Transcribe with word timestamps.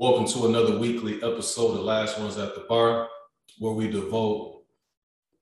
Welcome 0.00 0.26
to 0.26 0.46
another 0.46 0.78
weekly 0.78 1.16
episode 1.24 1.76
of 1.76 1.80
Last 1.80 2.20
Ones 2.20 2.38
at 2.38 2.54
the 2.54 2.60
Bar, 2.68 3.08
where 3.58 3.72
we 3.72 3.90
devote 3.90 4.62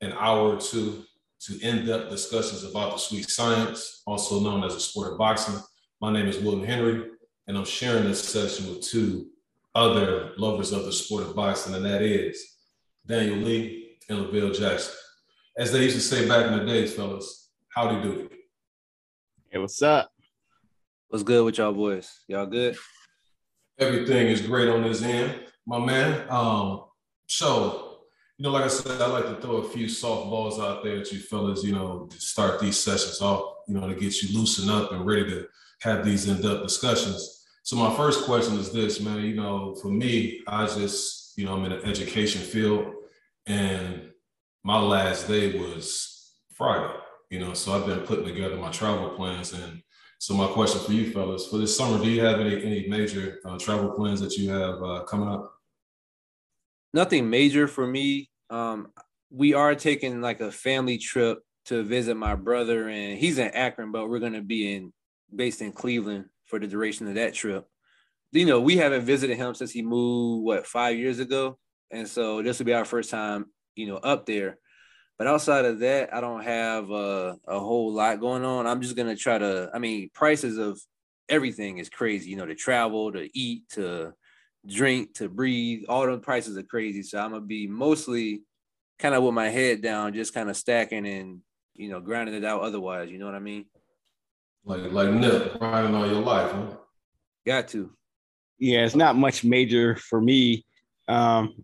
an 0.00 0.14
hour 0.14 0.54
or 0.54 0.58
two 0.58 1.04
to 1.40 1.60
in-depth 1.60 2.08
discussions 2.08 2.64
about 2.64 2.92
the 2.92 2.96
sweet 2.96 3.28
science, 3.28 4.00
also 4.06 4.40
known 4.40 4.64
as 4.64 4.72
the 4.72 4.80
sport 4.80 5.12
of 5.12 5.18
boxing. 5.18 5.60
My 6.00 6.10
name 6.10 6.26
is 6.26 6.38
Wilton 6.38 6.64
Henry, 6.64 7.04
and 7.46 7.58
I'm 7.58 7.66
sharing 7.66 8.04
this 8.04 8.26
session 8.26 8.70
with 8.70 8.80
two 8.80 9.26
other 9.74 10.32
lovers 10.38 10.72
of 10.72 10.86
the 10.86 10.92
sport 10.92 11.24
of 11.24 11.36
boxing, 11.36 11.74
and 11.74 11.84
that 11.84 12.00
is 12.00 12.56
Daniel 13.06 13.36
Lee 13.36 13.98
and 14.08 14.20
Lavelle 14.20 14.54
Jackson. 14.54 14.94
As 15.58 15.70
they 15.70 15.82
used 15.82 15.96
to 15.96 16.00
say 16.00 16.26
back 16.26 16.46
in 16.46 16.58
the 16.58 16.64
days, 16.64 16.94
fellas, 16.94 17.50
howdy 17.68 18.00
doody. 18.00 18.34
Hey, 19.50 19.58
what's 19.58 19.82
up? 19.82 20.10
What's 21.08 21.24
good 21.24 21.44
with 21.44 21.58
y'all 21.58 21.74
boys? 21.74 22.10
Y'all 22.26 22.46
good? 22.46 22.78
Everything 23.78 24.28
is 24.28 24.40
great 24.40 24.68
on 24.68 24.82
this 24.82 25.02
end, 25.02 25.38
my 25.66 25.78
man. 25.78 26.26
Um, 26.30 26.84
so, 27.26 27.98
you 28.38 28.44
know, 28.44 28.50
like 28.50 28.64
I 28.64 28.68
said, 28.68 29.00
I 29.02 29.06
like 29.06 29.26
to 29.26 29.40
throw 29.40 29.56
a 29.56 29.68
few 29.68 29.86
softballs 29.86 30.58
out 30.58 30.82
there 30.82 30.98
at 30.98 31.12
you 31.12 31.18
fellas, 31.18 31.62
you 31.62 31.72
know, 31.72 32.06
to 32.10 32.20
start 32.20 32.60
these 32.60 32.78
sessions 32.78 33.20
off, 33.20 33.56
you 33.68 33.74
know, 33.74 33.86
to 33.86 33.94
get 33.94 34.22
you 34.22 34.38
loosened 34.38 34.70
up 34.70 34.92
and 34.92 35.04
ready 35.04 35.28
to 35.30 35.46
have 35.82 36.04
these 36.04 36.26
in-depth 36.26 36.62
discussions. 36.62 37.44
So 37.62 37.76
my 37.76 37.94
first 37.96 38.24
question 38.24 38.56
is 38.58 38.72
this, 38.72 39.00
man, 39.00 39.20
you 39.24 39.34
know, 39.34 39.74
for 39.74 39.88
me, 39.88 40.40
I 40.46 40.66
just, 40.66 41.36
you 41.36 41.44
know, 41.44 41.54
I'm 41.54 41.64
in 41.64 41.72
the 41.72 41.84
education 41.84 42.40
field 42.40 42.94
and 43.46 44.10
my 44.64 44.78
last 44.80 45.28
day 45.28 45.58
was 45.58 46.32
Friday, 46.54 46.94
you 47.30 47.40
know, 47.40 47.54
so 47.54 47.72
I've 47.72 47.86
been 47.86 48.00
putting 48.00 48.24
together 48.24 48.56
my 48.56 48.70
travel 48.70 49.10
plans 49.10 49.52
and 49.52 49.82
so 50.18 50.34
my 50.34 50.46
question 50.48 50.80
for 50.80 50.92
you 50.92 51.12
fellas, 51.12 51.46
for 51.46 51.58
this 51.58 51.76
summer, 51.76 52.02
do 52.02 52.10
you 52.10 52.24
have 52.24 52.40
any 52.40 52.62
any 52.62 52.88
major 52.88 53.38
uh, 53.44 53.58
travel 53.58 53.90
plans 53.90 54.20
that 54.20 54.36
you 54.36 54.50
have 54.50 54.82
uh, 54.82 55.04
coming 55.04 55.28
up? 55.28 55.52
Nothing 56.94 57.28
major 57.28 57.68
for 57.68 57.86
me. 57.86 58.30
Um, 58.48 58.88
we 59.30 59.54
are 59.54 59.74
taking 59.74 60.20
like 60.20 60.40
a 60.40 60.50
family 60.50 60.98
trip 60.98 61.40
to 61.66 61.82
visit 61.82 62.16
my 62.16 62.34
brother, 62.34 62.88
and 62.88 63.18
he's 63.18 63.38
in 63.38 63.48
Akron, 63.48 63.92
but 63.92 64.08
we're 64.08 64.20
gonna 64.20 64.42
be 64.42 64.74
in 64.74 64.92
based 65.34 65.60
in 65.60 65.72
Cleveland 65.72 66.26
for 66.46 66.58
the 66.58 66.66
duration 66.66 67.08
of 67.08 67.14
that 67.16 67.34
trip. 67.34 67.66
You 68.32 68.46
know, 68.46 68.60
we 68.60 68.76
haven't 68.76 69.04
visited 69.04 69.36
him 69.36 69.54
since 69.54 69.70
he 69.70 69.82
moved 69.82 70.44
what 70.44 70.66
five 70.66 70.96
years 70.96 71.18
ago, 71.18 71.58
and 71.90 72.08
so 72.08 72.42
this 72.42 72.58
will 72.58 72.66
be 72.66 72.74
our 72.74 72.84
first 72.84 73.10
time, 73.10 73.46
you 73.74 73.86
know, 73.86 73.96
up 73.96 74.24
there. 74.24 74.58
But 75.18 75.26
outside 75.26 75.64
of 75.64 75.78
that, 75.80 76.12
I 76.12 76.20
don't 76.20 76.44
have 76.44 76.90
a, 76.90 77.36
a 77.46 77.58
whole 77.58 77.92
lot 77.92 78.20
going 78.20 78.44
on. 78.44 78.66
I'm 78.66 78.82
just 78.82 78.96
gonna 78.96 79.16
try 79.16 79.38
to. 79.38 79.70
I 79.72 79.78
mean, 79.78 80.10
prices 80.12 80.58
of 80.58 80.80
everything 81.28 81.78
is 81.78 81.88
crazy. 81.88 82.30
You 82.30 82.36
know, 82.36 82.46
to 82.46 82.54
travel, 82.54 83.12
to 83.12 83.28
eat, 83.36 83.68
to 83.70 84.12
drink, 84.66 85.14
to 85.14 85.28
breathe. 85.28 85.84
All 85.88 86.06
the 86.06 86.18
prices 86.18 86.58
are 86.58 86.62
crazy. 86.62 87.02
So 87.02 87.18
I'm 87.18 87.30
gonna 87.30 87.44
be 87.44 87.66
mostly 87.66 88.42
kind 88.98 89.14
of 89.14 89.22
with 89.22 89.34
my 89.34 89.48
head 89.48 89.82
down, 89.82 90.14
just 90.14 90.34
kind 90.34 90.50
of 90.50 90.56
stacking 90.56 91.06
and 91.06 91.40
you 91.74 91.88
know 91.88 92.00
grinding 92.00 92.34
it 92.34 92.44
out. 92.44 92.60
Otherwise, 92.60 93.10
you 93.10 93.18
know 93.18 93.26
what 93.26 93.34
I 93.34 93.40
mean? 93.40 93.66
Like 94.64 94.92
like 94.92 95.10
nip 95.10 95.58
grinding 95.58 95.94
all 95.94 96.06
your 96.06 96.20
life, 96.20 96.52
huh? 96.52 96.76
Got 97.46 97.68
to. 97.68 97.90
Yeah, 98.58 98.84
it's 98.84 98.96
not 98.96 99.16
much 99.16 99.44
major 99.44 99.96
for 99.96 100.20
me. 100.20 100.64
Um, 101.08 101.54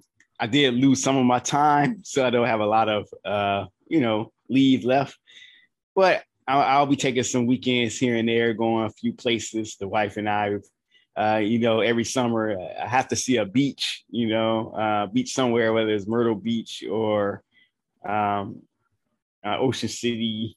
I 0.43 0.47
did 0.47 0.75
lose 0.75 1.01
some 1.01 1.17
of 1.17 1.25
my 1.25 1.39
time, 1.39 2.03
so 2.03 2.27
I 2.27 2.31
don't 2.31 2.49
have 2.49 2.59
a 2.59 2.67
lot 2.67 2.89
of 2.89 3.09
uh, 3.25 3.67
you 3.87 4.01
know 4.01 4.33
leave 4.49 4.85
left. 4.85 5.17
But 5.95 6.25
I'll, 6.49 6.63
I'll, 6.63 6.87
be 6.87 6.97
taking 6.97 7.23
some 7.23 7.47
weekends 7.47 7.97
here 7.97 8.17
and 8.17 8.29
there, 8.29 8.53
going 8.53 8.87
a 8.87 8.91
few 8.91 9.13
places. 9.13 9.77
The 9.77 9.87
wife 9.87 10.17
and 10.17 10.29
I, 10.29 10.57
uh, 11.17 11.37
you 11.37 11.61
know, 11.61 11.79
every 11.79 12.03
summer 12.03 12.59
I 12.59 12.89
have 12.89 13.07
to 13.09 13.17
see 13.17 13.37
a 13.37 13.45
beach, 13.45 14.03
you 14.11 14.27
know, 14.27 14.71
uh, 14.71 15.07
beach 15.07 15.33
somewhere, 15.33 15.73
whether 15.73 15.91
it's 15.91 16.09
Myrtle 16.09 16.35
Beach 16.35 16.83
or 16.91 17.45
um, 18.05 18.63
uh, 19.47 19.59
Ocean 19.59 19.89
City 19.89 20.57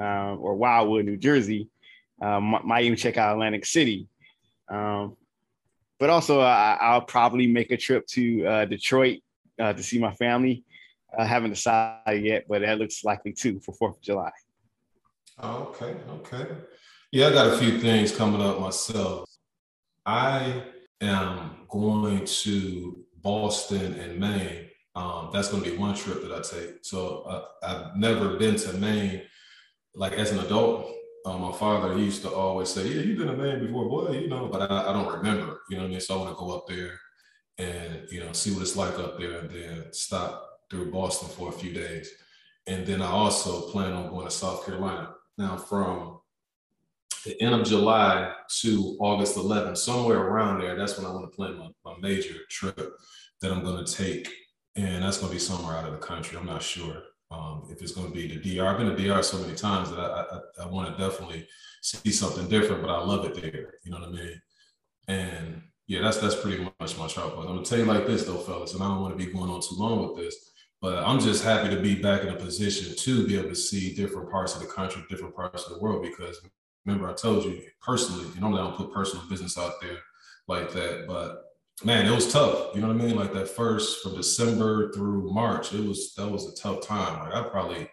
uh, 0.00 0.36
or 0.36 0.54
Wildwood, 0.54 1.04
New 1.04 1.16
Jersey. 1.16 1.68
Uh, 2.22 2.38
might 2.40 2.84
even 2.84 2.96
check 2.96 3.16
out 3.16 3.32
Atlantic 3.32 3.66
City. 3.66 4.06
Um, 4.68 5.16
but 5.98 6.10
also 6.10 6.40
I, 6.40 6.94
will 6.94 7.02
probably 7.02 7.46
make 7.46 7.70
a 7.70 7.76
trip 7.76 8.06
to 8.08 8.46
uh, 8.46 8.64
Detroit 8.64 9.20
uh, 9.60 9.72
to 9.72 9.82
see 9.82 9.98
my 9.98 10.12
family. 10.12 10.64
I 11.18 11.24
haven't 11.24 11.50
decided 11.50 12.24
yet, 12.24 12.44
but 12.48 12.62
that 12.62 12.78
looks 12.78 13.04
likely 13.04 13.32
too 13.32 13.60
for 13.60 13.72
Fourth 13.72 13.96
of 13.96 14.02
July. 14.02 14.30
Okay, 15.42 15.96
okay. 16.10 16.46
Yeah, 17.12 17.28
I 17.28 17.32
got 17.32 17.54
a 17.54 17.58
few 17.58 17.78
things 17.78 18.14
coming 18.14 18.42
up 18.42 18.60
myself. 18.60 19.28
I 20.04 20.62
am 21.00 21.50
going 21.68 22.24
to 22.24 23.04
Boston 23.22 23.94
and 23.94 24.18
Maine. 24.18 24.68
Um, 24.94 25.30
that's 25.32 25.48
going 25.48 25.62
to 25.62 25.70
be 25.70 25.76
one 25.76 25.94
trip 25.94 26.22
that 26.22 26.32
I 26.32 26.40
take. 26.40 26.78
So 26.82 27.22
uh, 27.22 27.44
I've 27.62 27.96
never 27.96 28.36
been 28.36 28.56
to 28.56 28.72
Maine, 28.74 29.22
like 29.94 30.12
as 30.14 30.32
an 30.32 30.40
adult. 30.40 30.90
Um, 31.26 31.40
my 31.40 31.50
father 31.50 31.98
used 31.98 32.22
to 32.22 32.30
always 32.30 32.68
say, 32.68 32.86
"Yeah, 32.86 33.02
you've 33.02 33.18
been 33.18 33.28
a 33.28 33.36
man 33.36 33.58
before, 33.58 33.88
boy, 33.88 34.12
you 34.12 34.28
know," 34.28 34.46
but 34.46 34.70
I, 34.70 34.90
I 34.90 34.92
don't 34.92 35.12
remember. 35.12 35.62
You 35.68 35.76
know 35.76 35.82
what 35.82 35.88
I 35.88 35.90
mean? 35.90 36.00
So 36.00 36.14
I 36.14 36.22
want 36.22 36.30
to 36.30 36.40
go 36.40 36.56
up 36.56 36.68
there 36.68 37.00
and 37.58 38.06
you 38.12 38.20
know 38.20 38.32
see 38.32 38.52
what 38.52 38.62
it's 38.62 38.76
like 38.76 38.96
up 39.00 39.18
there, 39.18 39.40
and 39.40 39.50
then 39.50 39.92
stop 39.92 40.60
through 40.70 40.92
Boston 40.92 41.28
for 41.28 41.48
a 41.48 41.52
few 41.52 41.72
days, 41.72 42.08
and 42.68 42.86
then 42.86 43.02
I 43.02 43.08
also 43.10 43.62
plan 43.72 43.92
on 43.92 44.08
going 44.08 44.26
to 44.26 44.30
South 44.30 44.64
Carolina. 44.64 45.14
Now 45.36 45.56
from 45.56 46.20
the 47.24 47.42
end 47.42 47.56
of 47.56 47.66
July 47.66 48.32
to 48.60 48.96
August 49.00 49.36
11th, 49.36 49.78
somewhere 49.78 50.20
around 50.20 50.60
there, 50.60 50.76
that's 50.76 50.96
when 50.96 51.06
I 51.06 51.12
want 51.12 51.28
to 51.28 51.36
plan 51.36 51.58
my, 51.58 51.70
my 51.84 51.98
major 52.00 52.36
trip 52.48 52.92
that 53.40 53.50
I'm 53.50 53.64
going 53.64 53.84
to 53.84 53.92
take, 53.92 54.32
and 54.76 55.02
that's 55.02 55.18
going 55.18 55.30
to 55.30 55.34
be 55.34 55.40
somewhere 55.40 55.76
out 55.76 55.86
of 55.86 55.92
the 55.92 55.98
country. 55.98 56.38
I'm 56.38 56.46
not 56.46 56.62
sure. 56.62 57.02
Um, 57.30 57.66
if 57.70 57.82
it's 57.82 57.92
going 57.92 58.06
to 58.06 58.14
be 58.14 58.28
the 58.28 58.56
DR. 58.56 58.68
I've 58.68 58.78
been 58.78 58.88
to 58.88 58.94
DR 58.94 59.20
so 59.24 59.38
many 59.38 59.56
times 59.56 59.90
that 59.90 59.98
I, 59.98 60.24
I, 60.30 60.64
I 60.64 60.66
want 60.66 60.96
to 60.96 61.02
definitely 61.02 61.48
see 61.82 62.12
something 62.12 62.48
different, 62.48 62.82
but 62.82 62.90
I 62.90 63.02
love 63.02 63.24
it 63.24 63.34
there. 63.40 63.74
You 63.82 63.90
know 63.90 63.98
what 63.98 64.08
I 64.08 64.12
mean? 64.12 64.42
And 65.08 65.62
yeah, 65.86 66.02
that's 66.02 66.18
that's 66.18 66.34
pretty 66.34 66.62
much 66.80 66.98
my 66.98 67.06
travel. 67.06 67.40
I'm 67.40 67.46
gonna 67.46 67.64
tell 67.64 67.78
you 67.78 67.84
like 67.84 68.06
this 68.06 68.24
though, 68.24 68.38
fellas, 68.38 68.74
and 68.74 68.82
I 68.82 68.88
don't 68.88 69.00
want 69.00 69.16
to 69.16 69.24
be 69.24 69.32
going 69.32 69.50
on 69.50 69.60
too 69.60 69.76
long 69.76 70.08
with 70.08 70.24
this, 70.24 70.36
but 70.80 71.04
I'm 71.04 71.20
just 71.20 71.44
happy 71.44 71.72
to 71.74 71.80
be 71.80 71.94
back 71.94 72.22
in 72.22 72.28
a 72.28 72.36
position 72.36 72.96
to 72.96 73.26
be 73.26 73.38
able 73.38 73.50
to 73.50 73.54
see 73.54 73.94
different 73.94 74.30
parts 74.30 74.54
of 74.54 74.62
the 74.62 74.66
country, 74.66 75.04
different 75.08 75.36
parts 75.36 75.64
of 75.64 75.74
the 75.74 75.78
world. 75.78 76.02
Because 76.02 76.40
remember, 76.84 77.08
I 77.08 77.14
told 77.14 77.44
you 77.44 77.62
personally, 77.80 78.26
you 78.34 78.40
normally 78.40 78.62
I 78.62 78.64
don't 78.64 78.76
put 78.76 78.92
personal 78.92 79.28
business 79.28 79.56
out 79.56 79.80
there 79.80 79.98
like 80.48 80.72
that, 80.72 81.06
but 81.06 81.45
man, 81.84 82.06
it 82.06 82.14
was 82.14 82.32
tough. 82.32 82.74
You 82.74 82.80
know 82.80 82.88
what 82.88 82.96
I 82.96 83.04
mean? 83.04 83.16
Like 83.16 83.32
that 83.34 83.48
first 83.48 84.02
from 84.02 84.16
December 84.16 84.92
through 84.92 85.32
March, 85.32 85.72
it 85.72 85.84
was 85.84 86.14
that 86.14 86.28
was 86.28 86.46
a 86.46 86.56
tough 86.60 86.86
time. 86.86 87.18
Like 87.20 87.34
I 87.34 87.48
probably 87.48 87.90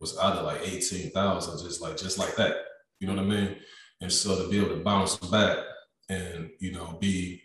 was 0.00 0.18
out 0.18 0.36
of 0.36 0.44
like 0.44 0.60
18,000, 0.64 1.66
just 1.66 1.80
like 1.80 1.96
just 1.96 2.18
like 2.18 2.36
that. 2.36 2.56
You 3.00 3.08
know 3.08 3.14
what 3.14 3.24
I 3.24 3.28
mean? 3.28 3.56
And 4.00 4.12
so 4.12 4.40
to 4.40 4.48
be 4.48 4.58
able 4.58 4.76
to 4.76 4.84
bounce 4.84 5.16
back 5.16 5.58
and 6.08 6.50
you 6.60 6.72
know 6.72 6.96
be 7.00 7.42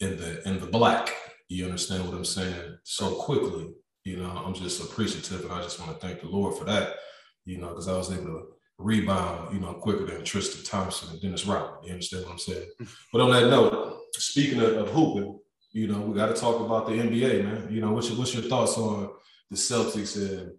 in 0.00 0.16
the 0.16 0.46
in 0.46 0.60
the 0.60 0.66
black, 0.66 1.14
you 1.48 1.64
understand 1.64 2.04
what 2.04 2.14
I'm 2.14 2.24
saying? 2.24 2.78
So 2.82 3.14
quickly, 3.14 3.72
you 4.04 4.16
know, 4.16 4.30
I'm 4.30 4.54
just 4.54 4.82
appreciative 4.82 5.44
and 5.44 5.52
I 5.52 5.62
just 5.62 5.80
want 5.80 5.92
to 5.92 6.06
thank 6.06 6.20
the 6.20 6.28
Lord 6.28 6.58
for 6.58 6.64
that, 6.64 6.96
you 7.44 7.58
know, 7.58 7.68
because 7.68 7.88
I 7.88 7.96
was 7.96 8.10
able 8.10 8.24
to 8.24 8.46
rebound, 8.82 9.54
you 9.54 9.60
know, 9.60 9.74
quicker 9.74 10.06
than 10.06 10.24
Tristan 10.24 10.64
Thompson 10.64 11.10
and 11.10 11.20
Dennis 11.20 11.46
Rodman. 11.46 11.84
You 11.84 11.92
understand 11.92 12.24
what 12.24 12.32
I'm 12.32 12.38
saying? 12.38 12.68
But 13.12 13.20
on 13.20 13.30
that 13.30 13.48
note, 13.48 13.98
speaking 14.14 14.60
of, 14.60 14.76
of 14.76 14.88
hooping, 14.88 15.38
you 15.72 15.88
know, 15.88 16.00
we 16.00 16.14
got 16.14 16.34
to 16.34 16.40
talk 16.40 16.60
about 16.60 16.86
the 16.86 16.92
NBA, 16.92 17.44
man. 17.44 17.68
You 17.70 17.80
know, 17.80 17.92
what's 17.92 18.08
your, 18.08 18.18
what's 18.18 18.34
your 18.34 18.42
thoughts 18.42 18.76
on 18.76 19.10
the 19.50 19.56
Celtics 19.56 20.16
and 20.16 20.52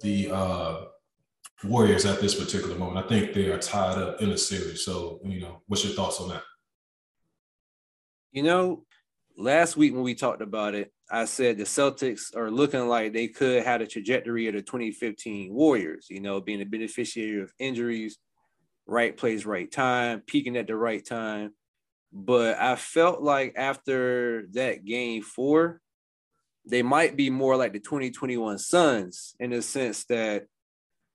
the 0.00 0.30
uh, 0.32 0.84
Warriors 1.64 2.04
at 2.04 2.20
this 2.20 2.34
particular 2.34 2.76
moment? 2.76 3.04
I 3.04 3.08
think 3.08 3.32
they 3.32 3.46
are 3.50 3.58
tied 3.58 3.98
up 3.98 4.20
in 4.20 4.30
the 4.30 4.38
series. 4.38 4.84
So, 4.84 5.20
you 5.24 5.40
know, 5.40 5.62
what's 5.66 5.84
your 5.84 5.94
thoughts 5.94 6.20
on 6.20 6.30
that? 6.30 6.42
You 8.32 8.42
know, 8.42 8.84
last 9.36 9.76
week 9.76 9.94
when 9.94 10.02
we 10.02 10.14
talked 10.14 10.42
about 10.42 10.74
it, 10.74 10.92
I 11.10 11.24
said 11.24 11.56
the 11.56 11.64
Celtics 11.64 12.34
are 12.34 12.50
looking 12.50 12.88
like 12.88 13.12
they 13.12 13.28
could 13.28 13.62
have 13.62 13.80
a 13.80 13.86
trajectory 13.86 14.48
of 14.48 14.54
the 14.54 14.62
2015 14.62 15.52
Warriors, 15.52 16.06
you 16.10 16.20
know, 16.20 16.40
being 16.40 16.60
a 16.60 16.66
beneficiary 16.66 17.40
of 17.40 17.52
injuries, 17.58 18.18
right 18.86 19.16
place, 19.16 19.44
right 19.44 19.70
time, 19.70 20.22
peaking 20.26 20.56
at 20.56 20.66
the 20.66 20.76
right 20.76 21.04
time. 21.04 21.52
But 22.12 22.58
I 22.58 22.76
felt 22.76 23.22
like 23.22 23.54
after 23.56 24.46
that 24.52 24.84
game 24.84 25.22
four, 25.22 25.80
they 26.68 26.82
might 26.82 27.16
be 27.16 27.30
more 27.30 27.56
like 27.56 27.72
the 27.72 27.78
2021 27.78 28.58
Suns 28.58 29.36
in 29.38 29.50
the 29.50 29.62
sense 29.62 30.04
that 30.06 30.46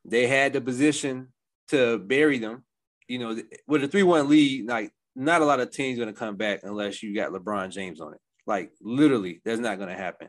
they 0.06 0.28
had 0.28 0.54
the 0.54 0.62
position 0.62 1.34
to 1.70 1.98
bury 1.98 2.40
them. 2.40 2.64
You 3.08 3.20
know, 3.20 3.42
with 3.68 3.84
a 3.84 3.88
3 3.90 4.04
1 4.04 4.30
lead, 4.30 4.68
like 4.68 4.94
not 5.16 5.42
a 5.42 5.46
lot 5.46 5.60
of 5.60 5.72
teams 5.72 5.98
going 6.00 6.14
to 6.14 6.18
come 6.18 6.38
back 6.38 6.62
unless 6.64 7.04
you 7.04 7.14
got 7.14 7.32
LeBron 7.32 7.72
James 7.72 8.00
on 8.00 8.14
it. 8.14 8.22
Like 8.52 8.74
literally, 8.82 9.40
that's 9.46 9.62
not 9.62 9.78
going 9.78 9.88
to 9.88 9.96
happen. 9.96 10.28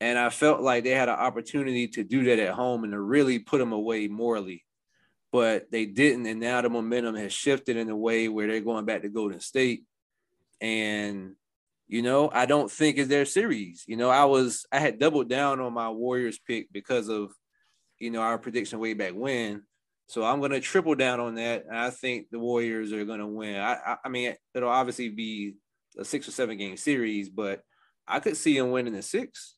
And 0.00 0.16
I 0.16 0.30
felt 0.30 0.60
like 0.60 0.84
they 0.84 0.90
had 0.90 1.08
an 1.08 1.16
opportunity 1.16 1.88
to 1.88 2.04
do 2.04 2.22
that 2.26 2.38
at 2.38 2.54
home 2.54 2.84
and 2.84 2.92
to 2.92 3.00
really 3.00 3.40
put 3.40 3.58
them 3.58 3.72
away 3.72 4.06
morally, 4.06 4.64
but 5.32 5.68
they 5.72 5.84
didn't. 5.84 6.26
And 6.26 6.38
now 6.38 6.60
the 6.60 6.70
momentum 6.70 7.16
has 7.16 7.32
shifted 7.32 7.76
in 7.76 7.90
a 7.90 7.96
way 7.96 8.28
where 8.28 8.46
they're 8.46 8.60
going 8.60 8.84
back 8.84 9.02
to 9.02 9.08
Golden 9.08 9.40
State. 9.40 9.82
And 10.60 11.34
you 11.88 12.02
know, 12.02 12.30
I 12.32 12.46
don't 12.46 12.70
think 12.70 12.98
is 12.98 13.08
their 13.08 13.24
series. 13.24 13.82
You 13.88 13.96
know, 13.96 14.10
I 14.10 14.26
was 14.26 14.64
I 14.70 14.78
had 14.78 15.00
doubled 15.00 15.28
down 15.28 15.58
on 15.58 15.72
my 15.72 15.90
Warriors 15.90 16.38
pick 16.38 16.72
because 16.72 17.08
of 17.08 17.32
you 17.98 18.12
know 18.12 18.20
our 18.20 18.38
prediction 18.38 18.78
way 18.78 18.94
back 18.94 19.12
when. 19.12 19.64
So 20.06 20.22
I'm 20.22 20.40
gonna 20.40 20.60
triple 20.60 20.94
down 20.94 21.18
on 21.18 21.34
that. 21.34 21.64
And 21.68 21.76
I 21.76 21.90
think 21.90 22.30
the 22.30 22.38
Warriors 22.38 22.92
are 22.92 23.04
gonna 23.04 23.26
win. 23.26 23.56
I, 23.56 23.74
I, 23.74 23.96
I 24.04 24.08
mean 24.08 24.36
it'll 24.54 24.68
obviously 24.68 25.08
be 25.08 25.56
a 25.98 26.04
six 26.04 26.28
or 26.28 26.32
seven 26.32 26.56
game 26.56 26.76
series, 26.76 27.28
but 27.28 27.62
I 28.06 28.20
could 28.20 28.36
see 28.36 28.58
them 28.58 28.70
winning 28.70 28.94
the 28.94 29.02
six. 29.02 29.56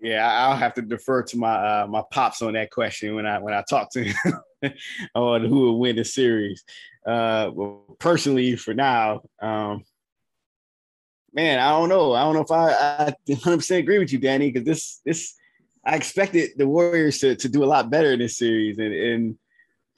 Yeah, 0.00 0.26
I'll 0.28 0.56
have 0.56 0.74
to 0.74 0.82
defer 0.82 1.22
to 1.22 1.36
my 1.38 1.54
uh, 1.54 1.86
my 1.88 2.02
pops 2.10 2.42
on 2.42 2.54
that 2.54 2.70
question 2.70 3.14
when 3.14 3.26
I 3.26 3.38
when 3.38 3.54
I 3.54 3.62
talk 3.68 3.90
to 3.92 4.04
him 4.04 4.16
on 5.14 5.44
who 5.44 5.60
will 5.60 5.78
win 5.78 5.96
the 5.96 6.04
series. 6.04 6.64
Uh, 7.06 7.50
well, 7.52 7.96
personally, 7.98 8.56
for 8.56 8.74
now, 8.74 9.22
um, 9.40 9.84
man, 11.32 11.58
I 11.58 11.70
don't 11.70 11.88
know. 11.88 12.12
I 12.12 12.24
don't 12.24 12.34
know 12.34 12.42
if 12.42 12.50
I, 12.50 12.72
I 12.72 13.14
100% 13.28 13.78
agree 13.78 13.98
with 13.98 14.12
you, 14.12 14.18
Danny, 14.18 14.50
because 14.50 14.66
this 14.66 15.00
this 15.04 15.34
I 15.86 15.96
expected 15.96 16.50
the 16.56 16.66
Warriors 16.66 17.18
to, 17.18 17.36
to 17.36 17.48
do 17.48 17.62
a 17.62 17.66
lot 17.66 17.90
better 17.90 18.12
in 18.12 18.18
this 18.18 18.38
series, 18.38 18.78
and 18.78 18.94
and 18.94 19.38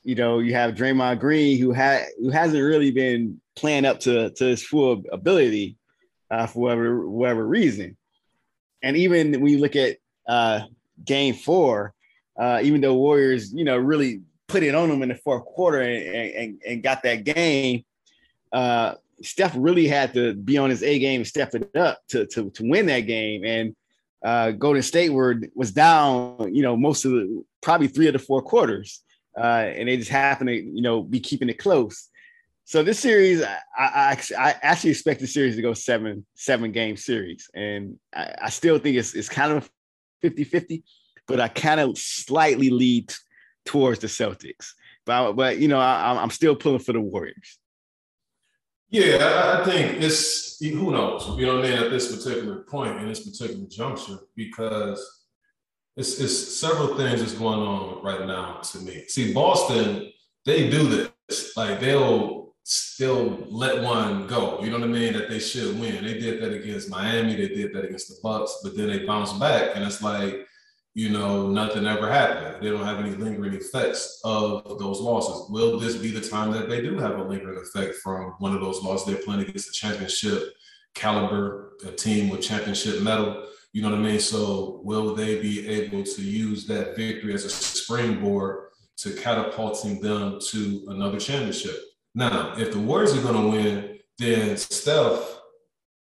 you 0.06 0.14
know 0.14 0.38
you 0.38 0.54
have 0.54 0.76
Draymond 0.76 1.18
Green 1.18 1.58
who 1.58 1.72
had 1.72 2.06
who 2.20 2.30
hasn't 2.30 2.62
really 2.62 2.92
been 2.92 3.40
playing 3.56 3.84
up 3.84 3.98
to 4.00 4.30
to 4.30 4.44
his 4.44 4.62
full 4.62 5.02
ability 5.10 5.76
uh, 6.30 6.46
for 6.46 6.60
whatever 6.60 7.08
whatever 7.08 7.46
reason, 7.46 7.96
and 8.82 8.96
even 8.96 9.32
when 9.32 9.48
you 9.48 9.58
look 9.58 9.74
at 9.74 9.96
uh, 10.28 10.60
Game 11.04 11.34
Four, 11.34 11.92
uh, 12.38 12.60
even 12.62 12.80
though 12.80 12.94
Warriors 12.94 13.52
you 13.52 13.64
know 13.64 13.76
really 13.76 14.22
put 14.46 14.62
it 14.62 14.76
on 14.76 14.88
them 14.88 15.02
in 15.02 15.08
the 15.08 15.16
fourth 15.16 15.44
quarter 15.44 15.80
and 15.80 16.34
and, 16.34 16.62
and 16.66 16.82
got 16.84 17.02
that 17.02 17.24
game. 17.24 17.84
Uh, 18.52 18.94
Steph 19.22 19.54
really 19.56 19.88
had 19.88 20.14
to 20.14 20.34
be 20.34 20.56
on 20.56 20.70
his 20.70 20.82
A 20.82 20.98
game 21.00 21.20
and 21.20 21.26
step 21.26 21.54
it 21.54 21.74
up 21.74 22.00
to, 22.08 22.26
to, 22.26 22.50
to 22.50 22.68
win 22.68 22.86
that 22.86 23.00
game. 23.00 23.44
And 23.44 23.74
uh, 24.22 24.50
Golden 24.50 24.82
State 24.82 25.08
were 25.08 25.40
was 25.54 25.72
down, 25.72 26.54
you 26.54 26.62
know, 26.62 26.76
most 26.76 27.04
of 27.06 27.12
the 27.12 27.44
probably 27.62 27.88
three 27.88 28.08
of 28.08 28.12
the 28.12 28.18
four 28.18 28.42
quarters, 28.42 29.02
uh, 29.36 29.70
and 29.76 29.88
they 29.88 29.96
just 29.96 30.10
happen 30.10 30.46
to, 30.46 30.54
you 30.54 30.82
know, 30.82 31.02
be 31.02 31.20
keeping 31.20 31.48
it 31.48 31.58
close. 31.58 32.08
So 32.64 32.82
this 32.82 32.98
series, 32.98 33.42
I, 33.42 33.58
I, 33.78 34.20
I 34.36 34.54
actually 34.62 34.90
expect 34.90 35.20
the 35.20 35.26
series 35.26 35.54
to 35.56 35.62
go 35.62 35.72
seven 35.72 36.26
seven 36.34 36.72
game 36.72 36.96
series, 36.96 37.48
and 37.54 37.98
I, 38.14 38.34
I 38.42 38.50
still 38.50 38.78
think 38.78 38.96
it's 38.96 39.14
it's 39.14 39.28
kind 39.28 39.52
of 39.52 39.70
50-50, 40.24 40.82
but 41.28 41.38
I 41.38 41.46
kind 41.48 41.78
of 41.78 41.96
slightly 41.96 42.70
lead 42.70 43.12
towards 43.64 44.00
the 44.00 44.08
Celtics. 44.08 44.72
But 45.04 45.34
but 45.34 45.58
you 45.58 45.68
know, 45.68 45.78
I, 45.78 46.20
I'm 46.20 46.30
still 46.30 46.56
pulling 46.56 46.80
for 46.80 46.92
the 46.92 47.00
Warriors. 47.00 47.58
Yeah, 48.90 49.60
I 49.60 49.64
think 49.64 50.02
it's 50.02 50.58
who 50.60 50.90
knows, 50.90 51.38
you 51.38 51.46
know 51.46 51.56
what 51.56 51.66
I 51.66 51.70
mean, 51.70 51.78
at 51.78 51.90
this 51.90 52.16
particular 52.16 52.62
point 52.62 53.00
in 53.00 53.08
this 53.08 53.28
particular 53.28 53.66
juncture, 53.68 54.18
because 54.34 55.25
it's, 55.96 56.20
it's 56.20 56.60
several 56.60 56.96
things 56.96 57.20
that's 57.20 57.34
going 57.34 57.58
on 57.58 58.02
right 58.02 58.26
now 58.26 58.60
to 58.72 58.78
me. 58.80 59.04
See, 59.08 59.32
Boston, 59.32 60.12
they 60.44 60.68
do 60.68 60.88
this. 60.88 61.56
Like 61.56 61.80
they'll 61.80 62.54
still 62.64 63.46
let 63.48 63.82
one 63.82 64.26
go. 64.26 64.60
You 64.60 64.70
know 64.70 64.78
what 64.78 64.88
I 64.88 64.92
mean? 64.92 65.12
That 65.14 65.30
they 65.30 65.38
should 65.38 65.78
win. 65.78 66.04
They 66.04 66.18
did 66.18 66.42
that 66.42 66.52
against 66.52 66.90
Miami, 66.90 67.34
they 67.34 67.48
did 67.48 67.72
that 67.74 67.84
against 67.84 68.08
the 68.08 68.16
Bucks, 68.22 68.58
but 68.62 68.76
then 68.76 68.88
they 68.88 69.06
bounce 69.06 69.32
back. 69.34 69.70
And 69.74 69.84
it's 69.84 70.02
like, 70.02 70.46
you 70.94 71.10
know, 71.10 71.48
nothing 71.48 71.86
ever 71.86 72.10
happened. 72.10 72.62
They 72.62 72.70
don't 72.70 72.84
have 72.84 72.98
any 72.98 73.10
lingering 73.10 73.54
effects 73.54 74.20
of 74.24 74.78
those 74.78 74.98
losses. 74.98 75.50
Will 75.50 75.78
this 75.78 75.96
be 75.96 76.10
the 76.10 76.26
time 76.26 76.52
that 76.52 76.68
they 76.68 76.80
do 76.80 76.98
have 76.98 77.18
a 77.18 77.22
lingering 77.22 77.58
effect 77.58 77.96
from 77.96 78.34
one 78.38 78.54
of 78.54 78.60
those 78.60 78.82
losses? 78.82 79.06
They're 79.06 79.22
playing 79.22 79.42
against 79.42 79.68
a 79.68 79.72
championship 79.72 80.54
caliber, 80.94 81.74
a 81.86 81.92
team 81.92 82.30
with 82.30 82.40
championship 82.40 83.02
medal. 83.02 83.46
You 83.76 83.82
know 83.82 83.90
what 83.90 83.98
I 83.98 84.02
mean? 84.02 84.20
So 84.20 84.80
will 84.84 85.14
they 85.14 85.38
be 85.38 85.68
able 85.68 86.02
to 86.02 86.22
use 86.22 86.66
that 86.66 86.96
victory 86.96 87.34
as 87.34 87.44
a 87.44 87.50
springboard 87.50 88.68
to 88.96 89.10
catapulting 89.16 90.00
them 90.00 90.38
to 90.48 90.86
another 90.88 91.20
championship? 91.20 91.76
Now, 92.14 92.54
if 92.56 92.72
the 92.72 92.78
Warriors 92.78 93.14
are 93.14 93.20
going 93.20 93.34
to 93.34 93.50
win, 93.50 93.98
then 94.16 94.56
Steph, 94.56 95.40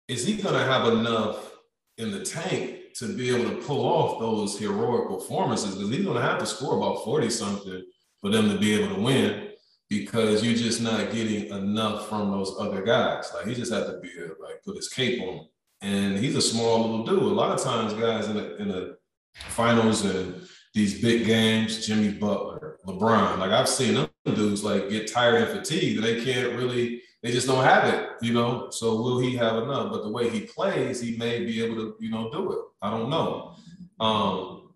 is 0.07 0.25
he 0.25 0.37
going 0.37 0.55
to 0.55 0.63
have 0.63 0.87
enough 0.87 1.51
in 1.97 2.11
the 2.11 2.23
tank 2.23 2.93
to 2.99 3.13
be 3.13 3.35
able 3.35 3.49
to 3.49 3.57
pull 3.67 3.85
off 3.85 4.21
those 4.21 4.57
heroic 4.57 5.09
performances 5.09 5.75
because 5.75 5.89
he's 5.93 6.05
going 6.05 6.15
to 6.15 6.23
have 6.23 6.39
to 6.39 6.45
score 6.45 6.77
about 6.77 7.03
40 7.03 7.29
something 7.29 7.83
for 8.21 8.29
them 8.29 8.49
to 8.49 8.57
be 8.57 8.73
able 8.81 8.95
to 8.95 9.01
win 9.01 9.49
because 9.89 10.45
you're 10.45 10.55
just 10.55 10.79
not 10.79 11.11
getting 11.11 11.49
enough 11.49 12.07
from 12.07 12.31
those 12.31 12.55
other 12.57 12.83
guys. 12.83 13.29
Like 13.33 13.47
he 13.47 13.53
just 13.53 13.73
had 13.73 13.85
to 13.87 13.99
be 13.99 14.11
like 14.41 14.63
put 14.63 14.77
his 14.77 14.87
cape 14.87 15.21
on. 15.21 15.49
And 15.81 16.17
he's 16.17 16.35
a 16.35 16.41
small 16.41 16.81
little 16.81 17.05
dude. 17.05 17.21
A 17.21 17.25
lot 17.25 17.51
of 17.51 17.63
times, 17.63 17.93
guys 17.93 18.27
in 18.27 18.35
the 18.35 18.55
in 18.57 18.67
the 18.69 18.97
finals 19.33 20.03
and 20.05 20.47
these 20.73 21.01
big 21.01 21.25
games, 21.25 21.85
Jimmy 21.85 22.11
Butler, 22.11 22.79
LeBron, 22.85 23.37
like 23.37 23.51
I've 23.51 23.69
seen 23.69 23.95
them 23.95 24.09
dudes 24.25 24.63
like 24.63 24.89
get 24.89 25.11
tired 25.11 25.41
and 25.41 25.57
fatigued. 25.57 26.03
They 26.03 26.23
can't 26.23 26.53
really 26.53 27.01
they 27.25 27.31
just 27.31 27.47
don't 27.47 27.63
have 27.63 27.91
it, 27.91 28.07
you 28.21 28.33
know. 28.33 28.69
So 28.69 29.01
will 29.01 29.19
he 29.19 29.35
have 29.35 29.57
enough? 29.57 29.91
But 29.91 30.03
the 30.03 30.11
way 30.11 30.29
he 30.29 30.41
plays, 30.41 31.01
he 31.01 31.17
may 31.17 31.43
be 31.43 31.63
able 31.63 31.75
to, 31.77 31.95
you 31.99 32.11
know, 32.11 32.29
do 32.31 32.51
it. 32.51 32.59
I 32.83 32.91
don't 32.91 33.09
know. 33.09 33.55
Um, 33.99 34.73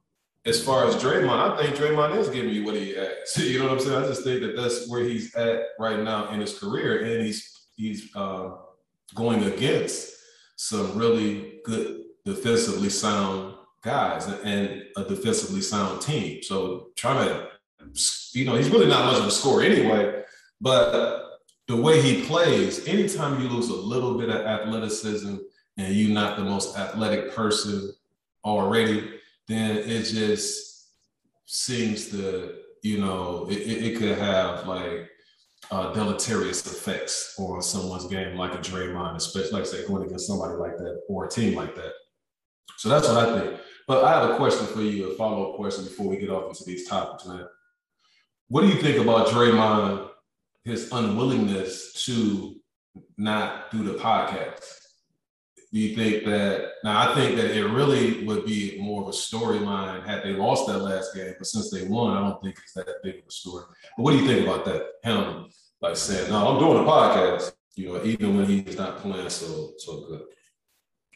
as 0.48 0.63
far 0.63 0.88
as 0.88 0.96
Draymond, 0.96 1.30
I 1.30 1.62
think 1.62 1.75
Draymond 1.75 2.18
is 2.18 2.30
giving 2.30 2.50
you 2.50 2.66
what 2.66 2.74
he 2.74 2.96
has. 2.96 3.38
You 3.38 3.60
know 3.60 3.66
what 3.66 3.74
I'm 3.74 3.80
saying? 3.80 4.04
I 4.04 4.07
just 4.07 4.24
think 4.24 4.42
that 4.42 4.56
that's 4.56 4.90
where 4.90 5.04
he's 5.04 5.36
at 5.36 5.62
right 5.80 6.00
now 6.00 6.31
in 6.31 6.40
his 6.40 6.57
career, 6.57 7.04
and 7.04 7.24
he's 7.24 7.68
he's 7.75 8.10
uh, 8.16 8.56
going 9.13 9.44
against 9.44 10.12
some 10.62 10.98
really 10.98 11.62
good 11.64 12.02
defensively 12.26 12.90
sound 12.90 13.56
guys 13.82 14.28
and 14.44 14.84
a 14.98 15.06
defensively 15.06 15.62
sound 15.62 16.02
team. 16.02 16.44
So 16.44 16.88
trying 16.98 17.30
to, 17.30 17.48
you 18.34 18.44
know, 18.44 18.56
he's 18.56 18.70
really 18.70 18.88
not 18.88 19.06
much 19.06 19.22
of 19.22 19.26
a 19.26 19.32
scorer 19.32 19.64
anyway, 19.64 20.22
but 20.60 21.40
the 21.70 21.78
way 21.78 22.02
he 22.02 22.26
plays, 22.26 22.86
anytime 22.90 23.42
you 23.42 23.48
lose 23.48 23.70
a 23.70 23.74
little 23.74 24.18
bit 24.18 24.28
of 24.28 24.46
athleticism 24.46 25.38
and 25.78 25.96
you're 25.96 26.14
not 26.14 26.36
the 26.36 26.44
most 26.44 26.78
athletic 26.78 27.34
person 27.34 27.94
already, 28.44 29.14
then 29.48 29.78
it 29.78 30.04
just 30.04 30.88
seems 31.46 32.10
to, 32.10 32.56
you 32.84 32.98
know, 32.98 33.48
it, 33.50 33.62
it 33.62 33.98
could 33.98 34.18
have 34.18 34.68
like 34.68 35.10
uh, 35.71 35.94
deleterious 35.94 36.66
effects 36.66 37.36
on 37.38 37.62
someone's 37.62 38.07
game, 38.07 38.36
like 38.38 38.54
a 38.54 38.57
Draymond, 38.57 39.16
especially 39.16 39.51
like 39.51 39.66
say 39.66 39.88
going 39.88 40.06
against 40.06 40.27
somebody 40.27 40.56
like 40.56 40.77
that 40.77 41.01
or 41.07 41.25
a 41.25 41.30
team 41.30 41.56
like 41.56 41.75
that. 41.75 41.94
So 42.77 42.89
that's 42.89 43.08
what 43.08 43.17
I 43.17 43.39
think. 43.39 43.62
But 43.88 44.03
I 44.03 44.20
have 44.20 44.29
a 44.32 44.38
question 44.38 44.65
for 44.67 44.82
you, 44.82 45.12
a 45.12 45.15
follow-up 45.15 45.55
question 45.55 45.84
before 45.84 46.08
we 46.08 46.17
get 46.17 46.29
off 46.29 46.50
into 46.50 46.63
these 46.63 46.88
topics, 46.88 47.25
man. 47.25 47.46
What 48.48 48.62
do 48.62 48.67
you 48.67 48.82
think 48.82 48.98
about 48.98 49.27
Draymond 49.27 50.10
his 50.63 50.91
unwillingness 50.91 52.05
to 52.05 52.55
not 53.17 53.72
do 53.72 53.84
the 53.84 53.94
podcast? 53.94 54.63
Do 55.72 55.79
you 55.79 55.96
think 55.96 56.25
that 56.25 56.70
now 56.84 57.12
I 57.12 57.13
think 57.13 57.36
that 57.36 57.55
it 57.55 57.65
really 57.65 58.25
would 58.25 58.46
be 58.46 58.79
more 58.82 59.03
of 59.03 59.08
a 59.08 59.12
storyline 59.12 60.05
had 60.05 60.24
they 60.24 60.34
lost 60.34 60.65
that 60.67 60.79
last 60.79 61.13
game, 61.13 61.36
but 61.38 61.46
since 61.46 61.70
they 61.70 61.86
won, 61.86 62.17
I 62.17 62.27
don't 62.27 62.41
think 62.41 62.58
it's 62.58 62.74
that 62.74 62.88
big 63.03 63.20
of 63.20 63.27
a 63.27 63.32
story. 63.32 63.65
But 63.96 64.03
what 64.03 64.12
do 64.12 64.17
you 64.17 64.25
think 64.25 64.48
about 64.48 64.65
that? 64.65 64.88
Him 65.03 65.50
like 65.81 65.95
saying, 65.95 66.29
No, 66.29 66.48
I'm 66.48 66.59
doing 66.59 66.83
a 66.83 66.88
podcast, 66.88 67.53
you 67.75 67.93
know, 67.93 68.03
even 68.03 68.38
when 68.38 68.45
he's 68.45 68.77
not 68.77 68.98
playing 68.98 69.29
so 69.29 69.71
so 69.77 70.05
good. 70.07 70.21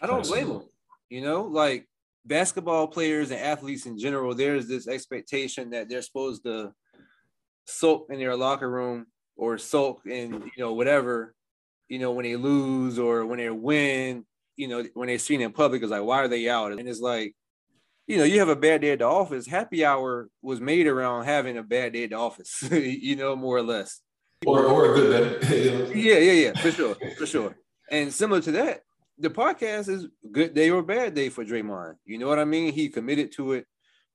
I 0.01 0.07
don't 0.07 0.25
blame 0.27 0.47
him. 0.49 0.61
You 1.09 1.21
know, 1.21 1.43
like 1.43 1.87
basketball 2.25 2.87
players 2.87 3.31
and 3.31 3.39
athletes 3.39 3.85
in 3.85 3.97
general, 3.97 4.33
there's 4.33 4.67
this 4.67 4.87
expectation 4.87 5.71
that 5.71 5.89
they're 5.89 6.01
supposed 6.01 6.43
to 6.43 6.73
sulk 7.65 8.07
in 8.09 8.19
their 8.19 8.35
locker 8.35 8.69
room 8.69 9.07
or 9.35 9.57
sulk 9.57 10.05
in 10.05 10.33
you 10.33 10.63
know 10.63 10.73
whatever, 10.73 11.35
you 11.89 11.99
know 11.99 12.11
when 12.11 12.23
they 12.23 12.35
lose 12.35 12.99
or 12.99 13.25
when 13.25 13.39
they 13.39 13.49
win, 13.49 14.25
you 14.55 14.67
know 14.67 14.83
when 14.93 15.07
they're 15.07 15.19
seen 15.19 15.41
in 15.41 15.51
public 15.51 15.81
it's 15.81 15.91
like 15.91 16.03
why 16.03 16.19
are 16.19 16.27
they 16.27 16.49
out? 16.49 16.71
And 16.71 16.87
it's 16.87 17.01
like, 17.01 17.35
you 18.07 18.17
know, 18.17 18.23
you 18.23 18.39
have 18.39 18.49
a 18.49 18.55
bad 18.55 18.81
day 18.81 18.91
at 18.91 18.99
the 18.99 19.05
office. 19.05 19.47
Happy 19.47 19.85
hour 19.85 20.29
was 20.41 20.59
made 20.59 20.87
around 20.87 21.25
having 21.25 21.57
a 21.57 21.63
bad 21.63 21.93
day 21.93 22.05
at 22.05 22.09
the 22.11 22.17
office, 22.17 22.63
you 22.71 23.15
know, 23.15 23.35
more 23.35 23.57
or 23.57 23.63
less. 23.63 24.01
Or 24.45 24.65
or 24.65 24.91
a 24.91 24.95
good 24.95 25.41
day. 25.41 25.93
yeah, 25.95 26.17
yeah, 26.17 26.31
yeah, 26.31 26.61
for 26.61 26.71
sure, 26.71 26.95
for 27.17 27.25
sure. 27.25 27.55
And 27.89 28.13
similar 28.13 28.41
to 28.41 28.51
that, 28.53 28.81
the 29.17 29.29
podcast 29.29 29.89
is 29.89 30.07
good 30.31 30.53
day 30.53 30.69
or 30.69 30.81
bad 30.81 31.13
day 31.13 31.29
for 31.29 31.45
Draymond. 31.45 31.95
You 32.05 32.17
know 32.17 32.27
what 32.27 32.39
I 32.39 32.45
mean? 32.45 32.73
He 32.73 32.89
committed 32.89 33.31
to 33.33 33.53
it. 33.53 33.65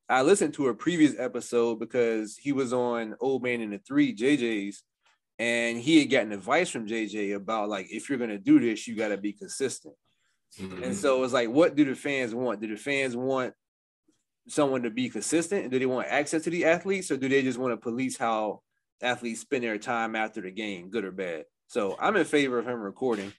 I 0.09 0.23
listened 0.23 0.55
to 0.55 0.69
a 0.69 0.75
previous 0.75 1.15
episode 1.19 1.79
because 1.79 2.37
he 2.37 2.53
was 2.53 2.73
on 2.73 3.15
Old 3.21 3.43
Man 3.43 3.61
and 3.61 3.73
the 3.73 3.79
Three 3.79 4.15
JJ's, 4.15 4.83
and 5.39 5.79
he 5.79 6.01
had 6.01 6.11
gotten 6.11 6.33
advice 6.33 6.71
from 6.71 6.87
JJ 6.87 7.35
about 7.35 7.69
like 7.69 7.87
if 7.91 8.09
you're 8.09 8.19
gonna 8.19 8.39
do 8.39 8.59
this, 8.59 8.87
you 8.87 8.97
got 8.97 9.09
to 9.09 9.19
be 9.19 9.33
consistent. 9.33 9.95
Mm-hmm. 10.59 10.83
And 10.83 10.97
so 10.97 11.23
it's 11.23 11.33
like, 11.33 11.51
what 11.51 11.77
do 11.77 11.85
the 11.85 11.95
fans 11.95 12.35
want? 12.35 12.61
Do 12.61 12.69
the 12.69 12.77
fans 12.77 13.17
want 13.17 13.55
someone 14.49 14.83
to 14.83 14.91
be 14.91 15.11
consistent? 15.11 15.71
Do 15.71 15.79
they 15.79 15.87
want 15.87 16.09
access 16.09 16.43
to 16.45 16.51
the 16.51 16.65
athletes, 16.65 17.11
or 17.11 17.17
do 17.17 17.29
they 17.29 17.43
just 17.43 17.59
want 17.59 17.73
to 17.73 17.77
police 17.77 18.17
how 18.17 18.63
athletes 19.01 19.41
spend 19.41 19.65
their 19.65 19.79
time 19.79 20.17
after 20.17 20.41
the 20.41 20.51
game, 20.51 20.91
good 20.91 21.05
or 21.05 21.13
bad? 21.13 21.45
So 21.69 21.97
I'm 22.01 22.17
in 22.17 22.25
favor 22.25 22.59
of 22.59 22.67
him 22.67 22.81
recording. 22.81 23.33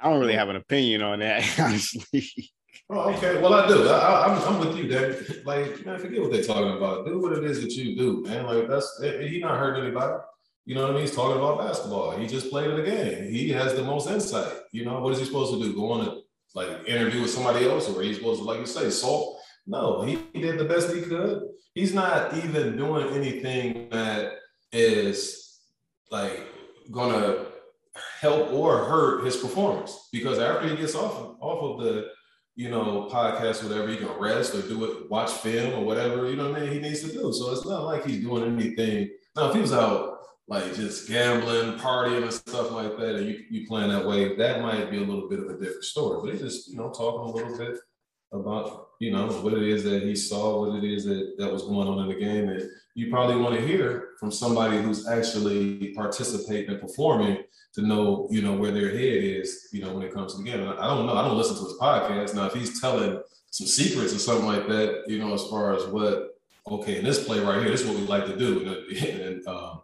I 0.00 0.10
don't 0.10 0.20
really 0.20 0.34
have 0.34 0.48
an 0.48 0.56
opinion 0.56 1.02
on 1.02 1.20
that, 1.20 1.42
honestly. 1.58 2.50
Oh, 2.90 3.10
okay. 3.14 3.40
Well, 3.40 3.54
I 3.54 3.66
do. 3.66 3.88
I, 3.88 4.26
am 4.26 4.32
I'm, 4.32 4.54
I'm 4.54 4.60
with 4.60 4.76
you, 4.76 4.86
Dave. 4.86 5.42
Like, 5.44 5.84
man, 5.84 5.98
forget 5.98 6.20
what 6.20 6.30
they're 6.30 6.44
talking 6.44 6.76
about. 6.76 7.06
Do 7.06 7.20
what 7.20 7.32
it 7.32 7.44
is 7.44 7.62
that 7.62 7.72
you 7.72 7.96
do, 7.96 8.22
man. 8.22 8.46
Like, 8.46 8.68
that's 8.68 9.00
he 9.02 9.40
not 9.40 9.58
hurting 9.58 9.84
anybody. 9.84 10.22
You 10.66 10.74
know 10.74 10.82
what 10.82 10.90
I 10.90 10.94
mean? 10.94 11.02
He's 11.02 11.14
talking 11.14 11.38
about 11.38 11.58
basketball. 11.58 12.16
He 12.16 12.26
just 12.26 12.50
played 12.50 12.70
it 12.70 12.84
game. 12.84 13.30
He 13.30 13.50
has 13.50 13.74
the 13.74 13.82
most 13.82 14.08
insight. 14.08 14.52
You 14.72 14.84
know, 14.84 15.00
what 15.00 15.12
is 15.12 15.18
he 15.18 15.24
supposed 15.24 15.54
to 15.54 15.62
do? 15.62 15.74
Go 15.74 15.92
on 15.92 16.06
a 16.06 16.16
like 16.54 16.88
interview 16.88 17.22
with 17.22 17.30
somebody 17.30 17.68
else, 17.68 17.88
or 17.88 18.02
he's 18.02 18.16
supposed 18.16 18.40
to, 18.40 18.46
like 18.46 18.60
you 18.60 18.66
say, 18.66 18.90
salt? 18.90 19.40
No, 19.66 20.02
he, 20.02 20.18
he 20.32 20.40
did 20.40 20.58
the 20.58 20.64
best 20.64 20.94
he 20.94 21.02
could. 21.02 21.42
He's 21.74 21.94
not 21.94 22.36
even 22.36 22.76
doing 22.76 23.08
anything 23.14 23.88
that 23.90 24.32
is 24.76 25.58
like 26.10 26.46
gonna 26.90 27.46
help 28.20 28.52
or 28.52 28.84
hurt 28.84 29.24
his 29.24 29.36
performance. 29.36 30.08
Because 30.12 30.38
after 30.38 30.68
he 30.68 30.76
gets 30.76 30.94
off 30.94 31.14
of, 31.14 31.36
off 31.40 31.62
of 31.62 31.84
the 31.84 32.08
you 32.54 32.70
know 32.70 33.08
podcast 33.12 33.62
whatever 33.62 33.88
he 33.88 33.96
can 33.96 34.08
rest 34.18 34.54
or 34.54 34.62
do 34.62 34.84
it 34.84 35.10
watch 35.10 35.30
film 35.30 35.74
or 35.74 35.84
whatever 35.84 36.28
you 36.28 36.36
know 36.36 36.50
what 36.50 36.60
I 36.60 36.64
mean? 36.64 36.72
He 36.72 36.80
needs 36.80 37.00
to 37.02 37.12
do 37.12 37.32
so 37.32 37.52
it's 37.52 37.66
not 37.66 37.84
like 37.84 38.06
he's 38.06 38.22
doing 38.22 38.44
anything. 38.44 39.10
Now 39.34 39.48
if 39.48 39.54
he 39.54 39.60
was 39.60 39.72
out 39.72 40.18
like 40.48 40.74
just 40.74 41.08
gambling 41.08 41.78
partying 41.78 42.22
and 42.22 42.32
stuff 42.32 42.70
like 42.70 42.96
that 42.98 43.16
and 43.16 43.28
you, 43.28 43.44
you 43.50 43.66
playing 43.66 43.90
that 43.90 44.06
way 44.06 44.36
that 44.36 44.62
might 44.62 44.90
be 44.90 44.98
a 44.98 45.00
little 45.00 45.28
bit 45.28 45.40
of 45.40 45.46
a 45.46 45.58
different 45.58 45.84
story. 45.84 46.20
But 46.22 46.32
he's 46.32 46.42
just 46.42 46.68
you 46.68 46.76
know 46.76 46.90
talking 46.90 47.30
a 47.30 47.32
little 47.32 47.58
bit 47.58 47.78
about 48.32 48.88
you 49.00 49.12
know 49.12 49.26
what 49.26 49.54
it 49.54 49.62
is 49.62 49.84
that 49.84 50.02
he 50.02 50.14
saw 50.14 50.64
what 50.64 50.82
it 50.82 50.84
is 50.84 51.04
that 51.04 51.34
that 51.38 51.52
was 51.52 51.62
going 51.62 51.88
on 51.88 51.98
in 52.00 52.08
the 52.08 52.24
game 52.24 52.48
and 52.48 52.62
you 52.96 53.10
probably 53.10 53.36
want 53.36 53.54
to 53.54 53.60
hear 53.60 54.14
from 54.18 54.32
somebody 54.32 54.78
who's 54.78 55.06
actually 55.06 55.92
participating 55.94 56.70
and 56.70 56.80
performing 56.80 57.36
to 57.74 57.82
know, 57.82 58.26
you 58.30 58.40
know, 58.40 58.54
where 58.54 58.70
their 58.70 58.88
head 58.88 59.22
is, 59.22 59.68
you 59.70 59.82
know, 59.82 59.92
when 59.92 60.02
it 60.02 60.14
comes 60.14 60.34
to 60.34 60.42
the 60.42 60.50
game. 60.50 60.66
I 60.66 60.86
don't 60.86 61.04
know. 61.04 61.12
I 61.12 61.20
don't 61.20 61.36
listen 61.36 61.56
to 61.56 61.64
his 61.64 61.78
podcast. 61.78 62.34
Now, 62.34 62.46
if 62.46 62.54
he's 62.54 62.80
telling 62.80 63.20
some 63.50 63.66
secrets 63.66 64.14
or 64.14 64.18
something 64.18 64.46
like 64.46 64.66
that, 64.68 65.04
you 65.08 65.18
know, 65.18 65.34
as 65.34 65.46
far 65.46 65.76
as 65.76 65.84
what, 65.88 66.38
okay, 66.66 66.96
in 66.96 67.04
this 67.04 67.22
play 67.22 67.38
right 67.38 67.60
here, 67.60 67.70
this 67.70 67.82
is 67.82 67.86
what 67.86 67.98
we 67.98 68.06
like 68.06 68.24
to 68.24 68.36
do. 68.36 68.60
And, 68.66 68.96
and 69.20 69.46
um, 69.46 69.82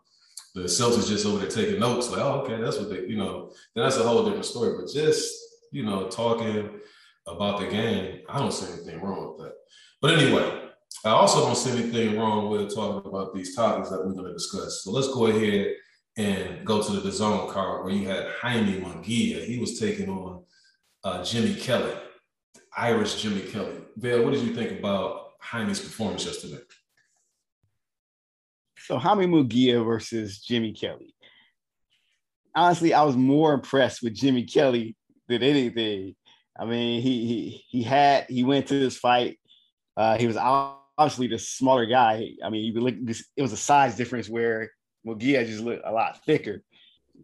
the 0.54 0.62
Celtics 0.62 1.06
just 1.06 1.26
over 1.26 1.36
there 1.36 1.50
taking 1.50 1.80
notes, 1.80 2.08
like, 2.08 2.22
oh, 2.22 2.40
okay, 2.40 2.62
that's 2.62 2.78
what 2.78 2.88
they, 2.88 3.04
you 3.06 3.18
know, 3.18 3.52
then 3.74 3.84
that's 3.84 3.98
a 3.98 4.04
whole 4.04 4.24
different 4.24 4.46
story. 4.46 4.74
But 4.80 4.90
just, 4.90 5.34
you 5.70 5.84
know, 5.84 6.08
talking 6.08 6.80
about 7.26 7.60
the 7.60 7.66
game, 7.66 8.22
I 8.26 8.38
don't 8.38 8.54
see 8.54 8.72
anything 8.72 9.02
wrong 9.02 9.34
with 9.36 9.44
that. 9.44 9.56
But 10.00 10.14
anyway, 10.18 10.61
I 11.04 11.10
also 11.10 11.40
don't 11.40 11.56
see 11.56 11.70
anything 11.70 12.16
wrong 12.16 12.48
with 12.48 12.74
talking 12.74 13.08
about 13.08 13.34
these 13.34 13.56
topics 13.56 13.90
that 13.90 14.04
we're 14.04 14.12
going 14.12 14.26
to 14.26 14.32
discuss. 14.32 14.82
So 14.84 14.92
let's 14.92 15.08
go 15.08 15.26
ahead 15.26 15.74
and 16.16 16.64
go 16.64 16.80
to 16.82 16.92
the 16.92 17.08
DAZN 17.08 17.50
card 17.50 17.84
where 17.84 17.92
you 17.92 18.08
had 18.08 18.28
Jaime 18.40 18.80
Munguia. 18.80 19.44
He 19.44 19.58
was 19.58 19.80
taking 19.80 20.08
on 20.08 20.44
uh, 21.02 21.24
Jimmy 21.24 21.54
Kelly, 21.54 21.92
Irish 22.76 23.20
Jimmy 23.20 23.40
Kelly. 23.40 23.78
Vale, 23.96 24.24
what 24.24 24.32
did 24.32 24.44
you 24.44 24.54
think 24.54 24.78
about 24.78 25.32
Jaime's 25.40 25.80
performance 25.80 26.24
yesterday? 26.24 26.62
So 28.78 28.98
Jaime 28.98 29.26
Munguia 29.26 29.84
versus 29.84 30.38
Jimmy 30.38 30.72
Kelly. 30.72 31.14
Honestly, 32.54 32.94
I 32.94 33.02
was 33.02 33.16
more 33.16 33.54
impressed 33.54 34.02
with 34.02 34.14
Jimmy 34.14 34.44
Kelly 34.44 34.96
than 35.28 35.42
anything. 35.42 36.14
I 36.58 36.64
mean, 36.64 37.00
he 37.00 37.26
he 37.26 37.64
he 37.68 37.82
had 37.82 38.26
he 38.28 38.44
went 38.44 38.66
to 38.68 38.78
this 38.78 38.98
fight. 38.98 39.38
Uh, 39.96 40.18
he 40.18 40.26
was 40.26 40.36
out 40.36 40.81
obviously 40.98 41.26
the 41.26 41.38
smaller 41.38 41.86
guy. 41.86 42.32
I 42.44 42.50
mean, 42.50 42.64
you 42.64 42.80
look, 42.80 42.94
it 43.36 43.42
was 43.42 43.52
a 43.52 43.56
size 43.56 43.96
difference 43.96 44.28
where 44.28 44.70
Munguia 45.06 45.46
just 45.46 45.62
looked 45.62 45.82
a 45.84 45.92
lot 45.92 46.24
thicker. 46.24 46.62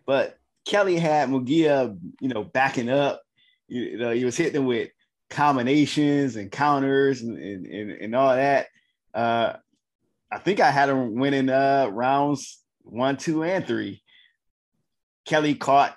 But 0.07 0.39
Kelly 0.65 0.97
had 0.99 1.29
Munguia, 1.29 1.99
you 2.21 2.29
know, 2.29 2.45
backing 2.45 2.91
up. 2.91 3.23
You 3.69 3.99
know, 3.99 4.11
he 4.11 4.25
was 4.25 4.37
hitting 4.37 4.67
with 4.67 4.91
combinations 5.31 6.37
and 6.37 6.51
counters 6.51 7.23
and, 7.23 7.39
and, 7.39 7.91
and, 7.91 8.15
all 8.15 8.35
that. 8.35 8.69
Uh, 9.13 9.55
I 10.31 10.39
think 10.39 10.61
I 10.61 10.71
had 10.71 10.89
him 10.89 11.17
winning 11.17 11.51
uh, 11.51 11.89
rounds 11.93 12.63
one, 12.83 13.17
two, 13.17 13.45
and 13.45 13.67
three. 13.67 14.03
Kelly 15.27 15.55
caught 15.55 15.97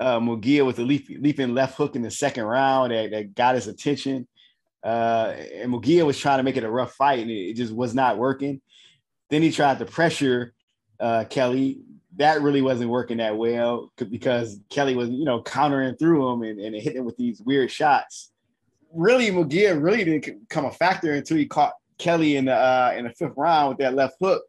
uh, 0.00 0.18
Munguia 0.18 0.64
with 0.66 0.78
a 0.78 0.82
leap, 0.82 1.06
leaping 1.08 1.54
left 1.54 1.76
hook 1.76 1.96
in 1.96 2.02
the 2.02 2.10
second 2.10 2.44
round 2.44 2.92
that, 2.92 3.10
that 3.10 3.34
got 3.34 3.54
his 3.54 3.66
attention. 3.66 4.26
Uh, 4.82 5.34
and 5.54 5.72
Munguia 5.72 6.04
was 6.04 6.18
trying 6.18 6.38
to 6.38 6.42
make 6.42 6.56
it 6.56 6.64
a 6.64 6.70
rough 6.70 6.94
fight, 6.94 7.20
and 7.20 7.30
it, 7.30 7.50
it 7.50 7.54
just 7.54 7.72
was 7.72 7.94
not 7.94 8.18
working. 8.18 8.60
Then 9.30 9.42
he 9.42 9.52
tried 9.52 9.78
to 9.78 9.84
pressure 9.84 10.54
uh, 11.00 11.24
Kelly. 11.24 11.78
That 12.16 12.42
really 12.42 12.62
wasn't 12.62 12.90
working 12.90 13.18
that 13.18 13.36
well 13.36 13.90
because 13.96 14.60
Kelly 14.68 14.94
was, 14.94 15.08
you 15.08 15.24
know, 15.24 15.42
countering 15.42 15.96
through 15.96 16.30
him 16.30 16.42
and, 16.42 16.60
and 16.60 16.76
hitting 16.76 17.04
with 17.04 17.16
these 17.16 17.40
weird 17.40 17.70
shots. 17.70 18.32
Really, 18.92 19.30
Munguia 19.30 19.80
really 19.80 20.04
didn't 20.04 20.48
come 20.50 20.66
a 20.66 20.70
factor 20.70 21.14
until 21.14 21.38
he 21.38 21.46
caught 21.46 21.72
Kelly 21.96 22.36
in 22.36 22.46
the 22.46 22.54
uh, 22.54 22.92
in 22.96 23.04
the 23.04 23.10
fifth 23.10 23.32
round 23.36 23.70
with 23.70 23.78
that 23.78 23.94
left 23.94 24.16
hook 24.20 24.42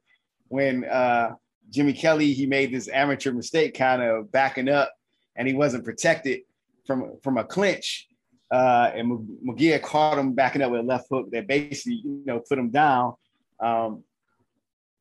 when 0.50 0.84
uh, 0.86 1.32
Jimmy 1.70 1.94
Kelly 1.94 2.34
he 2.34 2.46
made 2.46 2.74
this 2.74 2.90
amateur 2.90 3.32
mistake, 3.32 3.76
kind 3.76 4.02
of 4.02 4.32
backing 4.32 4.68
up, 4.68 4.94
and 5.36 5.48
he 5.48 5.54
wasn't 5.54 5.86
protected 5.86 6.42
from 6.86 7.18
from 7.24 7.38
a 7.38 7.44
clinch 7.44 8.08
uh, 8.52 8.92
and 8.94 9.28
Munguia 9.46 9.82
caught 9.82 10.18
him 10.18 10.34
backing 10.34 10.62
up 10.62 10.72
with 10.72 10.82
a 10.82 10.84
left 10.84 11.08
hook 11.10 11.32
that 11.32 11.48
basically, 11.48 12.02
you 12.04 12.22
know, 12.26 12.40
put 12.40 12.60
him 12.60 12.70
down. 12.70 13.16
Um, 13.60 14.04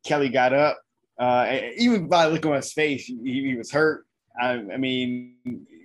Kelly 0.03 0.29
got 0.29 0.53
up. 0.53 0.79
Uh, 1.17 1.59
even 1.77 2.07
by 2.07 2.25
looking 2.25 2.51
at 2.51 2.57
his 2.57 2.73
face, 2.73 3.05
he, 3.05 3.17
he 3.23 3.55
was 3.55 3.71
hurt. 3.71 4.05
I, 4.39 4.53
I, 4.53 4.77
mean, 4.77 5.35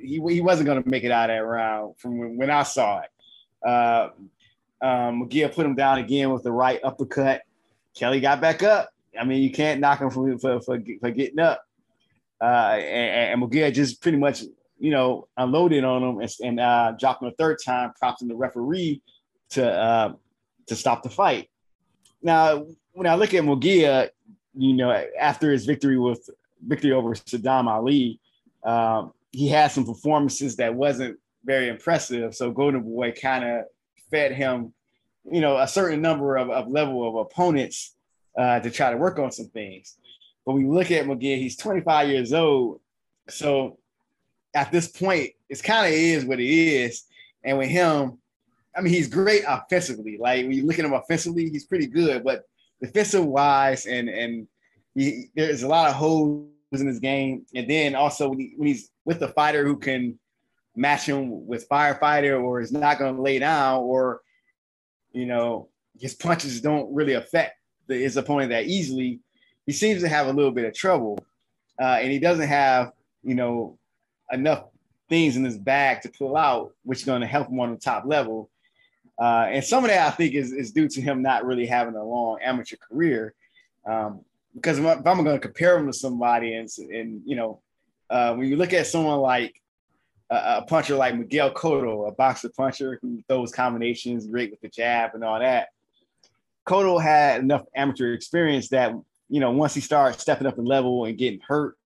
he, 0.01 0.21
he 0.29 0.41
wasn't 0.41 0.67
going 0.67 0.83
to 0.83 0.89
make 0.89 1.05
it 1.05 1.11
out 1.11 1.29
of 1.29 1.37
that 1.37 1.45
round 1.45 1.99
from 1.99 2.19
when, 2.19 2.37
when 2.37 2.51
I 2.51 2.63
saw 2.63 3.01
it. 3.01 3.11
Uh, 3.67 4.09
um, 4.81 5.23
Munguia 5.23 5.53
put 5.53 5.67
him 5.67 5.75
down 5.75 5.99
again 5.99 6.31
with 6.31 6.45
the 6.45 6.53
right 6.53 6.81
uppercut. 6.83 7.43
Kelly 7.95 8.21
got 8.21 8.41
back 8.41 8.63
up. 8.63 8.91
I 9.19 9.25
mean, 9.25 9.43
you 9.43 9.51
can't 9.51 9.81
knock 9.81 10.01
him 10.01 10.11
for, 10.11 10.39
for, 10.39 10.61
for, 10.61 10.79
for 11.01 11.11
getting 11.11 11.41
up. 11.41 11.63
Uh, 12.41 12.79
and, 12.79 13.33
and 13.33 13.43
Munguia 13.43 13.73
just 13.73 14.01
pretty 14.01 14.19
much 14.19 14.45
you 14.79 14.91
know, 14.91 15.29
unloaded 15.37 15.85
on 15.85 16.03
him 16.03 16.21
and, 16.21 16.31
and 16.43 16.61
uh, 16.61 16.93
dropped 16.99 17.23
him 17.23 17.29
a 17.29 17.33
third 17.33 17.59
time, 17.65 17.93
prompting 17.99 18.29
the 18.29 18.37
referee 18.37 19.03
to 19.51 19.69
uh, 19.69 20.13
to 20.67 20.77
stop 20.77 21.03
the 21.03 21.11
fight. 21.11 21.49
Now, 22.23 22.67
when 22.93 23.07
I 23.07 23.15
look 23.15 23.35
at 23.35 23.45
Munguia, 23.45 24.11
you 24.55 24.75
know, 24.75 24.91
after 25.19 25.51
his 25.51 25.67
victory 25.67 25.99
with 25.99 26.29
victory 26.67 26.93
over 26.93 27.15
Saddam 27.15 27.67
Ali, 27.67 28.21
um, 28.65 29.13
he 29.31 29.49
had 29.49 29.71
some 29.71 29.85
performances 29.85 30.57
that 30.57 30.75
wasn't 30.75 31.19
very 31.45 31.69
impressive. 31.69 32.35
So 32.35 32.51
Golden 32.51 32.83
Boy 32.83 33.13
kind 33.13 33.45
of 33.45 33.65
fed 34.11 34.33
him, 34.33 34.73
you 35.31 35.41
know, 35.41 35.59
a 35.59 35.69
certain 35.69 36.03
number 36.03 36.37
of, 36.37 36.51
of 36.51 36.69
level 36.69 37.09
of 37.09 37.27
opponents 37.27 37.97
uh, 38.37 38.61
to 38.61 38.71
try 38.71 38.91
to 38.91 38.97
work 38.97 39.19
on 39.19 39.31
some 39.31 39.49
things. 39.49 39.97
But 40.45 40.57
you 40.57 40.73
look 40.73 40.91
at 40.91 41.05
Munguia, 41.05 41.37
he's 41.37 41.57
25 41.57 42.09
years 42.09 42.33
old. 42.33 42.81
So 43.29 43.79
at 44.55 44.73
this 44.73 44.89
point, 44.89 45.31
it's 45.49 45.63
kind 45.63 45.87
of 45.87 45.93
is 45.93 46.25
what 46.25 46.41
it 46.41 46.47
is. 46.47 47.05
And 47.45 47.59
with 47.59 47.69
him, 47.69 48.19
I 48.77 48.81
mean, 48.81 48.93
he's 48.93 49.09
great 49.09 49.45
offensively. 49.47 50.19
Like 50.19 50.47
when 50.47 50.53
you 50.53 50.67
look 50.67 50.79
at 50.79 50.85
him 50.85 50.93
offensively, 50.93 51.49
he's 51.51 51.65
pretty 51.65 51.87
good. 51.87 52.25
But 52.25 52.45
defensive 52.81 53.25
wise, 53.25 53.87
and 53.87 54.09
and 54.09 54.47
he, 54.95 55.31
there's 55.35 55.63
a 55.63 55.69
lot 55.69 55.89
of 55.89 55.97
holes 55.97 56.49
in 56.73 56.87
his 56.87 57.01
game. 57.01 57.47
And 57.55 57.69
then 57.69 57.95
also 57.95 58.29
when, 58.29 58.39
he, 58.39 58.53
when 58.57 58.69
he's 58.69 58.91
with 59.05 59.23
a 59.23 59.29
fighter 59.29 59.65
who 59.65 59.77
can 59.77 60.19
match 60.77 61.07
him 61.07 61.47
with 61.47 61.69
firefighter, 61.69 62.43
or 62.43 62.61
is 62.61 62.73
not 62.73 62.99
going 62.99 63.17
to 63.17 63.23
lay 63.23 63.39
down, 63.39 63.83
or 63.83 64.21
you 65.13 65.27
know 65.27 65.69
his 65.99 66.15
punches 66.15 66.61
don't 66.61 66.93
really 66.95 67.15
affect 67.15 67.57
the, 67.87 67.97
his 67.97 68.17
opponent 68.17 68.51
that 68.51 68.67
easily. 68.67 69.21
He 69.67 69.73
seems 69.73 70.03
to 70.03 70.09
have 70.09 70.29
a 70.29 70.33
little 70.33 70.53
bit 70.53 70.65
of 70.65 70.75
trouble, 70.75 71.19
uh, 71.81 71.99
and 72.01 72.13
he 72.13 72.19
doesn't 72.19 72.49
have 72.49 72.93
you 73.23 73.35
know 73.35 73.79
enough 74.33 74.65
things 75.09 75.37
in 75.37 75.45
his 75.45 75.59
bag 75.59 76.03
to 76.03 76.11
pull 76.11 76.37
out, 76.37 76.73
which 76.85 77.01
is 77.01 77.05
going 77.05 77.21
to 77.21 77.27
help 77.27 77.49
him 77.49 77.61
on 77.61 77.71
the 77.73 77.79
top 77.79 78.05
level. 78.07 78.51
Uh, 79.19 79.47
and 79.51 79.65
some 79.65 79.85
of 79.85 79.91
that 79.91 80.07
I 80.07 80.11
think 80.11 80.35
is, 80.35 80.53
is 80.53 80.71
due 80.71 80.89
to 80.89 81.01
him 81.01 81.23
not 81.23 81.45
really 81.45 81.67
having 81.67 81.97
a 81.97 82.05
long 82.05 82.39
amateur 82.43 82.77
career. 82.77 83.35
Um, 83.87 84.21
because 84.55 84.79
if 84.79 84.85
I'm 84.85 85.03
going 85.03 85.25
to 85.25 85.39
compare 85.39 85.79
him 85.79 85.87
to 85.87 85.93
somebody, 85.93 86.55
and, 86.55 86.69
and 86.79 87.23
you 87.25 87.37
know, 87.37 87.61
uh, 88.11 88.35
when 88.35 88.49
you 88.49 88.57
look 88.57 88.73
at 88.73 88.87
someone 88.87 89.19
like 89.19 89.61
a, 90.31 90.37
a 90.37 90.65
puncher 90.67 90.97
like 90.97 91.17
Miguel 91.17 91.53
Cotto, 91.53 92.09
a 92.09 92.13
boxer 92.13 92.49
puncher 92.49 92.99
who 93.01 93.23
throws 93.29 93.53
combinations 93.53 94.27
great 94.27 94.51
with 94.51 94.61
the 94.61 94.69
jab 94.69 95.15
and 95.15 95.23
all 95.23 95.39
that, 95.39 95.69
Cotto 96.67 97.01
had 97.01 97.41
enough 97.41 97.65
amateur 97.75 98.13
experience 98.13 98.69
that 98.71 98.93
you 99.29 99.41
know 99.41 99.51
once 99.51 99.75
he 99.75 99.81
started 99.81 100.21
stepping 100.21 100.47
up 100.47 100.59
in 100.59 100.65
level 100.65 101.05
and 101.05 101.17
getting 101.17 101.41
hurt 101.47 101.77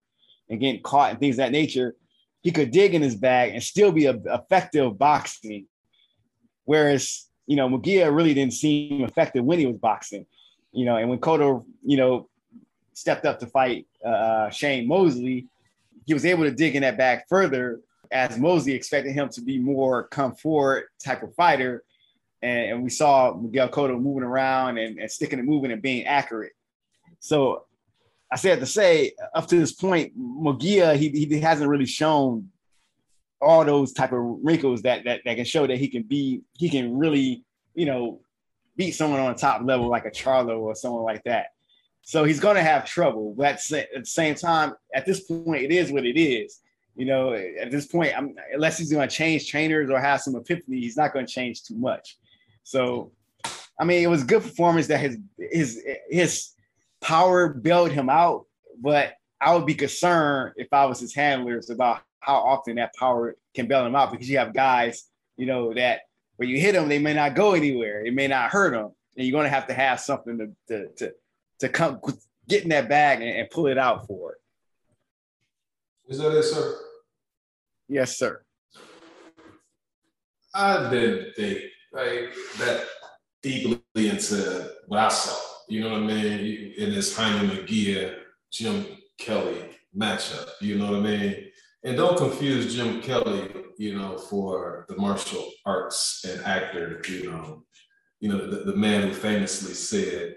and 0.49 0.61
getting 0.61 0.83
caught 0.83 1.11
and 1.11 1.21
things 1.21 1.35
of 1.35 1.39
that 1.39 1.53
nature, 1.53 1.95
he 2.43 2.51
could 2.51 2.71
dig 2.71 2.95
in 2.95 3.03
his 3.03 3.15
bag 3.15 3.53
and 3.55 3.63
still 3.63 3.93
be 3.93 4.07
a, 4.07 4.19
effective 4.27 4.99
boxing. 4.99 5.67
Whereas, 6.65 7.27
you 7.47 7.57
know, 7.57 7.69
Munguia 7.69 8.15
really 8.15 8.35
didn't 8.35 8.55
seem 8.55 9.03
effective 9.03 9.45
when 9.45 9.59
he 9.59 9.67
was 9.67 9.77
boxing, 9.77 10.27
you 10.73 10.85
know, 10.85 10.97
and 10.97 11.09
when 11.09 11.19
Cotto, 11.19 11.65
you 11.85 11.97
know, 11.97 12.29
stepped 12.93 13.25
up 13.25 13.39
to 13.41 13.47
fight 13.47 13.87
uh, 14.05 14.51
Shane 14.51 14.87
Mosley, 14.87 15.47
he 16.07 16.15
was 16.15 16.25
able 16.25 16.45
to 16.45 16.51
dig 16.51 16.77
in 16.77 16.83
that 16.83 16.99
bag 16.99 17.21
further 17.29 17.81
as 18.11 18.39
Mosley 18.39 18.73
expected 18.73 19.13
him 19.13 19.29
to 19.31 19.41
be 19.41 19.59
more 19.59 20.09
come 20.09 20.35
forward 20.35 20.85
type 21.03 21.23
of 21.23 21.35
fighter. 21.35 21.83
And, 22.43 22.73
and 22.73 22.83
we 22.83 22.91
saw 22.91 23.35
Miguel 23.35 23.69
Cotto 23.69 24.01
moving 24.01 24.25
around 24.25 24.79
and, 24.79 24.99
and 24.99 25.11
sticking 25.11 25.39
and 25.39 25.49
moving 25.49 25.73
and 25.73 25.81
being 25.81 26.07
accurate. 26.07 26.53
So 27.21 27.65
I 28.33 28.37
said 28.37 28.61
to 28.61 28.67
say, 28.67 29.13
up 29.35 29.47
to 29.49 29.57
this 29.57 29.73
point, 29.73 30.19
Munguia, 30.19 30.97
he, 30.97 31.11
he 31.11 31.39
hasn't 31.41 31.69
really 31.69 31.87
shown 31.87 32.49
all 33.43 33.63
those 33.63 33.93
type 33.93 34.13
of 34.13 34.21
wrinkles 34.43 34.81
that, 34.83 35.05
that 35.05 35.21
that 35.27 35.37
can 35.37 35.45
show 35.45 35.67
that 35.67 35.77
he 35.77 35.89
can 35.89 36.03
be, 36.03 36.41
he 36.55 36.71
can 36.71 36.97
really, 36.97 37.45
you 37.75 37.85
know, 37.85 38.21
beat 38.77 38.93
someone 38.93 39.21
on 39.21 39.33
a 39.33 39.35
top 39.35 39.61
level 39.63 39.89
like 39.89 40.07
a 40.07 40.11
Charlo 40.11 40.61
or 40.61 40.75
someone 40.75 41.03
like 41.03 41.23
that. 41.25 41.49
So 42.01 42.25
he's 42.25 42.41
going 42.41 42.57
to 42.57 42.63
have 42.63 42.87
trouble. 42.87 43.35
But 43.37 43.61
at 43.73 43.89
the 43.95 44.05
same 44.05 44.35
time, 44.35 44.73
at 44.95 45.05
this 45.05 45.21
point, 45.21 45.63
it 45.63 45.71
is 45.71 45.93
what 45.93 46.07
it 46.07 46.19
is. 46.19 46.61
You 46.97 47.05
know, 47.05 47.35
at 47.35 47.71
this 47.71 47.87
point, 47.87 48.17
I'm, 48.17 48.35
unless 48.55 48.79
he's 48.79 48.93
going 48.93 49.07
to 49.07 49.15
change 49.15 49.51
trainers 49.51 49.91
or 49.91 50.01
have 50.01 50.23
some 50.23 50.37
epiphany, 50.37 50.81
he's 50.81 50.97
not 50.97 51.13
going 51.13 51.27
to 51.27 51.33
change 51.33 51.65
too 51.65 51.77
much. 51.77 52.17
So, 52.65 53.13
I 53.79 53.85
mean, 53.85 54.03
it 54.03 54.09
was 54.09 54.25
good 54.25 54.43
performance 54.43 54.87
that 54.87 55.01
his 55.01 55.19
his 55.39 55.83
his 56.09 56.53
power 57.03 57.49
bailed 57.49 57.91
him 57.91 58.09
out, 58.09 58.47
but 58.81 59.15
I 59.41 59.55
would 59.55 59.67
be 59.67 59.75
concerned 59.75 60.55
if 60.57 60.69
I 60.73 60.87
was 60.87 61.01
his 61.01 61.15
handlers 61.15 61.69
about 61.69 62.01
how 62.21 62.37
often 62.37 62.77
that 62.77 62.95
power 62.95 63.37
can 63.55 63.67
bail 63.67 63.85
him 63.85 63.97
out 63.97 64.13
because 64.13 64.31
you 64.31 64.39
have 64.39 64.55
guys, 64.55 65.11
you 65.37 65.45
know, 65.45 65.75
that 65.75 66.03
when 66.37 66.49
you 66.49 66.59
hit 66.59 66.73
them, 66.73 66.89
they 66.89 67.01
may 67.01 67.13
not 67.13 67.35
go 67.35 67.53
anywhere. 67.53 68.07
It 68.07 68.15
may 68.15 68.29
not 68.29 68.51
hurt 68.51 68.73
them. 68.73 68.93
And 69.17 69.27
you're 69.27 69.33
going 69.33 69.45
to 69.45 69.51
have 69.51 69.67
to 69.67 69.75
have 69.75 70.01
something 70.01 70.39
to, 70.39 70.49
to, 70.69 70.89
to, 70.95 71.15
to 71.59 71.69
come 71.69 72.01
get 72.49 72.63
in 72.63 72.71
that 72.71 72.89
bag 72.89 73.21
and, 73.21 73.31
and 73.31 73.51
pull 73.51 73.67
it 73.67 73.77
out 73.77 74.07
for 74.07 74.33
it. 74.33 74.39
Is 76.09 76.19
that 76.19 76.37
it, 76.37 76.43
sir? 76.45 76.79
Yes, 77.89 78.17
sir. 78.17 78.43
I 80.55 80.89
didn't 80.91 81.35
think 81.35 81.61
like 81.93 82.35
that 82.59 82.87
deeply 83.43 84.09
into 84.09 84.71
what 84.87 85.01
I 85.01 85.09
saw. 85.09 85.52
You 85.73 85.81
know 85.81 85.93
what 85.93 86.03
I 86.03 86.07
mean? 86.07 86.75
In 86.77 86.93
this 86.93 87.17
Jaime 87.17 87.49
Munguia, 87.49 88.17
Jim 88.53 88.85
Kelly 89.17 89.71
matchup. 89.97 90.51
You 90.61 90.77
know 90.77 90.93
what 90.93 90.97
I 90.97 91.01
mean? 91.01 91.47
And 91.83 91.97
don't 91.97 92.19
confuse 92.19 92.75
Jim 92.75 93.01
Kelly, 93.01 93.51
you 93.79 93.97
know, 93.97 94.19
for 94.19 94.85
the 94.91 94.97
martial 94.99 95.51
arts 95.65 96.27
and 96.29 96.45
actor, 96.45 97.01
you 97.09 97.31
know, 97.31 97.65
you 98.21 98.29
know, 98.29 98.47
the, 98.47 98.71
the 98.71 98.77
man 98.77 99.09
who 99.09 99.15
famously 99.15 99.73
said, 99.73 100.37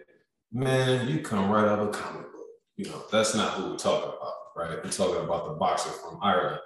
Man, 0.54 1.10
you 1.10 1.20
come 1.20 1.52
right 1.52 1.68
out 1.68 1.80
of 1.80 1.90
a 1.90 1.92
comic 1.92 2.32
book. 2.32 2.48
You 2.78 2.86
know, 2.86 3.04
that's 3.12 3.36
not 3.36 3.56
who 3.56 3.72
we're 3.72 3.76
talking 3.76 4.14
about, 4.16 4.34
right? 4.56 4.82
We're 4.82 4.90
talking 4.90 5.22
about 5.22 5.48
the 5.48 5.56
boxer 5.56 5.90
from 5.90 6.18
Ireland. 6.22 6.62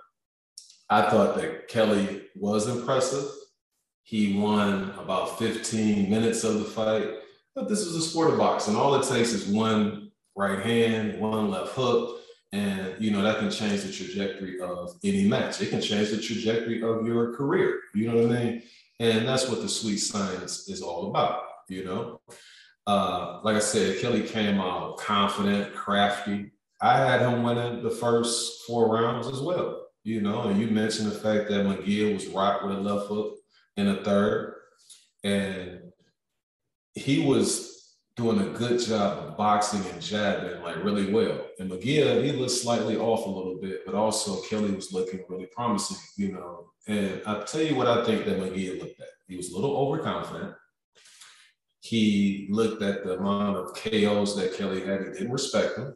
I 0.91 1.09
thought 1.09 1.37
that 1.37 1.69
Kelly 1.69 2.21
was 2.35 2.67
impressive. 2.67 3.31
He 4.03 4.39
won 4.39 4.91
about 4.99 5.39
15 5.39 6.07
minutes 6.07 6.43
of 6.43 6.59
the 6.59 6.65
fight, 6.65 7.07
but 7.59 7.67
this 7.67 7.81
is 7.81 7.95
a 7.95 8.01
sport 8.01 8.31
of 8.31 8.37
boxing. 8.37 8.73
And 8.73 8.81
all 8.81 8.95
it 8.95 9.03
takes 9.03 9.33
is 9.33 9.45
one 9.45 10.11
right 10.35 10.59
hand, 10.59 11.19
one 11.19 11.51
left 11.51 11.73
hook, 11.73 12.21
and 12.53 12.95
you 12.99 13.11
know 13.11 13.21
that 13.21 13.39
can 13.39 13.51
change 13.51 13.83
the 13.83 13.91
trajectory 13.91 14.61
of 14.61 14.95
any 15.03 15.27
match. 15.27 15.61
It 15.61 15.69
can 15.69 15.81
change 15.81 16.09
the 16.09 16.21
trajectory 16.21 16.81
of 16.81 17.05
your 17.05 17.35
career. 17.35 17.81
You 17.93 18.07
know 18.07 18.27
what 18.27 18.37
I 18.37 18.43
mean? 18.43 18.63
And 19.01 19.27
that's 19.27 19.49
what 19.49 19.61
the 19.61 19.69
sweet 19.69 19.97
science 19.97 20.69
is 20.69 20.81
all 20.81 21.09
about. 21.09 21.43
You 21.67 21.83
know, 21.83 22.21
uh, 22.87 23.41
like 23.43 23.57
I 23.57 23.59
said, 23.59 23.99
Kelly 23.99 24.23
came 24.23 24.59
out 24.59 24.97
confident, 24.97 25.75
crafty. 25.75 26.51
I 26.81 26.97
had 26.97 27.21
him 27.21 27.43
winning 27.43 27.83
the 27.83 27.91
first 27.91 28.63
four 28.65 28.93
rounds 28.93 29.27
as 29.27 29.41
well. 29.41 29.87
You 30.05 30.21
know, 30.21 30.43
and 30.43 30.59
you 30.59 30.67
mentioned 30.67 31.11
the 31.11 31.19
fact 31.19 31.49
that 31.49 31.65
Munguia 31.65 32.13
was 32.13 32.27
rocked 32.27 32.65
with 32.65 32.77
a 32.77 32.79
left 32.79 33.07
hook 33.07 33.35
in 33.75 33.85
the 33.85 33.97
third, 33.97 34.55
and 35.25 35.88
he 36.99 37.25
was 37.25 37.95
doing 38.15 38.39
a 38.39 38.57
good 38.57 38.79
job 38.81 39.19
of 39.19 39.37
boxing 39.37 39.83
and 39.91 40.01
jabbing 40.01 40.61
like 40.61 40.83
really 40.83 41.11
well. 41.11 41.39
And 41.57 41.71
Munguia, 41.71 42.21
he 42.23 42.33
looked 42.33 42.51
slightly 42.51 42.97
off 42.97 43.25
a 43.25 43.29
little 43.29 43.55
bit, 43.55 43.85
but 43.85 43.95
also 43.95 44.41
Kelly 44.41 44.71
was 44.71 44.91
looking 44.91 45.23
really 45.29 45.45
promising, 45.45 45.97
you 46.17 46.33
know. 46.33 46.71
And 46.87 47.21
I 47.25 47.43
tell 47.43 47.61
you 47.61 47.75
what 47.75 47.87
I 47.87 48.03
think 48.03 48.25
that 48.25 48.39
Munguia 48.39 48.79
looked 48.79 48.99
at. 48.99 49.07
He 49.27 49.37
was 49.37 49.51
a 49.51 49.55
little 49.55 49.75
overconfident. 49.77 50.53
He 51.79 52.47
looked 52.51 52.81
at 52.81 53.05
the 53.05 53.17
amount 53.17 53.55
of 53.55 53.73
KOs 53.73 54.35
that 54.35 54.55
Kelly 54.57 54.81
had. 54.81 54.99
He 55.01 55.13
didn't 55.13 55.31
respect 55.31 55.77
him. 55.77 55.95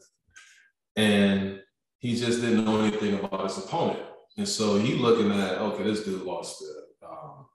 And 0.95 1.59
he 1.99 2.15
just 2.15 2.41
didn't 2.41 2.63
know 2.63 2.81
anything 2.81 3.19
about 3.19 3.43
his 3.43 3.57
opponent. 3.57 3.99
And 4.37 4.47
so 4.47 4.77
he 4.77 4.93
looking 4.93 5.31
at, 5.31 5.57
okay, 5.57 5.83
this 5.83 6.05
dude 6.05 6.21
lost 6.21 6.59
to 6.59 7.07
um, 7.07 7.45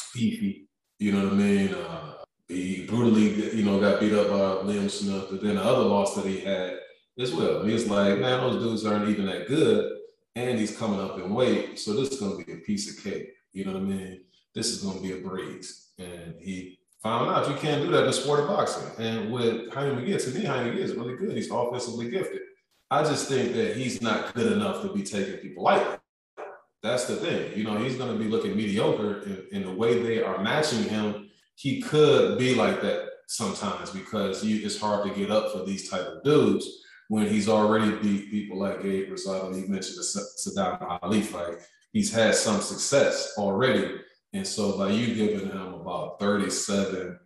Fifi, 0.00 0.68
you 0.98 1.12
know 1.12 1.24
what 1.24 1.32
I 1.32 1.36
mean? 1.36 1.74
Uh, 1.74 2.14
he 2.48 2.86
brutally, 2.86 3.56
you 3.56 3.64
know, 3.64 3.78
got 3.78 4.00
beat 4.00 4.14
up 4.14 4.28
by 4.28 4.70
Liam 4.72 4.90
Smith. 4.90 5.26
But 5.30 5.42
then 5.42 5.56
the 5.56 5.62
other 5.62 5.82
loss 5.82 6.14
that 6.16 6.24
he 6.24 6.40
had 6.40 6.78
as 7.18 7.32
well. 7.32 7.62
He's 7.64 7.88
like, 7.88 8.18
man, 8.18 8.40
those 8.40 8.62
dudes 8.62 8.86
aren't 8.86 9.08
even 9.08 9.26
that 9.26 9.48
good. 9.48 9.98
And 10.34 10.58
he's 10.58 10.76
coming 10.76 11.00
up 11.00 11.18
in 11.18 11.34
weight. 11.34 11.78
So 11.78 11.92
this 11.92 12.10
is 12.10 12.20
going 12.20 12.38
to 12.38 12.44
be 12.44 12.52
a 12.52 12.56
piece 12.56 12.96
of 12.96 13.04
cake. 13.04 13.32
You 13.52 13.64
know 13.64 13.72
what 13.72 13.82
I 13.82 13.84
mean? 13.84 14.20
This 14.54 14.68
is 14.68 14.82
going 14.82 14.96
to 14.96 15.02
be 15.02 15.12
a 15.12 15.28
breeze. 15.28 15.90
And 15.98 16.36
he 16.40 16.78
found 17.02 17.30
out 17.30 17.48
you 17.48 17.56
can't 17.56 17.82
do 17.82 17.90
that 17.90 18.00
in 18.00 18.06
the 18.06 18.12
sport 18.12 18.40
of 18.40 18.48
boxing. 18.48 18.88
And 18.98 19.32
with 19.32 19.72
Jaime 19.72 20.00
Munguia, 20.00 20.22
to 20.22 20.38
me, 20.38 20.44
Jaime 20.44 20.70
Munguia 20.70 20.82
is 20.82 20.94
really 20.94 21.16
good. 21.16 21.36
He's 21.36 21.50
offensively 21.50 22.10
gifted. 22.10 22.40
I 22.90 23.02
just 23.02 23.28
think 23.28 23.52
that 23.54 23.76
he's 23.76 24.00
not 24.00 24.34
good 24.34 24.52
enough 24.52 24.82
to 24.82 24.92
be 24.92 25.02
taking 25.02 25.34
people 25.34 25.64
lightly. 25.64 25.96
That's 26.82 27.06
the 27.06 27.16
thing. 27.16 27.58
You 27.58 27.64
know, 27.64 27.76
he's 27.76 27.96
going 27.96 28.16
to 28.16 28.22
be 28.22 28.30
looking 28.30 28.56
mediocre 28.56 29.22
in, 29.22 29.46
in 29.52 29.62
the 29.64 29.72
way 29.72 30.00
they 30.02 30.22
are 30.22 30.40
matching 30.42 30.84
him 30.84 31.27
he 31.58 31.80
could 31.80 32.38
be 32.38 32.54
like 32.54 32.80
that 32.82 33.08
sometimes 33.26 33.90
because 33.90 34.44
you, 34.44 34.64
it's 34.64 34.80
hard 34.80 35.08
to 35.08 35.18
get 35.18 35.28
up 35.28 35.50
for 35.50 35.64
these 35.64 35.90
type 35.90 36.06
of 36.06 36.22
dudes 36.22 36.84
when 37.08 37.26
he's 37.26 37.48
already 37.48 37.90
beat 37.96 38.30
people 38.30 38.60
like 38.60 38.80
Gabe 38.80 39.10
Rosado. 39.10 39.52
He 39.52 39.66
mentioned 39.66 39.98
the 39.98 40.02
Saddam 40.02 41.00
Ali 41.02 41.20
fight. 41.20 41.56
He's 41.92 42.12
had 42.12 42.36
some 42.36 42.60
success 42.60 43.34
already. 43.36 43.96
And 44.32 44.46
so 44.46 44.78
by 44.78 44.90
you 44.90 45.16
giving 45.16 45.48
him 45.48 45.74
about 45.74 46.20
37 46.20 47.18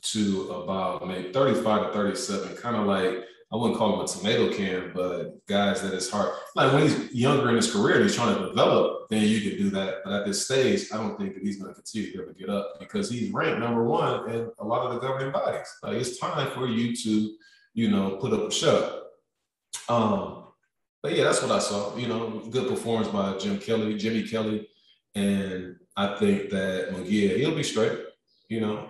to 0.00 0.50
about 0.50 1.06
maybe 1.06 1.30
35 1.30 1.88
to 1.88 1.92
37, 1.92 2.56
kind 2.56 2.76
of 2.76 2.86
like 2.86 3.24
I 3.54 3.56
wouldn't 3.56 3.78
call 3.78 3.94
him 3.94 4.00
a 4.00 4.08
tomato 4.08 4.52
can, 4.52 4.90
but 4.92 5.46
guys 5.46 5.80
that 5.82 5.94
is 5.94 6.10
hard. 6.10 6.32
Like 6.56 6.72
when 6.72 6.82
he's 6.82 7.14
younger 7.14 7.50
in 7.50 7.54
his 7.54 7.72
career 7.72 8.02
he's 8.02 8.16
trying 8.16 8.36
to 8.36 8.48
develop, 8.48 9.08
then 9.10 9.22
you 9.22 9.40
can 9.48 9.56
do 9.56 9.70
that. 9.70 9.98
But 10.04 10.12
at 10.12 10.26
this 10.26 10.44
stage, 10.44 10.88
I 10.92 10.96
don't 10.96 11.16
think 11.16 11.34
that 11.34 11.42
he's 11.44 11.62
going 11.62 11.72
to 11.72 11.74
continue 11.80 12.10
to 12.12 12.22
ever 12.22 12.32
get 12.32 12.50
up 12.50 12.80
because 12.80 13.08
he's 13.08 13.30
ranked 13.30 13.60
number 13.60 13.84
one 13.84 14.28
in 14.28 14.50
a 14.58 14.64
lot 14.64 14.84
of 14.84 14.94
the 14.94 14.98
governing 14.98 15.30
bodies. 15.30 15.68
Like 15.84 15.98
it's 15.98 16.18
time 16.18 16.50
for 16.50 16.66
you 16.66 16.96
to, 16.96 17.36
you 17.74 17.92
know, 17.92 18.16
put 18.16 18.32
up 18.32 18.48
a 18.48 18.50
show. 18.50 19.02
Um, 19.88 20.46
but 21.00 21.14
yeah, 21.14 21.22
that's 21.22 21.40
what 21.40 21.52
I 21.52 21.60
saw. 21.60 21.96
You 21.96 22.08
know, 22.08 22.42
good 22.50 22.68
performance 22.68 23.06
by 23.06 23.38
Jim 23.38 23.60
Kelly, 23.60 23.96
Jimmy 23.96 24.26
Kelly, 24.26 24.66
and 25.14 25.76
I 25.96 26.16
think 26.16 26.50
that 26.50 26.90
Munguia, 26.90 27.36
he'll 27.36 27.54
be 27.54 27.62
straight. 27.62 28.00
You 28.48 28.62
know, 28.62 28.88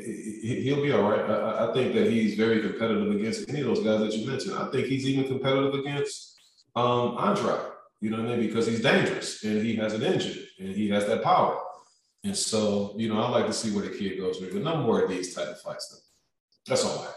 he'll 0.00 0.82
be 0.82 0.92
all 0.92 1.08
right. 1.08 1.20
I, 1.30 1.68
I, 1.68 1.72
think 1.72 1.94
that 1.94 2.10
he's 2.10 2.34
very 2.34 2.60
competitive 2.60 3.14
against 3.14 3.48
any 3.48 3.60
of 3.60 3.66
those 3.66 3.84
guys 3.84 4.00
that 4.00 4.12
you 4.12 4.26
mentioned. 4.26 4.56
I 4.56 4.68
think 4.70 4.86
he's 4.86 5.08
even 5.08 5.28
competitive 5.28 5.74
against 5.74 6.36
um, 6.74 7.16
Andrade. 7.18 7.60
You 8.00 8.10
know 8.10 8.22
what 8.22 8.32
I 8.32 8.36
mean? 8.36 8.46
Because 8.46 8.66
he's 8.66 8.82
dangerous 8.82 9.44
and 9.44 9.62
he 9.62 9.76
has 9.76 9.94
an 9.94 10.02
engine 10.02 10.46
and 10.58 10.68
he 10.74 10.88
has 10.90 11.06
that 11.06 11.22
power. 11.22 11.58
And 12.24 12.36
so, 12.36 12.94
you 12.96 13.08
know, 13.08 13.20
I 13.20 13.28
like 13.28 13.46
to 13.46 13.52
see 13.52 13.70
where 13.70 13.84
the 13.84 13.96
kid 13.96 14.18
goes 14.18 14.40
with, 14.40 14.52
but 14.52 14.62
no 14.62 14.78
more 14.78 15.02
of 15.02 15.10
these 15.10 15.34
type 15.34 15.48
of 15.48 15.60
fights. 15.60 15.88
Though. 15.88 16.72
That's 16.72 16.84
all 16.84 16.98
I 16.98 17.04
have. 17.04 17.14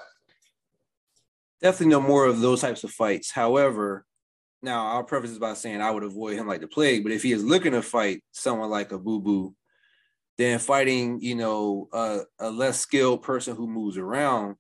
Definitely 1.62 1.92
no 1.92 2.02
more 2.02 2.26
of 2.26 2.42
those 2.42 2.62
types 2.62 2.84
of 2.84 2.92
fights. 2.92 3.32
However, 3.32 4.06
now 4.62 4.88
I'll 4.88 5.04
preface 5.04 5.32
this 5.32 5.40
by 5.40 5.56
saying 5.56 5.82
I 5.82 5.92
would 5.92 6.04
avoid 6.04 6.38
him 6.38 6.48
like 6.48 6.62
the 6.62 6.68
plague. 6.68 7.04
But 7.04 7.14
if 7.14 7.24
he 7.24 7.32
is 7.32 7.44
looking 7.44 7.72
to 7.72 7.82
fight 7.82 8.22
someone 8.32 8.70
like 8.70 8.92
a 8.92 9.00
Boo 9.00 9.20
Boo 9.20 9.56
then 10.38 10.60
fighting, 10.60 11.20
you 11.22 11.36
know, 11.36 11.90
a, 11.92 12.20
a 12.40 12.52
less 12.52 12.80
skilled 12.80 13.24
person 13.24 13.56
who 13.56 13.68
moves 13.68 13.98
around 13.98 14.56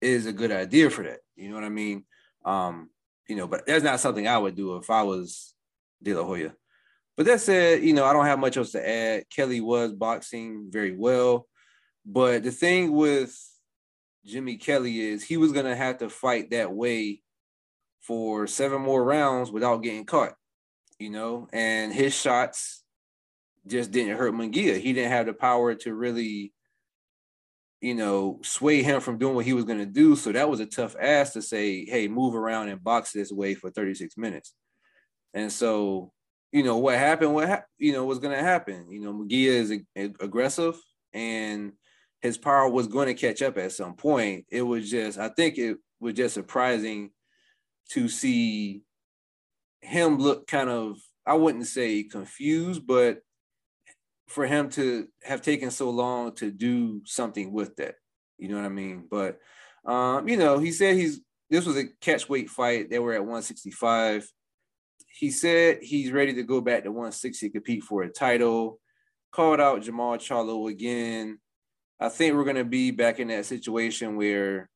is 0.00 0.26
a 0.26 0.32
good 0.32 0.50
idea 0.50 0.90
for 0.90 1.04
that. 1.04 1.20
You 1.36 1.48
know 1.48 1.54
what 1.54 1.64
I 1.64 1.68
mean? 1.68 2.04
Um, 2.44 2.90
you 3.28 3.36
know, 3.36 3.46
but 3.46 3.66
that's 3.66 3.84
not 3.84 4.00
something 4.00 4.26
I 4.26 4.38
would 4.38 4.56
do 4.56 4.76
if 4.76 4.90
I 4.90 5.02
was 5.02 5.54
De 6.02 6.14
La 6.14 6.24
Hoya. 6.24 6.52
But 7.16 7.26
that 7.26 7.40
said, 7.40 7.82
you 7.82 7.92
know, 7.92 8.04
I 8.04 8.12
don't 8.12 8.26
have 8.26 8.38
much 8.38 8.56
else 8.56 8.72
to 8.72 8.88
add. 8.88 9.24
Kelly 9.34 9.60
was 9.60 9.92
boxing 9.92 10.68
very 10.70 10.96
well. 10.96 11.46
But 12.04 12.42
the 12.42 12.50
thing 12.50 12.92
with 12.92 13.36
Jimmy 14.24 14.56
Kelly 14.56 15.00
is 15.00 15.22
he 15.22 15.36
was 15.36 15.52
gonna 15.52 15.76
have 15.76 15.98
to 15.98 16.08
fight 16.08 16.50
that 16.50 16.72
way 16.72 17.22
for 18.00 18.46
seven 18.46 18.80
more 18.80 19.04
rounds 19.04 19.50
without 19.50 19.82
getting 19.82 20.06
caught, 20.06 20.34
you 20.98 21.10
know, 21.10 21.46
and 21.52 21.92
his 21.92 22.14
shots 22.14 22.79
just 23.66 23.90
didn't 23.90 24.16
hurt 24.16 24.34
Munguia. 24.34 24.78
He 24.78 24.92
didn't 24.92 25.12
have 25.12 25.26
the 25.26 25.32
power 25.32 25.74
to 25.74 25.94
really, 25.94 26.52
you 27.80 27.94
know, 27.94 28.40
sway 28.42 28.82
him 28.82 29.00
from 29.00 29.18
doing 29.18 29.34
what 29.34 29.44
he 29.44 29.52
was 29.52 29.64
going 29.64 29.78
to 29.78 29.86
do. 29.86 30.16
So 30.16 30.32
that 30.32 30.48
was 30.48 30.60
a 30.60 30.66
tough 30.66 30.96
ask 31.00 31.34
to 31.34 31.42
say, 31.42 31.84
hey, 31.84 32.08
move 32.08 32.34
around 32.34 32.68
and 32.68 32.82
box 32.82 33.12
this 33.12 33.30
way 33.32 33.54
for 33.54 33.70
36 33.70 34.16
minutes. 34.16 34.54
And 35.34 35.52
so 35.52 36.12
you 36.52 36.62
know 36.62 36.78
what 36.78 36.98
happened, 36.98 37.34
what 37.34 37.48
ha- 37.48 37.64
you 37.78 37.92
know 37.92 38.04
was 38.04 38.18
going 38.18 38.36
to 38.36 38.42
happen. 38.42 38.90
You 38.90 39.00
know, 39.00 39.12
Munguia 39.12 39.46
is 39.48 39.70
a- 39.70 39.86
a- 39.96 40.24
aggressive, 40.24 40.76
and 41.12 41.72
his 42.22 42.36
power 42.36 42.68
was 42.68 42.88
going 42.88 43.06
to 43.06 43.14
catch 43.14 43.42
up 43.42 43.56
at 43.56 43.72
some 43.72 43.94
point. 43.94 44.46
It 44.50 44.62
was 44.62 44.90
just, 44.90 45.18
I 45.18 45.28
think 45.28 45.58
it 45.58 45.78
was 46.00 46.14
just 46.14 46.34
surprising 46.34 47.10
to 47.90 48.08
see 48.08 48.82
him 49.80 50.18
look 50.18 50.46
kind 50.46 50.68
of, 50.68 50.98
I 51.24 51.34
wouldn't 51.34 51.66
say 51.66 52.02
confused, 52.02 52.86
but 52.86 53.20
for 54.30 54.46
him 54.46 54.70
to 54.70 55.08
have 55.24 55.42
taken 55.42 55.72
so 55.72 55.90
long 55.90 56.32
to 56.36 56.52
do 56.52 57.02
something 57.04 57.52
with 57.52 57.74
that. 57.76 57.96
You 58.38 58.48
know 58.48 58.54
what 58.54 58.64
I 58.64 58.68
mean? 58.68 59.08
But 59.10 59.40
um, 59.84 60.28
you 60.28 60.36
know, 60.36 60.58
he 60.58 60.70
said 60.70 60.94
he's 60.94 61.20
this 61.50 61.66
was 61.66 61.76
a 61.76 61.88
catch 62.00 62.28
weight 62.28 62.48
fight. 62.48 62.90
They 62.90 63.00
were 63.00 63.12
at 63.12 63.22
165. 63.22 64.30
He 65.18 65.32
said 65.32 65.78
he's 65.82 66.12
ready 66.12 66.32
to 66.34 66.44
go 66.44 66.60
back 66.60 66.84
to 66.84 66.92
160 66.92 67.50
compete 67.50 67.82
for 67.82 68.02
a 68.02 68.08
title. 68.08 68.78
Called 69.32 69.60
out 69.60 69.82
Jermall 69.82 70.16
Charlo 70.16 70.70
again. 70.70 71.40
I 71.98 72.08
think 72.08 72.34
we're 72.34 72.44
gonna 72.44 72.64
be 72.64 72.92
back 72.92 73.18
in 73.18 73.28
that 73.28 73.46
situation 73.46 74.16
where, 74.16 74.70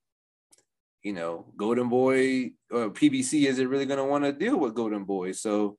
you 1.04 1.12
know, 1.12 1.46
Golden 1.56 1.88
Boy 1.88 2.50
or 2.72 2.90
PBC 2.90 3.46
isn't 3.46 3.68
really 3.68 3.86
gonna 3.86 4.04
want 4.04 4.24
to 4.24 4.32
deal 4.32 4.58
with 4.58 4.74
Golden 4.74 5.04
Boy. 5.04 5.30
So 5.30 5.78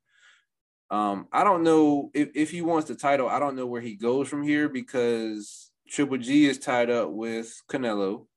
um, 0.90 1.28
I 1.32 1.44
don't 1.44 1.64
know 1.64 2.12
if, 2.14 2.30
if 2.36 2.52
he 2.52 2.62
wants 2.62 2.88
the 2.88 2.96
title, 2.96 3.28
I 3.28 3.40
don't 3.40 3.56
know 3.56 3.66
where 3.66 3.82
he 3.82 3.96
goes 3.96 4.28
from 4.28 4.44
here 4.44 4.70
because 4.70 5.72
Triple 5.90 6.18
G 6.18 6.48
is 6.48 6.60
tied 6.60 6.90
up 6.90 7.10
with 7.10 7.62
Canelo 7.70 8.28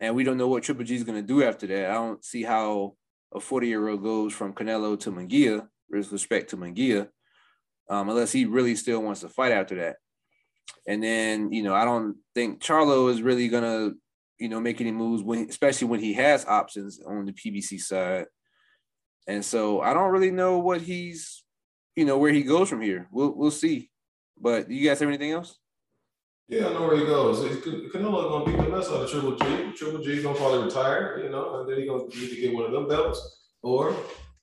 and 0.00 0.14
we 0.14 0.24
don't 0.24 0.38
know 0.38 0.48
what 0.48 0.62
Triple 0.62 0.84
G 0.84 0.94
is 0.94 1.04
going 1.04 1.20
to 1.20 1.26
do 1.26 1.42
after 1.42 1.66
that. 1.66 1.90
I 1.90 1.94
don't 1.94 2.24
see 2.24 2.42
how 2.42 2.94
a 3.34 3.40
40 3.40 3.68
year 3.68 3.88
old 3.88 4.02
goes 4.02 4.32
from 4.32 4.54
Canelo 4.54 4.98
to 5.00 5.12
Munguia 5.12 5.68
with 5.90 6.10
respect 6.10 6.50
to 6.50 6.56
Munguia, 6.56 7.08
um, 7.88 8.08
unless 8.08 8.32
he 8.32 8.44
really 8.46 8.76
still 8.76 9.02
wants 9.02 9.20
to 9.20 9.28
fight 9.28 9.52
after 9.52 9.76
that. 9.76 9.96
And 10.86 11.02
then, 11.02 11.52
you 11.52 11.62
know, 11.62 11.74
I 11.74 11.84
don't 11.84 12.16
think 12.34 12.62
Charlo 12.62 13.10
is 13.10 13.22
really 13.22 13.48
going 13.48 13.62
to, 13.62 13.96
you 14.38 14.48
know, 14.48 14.60
make 14.60 14.80
any 14.80 14.92
moves 14.92 15.22
when, 15.22 15.48
especially 15.48 15.88
when 15.88 16.00
he 16.00 16.14
has 16.14 16.46
options 16.46 17.00
on 17.06 17.26
the 17.26 17.32
PBC 17.32 17.80
side. 17.80 18.26
And 19.26 19.44
so 19.44 19.80
I 19.80 19.92
don't 19.92 20.10
really 20.10 20.30
know 20.30 20.58
what 20.58 20.80
he's, 20.80 21.39
you 22.00 22.06
know, 22.06 22.16
where 22.16 22.32
he 22.32 22.42
goes 22.42 22.70
from 22.70 22.80
here. 22.80 23.06
We'll 23.12 23.34
we'll 23.36 23.50
see. 23.50 23.90
But 24.40 24.70
you 24.70 24.88
guys 24.88 25.00
have 25.00 25.08
anything 25.08 25.32
else? 25.32 25.58
Yeah, 26.48 26.68
I 26.68 26.72
know 26.72 26.86
where 26.86 26.96
he 26.96 27.04
goes. 27.04 27.38
Canelo 27.92 28.30
gonna 28.30 28.46
beat 28.46 28.56
the 28.56 28.70
mess 28.74 28.88
out 28.88 29.04
of 29.04 29.10
Triple 29.10 29.36
G. 29.36 29.72
Triple 29.76 30.02
G 30.02 30.22
gonna 30.22 30.34
probably 30.36 30.64
retire, 30.64 31.20
you 31.22 31.28
know, 31.28 31.60
and 31.60 31.68
then 31.68 31.78
he 31.78 31.86
gonna 31.86 32.04
need 32.04 32.30
to 32.30 32.40
get 32.40 32.54
one 32.54 32.64
of 32.64 32.72
them 32.72 32.88
belts. 32.88 33.20
Or, 33.62 33.94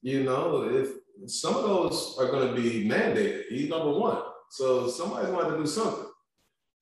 you 0.03 0.23
know, 0.23 0.69
if 0.71 0.89
some 1.25 1.55
of 1.55 1.63
those 1.63 2.15
are 2.19 2.29
gonna 2.31 2.53
be 2.53 2.87
mandated, 2.87 3.45
he's 3.49 3.69
number 3.69 3.91
one. 3.91 4.21
So 4.49 4.87
somebody's 4.87 5.31
going 5.31 5.51
to 5.51 5.57
do 5.57 5.67
something. 5.67 6.09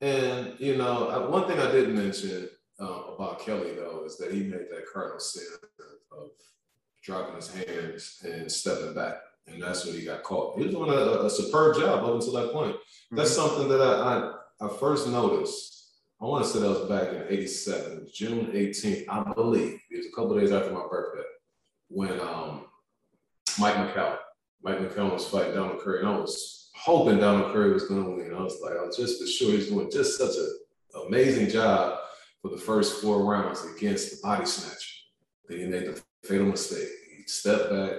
And 0.02 0.60
you 0.60 0.76
know, 0.76 1.28
one 1.30 1.48
thing 1.48 1.60
I 1.60 1.72
didn't 1.72 1.96
mention 1.96 2.50
uh, 2.80 3.14
about 3.16 3.40
Kelly 3.40 3.74
though 3.76 4.04
is 4.06 4.18
that 4.18 4.34
he 4.34 4.44
made 4.44 4.68
that 4.70 4.86
cardinal 4.92 5.20
sin 5.20 5.48
of 6.12 6.30
dropping 7.02 7.36
his 7.36 7.54
hands 7.54 8.20
and 8.26 8.52
stepping 8.52 8.94
back, 8.94 9.16
and 9.48 9.62
that's 9.62 9.86
when 9.86 9.96
he 9.96 10.06
got 10.06 10.24
caught. 10.24 10.58
He 10.58 10.66
was 10.66 10.74
doing 10.74 10.90
a, 10.90 11.26
a 11.26 11.30
superb 11.30 11.78
job 11.78 12.04
up 12.04 12.14
until 12.14 12.34
that 12.34 12.52
point. 12.52 12.76
That's 13.12 13.38
mm-hmm. 13.38 13.48
something 13.48 13.70
that 13.70 13.82
I, 13.82 13.86
I 13.86 14.36
I 14.62 14.70
first 14.70 15.08
noticed, 15.08 15.92
I 16.22 16.26
want 16.26 16.46
to 16.46 16.50
say 16.50 16.60
that 16.60 16.70
was 16.70 16.90
back 16.90 17.14
in 17.14 17.26
87, 17.28 18.08
June 18.14 18.48
18th, 18.48 19.04
I 19.10 19.34
believe. 19.34 19.80
It 19.92 19.98
was 19.98 20.06
a 20.06 20.16
couple 20.16 20.40
days 20.40 20.54
after 20.54 20.72
my 20.72 20.86
birthday 20.90 21.28
when 21.90 22.20
um, 22.22 22.66
Mike 23.60 23.76
McCallum, 23.76 24.18
Mike 24.64 24.80
McCallum 24.80 25.14
was 25.14 25.28
fighting 25.28 25.56
Donald 25.56 25.82
Curry. 25.82 26.00
And 26.00 26.08
I 26.08 26.18
was 26.18 26.72
hoping 26.74 27.20
Donald 27.20 27.52
Curry 27.52 27.74
was 27.74 27.88
going 27.88 28.06
to 28.06 28.12
win. 28.12 28.34
I 28.34 28.42
was 28.42 28.62
like, 28.62 28.78
I 28.78 28.86
was 28.86 28.96
just 28.96 29.22
for 29.22 29.28
sure 29.28 29.52
he's 29.52 29.68
doing 29.68 29.92
just 29.92 30.18
such 30.18 30.36
an 30.38 31.06
amazing 31.06 31.50
job 31.50 32.00
for 32.42 32.50
the 32.50 32.58
first 32.58 33.02
four 33.02 33.26
rounds 33.26 33.66
against 33.76 34.12
the 34.12 34.26
body 34.26 34.46
snatcher. 34.46 34.96
Then 35.50 35.60
he 35.60 35.66
made 35.66 35.86
the 35.86 36.02
fatal 36.24 36.48
mistake. 36.48 36.88
He 37.18 37.24
stepped 37.24 37.70
back, 37.70 37.92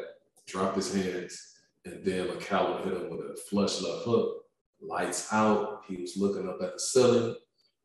dropped 0.46 0.76
his 0.76 0.94
hands, 0.94 1.54
and 1.84 2.04
then 2.04 2.28
McCallum 2.28 2.84
hit 2.84 2.92
him 2.92 3.10
with 3.10 3.20
a 3.20 3.36
flush 3.48 3.80
left 3.80 4.04
hook 4.04 4.46
lights 4.80 5.32
out. 5.32 5.82
He 5.86 5.96
was 5.96 6.16
looking 6.16 6.48
up 6.48 6.60
at 6.62 6.74
the 6.74 6.78
ceiling. 6.78 7.36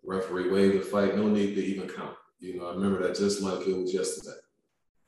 Referee 0.03 0.49
waved 0.49 0.79
the 0.79 0.81
fight. 0.81 1.15
No 1.15 1.27
need 1.27 1.55
to 1.55 1.63
even 1.63 1.87
count. 1.87 2.15
You 2.39 2.57
know, 2.57 2.67
I 2.67 2.73
remember 2.73 3.01
that 3.03 3.15
just 3.15 3.41
like 3.41 3.67
it 3.67 3.77
was 3.77 3.93
yesterday. 3.93 4.37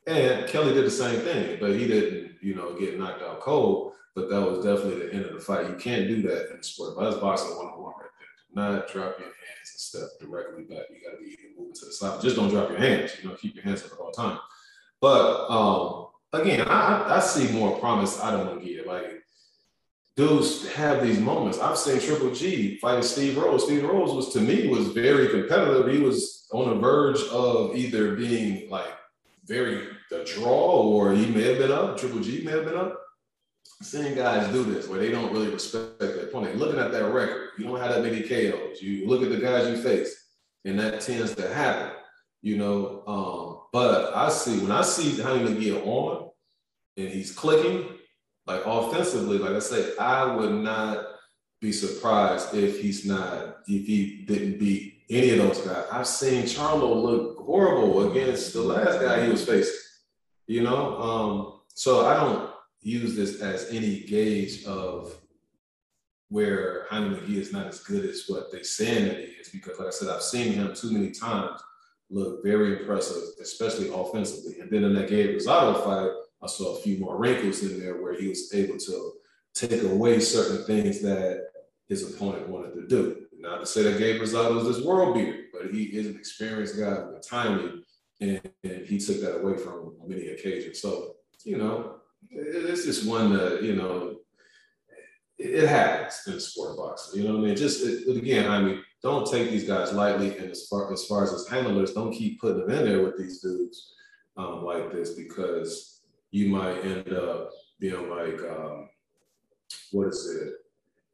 And 0.06 0.46
Kelly 0.48 0.74
did 0.74 0.84
the 0.84 0.90
same 0.90 1.20
thing, 1.20 1.58
but 1.60 1.74
he 1.74 1.86
didn't, 1.86 2.32
you 2.42 2.54
know, 2.54 2.74
get 2.74 2.98
knocked 2.98 3.22
out 3.22 3.40
cold. 3.40 3.94
But 4.14 4.30
that 4.30 4.40
was 4.40 4.64
definitely 4.64 5.06
the 5.06 5.14
end 5.14 5.24
of 5.24 5.34
the 5.34 5.40
fight. 5.40 5.68
You 5.68 5.74
can't 5.74 6.06
do 6.06 6.22
that 6.22 6.50
in 6.50 6.58
the 6.58 6.62
sport. 6.62 6.94
But 6.96 7.10
that's 7.10 7.20
boxing 7.20 7.56
one 7.56 7.66
on 7.66 7.82
one 7.82 7.94
right 7.98 8.10
there. 8.54 8.70
not 8.70 8.88
drop 8.88 9.18
your 9.18 9.26
hands 9.26 9.72
and 9.72 9.80
step 9.80 10.08
directly 10.20 10.62
back. 10.62 10.84
You 10.90 11.00
got 11.04 11.18
to 11.18 11.24
be 11.24 11.36
moving 11.58 11.74
to 11.74 11.86
the 11.86 11.92
side. 11.92 12.20
Just 12.20 12.36
don't 12.36 12.50
drop 12.50 12.68
your 12.68 12.78
hands. 12.78 13.12
You 13.20 13.28
know, 13.28 13.34
keep 13.34 13.56
your 13.56 13.64
hands 13.64 13.82
up 13.82 13.90
the 13.90 13.96
whole 13.96 14.12
time. 14.12 14.38
But 15.00 15.50
um, 15.50 16.06
again, 16.40 16.66
I, 16.68 17.16
I 17.16 17.20
see 17.20 17.52
more 17.52 17.78
promise 17.78 18.20
out 18.20 18.34
of 18.34 18.46
Munguia. 18.46 18.86
Like 18.86 19.22
dudes 20.16 20.66
have 20.74 21.02
these 21.02 21.18
moments. 21.18 21.58
I've 21.58 21.78
seen 21.78 22.00
Triple 22.00 22.32
G 22.32 22.78
fighting 22.78 23.02
Steve 23.02 23.36
Rolls. 23.36 23.64
Steve 23.64 23.84
Rolls 23.84 24.14
was 24.14 24.32
to 24.34 24.40
me 24.40 24.68
was 24.68 24.88
very 24.88 25.28
competitive. 25.28 25.92
He 25.92 25.98
was 25.98 26.46
on 26.52 26.70
the 26.70 26.76
verge 26.76 27.20
of 27.30 27.76
either 27.76 28.14
being 28.14 28.70
like 28.70 28.92
very 29.46 29.88
the 30.10 30.24
draw 30.24 30.82
or 30.82 31.12
he 31.12 31.26
may 31.26 31.42
have 31.42 31.58
been 31.58 31.72
up. 31.72 31.98
Triple 31.98 32.20
G 32.20 32.42
may 32.44 32.52
have 32.52 32.64
been 32.64 32.76
up. 32.76 33.00
Seeing 33.82 34.14
guys 34.14 34.50
do 34.52 34.62
this 34.62 34.88
where 34.88 35.00
they 35.00 35.10
don't 35.10 35.32
really 35.32 35.48
respect 35.50 35.98
their 35.98 36.20
opponent. 36.20 36.56
Looking 36.56 36.78
at 36.78 36.92
that 36.92 37.12
record, 37.12 37.50
you 37.58 37.64
don't 37.64 37.80
have 37.80 37.90
that 37.90 38.02
many 38.02 38.22
KOs. 38.22 38.80
You 38.80 39.08
look 39.08 39.22
at 39.22 39.30
the 39.30 39.38
guys 39.38 39.68
you 39.68 39.82
face, 39.82 40.14
and 40.64 40.78
that 40.78 41.00
tends 41.00 41.34
to 41.34 41.52
happen. 41.52 41.90
You 42.40 42.56
know, 42.56 43.02
um, 43.06 43.53
but 43.74 44.14
I 44.16 44.28
see 44.28 44.60
when 44.60 44.70
I 44.70 44.82
see 44.82 45.20
Jaime 45.20 45.50
Munguia 45.50 45.84
on 45.84 46.30
and 46.96 47.08
he's 47.08 47.32
clicking, 47.32 47.88
like 48.46 48.62
offensively, 48.64 49.36
like 49.36 49.50
I 49.50 49.58
say, 49.58 49.96
I 49.98 50.32
would 50.32 50.52
not 50.52 51.04
be 51.60 51.72
surprised 51.72 52.54
if 52.54 52.80
he's 52.80 53.04
not, 53.04 53.56
if 53.66 53.84
he 53.84 54.26
didn't 54.28 54.60
beat 54.60 55.02
any 55.10 55.30
of 55.30 55.38
those 55.38 55.58
guys. 55.62 55.86
I've 55.90 56.06
seen 56.06 56.44
Charlo 56.44 57.02
look 57.02 57.38
horrible 57.38 58.12
against 58.12 58.52
the 58.52 58.62
last 58.62 59.00
guy 59.00 59.24
he 59.24 59.32
was 59.32 59.44
facing, 59.44 59.74
you 60.46 60.62
know? 60.62 60.96
Um, 61.02 61.60
so 61.74 62.06
I 62.06 62.14
don't 62.14 62.50
use 62.80 63.16
this 63.16 63.40
as 63.40 63.70
any 63.70 64.02
gauge 64.02 64.62
of 64.66 65.16
where 66.28 66.86
Jaime 66.90 67.16
Munguia 67.16 67.38
is 67.38 67.52
not 67.52 67.66
as 67.66 67.80
good 67.80 68.04
as 68.04 68.22
what 68.28 68.52
they're 68.52 68.62
saying 68.62 69.08
that 69.08 69.16
he 69.18 69.24
is, 69.24 69.48
because 69.48 69.80
like 69.80 69.88
I 69.88 69.90
said, 69.90 70.10
I've 70.10 70.22
seen 70.22 70.52
him 70.52 70.76
too 70.76 70.92
many 70.92 71.10
times 71.10 71.60
look 72.14 72.44
very 72.44 72.78
impressive, 72.78 73.22
especially 73.42 73.90
offensively. 73.92 74.60
And 74.60 74.70
then 74.70 74.84
in 74.84 74.94
that 74.94 75.08
Gabe 75.08 75.36
Rosado 75.36 75.84
fight, 75.84 76.10
I 76.42 76.46
saw 76.46 76.76
a 76.76 76.80
few 76.80 76.98
more 76.98 77.18
wrinkles 77.18 77.62
in 77.62 77.80
there 77.80 78.00
where 78.00 78.14
he 78.18 78.28
was 78.28 78.54
able 78.54 78.78
to 78.78 79.12
take 79.54 79.82
away 79.82 80.20
certain 80.20 80.64
things 80.64 81.00
that 81.00 81.48
his 81.88 82.14
opponent 82.14 82.48
wanted 82.48 82.74
to 82.74 82.86
do. 82.86 83.26
Not 83.38 83.60
to 83.60 83.66
say 83.66 83.82
that 83.82 83.98
Gabe 83.98 84.20
Rosado 84.20 84.58
is 84.60 84.76
this 84.76 84.86
world 84.86 85.14
beater, 85.14 85.44
but 85.52 85.70
he 85.70 85.84
is 85.84 86.06
an 86.06 86.16
experienced 86.16 86.78
guy 86.78 87.02
with 87.04 87.26
timing, 87.26 87.82
and, 88.20 88.40
and, 88.62 88.86
he 88.86 88.98
took 88.98 89.20
that 89.20 89.40
away 89.40 89.56
from 89.56 89.72
him 89.72 89.92
on 90.00 90.08
many 90.08 90.28
occasions. 90.28 90.80
So, 90.80 91.16
you 91.44 91.58
know, 91.58 91.96
it's 92.30 92.84
just 92.84 93.08
one 93.08 93.36
that, 93.36 93.62
you 93.62 93.74
know, 93.74 94.16
it, 95.36 95.68
happens 95.68 96.22
in 96.26 96.40
sport 96.40 96.76
boxing. 96.76 97.20
You 97.20 97.28
know 97.28 97.34
what 97.34 97.44
I 97.44 97.46
mean? 97.48 97.56
Just 97.56 97.84
it, 97.84 98.16
again, 98.16 98.50
I 98.50 98.62
mean, 98.62 98.82
don't 99.04 99.30
take 99.30 99.50
these 99.50 99.68
guys 99.68 99.92
lightly. 99.92 100.36
And 100.38 100.50
as 100.50 100.66
far 100.66 100.92
as 100.92 101.04
far 101.04 101.22
as 101.22 101.30
his 101.30 101.46
handlers, 101.46 101.92
don't 101.92 102.12
keep 102.12 102.40
putting 102.40 102.66
them 102.66 102.70
in 102.70 102.84
there 102.86 103.04
with 103.04 103.18
these 103.18 103.40
dudes 103.40 103.94
um, 104.36 104.64
like 104.64 104.90
this 104.90 105.10
because 105.10 106.00
you 106.30 106.48
might 106.48 106.78
end 106.78 107.12
up 107.12 107.50
being 107.78 108.08
like, 108.08 108.40
um, 108.50 108.88
what 109.92 110.08
is 110.08 110.34
it? 110.34 110.54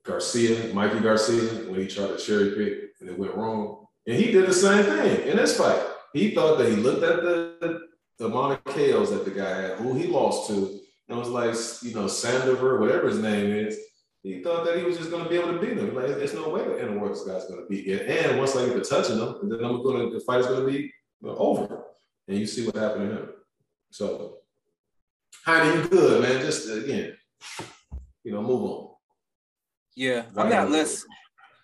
Garcia, 0.04 0.72
Mikey 0.72 1.00
Garcia, 1.00 1.68
when 1.68 1.80
he 1.80 1.86
tried 1.88 2.16
to 2.16 2.16
cherry 2.16 2.50
pick 2.50 2.90
and 3.00 3.10
it 3.10 3.18
went 3.18 3.34
wrong. 3.34 3.86
And 4.06 4.16
he 4.16 4.30
did 4.30 4.46
the 4.46 4.54
same 4.54 4.84
thing 4.84 5.28
in 5.28 5.36
this 5.36 5.58
fight. 5.58 5.84
He 6.14 6.34
thought 6.34 6.58
that 6.58 6.70
he 6.70 6.76
looked 6.76 7.02
at 7.02 7.22
the, 7.22 7.88
the 8.18 8.26
amount 8.26 8.60
of 8.66 8.74
that 8.74 9.24
the 9.24 9.30
guy 9.30 9.62
had, 9.62 9.78
who 9.78 9.94
he 9.94 10.06
lost 10.06 10.48
to, 10.48 10.80
and 11.08 11.18
was 11.18 11.28
like, 11.28 11.54
you 11.82 11.94
know, 11.94 12.06
Sandover, 12.06 12.80
whatever 12.80 13.08
his 13.08 13.18
name 13.18 13.52
is. 13.52 13.78
He 14.22 14.42
thought 14.42 14.66
that 14.66 14.76
he 14.76 14.82
was 14.82 14.98
just 14.98 15.10
going 15.10 15.24
to 15.24 15.30
be 15.30 15.36
able 15.36 15.52
to 15.54 15.58
beat 15.58 15.78
him. 15.78 15.94
Like, 15.94 16.08
there's 16.08 16.34
no 16.34 16.50
way 16.50 16.64
the 16.64 16.78
inner 16.82 16.98
work 16.98 17.12
this 17.12 17.24
guy's 17.24 17.46
going 17.46 17.62
to 17.62 17.66
beat 17.68 17.86
him. 17.86 18.00
And 18.06 18.38
once 18.38 18.54
I 18.54 18.66
get 18.66 18.82
to 18.82 18.88
touching 18.88 19.18
him, 19.18 19.36
and 19.42 19.50
then 19.50 19.64
I'm 19.64 19.82
going 19.82 20.10
to, 20.10 20.14
the 20.14 20.24
fight 20.24 20.40
is 20.40 20.46
going 20.46 20.66
to 20.66 20.70
be 20.70 20.92
over. 21.24 21.84
And 22.28 22.38
you 22.38 22.46
see 22.46 22.66
what 22.66 22.76
happened 22.76 23.10
to 23.10 23.16
him. 23.16 23.28
So 23.90 24.40
Jaime, 25.44 25.82
you 25.82 25.88
good, 25.88 26.22
man. 26.22 26.40
Just 26.42 26.68
again, 26.68 27.16
you 28.22 28.32
know, 28.32 28.42
move 28.42 28.62
on. 28.62 28.88
Yeah, 29.96 30.24
I'm 30.36 30.48
not 30.48 30.70
less. 30.70 31.04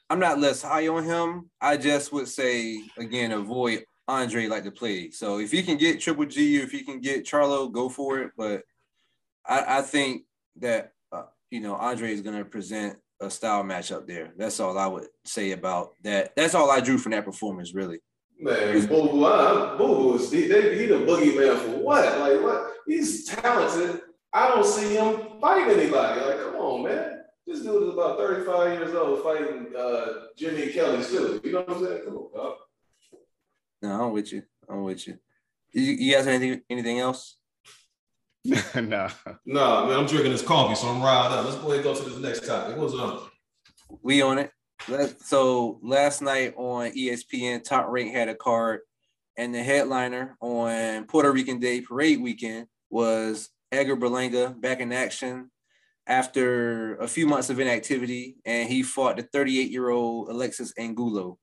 I'm 0.09 0.19
not 0.19 0.39
less 0.39 0.63
high 0.63 0.89
on 0.89 1.05
him. 1.05 1.51
I 1.61 1.77
just 1.77 2.13
would 2.13 2.29
say 2.29 2.81
again, 2.99 3.33
avoid 3.33 3.85
Andre 4.09 4.47
like 4.47 4.65
the 4.65 4.71
plague. 4.71 5.15
So 5.15 5.39
if 5.39 5.53
you 5.53 5.63
can 5.63 5.77
get 5.77 6.01
Triple 6.01 6.27
G, 6.27 6.57
if 6.57 6.73
you 6.73 6.85
can 6.85 7.01
get 7.01 7.25
Charlo, 7.25 7.71
go 7.71 7.89
for 7.89 8.21
it. 8.21 8.33
But 8.37 8.63
I, 9.47 9.79
I 9.79 9.83
think 9.83 10.23
that 10.57 10.93
you 11.51 11.61
know, 11.61 11.75
Andre 11.75 12.13
is 12.13 12.23
going 12.23 12.37
to 12.37 12.45
present 12.45 12.99
a 13.21 13.31
style 13.31 13.63
match 13.63 13.93
up 13.93 14.07
there. 14.07 14.33
That's 14.37 14.61
all 14.61 14.77
I 14.79 14.87
would 14.87 15.07
say 15.25 15.53
about 15.53 15.93
that. 16.03 16.35
That's 16.37 16.55
all 16.55 16.71
I 16.71 16.81
drew 16.81 16.99
from 16.99 17.13
that 17.13 17.25
performance, 17.25 17.75
really. 17.75 18.01
Man, 18.39 18.87
Boo 18.87 19.09
Boo, 19.09 19.79
Boo 19.79 20.19
Boo 20.19 20.19
he, 20.19 20.43
he 20.43 20.87
the 20.87 20.97
boogeyman 21.07 21.59
for 21.59 21.79
what? 21.79 22.19
Like 22.19 22.43
what? 22.43 22.73
He's 22.87 23.25
talented. 23.25 24.03
I 24.33 24.49
don't 24.49 24.67
see 24.67 24.95
him 24.95 25.41
fighting 25.41 25.79
anybody. 25.79 26.21
Like, 26.21 26.39
come 26.43 26.57
on, 26.57 26.85
man. 26.85 27.23
This 27.47 27.61
dude 27.61 27.85
is 27.85 27.89
about 27.95 28.19
35 28.19 28.79
years 28.79 28.95
old 28.95 29.23
fighting 29.23 29.73
uh, 29.79 30.07
Jimmy 30.37 30.73
Kelly 30.73 31.03
still. 31.03 31.41
You 31.43 31.53
know 31.53 31.61
what 31.63 31.77
I'm 31.77 31.85
saying? 31.85 32.03
Come 32.05 32.17
on, 32.17 32.29
dog. 32.35 32.57
No, 33.83 34.05
I'm 34.05 34.13
with 34.13 34.33
you. 34.33 34.43
I'm 34.69 34.83
with 34.83 35.07
you. 35.07 35.17
You, 35.73 35.83
you 35.83 36.15
guys 36.15 36.27
have 36.27 36.35
anything 36.35 36.63
anything 36.69 36.99
else? 36.99 37.39
no. 38.75 39.09
No, 39.45 39.87
man, 39.87 39.99
I'm 39.99 40.07
drinking 40.07 40.33
this 40.33 40.43
coffee, 40.43 40.75
so 40.75 40.89
I'm 40.89 41.03
riled 41.03 41.33
up. 41.33 41.45
Let's 41.45 41.57
go 41.57 41.73
ahead 41.73 41.77
and 41.77 41.85
go 41.85 41.95
to 41.95 42.11
this 42.11 42.19
next 42.19 42.47
topic. 42.47 42.77
What's 42.77 42.95
up? 42.95 43.31
We 44.03 44.23
on 44.23 44.39
it. 44.39 44.51
So 45.21 45.81
last 45.83 46.23
night 46.23 46.55
on 46.57 46.91
ESPN, 46.91 47.65
Top 47.65 47.87
Rank 47.89 48.13
had 48.13 48.29
a 48.29 48.35
card, 48.35 48.81
and 49.37 49.55
the 49.55 49.63
headliner 49.63 50.37
on 50.41 51.05
Puerto 51.05 51.33
Rican 51.33 51.59
Day 51.59 51.81
Parade 51.81 52.21
Weekend 52.21 52.67
was 52.91 53.51
Edgar 53.73 53.97
Berlanga 53.97 54.59
back 54.61 54.81
in 54.81 54.93
action 54.93 55.51
after 56.07 56.97
a 56.97 57.09
few 57.09 57.27
months 57.27 57.51
of 57.51 57.59
inactivity, 57.59 58.37
and 58.45 58.69
he 58.69 58.83
fought 58.83 59.17
the 59.17 59.23
38 59.25 59.71
year 59.71 59.91
old 59.91 60.29
Alexis 60.29 60.73
Angulo. 60.79 61.39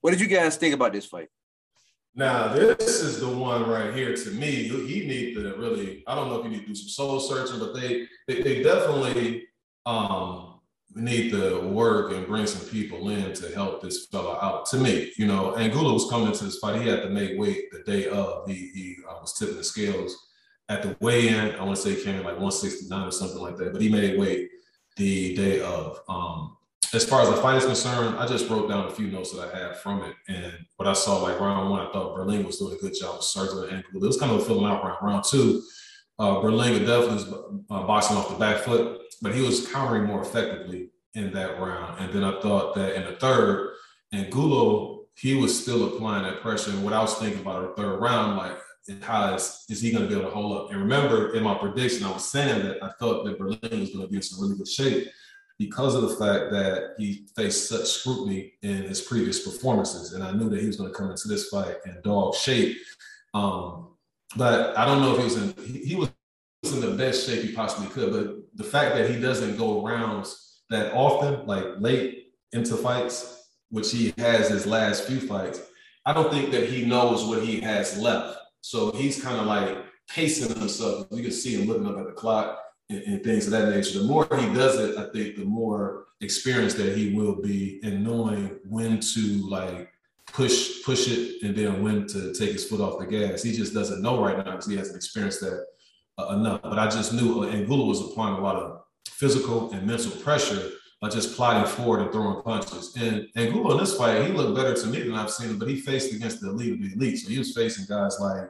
What 0.00 0.12
did 0.12 0.20
you 0.20 0.28
guys 0.28 0.56
think 0.56 0.74
about 0.74 0.92
this 0.92 1.06
fight? 1.06 1.28
Now, 2.16 2.48
this 2.48 3.02
is 3.02 3.18
the 3.18 3.28
one 3.28 3.68
right 3.68 3.92
here 3.92 4.14
to 4.14 4.30
me. 4.30 4.68
He 4.68 5.06
need 5.06 5.34
to 5.34 5.54
really, 5.56 6.04
I 6.06 6.14
don't 6.14 6.28
know 6.28 6.38
if 6.38 6.44
you 6.44 6.50
need 6.50 6.60
to 6.60 6.66
do 6.68 6.74
some 6.74 6.88
soul 6.88 7.20
searching, 7.20 7.58
but 7.58 7.74
they 7.74 8.06
they, 8.28 8.40
they 8.40 8.62
definitely 8.62 9.46
um, 9.84 10.60
need 10.94 11.30
to 11.32 11.60
work 11.68 12.12
and 12.12 12.26
bring 12.26 12.46
some 12.46 12.66
people 12.68 13.08
in 13.08 13.32
to 13.34 13.52
help 13.52 13.82
this 13.82 14.06
fella 14.06 14.38
out. 14.40 14.66
To 14.66 14.78
me, 14.78 15.12
you 15.16 15.26
know, 15.26 15.56
Angulo 15.56 15.92
was 15.92 16.08
coming 16.08 16.32
to 16.32 16.44
this 16.44 16.58
fight. 16.58 16.80
He 16.80 16.88
had 16.88 17.02
to 17.02 17.10
make 17.10 17.36
weight 17.36 17.72
the 17.72 17.82
day 17.82 18.08
of. 18.08 18.46
He, 18.46 18.54
he 18.54 18.96
uh, 19.08 19.18
was 19.20 19.34
tipping 19.34 19.56
the 19.56 19.64
scales 19.64 20.16
at 20.68 20.82
the 20.82 20.96
weigh-in. 21.00 21.56
I 21.56 21.64
want 21.64 21.76
to 21.76 21.82
say 21.82 21.94
he 21.96 22.04
came 22.04 22.14
in 22.14 22.22
like 22.22 22.38
169 22.38 23.08
or 23.08 23.10
something 23.10 23.40
like 23.40 23.56
that, 23.56 23.72
but 23.72 23.82
he 23.82 23.88
made 23.88 24.18
weight 24.18 24.50
the 24.96 25.34
day 25.34 25.60
of. 25.60 25.98
Um, 26.08 26.56
as 26.92 27.04
far 27.04 27.22
as 27.22 27.28
the 27.28 27.36
fight 27.36 27.56
is 27.56 27.64
concerned, 27.64 28.18
I 28.18 28.26
just 28.26 28.48
wrote 28.48 28.68
down 28.68 28.86
a 28.86 28.90
few 28.90 29.06
notes 29.06 29.32
that 29.32 29.48
I 29.48 29.58
had 29.58 29.76
from 29.76 30.02
it. 30.02 30.14
And 30.28 30.52
what 30.76 30.88
I 30.88 30.92
saw 30.92 31.22
like 31.22 31.38
round 31.38 31.70
one, 31.70 31.80
I 31.80 31.92
thought 31.92 32.16
Berlanga 32.16 32.46
was 32.46 32.58
doing 32.58 32.74
a 32.74 32.80
good 32.80 32.94
job 32.98 33.16
of 33.16 33.24
circling 33.24 33.70
and 33.70 33.84
It 33.94 34.00
was 34.00 34.18
kind 34.18 34.32
of 34.32 34.40
a 34.40 34.44
filling 34.44 34.66
out 34.66 34.82
round. 34.82 34.98
Round 35.00 35.24
two, 35.24 35.62
uh, 36.18 36.36
Berlanga 36.36 36.80
definitely 36.80 37.14
was 37.14 37.32
uh, 37.70 37.86
boxing 37.86 38.16
off 38.16 38.28
the 38.28 38.36
back 38.36 38.58
foot, 38.58 39.02
but 39.22 39.34
he 39.34 39.42
was 39.42 39.68
countering 39.68 40.04
more 40.04 40.22
effectively 40.22 40.90
in 41.14 41.32
that 41.32 41.60
round. 41.60 42.00
And 42.00 42.12
then 42.12 42.24
I 42.24 42.40
thought 42.40 42.74
that 42.74 42.96
in 42.96 43.04
the 43.04 43.16
third, 43.18 43.74
Angulo, 44.12 45.04
he 45.16 45.34
was 45.34 45.58
still 45.60 45.94
applying 45.94 46.24
that 46.24 46.40
pressure. 46.40 46.70
And 46.70 46.84
what 46.84 46.92
I 46.92 47.00
was 47.00 47.14
thinking 47.14 47.40
about 47.40 47.76
the 47.76 47.82
third 47.82 48.00
round, 48.00 48.36
like, 48.36 48.58
how 49.00 49.34
is, 49.34 49.64
is 49.70 49.80
he 49.80 49.92
going 49.92 50.02
to 50.02 50.08
be 50.08 50.14
able 50.14 50.28
to 50.28 50.34
hold 50.34 50.58
up? 50.58 50.70
And 50.70 50.80
remember, 50.80 51.34
in 51.34 51.42
my 51.42 51.54
prediction, 51.54 52.04
I 52.04 52.12
was 52.12 52.28
saying 52.30 52.64
that 52.64 52.82
I 52.82 52.90
thought 52.98 53.24
that 53.24 53.38
Berlanga 53.38 53.80
was 53.80 53.90
going 53.90 54.04
to 54.04 54.08
be 54.08 54.16
in 54.16 54.22
some 54.22 54.42
really 54.42 54.56
good 54.56 54.68
shape 54.68 55.08
because 55.58 55.94
of 55.94 56.02
the 56.02 56.16
fact 56.16 56.50
that 56.50 56.94
he 56.98 57.26
faced 57.36 57.68
such 57.68 57.86
scrutiny 57.86 58.52
in 58.62 58.82
his 58.82 59.00
previous 59.00 59.44
performances. 59.44 60.12
And 60.12 60.24
I 60.24 60.32
knew 60.32 60.48
that 60.50 60.60
he 60.60 60.66
was 60.66 60.76
going 60.76 60.90
to 60.90 60.96
come 60.96 61.10
into 61.10 61.28
this 61.28 61.48
fight 61.48 61.76
in 61.86 62.00
dog 62.02 62.34
shape. 62.34 62.76
Um, 63.34 63.90
but 64.36 64.76
I 64.76 64.84
don't 64.84 65.00
know 65.00 65.12
if 65.12 65.18
he 65.18 65.24
was 65.24 65.36
in, 65.36 65.64
he, 65.64 65.78
he, 65.84 65.94
was 65.94 66.10
in 66.64 66.80
the 66.80 66.96
best 66.96 67.26
shape 67.26 67.42
he 67.42 67.52
possibly 67.52 67.88
could. 67.88 68.12
But 68.12 68.36
the 68.56 68.64
fact 68.64 68.96
that 68.96 69.08
he 69.08 69.20
doesn't 69.20 69.56
go 69.56 69.82
rounds 69.82 70.62
that 70.70 70.92
often, 70.92 71.46
like 71.46 71.64
late 71.78 72.32
into 72.52 72.76
fights, 72.76 73.48
which 73.70 73.92
he 73.92 74.12
has 74.18 74.48
his 74.48 74.66
last 74.66 75.04
few 75.04 75.20
fights, 75.20 75.60
I 76.04 76.12
don't 76.12 76.32
think 76.32 76.50
that 76.50 76.68
he 76.68 76.84
knows 76.84 77.24
what 77.24 77.44
he 77.44 77.60
has 77.60 77.98
left. 77.98 78.38
So 78.60 78.90
he's 78.92 79.22
kind 79.22 79.38
of 79.38 79.46
like 79.46 79.78
pacing 80.08 80.58
himself. 80.58 81.06
You 81.10 81.22
can 81.22 81.32
see 81.32 81.54
him 81.54 81.68
looking 81.68 81.86
up 81.86 81.98
at 81.98 82.06
the 82.06 82.12
clock 82.12 82.63
and, 82.90 83.02
and, 83.02 83.24
things 83.24 83.46
of 83.46 83.52
that 83.52 83.74
nature. 83.74 83.98
The 83.98 84.04
more 84.04 84.26
he 84.36 84.52
does 84.54 84.78
it, 84.78 84.98
I 84.98 85.10
think 85.10 85.36
the 85.36 85.44
more 85.44 86.06
experienced 86.20 86.76
that 86.78 86.96
he 86.96 87.14
will 87.14 87.40
be 87.40 87.80
in 87.82 88.02
knowing 88.02 88.58
when 88.68 89.00
to 89.00 89.20
like 89.48 89.90
push 90.26 90.82
push 90.84 91.08
it 91.08 91.42
and 91.42 91.54
then 91.54 91.82
when 91.82 92.06
to 92.08 92.32
take 92.34 92.52
his 92.52 92.64
foot 92.64 92.80
off 92.80 92.98
the 92.98 93.06
gas. 93.06 93.42
He 93.42 93.56
just 93.56 93.74
doesn't 93.74 94.02
know 94.02 94.22
right 94.22 94.36
now 94.36 94.52
because 94.52 94.66
he 94.66 94.76
hasn't 94.76 94.96
experienced 94.96 95.40
that 95.40 95.64
uh, 96.18 96.36
enough. 96.36 96.62
But 96.62 96.78
I 96.78 96.88
just 96.88 97.12
knew 97.12 97.44
Angulo 97.44 97.86
was 97.86 98.00
applying 98.00 98.36
a 98.36 98.40
lot 98.40 98.56
of 98.56 98.82
physical 99.08 99.70
and 99.72 99.86
mental 99.86 100.12
pressure 100.22 100.70
by 101.00 101.08
just 101.08 101.36
plodding 101.36 101.70
forward 101.70 102.00
and 102.00 102.12
throwing 102.12 102.42
punches. 102.42 102.96
And 102.96 103.28
Angulo 103.36 103.72
in 103.72 103.78
this 103.78 103.96
fight, 103.96 104.24
he 104.26 104.32
looked 104.32 104.56
better 104.56 104.74
to 104.74 104.86
me 104.86 105.02
than 105.02 105.14
I've 105.14 105.30
seen 105.30 105.50
him, 105.50 105.58
but 105.58 105.68
he 105.68 105.80
faced 105.80 106.14
against 106.14 106.40
the 106.40 106.50
elite 106.50 106.74
of 106.74 106.80
the 106.80 106.94
elite. 106.94 107.18
So 107.18 107.28
he 107.28 107.38
was 107.38 107.54
facing 107.54 107.86
guys 107.86 108.16
like 108.20 108.48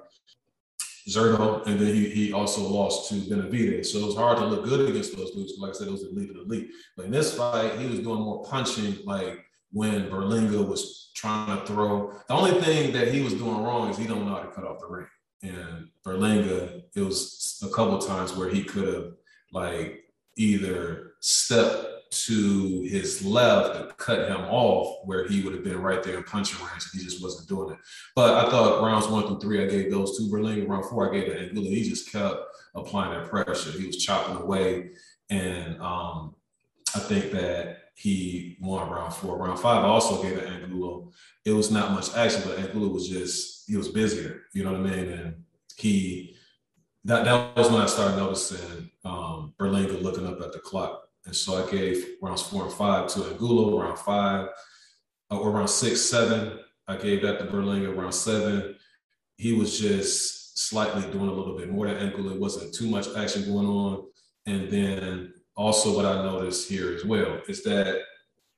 Zurdo, 1.08 1.66
and 1.66 1.78
then 1.78 1.94
he, 1.94 2.08
he 2.08 2.32
also 2.32 2.62
lost 2.62 3.10
to 3.10 3.16
Benavidez. 3.16 3.86
So 3.86 3.98
it 3.98 4.06
was 4.06 4.16
hard 4.16 4.38
to 4.38 4.46
look 4.46 4.64
good 4.64 4.88
against 4.88 5.16
those 5.16 5.32
dudes. 5.32 5.52
Like 5.58 5.70
I 5.70 5.72
said, 5.74 5.88
it 5.88 5.92
was 5.92 6.04
elite 6.04 6.30
of 6.30 6.36
the 6.36 6.42
elite. 6.42 6.70
But 6.96 7.06
in 7.06 7.12
this 7.12 7.34
fight, 7.34 7.78
he 7.78 7.86
was 7.86 8.00
doing 8.00 8.20
more 8.20 8.42
punching, 8.44 8.98
like 9.04 9.44
when 9.72 10.08
Berlanga 10.08 10.66
was 10.66 11.10
trying 11.14 11.58
to 11.58 11.66
throw. 11.66 12.12
The 12.28 12.34
only 12.34 12.60
thing 12.60 12.92
that 12.92 13.12
he 13.12 13.22
was 13.22 13.34
doing 13.34 13.62
wrong 13.62 13.90
is 13.90 13.98
he 13.98 14.06
don't 14.06 14.24
know 14.26 14.34
how 14.34 14.42
to 14.42 14.50
cut 14.50 14.64
off 14.64 14.80
the 14.80 14.86
ring. 14.86 15.06
And 15.42 15.88
Berlanga, 16.06 16.82
it 16.94 17.00
was 17.00 17.62
a 17.62 17.68
couple 17.68 17.98
times 17.98 18.34
where 18.34 18.48
he 18.48 18.64
could 18.64 18.92
have 18.92 19.12
like 19.52 20.04
either 20.36 21.12
stepped 21.20 21.93
to 22.14 22.80
his 22.82 23.24
left 23.24 23.76
and 23.76 23.96
cut 23.96 24.28
him 24.28 24.42
off 24.42 25.04
where 25.04 25.26
he 25.26 25.42
would 25.42 25.52
have 25.52 25.64
been 25.64 25.80
right 25.80 26.02
there 26.02 26.16
in 26.16 26.24
punching 26.24 26.58
range. 26.64 26.84
He 26.92 27.02
just 27.02 27.22
wasn't 27.22 27.48
doing 27.48 27.72
it. 27.72 27.78
But 28.14 28.46
I 28.46 28.50
thought 28.50 28.82
rounds 28.82 29.08
one 29.08 29.26
through 29.26 29.40
three, 29.40 29.62
I 29.62 29.66
gave 29.66 29.90
those 29.90 30.16
two 30.16 30.30
Berlanga. 30.30 30.68
Round 30.68 30.84
four, 30.86 31.10
I 31.10 31.18
gave 31.18 31.28
it 31.28 31.48
Angulo. 31.48 31.68
He 31.68 31.88
just 31.88 32.10
kept 32.10 32.36
applying 32.74 33.18
that 33.18 33.28
pressure. 33.28 33.72
He 33.72 33.86
was 33.86 33.96
chopping 33.96 34.36
away. 34.36 34.90
And 35.30 35.80
um, 35.80 36.34
I 36.94 37.00
think 37.00 37.32
that 37.32 37.78
he 37.94 38.56
won 38.60 38.88
round 38.90 39.14
four. 39.14 39.38
Round 39.38 39.58
five, 39.58 39.84
I 39.84 39.88
also 39.88 40.22
gave 40.22 40.36
it 40.36 40.48
Angulo. 40.48 41.10
It 41.44 41.52
was 41.52 41.70
not 41.70 41.92
much 41.92 42.14
action, 42.14 42.42
but 42.44 42.58
Angulo 42.58 42.88
was 42.88 43.08
just, 43.08 43.68
he 43.68 43.76
was 43.76 43.88
busier. 43.88 44.42
You 44.52 44.64
know 44.64 44.72
what 44.72 44.80
I 44.80 44.96
mean? 44.96 45.10
And 45.10 45.44
he, 45.76 46.36
that, 47.04 47.24
that 47.24 47.56
was 47.56 47.70
when 47.70 47.82
I 47.82 47.86
started 47.86 48.16
noticing 48.16 48.90
um, 49.04 49.52
Berlanga 49.58 50.00
looking 50.02 50.26
up 50.26 50.40
at 50.40 50.52
the 50.52 50.58
clock 50.58 51.03
and 51.26 51.34
so 51.34 51.66
I 51.66 51.70
gave 51.70 52.06
rounds 52.20 52.42
four 52.42 52.64
and 52.64 52.72
five 52.72 53.08
to 53.08 53.24
Angulo, 53.24 53.80
round 53.80 53.98
five, 53.98 54.48
uh, 55.30 55.38
or 55.38 55.50
around 55.50 55.68
six, 55.68 56.00
seven. 56.02 56.58
I 56.86 56.96
gave 56.96 57.22
that 57.22 57.38
to 57.38 57.46
Berlanga 57.46 57.96
around 57.96 58.12
seven. 58.12 58.76
He 59.36 59.54
was 59.54 59.78
just 59.78 60.58
slightly 60.58 61.02
doing 61.10 61.28
a 61.28 61.32
little 61.32 61.56
bit 61.56 61.70
more 61.70 61.86
than 61.86 61.96
Angulo. 61.96 62.34
It 62.34 62.40
wasn't 62.40 62.74
too 62.74 62.88
much 62.88 63.08
action 63.16 63.44
going 63.46 63.66
on. 63.66 64.06
And 64.46 64.70
then 64.70 65.32
also 65.56 65.96
what 65.96 66.04
I 66.04 66.22
noticed 66.22 66.68
here 66.68 66.94
as 66.94 67.04
well 67.04 67.40
is 67.48 67.62
that 67.64 68.02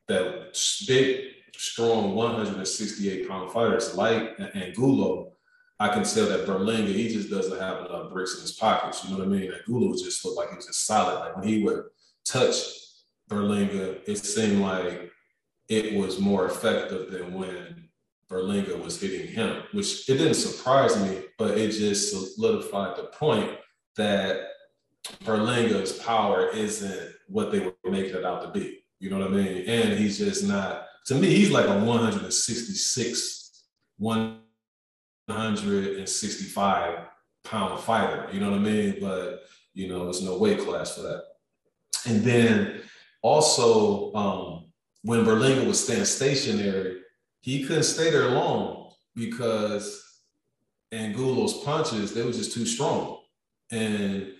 that 0.09 0.59
big, 0.87 1.25
strong 1.57 2.15
168 2.15 3.29
pound 3.29 3.53
fighters 3.53 3.95
like 3.95 4.37
Angulo, 4.55 5.33
I 5.79 5.89
can 5.89 6.03
tell 6.03 6.27
that 6.27 6.47
Berlanga, 6.47 6.89
he 6.89 7.09
just 7.09 7.31
doesn't 7.31 7.61
have 7.61 7.87
enough 7.87 8.11
bricks 8.11 8.35
in 8.35 8.43
his 8.43 8.53
pockets. 8.53 9.05
You 9.05 9.11
know 9.11 9.19
what 9.19 9.29
I 9.29 9.31
mean? 9.31 9.53
Angulo 9.53 9.93
just 9.93 10.25
looked 10.25 10.39
like 10.39 10.51
he 10.51 10.57
was 10.57 10.67
just 10.67 10.85
solid. 10.85 11.21
Like 11.21 11.37
when 11.37 11.47
he 11.47 11.63
would 11.63 11.85
touch 12.27 12.55
Berlanga, 13.31 14.01
it 14.07 14.19
seemed 14.19 14.61
like 14.61 15.11
it 15.69 15.99
was 15.99 16.21
more 16.21 16.47
effective 16.47 17.11
than 17.11 17.35
when 17.35 17.89
Berlanga 18.31 18.81
was 18.83 19.01
hitting 19.01 19.29
him, 19.29 19.63
which 19.73 20.09
it 20.09 20.19
didn't 20.19 20.35
surprise 20.35 21.01
me, 21.03 21.23
but 21.39 21.59
it 21.59 21.71
just 21.71 22.35
solidified 22.35 22.97
the 22.97 23.05
point 23.05 23.51
that 23.97 24.49
Berlanga's 25.25 25.93
power 25.93 26.49
isn't 26.49 27.13
what 27.29 27.53
they 27.53 27.61
were 27.61 27.75
making 27.85 28.17
it 28.17 28.25
out 28.25 28.43
to 28.43 28.51
be. 28.59 28.81
You 28.99 29.11
know 29.11 29.19
what 29.19 29.29
I 29.29 29.31
mean? 29.31 29.69
And 29.69 29.99
he's 29.99 30.17
just 30.19 30.45
not, 30.45 30.87
to 31.07 31.15
me, 31.15 31.29
he's 31.29 31.51
like 31.51 31.67
a 31.67 31.79
166, 31.79 33.65
165 33.99 36.99
pound 37.45 37.81
fighter. 37.81 38.29
You 38.33 38.41
know 38.41 38.51
what 38.51 38.61
I 38.61 38.63
mean? 38.63 38.97
But, 39.01 39.43
you 39.75 39.89
know, 39.89 40.05
there's 40.05 40.23
no 40.23 40.39
weight 40.39 40.61
class 40.61 40.97
for 40.97 41.03
that. 41.03 41.23
And 42.07 42.23
then 42.23 42.83
also, 43.23 44.15
um, 44.15 44.67
when 45.03 45.25
Berlanga 45.25 45.67
was 45.67 45.83
staying 45.83 46.05
stationary, 46.05 47.01
he 47.41 47.65
couldn't 47.65 47.85
stay 47.85 48.11
there 48.11 48.31
long 48.31 48.93
because 49.15 50.03
Angulo's 50.93 51.63
punches, 51.65 52.13
they 52.13 52.23
were 52.23 52.33
just 52.33 52.53
too 52.53 52.67
strong. 52.67 53.19
And 53.71 54.33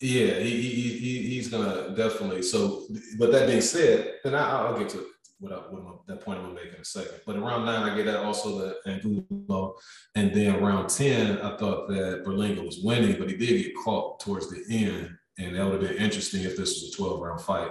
yeah, 0.00 0.38
he, 0.38 0.50
he, 0.60 0.98
he 0.98 1.22
he's 1.28 1.48
gonna 1.48 1.94
definitely. 1.96 2.42
So, 2.42 2.84
but 3.18 3.32
that 3.32 3.46
being 3.46 3.62
said, 3.62 4.14
then 4.22 4.34
I, 4.34 4.70
will 4.70 4.78
get 4.78 4.90
to 4.90 5.06
what, 5.38 5.52
I, 5.52 5.56
what 5.56 6.06
that 6.06 6.20
point 6.20 6.38
I'm 6.38 6.46
gonna 6.46 6.54
make 6.54 6.74
in 6.74 6.80
a 6.80 6.84
second. 6.84 7.20
But 7.26 7.36
around 7.36 7.64
nine, 7.64 7.88
I 7.88 7.96
get 7.96 8.04
that 8.06 8.24
also 8.24 8.58
the 8.58 8.90
Angulo, 8.90 9.74
and 10.14 10.34
then 10.34 10.56
around 10.56 10.88
ten, 10.88 11.38
I 11.40 11.56
thought 11.56 11.88
that 11.88 12.24
Berlanga 12.26 12.64
was 12.64 12.80
winning, 12.82 13.18
but 13.18 13.30
he 13.30 13.36
did 13.36 13.62
get 13.62 13.76
caught 13.76 14.20
towards 14.20 14.50
the 14.50 14.64
end 14.70 15.16
and 15.38 15.54
that 15.54 15.64
would 15.64 15.82
have 15.82 15.90
been 15.90 16.02
interesting 16.02 16.42
if 16.42 16.56
this 16.56 16.82
was 16.82 16.94
a 16.94 16.96
12 16.96 17.20
round 17.20 17.40
fight. 17.40 17.70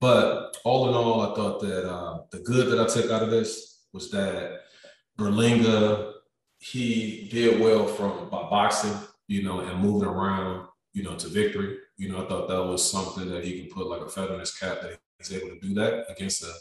But 0.00 0.56
all 0.64 0.88
in 0.88 0.94
all, 0.94 1.22
I 1.22 1.34
thought 1.34 1.60
that 1.60 1.90
uh, 1.90 2.20
the 2.30 2.40
good 2.40 2.70
that 2.70 2.80
I 2.80 2.86
took 2.86 3.10
out 3.10 3.22
of 3.22 3.30
this 3.30 3.86
was 3.92 4.10
that 4.10 4.60
Berlanga, 5.18 6.12
he 6.58 7.28
did 7.30 7.60
well 7.60 7.86
from 7.86 8.28
by 8.28 8.42
boxing, 8.50 8.94
you 9.28 9.42
know, 9.42 9.60
and 9.60 9.80
moving 9.80 10.08
around, 10.08 10.66
you 10.92 11.02
know, 11.02 11.14
to 11.16 11.28
victory. 11.28 11.78
You 11.96 12.10
know, 12.10 12.24
I 12.24 12.28
thought 12.28 12.48
that 12.48 12.62
was 12.62 12.88
something 12.88 13.30
that 13.30 13.44
he 13.44 13.60
can 13.60 13.70
put 13.70 13.86
like 13.86 14.02
a 14.02 14.08
feather 14.08 14.34
in 14.34 14.40
his 14.40 14.56
cap 14.56 14.82
that 14.82 14.98
he's 15.18 15.32
able 15.32 15.48
to 15.48 15.60
do 15.60 15.72
that 15.74 16.04
against 16.10 16.42
a 16.42 16.52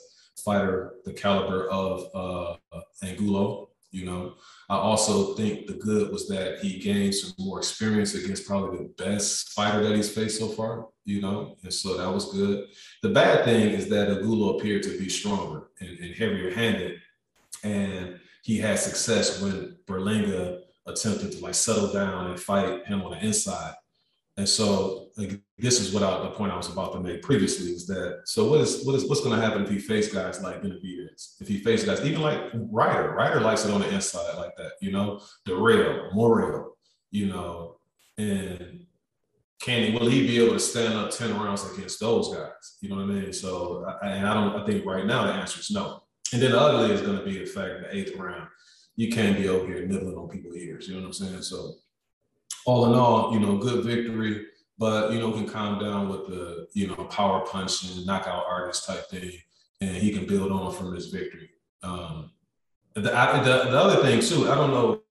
fighter 0.44 0.94
the 1.06 1.14
caliber 1.14 1.70
of 1.70 2.10
uh, 2.14 2.80
Angulo. 3.04 3.70
You 3.96 4.04
know, 4.06 4.34
I 4.70 4.76
also 4.76 5.36
think 5.36 5.68
the 5.68 5.74
good 5.74 6.12
was 6.12 6.28
that 6.28 6.60
he 6.60 6.80
gained 6.80 7.16
some 7.16 7.32
more 7.40 7.60
experience 7.60 8.14
against 8.14 8.46
probably 8.46 8.80
the 8.80 8.94
best 9.04 9.54
fighter 9.54 9.82
that 9.84 9.96
he's 9.96 10.14
faced 10.14 10.38
so 10.38 10.50
far. 10.50 10.88
You 11.06 11.22
know, 11.22 11.56
and 11.64 11.74
so 11.74 11.96
that 11.98 12.14
was 12.14 12.34
good. 12.34 12.68
The 13.04 13.10
bad 13.10 13.46
thing 13.46 13.70
is 13.70 13.88
that 13.90 14.10
Angulo 14.10 14.58
appeared 14.58 14.84
to 14.84 15.00
be 15.00 15.08
stronger 15.08 15.68
and, 15.80 15.98
and 16.00 16.14
heavier 16.14 16.52
handed, 16.54 17.00
and 17.64 18.20
he 18.44 18.58
had 18.58 18.80
success 18.80 19.42
when 19.42 19.78
Berlanga 19.88 20.60
attempted 20.86 21.32
to 21.32 21.40
like 21.40 21.56
settle 21.56 21.94
down 21.94 22.32
and 22.32 22.40
fight 22.40 22.86
him 22.86 23.02
on 23.02 23.12
the 23.12 23.26
inside. 23.26 23.76
And 24.38 24.48
so 24.48 25.10
like, 25.18 25.40
this 25.58 25.80
is 25.80 25.94
what 25.94 26.04
I, 26.04 26.24
the 26.24 26.32
point 26.32 26.52
I 26.52 26.58
was 26.58 26.70
about 26.70 26.92
to 26.94 27.00
make 27.00 27.22
previously 27.22 27.72
is 27.72 27.88
that 27.88 28.24
so 28.26 28.50
what 28.50 28.60
is 28.60 28.86
what 28.86 28.96
is 28.96 29.08
what's 29.08 29.22
going 29.22 29.40
to 29.40 29.46
happen 29.46 29.64
if 29.64 29.70
he 29.70 29.80
face 29.80 30.14
guys 30.14 30.42
like 30.42 30.62
Benavidez? 30.62 31.42
If 31.42 31.48
he 31.48 31.60
face 31.60 31.86
guys 31.86 32.04
even 32.06 32.22
like 32.22 32.42
Ryder, 32.54 33.14
Ryder 33.14 33.40
likes 33.40 33.64
it 33.64 33.72
on 33.72 33.82
the 33.82 33.94
inside 33.94 34.36
like 34.38 34.56
that, 34.58 34.74
you 34.82 34.92
know, 34.92 35.22
Dirrell, 35.48 36.14
Morrell, 36.14 36.78
you 37.12 37.28
know, 37.28 37.78
and 38.18 38.86
can 39.62 39.84
he 39.84 39.98
will 39.98 40.10
he 40.10 40.28
be 40.28 40.44
able 40.44 40.54
to 40.54 40.60
stand 40.60 40.96
up 40.96 41.12
ten 41.12 41.34
rounds 41.40 41.66
against 41.72 42.02
those 42.02 42.34
guys? 42.36 42.78
You 42.82 42.90
know 42.90 42.98
what 42.98 43.04
I 43.04 43.08
mean? 43.08 43.32
So 43.32 43.86
and 44.04 44.28
I 44.28 44.34
don't 44.34 44.62
I 44.62 44.66
think 44.66 44.86
right 44.86 45.06
now 45.06 45.28
the 45.28 45.34
answer 45.34 45.62
is 45.62 45.72
no. 45.72 46.04
And 46.34 46.42
then 46.42 46.52
the 46.52 46.60
ugly 46.60 46.94
is 46.94 47.02
going 47.02 47.18
to 47.18 47.24
be 47.24 47.40
the 47.40 47.46
fact 47.46 47.84
the 47.84 47.96
eighth 47.96 48.18
round, 48.18 48.50
you 48.98 49.10
can't 49.10 49.38
be 49.38 49.48
over 49.48 49.66
here 49.66 49.86
nibbling 49.88 50.18
on 50.18 50.28
people's 50.28 50.58
ears. 50.58 50.88
You 50.88 50.96
know 50.96 51.02
what 51.02 51.08
I'm 51.08 51.14
saying? 51.14 51.42
So 51.44 51.76
all 52.66 52.86
in 52.88 52.94
all, 52.94 53.34
you 53.34 53.40
know, 53.40 53.58
good 53.58 53.84
victory, 53.84 54.46
but 54.78 55.12
you 55.12 55.20
know, 55.20 55.32
can 55.32 55.48
calm 55.48 55.80
down 55.80 56.10
with 56.10 56.28
the 56.28 56.68
you 56.74 56.88
know 56.88 57.06
power 57.06 57.46
punching, 57.46 58.06
knockout 58.06 58.46
artist 58.48 58.86
type 58.86 59.10
thing, 59.10 59.32
and 59.82 59.96
he 59.96 60.12
can 60.12 60.26
build 60.26 60.52
on 60.52 60.74
from 60.74 60.94
this 60.94 61.08
victory. 61.08 61.50
Um, 61.84 62.32
the, 62.94 63.02
the 63.02 63.10
the 63.10 63.80
other 63.80 64.02
thing 64.02 64.22
too, 64.22 64.50
I 64.50 64.56
don't 64.56 64.72
know 64.72 65.02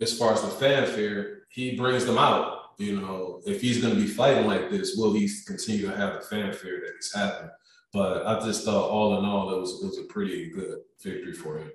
as 0.00 0.16
far 0.16 0.32
as 0.32 0.42
the 0.42 0.48
fanfare, 0.48 1.42
he 1.48 1.76
brings 1.76 2.04
them 2.04 2.18
out. 2.18 2.72
You 2.78 3.00
know, 3.00 3.40
if 3.46 3.62
he's 3.62 3.80
going 3.80 3.94
to 3.94 4.00
be 4.00 4.06
fighting 4.06 4.46
like 4.46 4.70
this, 4.70 4.96
will 4.96 5.14
he 5.14 5.30
continue 5.46 5.86
to 5.88 5.96
have 5.96 6.14
the 6.14 6.20
fanfare 6.20 6.80
that 6.80 6.92
he's 6.94 7.14
having? 7.14 7.48
But 7.92 8.26
I 8.26 8.44
just 8.44 8.64
thought, 8.64 8.90
all 8.90 9.18
in 9.18 9.24
all, 9.24 9.54
it 9.54 9.58
was 9.58 9.82
it 9.82 9.86
was 9.86 9.98
a 9.98 10.04
pretty 10.04 10.50
good 10.50 10.80
victory 11.02 11.32
for 11.32 11.58
him. 11.58 11.70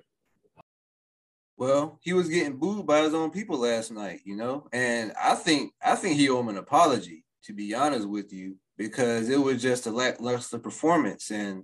Well, 1.62 2.00
he 2.02 2.12
was 2.12 2.28
getting 2.28 2.56
booed 2.56 2.88
by 2.88 3.02
his 3.02 3.14
own 3.14 3.30
people 3.30 3.56
last 3.56 3.92
night, 3.92 4.22
you 4.24 4.34
know, 4.34 4.66
and 4.72 5.12
I 5.12 5.36
think 5.36 5.72
I 5.80 5.94
think 5.94 6.16
he 6.16 6.28
owed 6.28 6.40
him 6.40 6.48
an 6.48 6.56
apology, 6.56 7.24
to 7.44 7.52
be 7.52 7.72
honest 7.72 8.08
with 8.08 8.32
you, 8.32 8.56
because 8.76 9.28
it 9.28 9.40
was 9.40 9.62
just 9.62 9.86
a 9.86 9.92
lackluster 9.92 10.58
performance. 10.58 11.30
And 11.30 11.62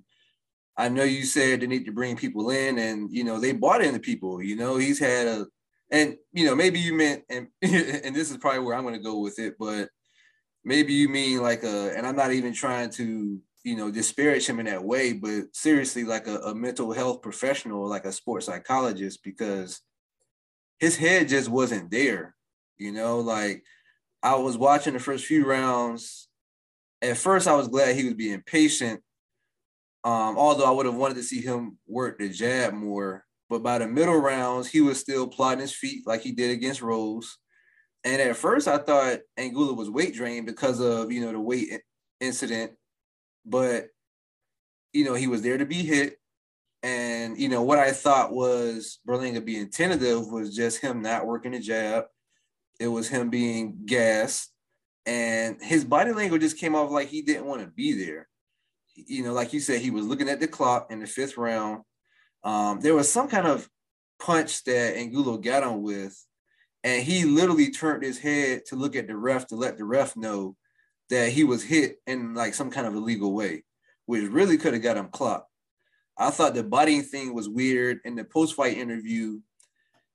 I 0.76 0.88
know 0.88 1.02
you 1.02 1.24
said 1.24 1.62
they 1.62 1.66
need 1.66 1.84
to 1.86 1.90
bring 1.90 2.14
people 2.14 2.50
in, 2.50 2.78
and 2.78 3.10
you 3.10 3.24
know 3.24 3.40
they 3.40 3.50
bought 3.50 3.82
in 3.82 3.92
the 3.92 3.98
people. 3.98 4.40
You 4.40 4.54
know, 4.54 4.76
he's 4.76 5.00
had 5.00 5.26
a, 5.26 5.46
and 5.90 6.16
you 6.32 6.46
know 6.46 6.54
maybe 6.54 6.78
you 6.78 6.94
meant, 6.94 7.24
and 7.28 7.48
and 7.62 8.14
this 8.14 8.30
is 8.30 8.36
probably 8.36 8.60
where 8.60 8.76
I'm 8.76 8.84
going 8.84 8.94
to 8.94 9.00
go 9.00 9.18
with 9.18 9.40
it, 9.40 9.54
but 9.58 9.88
maybe 10.64 10.92
you 10.92 11.08
mean 11.08 11.42
like 11.42 11.64
a, 11.64 11.92
and 11.96 12.06
I'm 12.06 12.14
not 12.14 12.30
even 12.30 12.52
trying 12.52 12.90
to 12.90 13.40
you 13.64 13.74
know 13.74 13.90
disparage 13.90 14.48
him 14.48 14.60
in 14.60 14.66
that 14.66 14.84
way 14.84 15.12
but 15.12 15.44
seriously 15.52 16.04
like 16.04 16.28
a, 16.28 16.36
a, 16.38 16.54
mental 16.54 16.92
health 16.92 17.20
professional 17.20 17.88
like 17.88 18.04
a 18.04 18.12
sports 18.12 18.46
psychologist 18.46 19.18
because 19.24 19.82
his 20.80 20.96
head 20.96 21.28
just 21.28 21.48
wasn't 21.48 21.90
there 21.90 22.34
you 22.78 22.92
know 22.92 23.20
like 23.20 23.62
i 24.22 24.34
was 24.34 24.56
watching 24.56 24.92
the 24.92 24.98
first 24.98 25.24
few 25.24 25.46
rounds 25.46 26.28
at 27.02 27.16
first 27.16 27.46
i 27.46 27.54
was 27.54 27.68
glad 27.68 27.94
he 27.94 28.04
was 28.04 28.14
being 28.14 28.42
patient 28.44 29.00
um, 30.04 30.38
although 30.38 30.64
i 30.64 30.70
would 30.70 30.86
have 30.86 30.94
wanted 30.94 31.14
to 31.14 31.22
see 31.22 31.40
him 31.40 31.78
work 31.86 32.18
the 32.18 32.28
jab 32.28 32.72
more 32.72 33.24
but 33.50 33.62
by 33.62 33.78
the 33.78 33.86
middle 33.86 34.16
rounds 34.16 34.68
he 34.68 34.80
was 34.80 34.98
still 35.00 35.26
plotting 35.26 35.60
his 35.60 35.74
feet 35.74 36.06
like 36.06 36.20
he 36.22 36.32
did 36.32 36.50
against 36.50 36.82
rose 36.82 37.38
and 38.04 38.22
at 38.22 38.36
first 38.36 38.68
i 38.68 38.78
thought 38.78 39.18
Angulo 39.36 39.72
was 39.74 39.90
weight 39.90 40.14
drained 40.14 40.46
because 40.46 40.80
of 40.80 41.10
you 41.10 41.20
know 41.20 41.32
the 41.32 41.40
weight 41.40 41.80
incident 42.20 42.72
but 43.44 43.88
you 44.92 45.04
know, 45.04 45.14
he 45.14 45.26
was 45.26 45.42
there 45.42 45.58
to 45.58 45.66
be 45.66 45.84
hit. 45.84 46.18
And 46.82 47.38
you 47.38 47.48
know, 47.48 47.62
what 47.62 47.78
I 47.78 47.92
thought 47.92 48.32
was 48.32 49.00
Berlanga 49.06 49.44
being 49.44 49.70
tentative 49.70 50.28
was 50.28 50.54
just 50.54 50.80
him 50.80 51.02
not 51.02 51.26
working 51.26 51.52
the 51.52 51.60
jab. 51.60 52.04
It 52.78 52.88
was 52.88 53.08
him 53.08 53.30
being 53.30 53.80
gassed. 53.84 54.52
And 55.06 55.56
his 55.60 55.84
body 55.84 56.12
language 56.12 56.42
just 56.42 56.58
came 56.58 56.74
off 56.74 56.90
like 56.90 57.08
he 57.08 57.22
didn't 57.22 57.46
want 57.46 57.62
to 57.62 57.68
be 57.68 57.92
there. 58.04 58.28
You 58.94 59.24
know, 59.24 59.32
like 59.32 59.52
you 59.52 59.60
said, 59.60 59.80
he 59.80 59.90
was 59.90 60.04
looking 60.04 60.28
at 60.28 60.38
the 60.38 60.46
clock 60.46 60.88
in 60.90 61.00
the 61.00 61.06
fifth 61.06 61.36
round. 61.36 61.82
Um, 62.44 62.80
there 62.80 62.94
was 62.94 63.10
some 63.10 63.28
kind 63.28 63.46
of 63.46 63.68
punch 64.20 64.64
that 64.64 64.96
Angulo 64.96 65.38
got 65.38 65.62
on 65.62 65.82
with, 65.82 66.16
and 66.84 67.02
he 67.02 67.24
literally 67.24 67.70
turned 67.70 68.02
his 68.02 68.18
head 68.18 68.66
to 68.66 68.76
look 68.76 68.96
at 68.96 69.06
the 69.06 69.16
ref 69.16 69.46
to 69.48 69.56
let 69.56 69.78
the 69.78 69.84
ref 69.84 70.16
know 70.16 70.56
that 71.10 71.30
he 71.30 71.44
was 71.44 71.62
hit 71.62 71.96
in 72.06 72.34
like 72.34 72.54
some 72.54 72.70
kind 72.70 72.86
of 72.86 72.94
illegal 72.94 73.32
way, 73.32 73.64
which 74.06 74.24
really 74.30 74.58
could 74.58 74.74
have 74.74 74.82
got 74.82 74.96
him 74.96 75.08
clocked. 75.08 75.47
I 76.18 76.30
thought 76.30 76.54
the 76.54 76.64
budding 76.64 77.02
thing 77.02 77.32
was 77.32 77.48
weird. 77.48 78.00
In 78.04 78.16
the 78.16 78.24
post-fight 78.24 78.76
interview, 78.76 79.40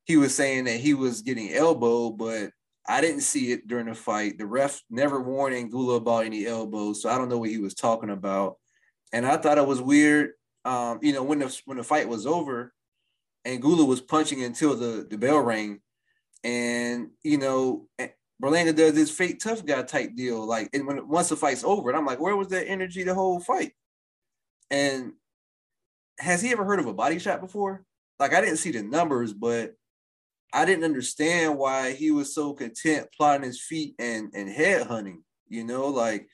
he 0.04 0.18
was 0.18 0.36
saying 0.36 0.66
that 0.66 0.80
he 0.80 0.94
was 0.94 1.22
getting 1.22 1.54
elbowed, 1.54 2.18
but 2.18 2.52
I 2.86 3.00
didn't 3.00 3.22
see 3.22 3.54
it 3.54 3.68
during 3.68 3.86
the 3.86 3.96
fight. 3.96 4.38
The 4.38 4.46
ref 4.46 4.82
never 4.90 5.22
warned 5.22 5.56
Angulo 5.56 5.96
about 5.96 6.26
any 6.26 6.46
elbows, 6.46 7.02
so 7.02 7.10
I 7.10 7.18
don't 7.18 7.30
know 7.30 7.38
what 7.38 7.50
he 7.50 7.58
was 7.58 7.74
talking 7.74 8.10
about. 8.10 8.58
And 9.14 9.26
I 9.26 9.38
thought 9.38 9.58
it 9.58 9.66
was 9.66 9.82
weird. 9.82 10.32
Um, 10.66 11.00
you 11.02 11.14
know, 11.14 11.24
when 11.24 11.40
the 11.40 11.62
when 11.66 11.78
the 11.78 11.84
fight 11.84 12.10
was 12.10 12.26
over, 12.26 12.74
Angulo 13.46 13.86
was 13.86 14.02
punching 14.02 14.44
until 14.44 14.76
the, 14.76 15.08
the 15.10 15.18
bell 15.18 15.40
rang. 15.40 15.80
And, 16.44 17.12
you 17.24 17.38
know, 17.38 17.88
Berlanga 18.42 18.76
does 18.76 18.94
this 18.94 19.10
fake 19.10 19.40
tough 19.40 19.66
guy 19.66 19.84
type 19.84 20.16
deal. 20.16 20.46
Like, 20.46 20.70
and 20.74 20.86
when 20.86 21.08
once 21.08 21.30
the 21.30 21.38
fight's 21.38 21.64
over, 21.64 21.90
and 21.90 21.98
I'm 21.98 22.06
like, 22.06 22.20
where 22.20 22.36
was 22.36 22.50
that 22.50 22.68
energy 22.68 23.04
the 23.04 23.14
whole 23.14 23.40
fight? 23.40 23.72
And 24.70 25.14
has 26.20 26.42
he 26.42 26.52
ever 26.52 26.66
heard 26.66 26.80
of 26.80 26.86
a 26.86 26.94
body 26.94 27.20
shot 27.20 27.42
before? 27.42 27.84
Like, 28.20 28.34
I 28.34 28.42
didn't 28.42 28.58
see 28.58 28.72
the 28.72 28.84
numbers, 28.84 29.34
but 29.34 29.74
I 30.54 30.66
didn't 30.66 30.84
understand 30.84 31.58
why 31.58 31.94
he 31.94 32.12
was 32.12 32.34
so 32.34 32.54
content 32.54 33.08
plotting 33.18 33.46
his 33.46 33.60
feet 33.60 33.96
and 33.98 34.30
and 34.34 34.48
head 34.48 34.86
hunting. 34.86 35.24
You 35.50 35.64
know, 35.64 35.88
like 35.88 36.28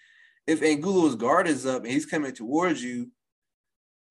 if 0.46 0.62
Angulo's 0.62 1.16
guard 1.16 1.48
is 1.48 1.66
up 1.66 1.84
and 1.84 1.92
he's 1.92 2.06
coming 2.06 2.34
towards 2.34 2.84
you, 2.84 3.12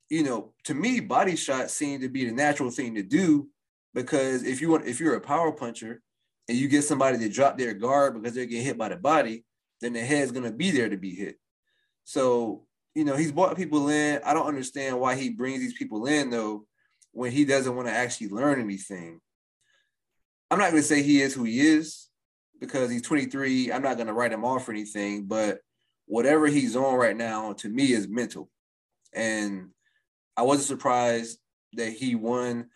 you 0.09 0.23
know, 0.23 0.55
to 0.65 0.75
me, 0.75 1.01
body 1.01 1.37
shots 1.37 1.75
seem 1.75 2.01
to 2.01 2.09
be 2.09 2.25
the 2.25 2.33
natural 2.33 2.71
thing 2.71 2.95
to 2.95 3.03
do 3.03 3.49
because 3.93 4.45
if 4.45 4.61
you 4.61 4.71
want, 4.71 4.87
if 4.87 5.01
you're 5.01 5.17
a 5.17 5.21
power 5.21 5.53
puncher 5.53 6.01
and 6.49 6.57
you 6.57 6.69
get 6.69 6.85
somebody 6.85 7.19
to 7.19 7.29
drop 7.29 7.59
their 7.59 7.75
guard 7.75 8.15
because 8.15 8.35
they're 8.35 8.47
getting 8.47 8.65
hit 8.65 8.79
by 8.79 8.89
the 8.89 8.97
body, 8.97 9.45
then 9.81 9.93
the 9.93 10.01
head's 10.01 10.33
gonna 10.33 10.53
be 10.53 10.71
there 10.71 10.89
to 10.89 10.97
be 10.97 11.15
hit. 11.15 11.39
So, 12.05 12.65
you 12.99 13.05
know, 13.05 13.15
he's 13.15 13.31
brought 13.31 13.57
people 13.57 13.89
in. 13.91 14.21
I 14.25 14.35
don't 14.35 14.49
understand 14.49 14.99
why 14.99 15.15
he 15.15 15.31
brings 15.31 15.61
these 15.61 15.79
people 15.79 16.07
in 16.07 16.31
though 16.31 16.67
when 17.13 17.31
he 17.31 17.45
doesn't 17.45 17.77
want 17.77 17.87
to 17.87 17.95
actually 17.95 18.27
learn 18.27 18.61
anything. 18.61 19.21
I'm 20.51 20.59
not 20.59 20.71
gonna 20.71 20.83
say 20.83 21.05
he 21.05 21.21
is 21.21 21.33
who 21.33 21.45
he 21.45 21.61
is 21.61 22.09
because 22.59 22.91
he's 22.91 23.03
23. 23.03 23.71
I'm 23.71 23.83
not 23.83 23.99
gonna 23.99 24.13
write 24.13 24.33
him 24.33 24.45
off 24.45 24.69
or 24.69 24.73
anything, 24.73 25.27
but 25.27 25.61
whatever 26.07 26.49
he's 26.49 26.75
on 26.75 26.97
right 26.97 27.17
now 27.17 27.53
to 27.53 27.69
me 27.69 27.93
is 27.93 28.09
mental. 28.09 28.51
And 29.13 29.69
I 30.37 30.43
wasn't 30.43 30.67
surprised 30.67 31.39
that 31.75 31.93
he 31.93 32.17
won 32.17 32.67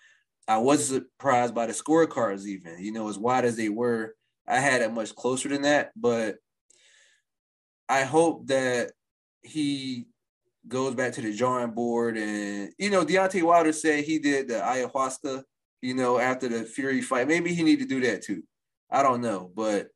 I 0.47 0.59
wasn't 0.59 1.05
surprised 1.05 1.53
by 1.53 1.67
the 1.67 1.73
scorecards, 1.73 2.47
even 2.47 2.79
you 2.79 2.93
know, 2.93 3.09
as 3.09 3.19
wide 3.19 3.45
as 3.45 3.57
they 3.57 3.71
were. 3.71 4.15
I 4.47 4.61
had 4.61 4.83
it 4.83 4.93
much 4.93 5.17
closer 5.17 5.49
than 5.49 5.63
that, 5.63 5.91
but 5.97 6.37
I 7.89 8.03
hope 8.03 8.47
that 8.47 8.93
he 9.43 10.07
goes 10.69 10.95
back 10.95 11.13
to 11.13 11.23
the 11.23 11.37
drawing 11.37 11.73
board. 11.73 12.17
And 12.17 12.73
you 12.79 12.91
know, 12.91 13.05
Deontay 13.05 13.43
Wilder 13.43 13.73
said 13.73 14.05
he 14.05 14.19
did 14.19 14.49
the 14.49 14.55
ayahuasca, 14.55 15.43
you 15.81 15.95
know, 15.95 16.19
after 16.19 16.49
the 16.49 16.65
Fury 16.65 17.01
fight. 17.01 17.29
Maybe 17.29 17.55
he 17.55 17.63
need 17.63 17.81
to 17.81 17.87
do 17.87 18.01
that 18.01 18.23
too. 18.23 18.43
I 18.91 19.03
don't 19.03 19.21
know, 19.21 19.51
but 19.55 19.89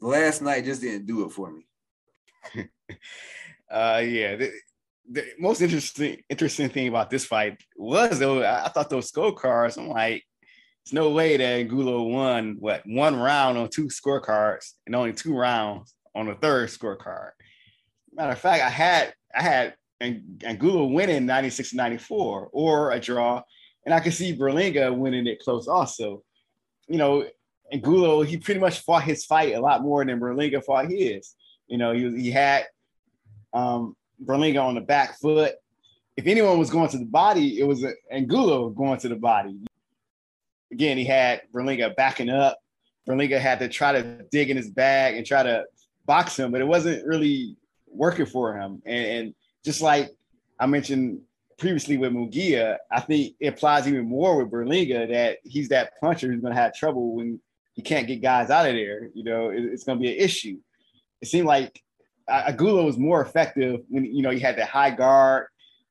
last 0.00 0.42
night 0.42 0.64
just 0.64 0.80
didn't 0.80 1.06
do 1.06 1.24
it 1.24 1.30
for 1.30 1.50
me. 1.52 1.66
uh, 3.70 4.02
yeah, 4.04 4.36
the 5.10 5.24
most 5.38 5.60
interesting 5.60 6.22
interesting 6.28 6.68
thing 6.68 6.88
about 6.88 7.10
this 7.10 7.24
fight 7.24 7.62
was 7.76 8.18
though 8.18 8.44
I 8.44 8.68
thought 8.68 8.90
those 8.90 9.10
scorecards. 9.10 9.78
I'm 9.78 9.88
like, 9.88 10.24
there's 10.84 10.92
no 10.92 11.10
way 11.10 11.36
that 11.36 11.44
Angulo 11.44 12.02
won 12.02 12.56
what 12.58 12.82
one 12.86 13.16
round 13.16 13.58
on 13.58 13.68
two 13.68 13.86
scorecards 13.86 14.72
and 14.86 14.94
only 14.94 15.12
two 15.12 15.36
rounds 15.36 15.94
on 16.14 16.26
the 16.26 16.34
third 16.34 16.68
scorecard. 16.68 17.30
Matter 18.12 18.32
of 18.32 18.38
fact, 18.38 18.62
I 18.62 18.68
had 18.68 19.14
I 19.34 19.42
had 19.42 19.74
Angulo 20.44 20.86
winning 20.86 21.26
96 21.26 21.74
94 21.74 22.50
or 22.52 22.92
a 22.92 23.00
draw, 23.00 23.42
and 23.84 23.94
I 23.94 24.00
could 24.00 24.14
see 24.14 24.36
Berlanga 24.36 24.96
winning 24.96 25.26
it 25.26 25.40
close 25.40 25.68
also. 25.68 26.22
You 26.88 26.98
know, 26.98 27.24
Angulo, 27.72 28.22
he 28.22 28.36
pretty 28.36 28.60
much 28.60 28.80
fought 28.80 29.04
his 29.04 29.24
fight 29.24 29.54
a 29.54 29.60
lot 29.60 29.82
more 29.82 30.04
than 30.04 30.20
Berlanga 30.20 30.62
fought 30.64 30.90
his. 30.90 31.34
You 31.66 31.78
know, 31.78 31.92
he, 31.92 32.22
he 32.22 32.30
had 32.30 32.66
um, 33.52 33.96
Berlanga 34.24 34.62
on 34.62 34.74
the 34.74 34.80
back 34.80 35.18
foot. 35.18 35.54
If 36.16 36.26
anyone 36.26 36.58
was 36.58 36.70
going 36.70 36.90
to 36.90 36.98
the 36.98 37.06
body, 37.06 37.58
it 37.58 37.64
was 37.64 37.84
Angulo 38.10 38.68
going 38.70 38.98
to 39.00 39.08
the 39.08 39.16
body. 39.16 39.58
Again, 40.70 40.98
he 40.98 41.04
had 41.04 41.42
Berlanga 41.54 41.94
backing 41.96 42.28
up. 42.28 42.58
Berlanga 43.08 43.40
had 43.40 43.58
to 43.60 43.68
try 43.68 43.92
to 43.92 44.22
dig 44.30 44.50
in 44.50 44.56
his 44.56 44.70
bag 44.70 45.16
and 45.16 45.26
try 45.26 45.42
to 45.42 45.64
box 46.04 46.38
him, 46.38 46.52
but 46.52 46.60
it 46.60 46.66
wasn't 46.66 47.04
really 47.06 47.56
working 47.86 48.26
for 48.26 48.56
him. 48.56 48.82
And, 48.84 49.06
and 49.06 49.34
just 49.64 49.80
like 49.80 50.10
I 50.58 50.66
mentioned 50.66 51.20
previously 51.58 51.96
with 51.96 52.12
Munguia, 52.12 52.78
I 52.90 53.00
think 53.00 53.36
it 53.40 53.48
applies 53.48 53.86
even 53.86 54.08
more 54.08 54.36
with 54.36 54.52
Berlanga 54.52 55.08
that 55.10 55.38
he's 55.44 55.68
that 55.68 55.92
puncher 56.00 56.30
who's 56.30 56.40
going 56.40 56.54
to 56.54 56.60
have 56.60 56.74
trouble 56.74 57.14
when 57.14 57.40
he 57.74 57.82
can't 57.82 58.06
get 58.06 58.22
guys 58.22 58.50
out 58.50 58.66
of 58.66 58.74
there. 58.74 59.08
You 59.14 59.24
know, 59.24 59.50
it, 59.50 59.64
it's 59.64 59.84
going 59.84 59.98
to 59.98 60.02
be 60.02 60.12
an 60.12 60.22
issue. 60.22 60.58
It 61.20 61.28
seemed 61.28 61.46
like 61.46 61.80
Angulo 62.28 62.84
was 62.84 62.98
more 62.98 63.22
effective 63.22 63.80
when 63.88 64.04
you 64.04 64.22
know 64.22 64.30
he 64.30 64.40
had 64.40 64.56
that 64.58 64.68
high 64.68 64.90
guard, 64.90 65.46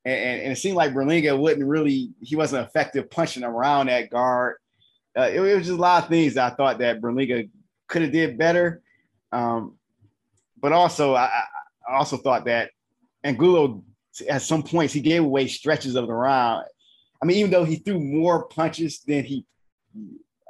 and, 0.06 0.16
and, 0.16 0.42
and 0.44 0.52
it 0.52 0.58
seemed 0.58 0.76
like 0.76 0.94
Berlanga 0.94 1.40
wouldn't 1.40 1.68
really 1.68 2.12
he 2.22 2.36
wasn't 2.36 2.68
effective 2.68 3.10
punching 3.10 3.44
around 3.44 3.88
that 3.88 4.10
guard. 4.10 4.58
Uh, 5.18 5.24
it, 5.24 5.42
it, 5.42 5.56
was 5.56 5.68
just 5.68 5.78
a 5.78 5.82
lot 5.82 6.04
of 6.04 6.10
things 6.10 6.38
I 6.38 6.50
thought 6.50 6.80
that 6.80 7.02
Berlanga 7.02 7.50
could 7.88 8.02
have 8.02 8.12
did 8.12 8.38
better. 8.38 8.82
Um, 9.32 9.76
but 10.60 10.72
also 10.72 11.16
I, 11.16 11.44
I 11.88 11.96
also 11.96 12.18
thought 12.18 12.46
that 12.46 12.72
Angulo 13.24 13.84
at 14.30 14.42
some 14.42 14.64
points 14.64 14.94
he 14.94 15.02
gave 15.02 15.24
away 15.24 15.48
stretches 15.48 15.96
of 15.96 16.08
the 16.08 16.14
round. 16.14 16.66
I 17.22 17.26
mean, 17.26 17.38
even 17.38 17.52
though 17.52 17.64
he 17.64 17.78
threw 17.78 18.00
more 18.00 18.46
punches 18.48 19.00
than 19.00 19.24
he, 19.24 19.46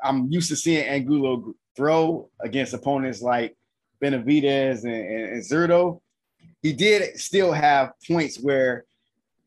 I'm 0.03 0.31
used 0.31 0.49
to 0.49 0.55
seeing 0.55 0.85
Angulo 0.85 1.53
throw 1.75 2.29
against 2.39 2.73
opponents 2.73 3.21
like 3.21 3.55
Benavidez 4.01 4.83
and, 4.83 4.93
and, 4.93 5.29
and 5.33 5.43
Zurdo. 5.43 6.01
He 6.61 6.73
did 6.73 7.19
still 7.19 7.51
have 7.51 7.93
points 8.07 8.39
where 8.39 8.85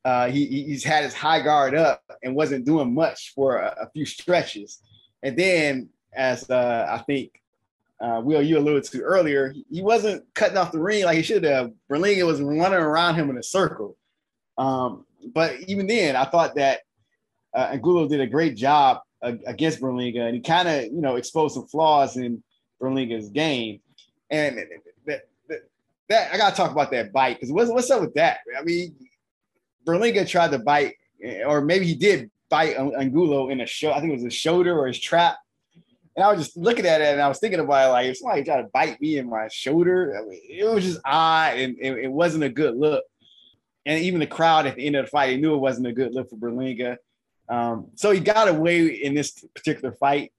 uh, 0.04 0.28
he, 0.28 0.46
he's 0.46 0.84
had 0.84 1.04
his 1.04 1.14
high 1.14 1.40
guard 1.40 1.74
up 1.74 2.02
and 2.22 2.34
wasn't 2.34 2.66
doing 2.66 2.94
much 2.94 3.32
for 3.34 3.56
a, 3.56 3.74
a 3.82 3.90
few 3.90 4.04
stretches. 4.04 4.80
And 5.22 5.36
then, 5.36 5.88
as 6.14 6.48
uh, 6.50 6.86
I 6.90 6.98
think 6.98 7.40
uh, 8.04 8.20
Will, 8.20 8.42
you 8.42 8.58
alluded 8.58 8.84
to 8.84 9.00
earlier, 9.00 9.54
he 9.70 9.80
wasn't 9.80 10.22
cutting 10.34 10.58
off 10.58 10.72
the 10.72 10.78
ring 10.78 11.04
like 11.04 11.16
he 11.16 11.22
should 11.22 11.42
have. 11.44 11.72
Berlanga 11.90 12.26
was 12.26 12.42
running 12.42 12.78
around 12.78 13.14
him 13.14 13.30
in 13.30 13.38
a 13.38 13.42
circle. 13.42 13.96
Um, 14.58 15.06
but 15.32 15.54
even 15.66 15.86
then, 15.86 16.14
I 16.14 16.26
thought 16.26 16.54
that 16.56 16.80
uh, 17.54 17.68
Angulo 17.72 18.06
did 18.06 18.20
a 18.20 18.26
great 18.26 18.56
job 18.56 19.00
uh, 19.22 19.32
against 19.46 19.80
Berlanga, 19.80 20.20
and 20.20 20.34
he 20.34 20.42
kind 20.42 20.68
of, 20.68 20.84
you 20.84 21.00
know, 21.00 21.16
exposed 21.16 21.54
some 21.54 21.66
flaws 21.66 22.18
in 22.18 22.42
Berlanga's 22.78 23.30
game. 23.30 23.80
And 24.28 24.58
that, 25.06 25.22
that, 25.48 25.60
that 26.10 26.34
I 26.34 26.36
got 26.36 26.50
to 26.50 26.56
talk 26.56 26.72
about 26.72 26.90
that 26.90 27.10
bite 27.10 27.36
because 27.36 27.52
what's, 27.52 27.70
what's 27.70 27.90
up 27.90 28.02
with 28.02 28.14
that? 28.14 28.40
I 28.58 28.62
mean, 28.64 28.94
Berlanga 29.86 30.28
tried 30.28 30.50
to 30.50 30.58
bite, 30.58 30.96
or 31.46 31.62
maybe 31.62 31.86
he 31.86 31.94
did 31.94 32.30
bite 32.50 32.76
Angulo 32.76 33.48
in 33.48 33.62
a 33.62 33.66
show. 33.66 33.92
I 33.92 34.00
think 34.00 34.12
it 34.12 34.16
was 34.16 34.24
a 34.24 34.30
shoulder 34.30 34.78
or 34.78 34.88
his 34.88 34.98
trap. 34.98 35.38
And 36.16 36.24
I 36.24 36.32
was 36.32 36.44
just 36.44 36.56
looking 36.56 36.86
at 36.86 37.00
it 37.00 37.08
and 37.08 37.20
I 37.20 37.28
was 37.28 37.38
thinking 37.38 37.60
about 37.60 37.88
it 37.88 37.92
like 37.92 38.06
if 38.06 38.18
somebody 38.18 38.44
tried 38.44 38.62
to 38.62 38.68
bite 38.72 39.00
me 39.00 39.18
in 39.18 39.28
my 39.28 39.48
shoulder, 39.48 40.16
I 40.16 40.28
mean, 40.28 40.40
it 40.48 40.64
was 40.64 40.84
just 40.84 41.00
odd 41.04 41.56
and 41.56 41.76
it, 41.80 42.04
it, 42.04 42.12
wasn't 42.12 42.44
a 42.44 42.48
good 42.48 42.76
look. 42.76 43.02
And 43.84 44.02
even 44.02 44.20
the 44.20 44.26
crowd 44.26 44.66
at 44.66 44.76
the 44.76 44.86
end 44.86 44.96
of 44.96 45.06
the 45.06 45.10
fight, 45.10 45.26
they 45.28 45.36
knew 45.36 45.54
it 45.54 45.58
wasn't 45.58 45.88
a 45.88 45.92
good 45.92 46.14
look 46.14 46.30
for 46.30 46.36
Berlanga. 46.36 46.98
Um, 47.48 47.88
so 47.96 48.12
he 48.12 48.20
got 48.20 48.48
away 48.48 48.86
in 48.86 49.14
this 49.14 49.44
particular 49.54 49.92
fight. 49.92 50.32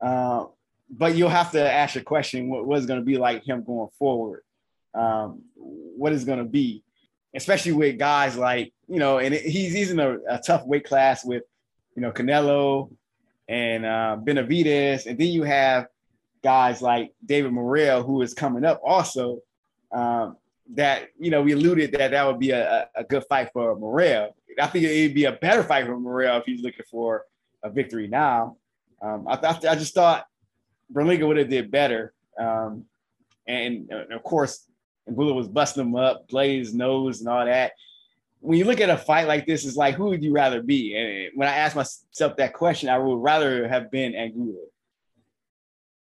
Uh, 0.00 0.46
but 0.90 1.16
you'll 1.16 1.28
have 1.28 1.52
to 1.52 1.72
ask 1.72 1.96
a 1.96 2.02
question 2.02 2.50
what 2.50 2.66
was 2.66 2.86
going 2.86 3.00
to 3.00 3.06
be 3.06 3.16
like 3.16 3.44
him 3.44 3.62
going 3.64 3.88
forward? 3.98 4.42
Um, 4.92 5.42
what 5.54 6.12
is 6.12 6.24
going 6.24 6.38
to 6.40 6.44
be, 6.44 6.82
especially 7.34 7.72
with 7.72 7.98
guys 7.98 8.36
like, 8.36 8.72
you 8.88 8.98
know, 8.98 9.18
and 9.18 9.32
he's, 9.32 9.72
he's 9.72 9.90
in 9.90 10.00
a, 10.00 10.18
a 10.28 10.38
tough 10.38 10.66
weight 10.66 10.84
class 10.84 11.24
with, 11.24 11.44
you 11.96 12.02
know, 12.02 12.12
Canelo, 12.12 12.90
and 13.48 13.84
uh, 13.84 14.16
Benavidez, 14.22 15.06
and 15.06 15.18
then 15.18 15.28
you 15.28 15.42
have 15.42 15.86
guys 16.42 16.82
like 16.82 17.12
David 17.24 17.52
Morrell 17.52 18.02
who 18.02 18.22
is 18.22 18.34
coming 18.34 18.64
up 18.64 18.80
also. 18.84 19.40
Um, 19.92 20.36
that 20.74 21.08
you 21.18 21.30
know 21.30 21.42
we 21.42 21.52
alluded 21.52 21.92
that 21.92 22.12
that 22.12 22.26
would 22.26 22.38
be 22.38 22.50
a, 22.50 22.88
a 22.94 23.04
good 23.04 23.24
fight 23.28 23.50
for 23.52 23.76
Morrell. 23.76 24.34
I 24.60 24.66
think 24.66 24.84
it'd 24.84 25.14
be 25.14 25.24
a 25.24 25.32
better 25.32 25.62
fight 25.62 25.86
for 25.86 25.98
Morrell 25.98 26.38
if 26.38 26.44
he's 26.44 26.62
looking 26.62 26.84
for 26.90 27.24
a 27.62 27.70
victory 27.70 28.08
now. 28.08 28.56
Um, 29.02 29.26
I, 29.26 29.36
th- 29.36 29.64
I 29.64 29.74
just 29.74 29.94
thought 29.94 30.26
Berlanga 30.92 31.26
would 31.26 31.36
have 31.36 31.48
did 31.48 31.70
better, 31.70 32.14
um, 32.38 32.84
and, 33.46 33.90
and, 33.90 34.12
of 34.12 34.22
course, 34.22 34.66
Angulo 35.08 35.34
was 35.34 35.48
busting 35.48 35.82
him 35.82 35.96
up, 35.96 36.28
blazed 36.28 36.74
nose 36.74 37.20
and 37.20 37.28
all 37.28 37.44
that 37.44 37.72
when 38.42 38.58
you 38.58 38.64
look 38.64 38.80
at 38.80 38.90
a 38.90 38.98
fight 38.98 39.28
like 39.28 39.46
this, 39.46 39.64
it's 39.64 39.76
like, 39.76 39.94
who 39.94 40.06
would 40.06 40.22
you 40.22 40.32
rather 40.32 40.62
be? 40.62 40.96
And 40.96 41.30
when 41.38 41.48
I 41.48 41.54
ask 41.54 41.76
myself 41.76 42.36
that 42.36 42.52
question, 42.52 42.88
I 42.88 42.98
would 42.98 43.22
rather 43.22 43.68
have 43.68 43.88
been 43.90 44.16
Angulo. 44.16 44.58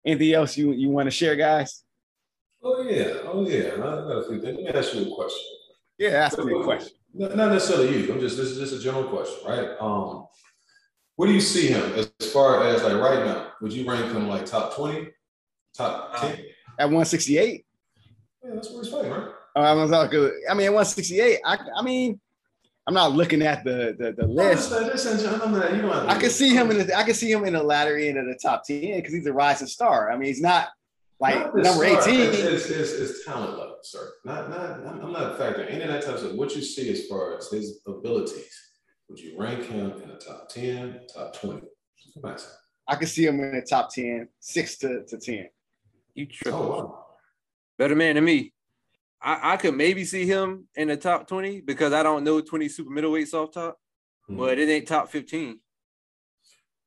Anything 0.03 0.33
else 0.33 0.57
you, 0.57 0.71
you 0.71 0.89
want 0.89 1.05
to 1.05 1.11
share, 1.11 1.35
guys? 1.35 1.83
Oh 2.63 2.81
yeah, 2.81 3.13
oh 3.25 3.47
yeah. 3.47 3.73
Let 3.75 4.29
me 4.31 4.67
ask 4.67 4.95
you 4.95 5.11
a 5.11 5.15
question. 5.15 5.47
Yeah, 5.99 6.09
ask 6.09 6.37
me 6.39 6.59
a 6.59 6.63
question. 6.63 6.93
Not 7.13 7.35
necessarily 7.35 7.99
you. 7.99 8.11
I'm 8.11 8.19
just 8.19 8.37
this 8.37 8.47
is 8.47 8.57
just 8.57 8.73
a 8.73 8.83
general 8.83 9.03
question, 9.03 9.47
right? 9.47 9.77
Um, 9.79 10.25
where 11.15 11.27
do 11.27 11.33
you 11.33 11.41
see 11.41 11.67
him 11.67 11.83
as 11.93 12.09
far 12.31 12.63
as 12.63 12.83
like 12.83 12.95
right 12.95 13.25
now? 13.25 13.51
Would 13.61 13.73
you 13.73 13.87
rank 13.87 14.11
him 14.11 14.27
like 14.27 14.45
top 14.45 14.75
20, 14.75 15.09
top 15.75 16.19
10? 16.19 16.31
At 16.79 16.85
168? 16.85 17.65
Yeah, 18.43 18.51
that's 18.55 18.71
where 18.71 18.81
he's 18.81 18.91
fighting, 18.91 19.11
right? 19.11 19.29
I 19.55 19.73
was 19.73 19.91
like, 19.91 20.11
I 20.13 20.53
mean, 20.55 20.67
at 20.67 20.73
168, 20.73 21.39
I, 21.45 21.57
I 21.77 21.81
mean, 21.83 22.19
I'm 22.85 22.93
not 22.93 23.13
looking 23.13 23.41
at 23.41 23.63
the 23.63 23.95
the, 23.97 24.11
the 24.11 24.27
list. 24.27 24.71
I 24.73 26.19
can 26.19 26.29
see 26.29 26.49
him 26.49 26.71
in 26.71 26.85
the 26.85 26.97
I 26.97 27.03
can 27.03 27.13
see 27.13 27.31
him 27.31 27.45
in 27.45 27.53
the 27.53 27.63
latter 27.63 27.97
end 27.97 28.17
of 28.17 28.25
the 28.25 28.37
top 28.41 28.65
10 28.65 28.97
because 28.97 29.13
he's 29.13 29.25
a 29.25 29.33
rising 29.33 29.67
star. 29.67 30.11
I 30.11 30.17
mean, 30.17 30.27
he's 30.27 30.41
not 30.41 30.69
like 31.19 31.35
not 31.35 31.55
number 31.55 31.87
star. 32.01 32.09
18. 32.09 32.19
It's, 32.19 32.37
it's, 32.39 32.69
it's, 32.69 32.91
it's, 32.91 33.25
talent 33.25 33.57
level, 33.57 33.77
sir. 33.83 34.11
Not 34.25 34.49
not 34.49 34.85
I'm 34.85 35.13
not 35.13 35.39
factoring 35.39 35.71
any 35.71 35.83
of 35.83 35.89
that 35.89 36.03
type 36.03 36.17
of 36.17 36.35
what 36.35 36.55
you 36.55 36.61
see 36.61 36.89
as 36.91 37.07
far 37.07 37.37
as 37.37 37.49
his 37.49 37.81
abilities. 37.87 38.59
Would 39.09 39.19
you 39.19 39.39
rank 39.39 39.65
him 39.65 39.91
in 40.01 40.09
the 40.09 40.15
top 40.15 40.49
10, 40.49 41.01
top 41.13 41.35
20? 41.39 41.61
I 42.87 42.95
can 42.95 43.07
see 43.07 43.25
him 43.25 43.39
in 43.39 43.55
the 43.55 43.61
top 43.61 43.93
10, 43.93 44.27
six 44.39 44.77
to, 44.79 45.05
to 45.05 45.17
10. 45.17 45.47
You 46.15 46.25
triple. 46.25 46.59
Oh, 46.59 46.69
wow. 46.69 47.05
Better 47.77 47.95
man 47.95 48.15
than 48.15 48.23
me. 48.23 48.53
I, 49.23 49.53
I 49.53 49.57
could 49.57 49.75
maybe 49.75 50.03
see 50.03 50.25
him 50.25 50.67
in 50.75 50.89
the 50.89 50.97
top 50.97 51.27
20 51.27 51.61
because 51.61 51.93
I 51.93 52.03
don't 52.03 52.23
know 52.23 52.41
20 52.41 52.67
super 52.67 52.91
middleweights 52.91 53.33
off 53.33 53.53
top, 53.53 53.77
mm-hmm. 54.29 54.37
but 54.37 54.59
it 54.59 54.69
ain't 54.69 54.87
top 54.87 55.09
15. 55.09 55.59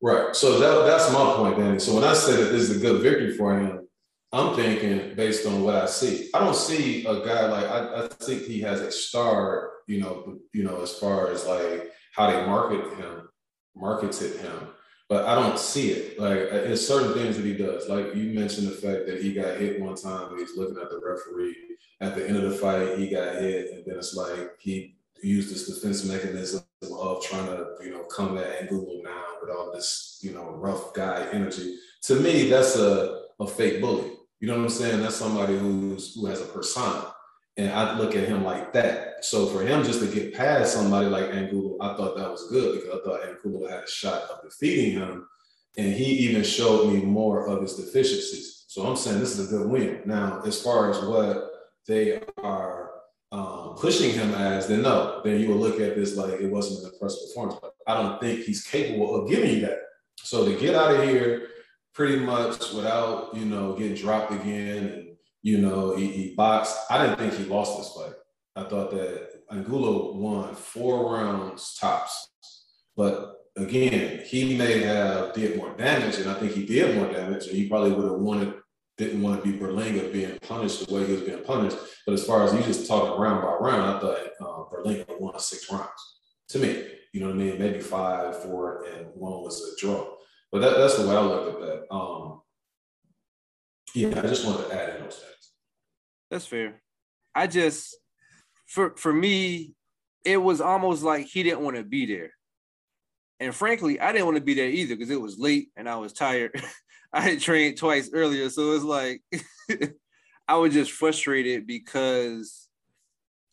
Right. 0.02 0.36
So 0.36 0.58
that, 0.58 0.86
that's 0.86 1.10
my 1.12 1.34
point, 1.36 1.56
Danny. 1.56 1.78
So 1.78 1.94
when 1.94 2.04
I 2.04 2.12
say 2.12 2.36
that 2.36 2.52
this 2.52 2.68
is 2.68 2.76
a 2.76 2.80
good 2.80 3.02
victory 3.02 3.36
for 3.36 3.58
him, 3.58 3.88
I'm 4.32 4.54
thinking 4.54 5.14
based 5.14 5.46
on 5.46 5.62
what 5.62 5.76
I 5.76 5.86
see. 5.86 6.28
I 6.34 6.40
don't 6.40 6.54
see 6.54 7.06
a 7.06 7.24
guy 7.24 7.46
like 7.46 7.64
I, 7.64 8.04
I 8.04 8.08
think 8.08 8.42
he 8.42 8.60
has 8.60 8.80
a 8.80 8.92
star, 8.92 9.70
you 9.86 10.00
know, 10.00 10.38
you 10.52 10.64
know, 10.64 10.82
as 10.82 10.98
far 10.98 11.30
as 11.30 11.46
like 11.46 11.90
how 12.14 12.30
they 12.30 12.44
market 12.44 12.98
him, 12.98 13.28
marketed 13.74 14.40
him 14.40 14.68
but 15.08 15.24
I 15.24 15.34
don't 15.34 15.58
see 15.58 15.90
it. 15.90 16.18
Like 16.18 16.38
uh, 16.38 16.66
there's 16.66 16.86
certain 16.86 17.14
things 17.14 17.36
that 17.36 17.46
he 17.46 17.54
does. 17.54 17.88
Like 17.88 18.14
you 18.14 18.32
mentioned 18.32 18.68
the 18.68 18.72
fact 18.72 19.06
that 19.06 19.22
he 19.22 19.32
got 19.32 19.58
hit 19.58 19.80
one 19.80 19.94
time 19.94 20.36
he's 20.36 20.56
looking 20.56 20.78
at 20.80 20.90
the 20.90 21.00
referee. 21.02 21.56
At 22.00 22.14
the 22.14 22.28
end 22.28 22.36
of 22.36 22.50
the 22.50 22.56
fight, 22.56 22.98
he 22.98 23.08
got 23.08 23.36
hit, 23.36 23.70
and 23.72 23.84
then 23.86 23.96
it's 23.96 24.14
like 24.14 24.50
he 24.58 24.96
used 25.22 25.52
this 25.52 25.66
defense 25.66 26.04
mechanism 26.04 26.62
of 26.82 27.22
trying 27.22 27.46
to, 27.46 27.68
you 27.82 27.90
know, 27.90 28.02
come 28.04 28.36
at 28.36 28.62
Angulo 28.62 29.00
now 29.02 29.24
with 29.40 29.50
all 29.50 29.72
this, 29.72 30.18
you 30.22 30.32
know, 30.32 30.50
rough 30.50 30.92
guy 30.92 31.26
energy. 31.32 31.76
To 32.02 32.16
me, 32.16 32.50
that's 32.50 32.76
a, 32.76 33.22
a 33.40 33.46
fake 33.46 33.80
bully. 33.80 34.12
You 34.40 34.48
know 34.48 34.56
what 34.56 34.64
I'm 34.64 34.68
saying? 34.68 35.00
That's 35.00 35.16
somebody 35.16 35.56
who's 35.56 36.14
who 36.14 36.26
has 36.26 36.42
a 36.42 36.46
persona. 36.46 37.14
And 37.56 37.72
I 37.72 37.98
look 37.98 38.14
at 38.14 38.28
him 38.28 38.44
like 38.44 38.74
So 39.22 39.46
for 39.46 39.62
him 39.62 39.82
just 39.82 40.00
to 40.00 40.06
get 40.06 40.34
past 40.34 40.74
somebody 40.74 41.06
like 41.06 41.30
Angulo, 41.30 41.76
I 41.80 41.96
thought 41.96 42.16
that 42.16 42.30
was 42.30 42.48
good 42.48 42.74
because 42.74 43.00
I 43.00 43.04
thought 43.04 43.28
Angulo 43.28 43.68
had 43.68 43.84
a 43.84 43.90
shot 43.90 44.22
of 44.22 44.42
defeating 44.42 44.92
him. 44.92 45.26
And 45.78 45.92
he 45.92 46.04
even 46.04 46.42
showed 46.42 46.92
me 46.92 47.02
more 47.02 47.46
of 47.48 47.60
his 47.62 47.74
deficiencies. 47.74 48.64
So 48.68 48.86
I'm 48.86 48.96
saying 48.96 49.20
this 49.20 49.38
is 49.38 49.52
a 49.52 49.56
good 49.56 49.68
win. 49.68 50.02
Now, 50.06 50.42
as 50.46 50.62
far 50.62 50.90
as 50.90 51.00
what 51.00 51.50
they 51.86 52.20
are 52.42 52.90
um, 53.32 53.74
pushing 53.76 54.12
him 54.12 54.32
as, 54.34 54.68
then 54.68 54.82
no, 54.82 55.20
then 55.24 55.40
you 55.40 55.48
will 55.48 55.56
look 55.56 55.80
at 55.80 55.96
this 55.96 56.16
like 56.16 56.40
it 56.40 56.50
wasn't 56.50 56.84
an 56.84 56.92
impressive 56.92 57.28
performance. 57.28 57.58
But 57.60 57.74
I 57.86 58.00
don't 58.00 58.20
think 58.20 58.40
he's 58.44 58.64
capable 58.64 59.14
of 59.14 59.28
giving 59.28 59.50
you 59.50 59.60
that. 59.62 59.78
So 60.22 60.44
to 60.44 60.58
get 60.58 60.74
out 60.74 60.94
of 60.94 61.08
here 61.08 61.48
pretty 61.94 62.18
much 62.18 62.72
without, 62.72 63.34
you 63.34 63.44
know, 63.46 63.74
getting 63.74 63.96
dropped 63.96 64.32
again 64.32 64.78
and 64.78 65.16
You 65.42 65.58
know, 65.58 65.94
he, 65.94 66.10
he 66.10 66.34
boxed. 66.34 66.76
I 66.90 66.98
didn't 66.98 67.18
think 67.18 67.34
he 67.34 67.44
lost 67.44 67.78
this 67.78 67.92
fight. 67.94 68.16
I 68.56 68.64
thought 68.64 68.90
that 68.92 69.28
Angulo 69.50 70.14
won 70.14 70.54
four 70.54 71.14
rounds 71.14 71.76
tops. 71.78 72.30
But 72.96 73.34
again, 73.56 74.22
he 74.26 74.56
may 74.56 74.80
have 74.80 75.34
did 75.34 75.58
more 75.58 75.76
damage, 75.76 76.16
and 76.16 76.30
I 76.30 76.34
think 76.34 76.52
he 76.52 76.64
did 76.64 76.96
more 76.96 77.12
damage, 77.12 77.46
and 77.46 77.56
he 77.56 77.68
probably 77.68 77.92
would 77.92 78.10
have 78.10 78.20
wanted, 78.20 78.54
didn't 78.96 79.20
want 79.20 79.44
to 79.44 79.52
be 79.52 79.58
Berlanga 79.58 80.10
being 80.10 80.38
punished 80.40 80.86
the 80.86 80.94
way 80.94 81.04
he 81.04 81.12
was 81.12 81.22
being 81.22 81.44
punished. 81.44 81.76
But 82.06 82.14
as 82.14 82.24
far 82.24 82.44
as 82.44 82.54
you 82.54 82.62
just 82.62 82.88
talking 82.88 83.20
round 83.20 83.42
by 83.42 83.52
round, 83.60 83.96
I 83.96 84.00
thought 84.00 84.18
uh, 84.40 84.74
Berlanga 84.74 85.20
won 85.20 85.38
six 85.38 85.70
rounds. 85.70 85.90
To 86.48 86.58
me, 86.58 86.86
you 87.12 87.20
know 87.20 87.26
what 87.26 87.34
I 87.34 87.38
mean? 87.38 87.58
Maybe 87.58 87.80
five, 87.80 88.42
four, 88.42 88.84
and 88.84 89.08
one 89.14 89.42
was 89.42 89.60
a 89.60 89.80
draw. 89.80 90.14
But 90.50 90.60
that, 90.60 90.78
that's 90.78 90.96
the 90.96 91.06
way 91.06 91.14
I 91.14 91.20
looked 91.20 91.60
at 91.60 91.66
that. 91.66 91.94
Um, 91.94 92.40
yeah, 93.94 94.18
I 94.18 94.26
just 94.26 94.46
wanted 94.46 94.68
to 94.68 94.74
add 94.74 94.96
in 94.96 95.02
those 95.02 95.16
things. 95.16 95.52
That's 96.30 96.46
fair. 96.46 96.80
I 97.34 97.46
just 97.46 97.96
for 98.66 98.96
for 98.96 99.12
me, 99.12 99.72
it 100.24 100.36
was 100.36 100.60
almost 100.60 101.02
like 101.02 101.26
he 101.26 101.42
didn't 101.42 101.60
want 101.60 101.76
to 101.76 101.84
be 101.84 102.06
there. 102.06 102.30
And 103.38 103.54
frankly, 103.54 104.00
I 104.00 104.12
didn't 104.12 104.26
want 104.26 104.38
to 104.38 104.44
be 104.44 104.54
there 104.54 104.68
either 104.68 104.94
because 104.94 105.10
it 105.10 105.20
was 105.20 105.38
late 105.38 105.68
and 105.76 105.88
I 105.88 105.96
was 105.96 106.12
tired. 106.12 106.60
I 107.12 107.20
had 107.20 107.40
trained 107.40 107.78
twice 107.78 108.10
earlier, 108.12 108.50
so 108.50 108.72
it's 108.72 108.84
like 108.84 109.22
I 110.48 110.56
was 110.56 110.72
just 110.72 110.92
frustrated 110.92 111.66
because, 111.66 112.68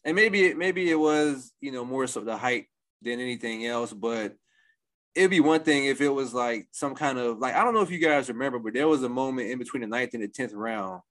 and 0.03 0.15
maybe 0.15 0.45
it 0.45 0.57
maybe 0.57 0.89
it 0.89 0.99
was 0.99 1.51
you 1.61 1.71
know 1.71 1.85
more 1.85 2.07
so 2.07 2.21
the 2.21 2.37
height 2.37 2.65
than 3.01 3.19
anything 3.19 3.65
else, 3.65 3.93
but 3.93 4.35
it'd 5.15 5.29
be 5.29 5.39
one 5.39 5.61
thing 5.61 5.85
if 5.85 6.01
it 6.01 6.09
was 6.09 6.33
like 6.33 6.67
some 6.71 6.95
kind 6.95 7.19
of 7.19 7.39
like 7.39 7.55
I 7.55 7.63
don't 7.63 7.73
know 7.73 7.81
if 7.81 7.91
you 7.91 7.99
guys 7.99 8.29
remember, 8.29 8.59
but 8.59 8.73
there 8.73 8.87
was 8.87 9.03
a 9.03 9.09
moment 9.09 9.49
in 9.49 9.59
between 9.59 9.81
the 9.81 9.87
ninth 9.87 10.13
and 10.13 10.23
the 10.23 10.27
tenth 10.27 10.53
round, 10.53 11.01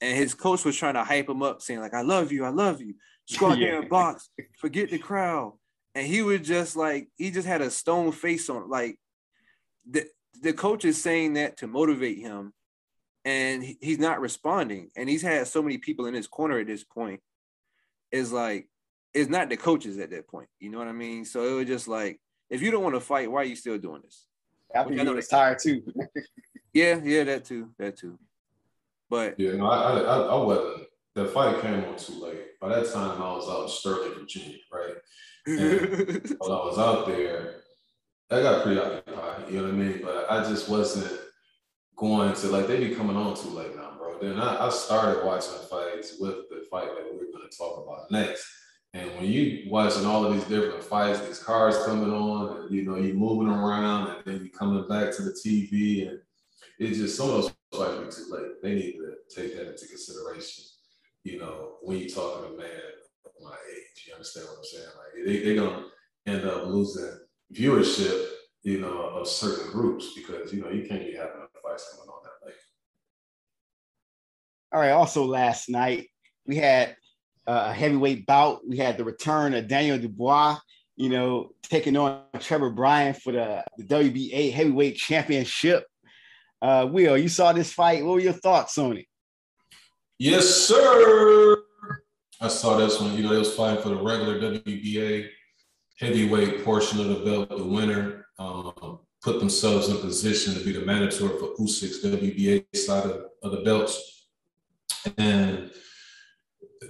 and 0.00 0.16
his 0.16 0.34
coach 0.34 0.64
was 0.64 0.76
trying 0.76 0.94
to 0.94 1.04
hype 1.04 1.28
him 1.28 1.42
up, 1.42 1.62
saying 1.62 1.80
like, 1.80 1.94
"I 1.94 2.02
love 2.02 2.32
you, 2.32 2.44
I 2.44 2.50
love 2.50 2.80
you." 2.80 2.94
Just 3.32 3.40
go 3.40 3.50
out 3.50 3.58
there 3.58 3.80
and 3.80 3.88
box. 3.88 4.28
Forget 4.58 4.90
the 4.90 4.98
crowd. 4.98 5.54
And 5.94 6.06
he 6.06 6.22
was 6.22 6.40
just 6.40 6.76
like, 6.76 7.08
he 7.16 7.30
just 7.30 7.46
had 7.46 7.62
a 7.62 7.70
stone 7.70 8.12
face 8.12 8.48
on. 8.48 8.68
Like 8.68 8.98
the 9.88 10.06
the 10.42 10.52
coach 10.52 10.84
is 10.84 11.00
saying 11.00 11.34
that 11.34 11.58
to 11.58 11.66
motivate 11.66 12.18
him, 12.18 12.52
and 13.24 13.62
he's 13.80 13.98
not 13.98 14.20
responding. 14.20 14.90
And 14.96 15.08
he's 15.08 15.22
had 15.22 15.46
so 15.46 15.62
many 15.62 15.78
people 15.78 16.06
in 16.06 16.14
his 16.14 16.26
corner 16.26 16.58
at 16.58 16.66
this 16.66 16.84
point. 16.84 17.20
Is 18.10 18.32
like, 18.32 18.68
it's 19.14 19.30
not 19.30 19.48
the 19.48 19.56
coaches 19.56 19.98
at 19.98 20.10
that 20.10 20.28
point. 20.28 20.48
You 20.60 20.70
know 20.70 20.78
what 20.78 20.88
I 20.88 20.92
mean? 20.92 21.24
So 21.24 21.44
it 21.46 21.52
was 21.52 21.66
just 21.66 21.88
like, 21.88 22.20
if 22.50 22.60
you 22.60 22.70
don't 22.70 22.82
want 22.82 22.94
to 22.94 23.00
fight, 23.00 23.30
why 23.30 23.40
are 23.40 23.44
you 23.44 23.56
still 23.56 23.78
doing 23.78 24.02
this? 24.02 24.26
After 24.74 24.92
you 24.92 25.14
was 25.14 25.28
tired 25.28 25.58
too. 25.58 25.82
yeah, 26.74 27.00
yeah, 27.02 27.24
that 27.24 27.46
too, 27.46 27.70
that 27.78 27.96
too. 27.96 28.18
But 29.08 29.38
yeah, 29.38 29.52
no, 29.52 29.66
I, 29.66 30.00
I, 30.00 30.16
I 30.18 30.34
wasn't 30.36 30.86
the 31.14 31.26
fight 31.26 31.60
came 31.60 31.84
on 31.84 31.96
too 31.96 32.22
late. 32.22 32.58
By 32.60 32.68
that 32.70 32.92
time, 32.92 33.20
I 33.20 33.32
was 33.32 33.48
out 33.48 33.64
in 33.64 33.68
Sterling, 33.68 34.18
Virginia, 34.18 34.56
right? 34.72 34.94
And 35.46 36.36
while 36.38 36.52
I 36.52 36.64
was 36.64 36.78
out 36.78 37.06
there, 37.06 37.56
I 38.30 38.40
got 38.40 38.62
preoccupied, 38.62 39.50
you 39.50 39.58
know 39.58 39.64
what 39.64 39.72
I 39.72 39.76
mean? 39.76 40.00
But 40.02 40.30
I 40.30 40.48
just 40.48 40.68
wasn't 40.68 41.20
going 41.96 42.34
to, 42.34 42.46
like, 42.48 42.66
they 42.66 42.88
be 42.88 42.94
coming 42.94 43.16
on 43.16 43.36
too 43.36 43.50
late 43.50 43.76
now, 43.76 43.92
bro. 43.98 44.18
Then 44.18 44.40
I, 44.40 44.66
I 44.66 44.70
started 44.70 45.24
watching 45.24 45.52
fights 45.68 46.16
with 46.18 46.48
the 46.48 46.64
fight 46.70 46.88
that 46.88 47.12
we 47.12 47.18
are 47.18 47.32
going 47.32 47.48
to 47.48 47.56
talk 47.56 47.84
about 47.84 48.10
next. 48.10 48.46
And 48.94 49.10
when 49.16 49.24
you 49.24 49.70
watching 49.70 50.06
all 50.06 50.24
of 50.24 50.34
these 50.34 50.44
different 50.44 50.84
fights, 50.84 51.20
these 51.20 51.42
cars 51.42 51.76
coming 51.84 52.12
on, 52.12 52.62
and 52.62 52.70
you 52.70 52.84
know, 52.84 52.96
you 52.96 53.14
moving 53.14 53.48
around, 53.48 54.08
and 54.08 54.24
then 54.24 54.44
you 54.44 54.50
coming 54.50 54.86
back 54.86 55.14
to 55.16 55.22
the 55.22 55.30
TV, 55.30 56.08
and 56.08 56.20
it's 56.78 56.98
just 56.98 57.16
some 57.16 57.30
of 57.30 57.34
those 57.34 57.52
fights 57.72 58.18
be 58.18 58.24
too 58.24 58.34
late. 58.34 58.62
They 58.62 58.74
need 58.74 58.92
to 58.92 59.14
take 59.34 59.56
that 59.56 59.70
into 59.70 59.86
consideration 59.86 60.64
you 61.24 61.38
know, 61.38 61.74
when 61.82 61.98
you're 61.98 62.08
talking 62.08 62.48
to 62.48 62.54
a 62.54 62.58
man 62.58 62.68
of 63.24 63.32
my 63.42 63.50
age, 63.50 64.06
you 64.06 64.14
understand 64.14 64.46
what 64.46 64.58
I'm 64.58 64.64
saying? 64.64 64.86
Like 64.86 65.26
they, 65.26 65.44
they're 65.44 65.64
gonna 65.64 65.84
end 66.26 66.44
up 66.46 66.66
losing 66.66 67.18
viewership, 67.54 68.26
you 68.62 68.80
know, 68.80 69.08
of 69.08 69.28
certain 69.28 69.70
groups 69.70 70.14
because 70.14 70.52
you 70.52 70.62
know 70.62 70.70
you 70.70 70.86
can't 70.88 71.04
be 71.04 71.14
having 71.14 71.42
fights 71.62 71.94
coming 71.94 72.08
on 72.08 72.22
that 72.24 72.46
late. 72.46 72.56
All 74.72 74.80
right. 74.80 74.90
Also, 74.90 75.24
last 75.24 75.68
night 75.68 76.08
we 76.46 76.56
had 76.56 76.96
a 77.46 77.72
heavyweight 77.72 78.26
bout. 78.26 78.60
We 78.66 78.78
had 78.78 78.96
the 78.96 79.04
return 79.04 79.54
of 79.54 79.68
Daniel 79.68 79.98
Dubois, 79.98 80.58
you 80.96 81.08
know, 81.08 81.50
taking 81.62 81.96
on 81.96 82.22
Trevor 82.40 82.70
Bryan 82.70 83.14
for 83.14 83.32
the, 83.32 83.64
the 83.78 83.84
WBA 83.84 84.52
heavyweight 84.52 84.96
championship. 84.96 85.84
Uh, 86.60 86.88
Will, 86.90 87.18
you 87.18 87.28
saw 87.28 87.52
this 87.52 87.72
fight. 87.72 88.04
What 88.04 88.14
were 88.14 88.20
your 88.20 88.32
thoughts 88.32 88.78
on 88.78 88.98
it? 88.98 89.06
Yes, 90.24 90.48
sir. 90.48 91.64
I 92.40 92.46
saw 92.46 92.76
this 92.76 93.00
one. 93.00 93.16
You 93.16 93.24
know, 93.24 93.30
they 93.30 93.40
was 93.40 93.56
fighting 93.56 93.82
for 93.82 93.88
the 93.88 93.96
regular 93.96 94.38
WBA 94.40 95.26
heavyweight 95.98 96.64
portion 96.64 97.00
of 97.00 97.08
the 97.08 97.24
belt. 97.24 97.48
The 97.48 97.64
winner 97.64 98.26
um, 98.38 99.00
put 99.20 99.40
themselves 99.40 99.88
in 99.88 99.96
position 99.96 100.54
to 100.54 100.60
be 100.60 100.70
the 100.70 100.86
mandatory 100.86 101.36
for 101.40 101.56
Usyk's 101.56 102.04
WBA 102.04 102.64
side 102.76 103.06
of, 103.06 103.24
of 103.42 103.50
the 103.50 103.62
belts. 103.64 104.28
And 105.18 105.72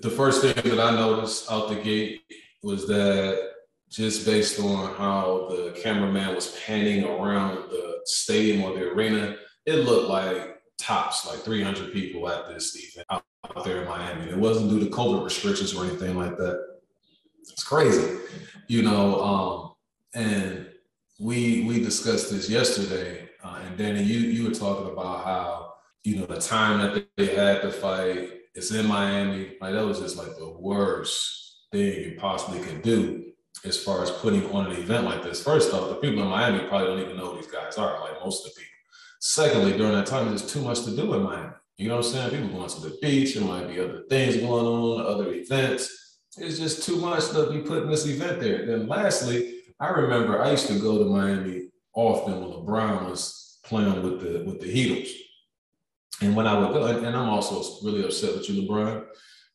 the 0.03 0.11
first 0.11 0.43
thing 0.43 0.53
that 0.71 0.79
I 0.79 0.95
noticed 0.95 1.51
out 1.51 1.71
the 1.71 1.77
gate 1.77 2.21
was 2.63 2.87
that 2.89 3.53
just 3.89 4.27
based 4.27 4.61
on 4.61 4.95
how 4.97 5.47
the 5.49 5.81
cameraman 5.83 6.35
was 6.35 6.61
panning 6.67 7.05
around 7.05 7.71
the 7.71 8.03
stadium 8.05 8.63
or 8.63 8.79
the 8.79 8.91
arena, 8.91 9.37
it 9.65 9.87
looked 9.87 10.11
like 10.11 10.53
tops, 10.83 11.27
like 11.27 11.41
300 11.41 11.93
people 11.93 12.29
at 12.29 12.49
this 12.49 12.77
event 12.77 13.07
out, 13.11 13.25
there 13.65 13.83
in 13.83 13.89
Miami. 13.89 14.31
It 14.31 14.37
wasn't 14.37 14.71
due 14.71 14.81
to 14.81 14.87
COVID 14.87 15.25
restrictions 15.25 15.75
or 15.75 15.85
anything 15.85 16.17
like 16.17 16.37
that. 16.39 16.79
It's 17.41 17.65
crazy, 17.65 18.19
you 18.69 18.83
know. 18.83 19.21
Um, 19.21 19.75
and 20.15 20.69
we 21.19 21.65
we 21.65 21.83
discussed 21.83 22.31
this 22.31 22.49
yesterday, 22.49 23.29
uh, 23.45 23.61
and 23.67 23.77
Danny, 23.77 24.03
you 24.03 24.21
you 24.21 24.49
were 24.49 24.55
talking 24.55 24.91
about 24.91 25.25
how 25.25 25.75
you 26.05 26.17
know 26.17 26.27
the 26.27 26.41
time 26.41 26.79
that 26.81 27.07
they 27.17 27.35
had 27.35 27.63
to 27.63 27.71
fight. 27.71 28.31
It's 28.55 28.71
in 28.71 28.87
Miami. 28.87 29.57
Like 29.61 29.75
that 29.75 29.85
was 29.85 30.01
just 30.01 30.17
like 30.17 30.37
the 30.37 30.51
worst 30.59 31.67
thing 31.73 32.03
you 32.03 32.17
possibly 32.19 32.61
could 32.61 32.83
do 32.83 33.33
as 33.65 33.83
far 33.83 34.03
as 34.03 34.11
putting 34.11 34.51
on 34.53 34.67
an 34.67 34.73
event 34.73 35.05
like 35.05 35.23
this. 35.23 35.43
First 35.43 35.73
off, 35.73 35.89
the 35.89 35.97
people 35.97 36.23
in 36.23 36.29
Miami 36.29 36.67
probably 36.69 36.89
don't 36.89 37.01
even 37.01 37.17
know 37.17 37.33
who 37.33 37.37
these 37.37 37.51
guys 37.51 37.79
are. 37.79 38.01
Like 38.01 38.21
most 38.21 38.47
of 38.47 38.53
the 38.53 38.61
people. 38.61 38.72
Secondly, 39.25 39.77
during 39.77 39.93
that 39.93 40.07
time, 40.07 40.27
there's 40.27 40.53
too 40.53 40.61
much 40.61 40.83
to 40.83 40.97
do 40.97 41.15
in 41.15 41.23
Miami. 41.23 41.53
You 41.77 41.87
know 41.87 41.99
what 41.99 42.07
I'm 42.07 42.13
saying? 42.13 42.31
People 42.31 42.59
going 42.59 42.69
to 42.69 42.81
the 42.81 42.99
beach, 43.01 43.37
there 43.37 43.45
might 43.45 43.69
be 43.69 43.79
other 43.79 44.03
things 44.11 44.37
going 44.37 44.67
on, 44.67 45.07
other 45.07 45.33
events. 45.33 46.19
It's 46.39 46.59
just 46.59 46.83
too 46.83 46.97
much 46.97 47.29
to 47.29 47.49
be 47.49 47.61
putting 47.61 47.89
this 47.89 48.05
event 48.05 48.41
there. 48.41 48.67
Then 48.67 48.89
lastly, 48.89 49.61
I 49.79 49.91
remember 49.91 50.43
I 50.43 50.51
used 50.51 50.67
to 50.67 50.79
go 50.81 50.99
to 50.99 51.05
Miami 51.05 51.69
often 51.95 52.41
when 52.41 52.51
LeBron 52.51 53.09
was 53.09 53.61
playing 53.63 54.03
with 54.03 54.21
the 54.23 54.43
with 54.45 54.61
the 54.61 54.67
Heatles. 54.67 55.13
And 56.21 56.35
when 56.35 56.49
I 56.49 56.59
would 56.59 56.73
go, 56.73 56.87
and 56.87 57.17
I'm 57.17 57.29
also 57.29 57.87
really 57.87 58.05
upset 58.05 58.35
with 58.35 58.51
you, 58.51 58.63
LeBron, 58.63 59.05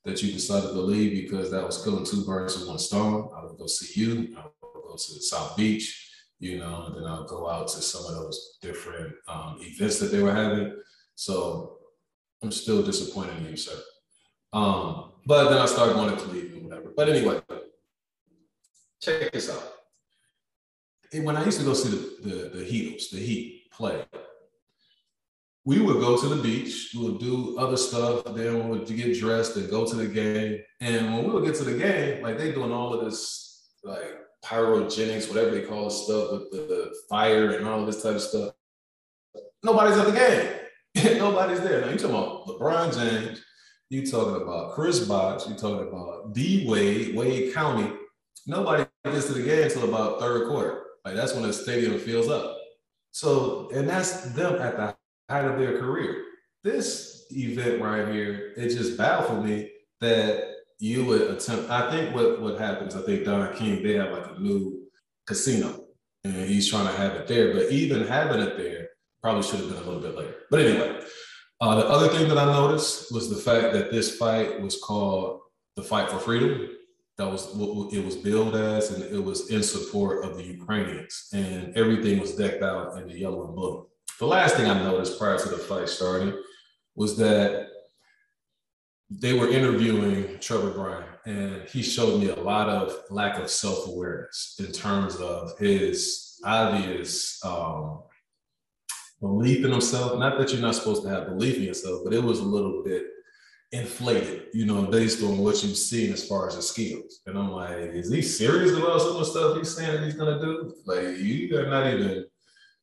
that 0.05 0.23
you 0.23 0.31
decided 0.31 0.69
to 0.69 0.79
leave 0.79 1.23
because 1.23 1.51
that 1.51 1.65
was 1.65 1.83
killing 1.83 2.05
two 2.05 2.23
birds 2.23 2.57
with 2.57 2.69
one 2.69 2.79
stone. 2.79 3.31
I 3.35 3.43
would 3.43 3.57
go 3.57 3.67
see 3.67 3.99
you. 3.99 4.33
I 4.37 4.43
would 4.43 4.83
go 4.87 4.93
to 4.93 4.97
South 4.97 5.57
Beach 5.57 6.06
you 6.39 6.59
know, 6.59 6.85
and 6.87 6.95
then 6.95 7.05
I'll 7.05 7.27
go 7.27 7.49
out 7.49 7.67
to 7.69 7.81
some 7.81 8.05
of 8.05 8.21
those 8.21 8.57
different 8.61 9.13
um, 9.27 9.57
events 9.61 9.99
that 9.99 10.11
they 10.11 10.21
were 10.21 10.33
having. 10.33 10.75
So 11.15 11.77
I'm 12.43 12.51
still 12.51 12.83
disappointed 12.83 13.37
in 13.37 13.49
you, 13.49 13.57
sir. 13.57 13.79
Um, 14.53 15.13
but 15.25 15.49
then 15.49 15.57
I 15.57 15.65
started 15.65 15.93
going 15.93 16.15
to 16.15 16.21
Cleveland, 16.21 16.65
whatever. 16.65 16.93
But 16.95 17.09
anyway, 17.09 17.41
check 19.01 19.31
this 19.31 19.49
out. 19.49 19.73
When 21.13 21.37
I 21.37 21.45
used 21.45 21.59
to 21.59 21.65
go 21.65 21.73
see 21.73 21.89
the, 21.89 22.29
the, 22.29 22.49
the 22.59 22.65
Heatles, 22.65 23.09
the 23.11 23.17
Heat 23.17 23.71
play, 23.71 24.03
we 25.65 25.81
would 25.81 25.99
go 25.99 26.19
to 26.21 26.27
the 26.29 26.41
beach, 26.41 26.91
we 26.95 27.09
would 27.09 27.19
do 27.19 27.57
other 27.57 27.75
stuff, 27.75 28.23
then 28.35 28.69
we 28.69 28.77
would 28.77 28.87
get 28.87 29.19
dressed 29.19 29.57
and 29.57 29.69
go 29.69 29.85
to 29.85 29.95
the 29.95 30.07
game. 30.07 30.61
And 30.79 31.13
when 31.13 31.25
we 31.25 31.31
would 31.31 31.45
get 31.45 31.55
to 31.55 31.65
the 31.65 31.77
game, 31.77 32.23
like 32.23 32.37
they 32.37 32.51
doing 32.51 32.71
all 32.71 32.93
of 32.93 33.03
this 33.03 33.69
like 33.83 34.26
pyrogenics, 34.47 35.27
whatever 35.27 35.51
they 35.51 35.61
call 35.61 35.85
the 35.85 35.91
stuff 35.91 36.31
with 36.31 36.51
the, 36.51 36.57
the, 36.57 36.95
fire 37.09 37.51
and 37.51 37.67
all 37.67 37.81
of 37.81 37.85
this 37.85 38.01
type 38.01 38.15
of 38.15 38.21
stuff. 38.21 38.53
Nobody's 39.63 39.97
at 39.97 40.05
the 40.05 40.11
game. 40.13 41.17
Nobody's 41.19 41.59
there. 41.61 41.81
Now 41.81 41.89
you 41.89 41.97
talking 41.97 42.15
about 42.15 42.47
LeBron 42.47 42.97
James, 42.97 43.43
you 43.89 44.05
talking 44.05 44.41
about 44.41 44.73
Chris 44.73 45.05
Bosh, 45.05 45.47
you 45.47 45.55
talking 45.55 45.87
about 45.87 46.33
D 46.33 46.65
Wade, 46.67 47.15
Wade 47.15 47.53
County. 47.53 47.91
Nobody 48.45 48.85
gets 49.03 49.27
to 49.27 49.33
the 49.33 49.43
game 49.43 49.63
until 49.63 49.89
about 49.89 50.19
third 50.19 50.47
quarter. 50.47 50.83
Like 51.03 51.15
that's 51.15 51.33
when 51.33 51.43
the 51.43 51.53
stadium 51.53 51.99
fills 51.99 52.29
up. 52.29 52.57
So, 53.11 53.69
and 53.73 53.89
that's 53.89 54.33
them 54.33 54.61
at 54.61 54.77
the 54.77 54.95
height 55.29 55.45
of 55.45 55.59
their 55.59 55.77
career. 55.79 56.23
This 56.63 57.25
event 57.31 57.81
right 57.81 58.07
here, 58.07 58.53
it 58.55 58.69
just 58.69 58.97
baffled 58.97 59.43
me 59.43 59.71
that 60.01 60.56
you 60.79 61.05
would 61.05 61.21
attempt. 61.31 61.69
I 61.69 61.89
think 61.91 62.15
what 62.15 62.41
what 62.41 62.59
happens. 62.59 62.95
I 62.95 63.01
think 63.01 63.25
Don 63.25 63.55
King 63.55 63.83
they 63.83 63.93
have 63.93 64.11
like 64.11 64.27
a 64.35 64.39
new 64.39 64.83
casino, 65.25 65.85
and 66.23 66.33
he's 66.33 66.69
trying 66.69 66.87
to 66.87 66.93
have 66.93 67.13
it 67.13 67.27
there. 67.27 67.53
But 67.53 67.71
even 67.71 68.07
having 68.07 68.41
it 68.41 68.57
there 68.57 68.89
probably 69.21 69.43
should 69.43 69.59
have 69.59 69.69
been 69.69 69.77
a 69.77 69.85
little 69.85 70.01
bit 70.01 70.15
later. 70.15 70.35
But 70.49 70.61
anyway, 70.61 71.01
Uh, 71.59 71.75
the 71.81 71.87
other 71.87 72.09
thing 72.09 72.27
that 72.29 72.37
I 72.37 72.45
noticed 72.45 73.11
was 73.11 73.29
the 73.29 73.41
fact 73.49 73.73
that 73.73 73.91
this 73.91 74.15
fight 74.17 74.61
was 74.61 74.79
called 74.79 75.41
the 75.75 75.81
Fight 75.81 76.09
for 76.09 76.19
Freedom. 76.19 76.69
That 77.17 77.31
was 77.31 77.47
what 77.55 77.91
it 77.97 78.05
was 78.05 78.15
billed 78.15 78.55
as, 78.55 78.91
and 78.91 79.03
it 79.03 79.23
was 79.29 79.49
in 79.49 79.63
support 79.63 80.23
of 80.23 80.37
the 80.37 80.43
Ukrainians. 80.43 81.29
And 81.33 81.75
everything 81.75 82.19
was 82.19 82.35
decked 82.35 82.61
out 82.61 82.97
in 82.99 83.07
the 83.07 83.17
yellow 83.17 83.47
and 83.47 83.55
blue. 83.55 83.87
The 84.19 84.27
last 84.27 84.55
thing 84.55 84.67
I 84.69 84.83
noticed 84.83 85.17
prior 85.17 85.39
to 85.39 85.49
the 85.49 85.57
fight 85.57 85.89
starting 85.89 86.33
was 86.95 87.17
that 87.17 87.69
they 89.09 89.33
were 89.33 89.49
interviewing 89.49 90.37
Trevor 90.39 90.71
Bryan, 90.71 91.05
and 91.25 91.67
he 91.67 91.81
showed 91.81 92.19
me 92.19 92.29
a 92.29 92.35
lot 92.35 92.67
of 92.69 92.93
lack 93.09 93.37
of 93.39 93.49
self 93.49 93.87
awareness 93.87 94.55
in 94.59 94.71
terms 94.71 95.15
of 95.17 95.57
his 95.57 96.39
obvious 96.43 97.43
um, 97.45 98.03
belief 99.21 99.63
in 99.63 99.71
himself. 99.71 100.19
Not 100.19 100.37
that 100.37 100.51
you're 100.51 100.61
not 100.61 100.75
supposed 100.75 101.03
to 101.03 101.09
have 101.09 101.27
belief 101.27 101.57
in 101.57 101.63
yourself, 101.63 102.01
but 102.03 102.13
it 102.13 102.23
was 102.23 102.39
a 102.39 102.43
little 102.43 102.83
bit 102.83 103.05
inflated, 103.71 104.47
you 104.53 104.65
know, 104.65 104.83
based 104.83 105.23
on 105.23 105.37
what 105.39 105.61
you've 105.63 105.77
seen 105.77 106.13
as 106.13 106.27
far 106.27 106.47
as 106.47 106.55
his 106.55 106.69
skills. 106.69 107.21
And 107.25 107.37
I'm 107.37 107.51
like, 107.51 107.77
is 107.77 108.11
he 108.11 108.21
serious 108.21 108.71
about 108.71 109.01
some 109.01 109.11
of 109.11 109.19
the 109.19 109.25
stuff 109.25 109.57
he's 109.57 109.75
saying 109.75 110.03
he's 110.03 110.15
gonna 110.15 110.39
do? 110.39 110.73
Like, 110.85 111.17
you 111.17 111.57
are 111.57 111.67
not 111.67 111.93
even 111.93 112.25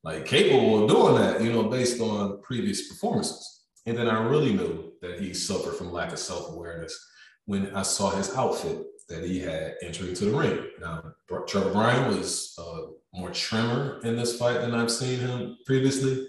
like 0.03 0.27
capable 0.27 0.85
of 0.85 0.91
doing 0.91 1.15
that, 1.17 1.43
you 1.43 1.53
know, 1.53 1.65
based 1.65 2.01
on 2.01 2.41
previous 2.43 2.89
performances. 2.89 3.63
And 3.87 3.97
then 3.97 4.09
I 4.09 4.23
really 4.23 4.53
knew 4.53 4.93
that 5.05 5.21
he 5.21 5.33
suffered 5.35 5.77
from 5.77 5.93
lack 5.93 6.13
of 6.13 6.19
self-awareness 6.19 6.95
when 7.47 7.75
I 7.77 7.83
saw 7.83 8.11
his 8.11 8.35
outfit 8.35 8.79
that 9.09 9.25
he 9.25 9.39
had 9.39 9.75
entering 9.83 10.15
to 10.15 10.25
the 10.25 10.37
ring. 10.37 10.67
Now, 10.81 11.13
Trevor 11.47 11.71
Bryan 11.71 12.17
was 12.17 12.55
uh, 12.59 12.93
more 13.13 13.31
trimmer 13.31 14.01
in 14.03 14.17
this 14.17 14.39
fight 14.39 14.61
than 14.61 14.75
I've 14.75 14.91
seen 14.91 15.21
him 15.21 15.59
previously, 15.67 16.27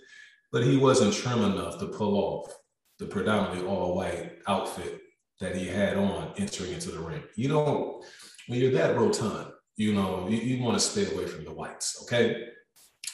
but 0.51 0.63
he 0.63 0.78
wasn't 0.78 1.13
trim 1.13 1.41
enough 1.43 1.80
to 1.80 1.88
pull 1.88 2.15
off 2.17 2.53
the 2.99 3.05
predominantly 3.05 3.65
all 3.65 3.95
white 3.95 4.39
outfit 4.47 5.01
that 5.39 5.55
he 5.55 5.67
had 5.67 5.97
on 5.97 6.34
entering 6.38 6.73
into 6.73 6.91
the 6.91 6.99
ring. 6.99 7.23
You 7.36 7.49
don't, 7.49 8.03
when 8.47 8.59
you're 8.59 8.71
that 8.71 8.97
rotund, 8.97 9.51
you 9.78 9.93
know, 9.93 10.28
you, 10.30 10.38
you 10.38 10.63
want 10.63 10.78
to 10.78 10.84
stay 10.84 11.13
away 11.13 11.28
from 11.28 11.45
the 11.45 11.51
whites, 11.53 12.03
okay? 12.03 12.47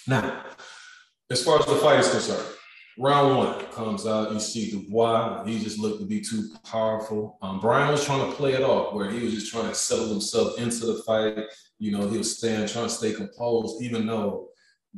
Now, 0.08 0.44
as 1.30 1.44
far 1.44 1.60
as 1.60 1.66
the 1.66 1.76
fight 1.76 2.00
is 2.00 2.10
concerned, 2.10 2.46
round 2.98 3.38
one 3.38 3.66
comes 3.72 4.06
out, 4.06 4.32
you 4.32 4.40
see 4.40 4.72
Dubois, 4.72 5.44
he 5.46 5.60
just 5.60 5.80
looked 5.80 6.00
to 6.00 6.06
be 6.06 6.22
too 6.22 6.50
powerful. 6.66 7.38
Um, 7.42 7.60
Bryan 7.60 7.92
was 7.92 8.06
trying 8.06 8.30
to 8.30 8.36
play 8.36 8.54
it 8.54 8.64
off 8.64 8.94
where 8.94 9.10
he 9.10 9.24
was 9.24 9.34
just 9.34 9.52
trying 9.52 9.68
to 9.68 9.76
settle 9.76 10.10
himself 10.10 10.60
into 10.60 10.86
the 10.86 11.04
fight. 11.04 11.46
You 11.80 11.92
know, 11.92 12.08
he 12.08 12.18
was 12.18 12.38
staying, 12.38 12.68
trying 12.68 12.88
to 12.88 12.94
stay 12.94 13.14
composed, 13.14 13.82
even 13.82 14.06
though 14.06 14.50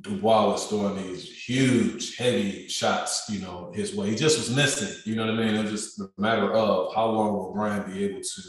Dubois 0.02 0.48
was 0.48 0.68
throwing 0.68 0.98
these 0.98 1.24
huge, 1.48 2.18
heavy 2.18 2.68
shots, 2.68 3.26
you 3.30 3.40
know, 3.40 3.72
his 3.74 3.96
way. 3.96 4.10
He 4.10 4.16
just 4.16 4.38
was 4.38 4.56
missing, 4.56 4.90
you 5.06 5.16
know 5.16 5.26
what 5.26 5.36
I 5.36 5.46
mean? 5.46 5.56
It 5.56 5.62
was 5.62 5.72
just 5.72 6.00
a 6.00 6.10
matter 6.18 6.52
of 6.52 6.94
how 6.96 7.06
long 7.06 7.34
will 7.34 7.54
Bryan 7.54 7.92
be 7.92 8.04
able 8.04 8.22
to, 8.22 8.42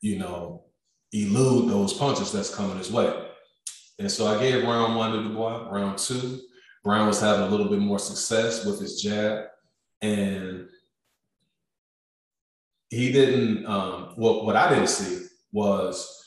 you 0.00 0.18
know, 0.18 0.64
elude 1.12 1.70
those 1.70 1.92
punches 1.92 2.30
that's 2.30 2.54
coming 2.54 2.78
his 2.78 2.92
way. 2.92 3.12
And 3.98 4.10
so 4.10 4.26
I 4.28 4.40
gave 4.40 4.62
round 4.62 4.96
one 4.96 5.12
to 5.12 5.22
Dubois. 5.22 5.68
Round 5.70 5.98
two, 5.98 6.40
Bryan 6.82 7.06
was 7.06 7.20
having 7.20 7.42
a 7.42 7.48
little 7.48 7.68
bit 7.68 7.78
more 7.78 7.98
success 7.98 8.64
with 8.64 8.80
his 8.80 9.00
jab. 9.00 9.46
And 10.00 10.68
he 12.88 13.12
didn't, 13.12 13.66
um, 13.66 14.14
what 14.16 14.56
I 14.56 14.70
didn't 14.70 14.88
see 14.88 15.26
was 15.52 16.24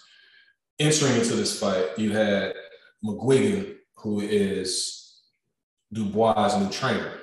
entering 0.79 1.13
into 1.15 1.35
this 1.35 1.59
fight, 1.59 1.97
you 1.97 2.11
had 2.11 2.53
McGuigan 3.03 3.75
who 3.95 4.19
is 4.19 5.21
Dubois' 5.91 6.59
new 6.59 6.69
trainer. 6.69 7.13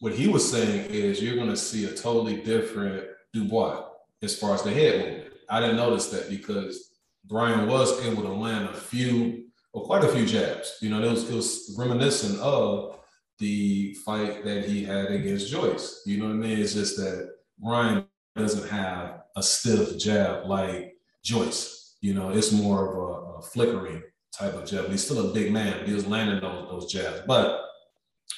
What 0.00 0.14
he 0.14 0.28
was 0.28 0.48
saying 0.48 0.90
is 0.90 1.22
you're 1.22 1.36
going 1.36 1.50
to 1.50 1.56
see 1.56 1.84
a 1.84 1.94
totally 1.94 2.42
different 2.42 3.04
Dubois 3.32 3.84
as 4.22 4.38
far 4.38 4.54
as 4.54 4.62
the 4.62 4.72
head 4.72 5.00
movement. 5.00 5.34
I 5.48 5.60
didn't 5.60 5.76
notice 5.76 6.08
that 6.08 6.30
because 6.30 6.90
Bryan 7.24 7.68
was 7.68 8.04
able 8.04 8.22
to 8.22 8.32
land 8.32 8.68
a 8.68 8.74
few, 8.74 9.46
or 9.72 9.84
quite 9.84 10.04
a 10.04 10.08
few 10.08 10.26
jabs. 10.26 10.76
You 10.80 10.90
know, 10.90 11.02
it 11.02 11.10
was, 11.10 11.28
it 11.30 11.34
was 11.34 11.74
reminiscent 11.78 12.38
of 12.40 12.98
the 13.38 13.94
fight 14.04 14.44
that 14.44 14.64
he 14.64 14.84
had 14.84 15.06
against 15.06 15.50
Joyce. 15.50 16.02
You 16.06 16.18
know 16.18 16.26
what 16.26 16.32
I 16.32 16.36
mean? 16.36 16.58
It's 16.58 16.74
just 16.74 16.96
that 16.96 17.30
Ryan 17.62 18.04
doesn't 18.36 18.68
have 18.68 19.22
a 19.36 19.42
stiff 19.42 19.98
jab 19.98 20.46
like 20.46 20.96
Joyce. 21.24 21.96
You 22.00 22.14
know, 22.14 22.30
it's 22.30 22.52
more 22.52 22.88
of 22.88 22.96
a, 22.96 23.38
a 23.38 23.42
flickering 23.42 24.02
type 24.36 24.54
of 24.54 24.66
jab. 24.66 24.88
He's 24.88 25.04
still 25.04 25.30
a 25.30 25.32
big 25.32 25.52
man. 25.52 25.86
He 25.86 25.92
was 25.92 26.06
landing 26.06 26.40
those, 26.40 26.68
those 26.68 26.92
jabs, 26.92 27.22
but 27.26 27.62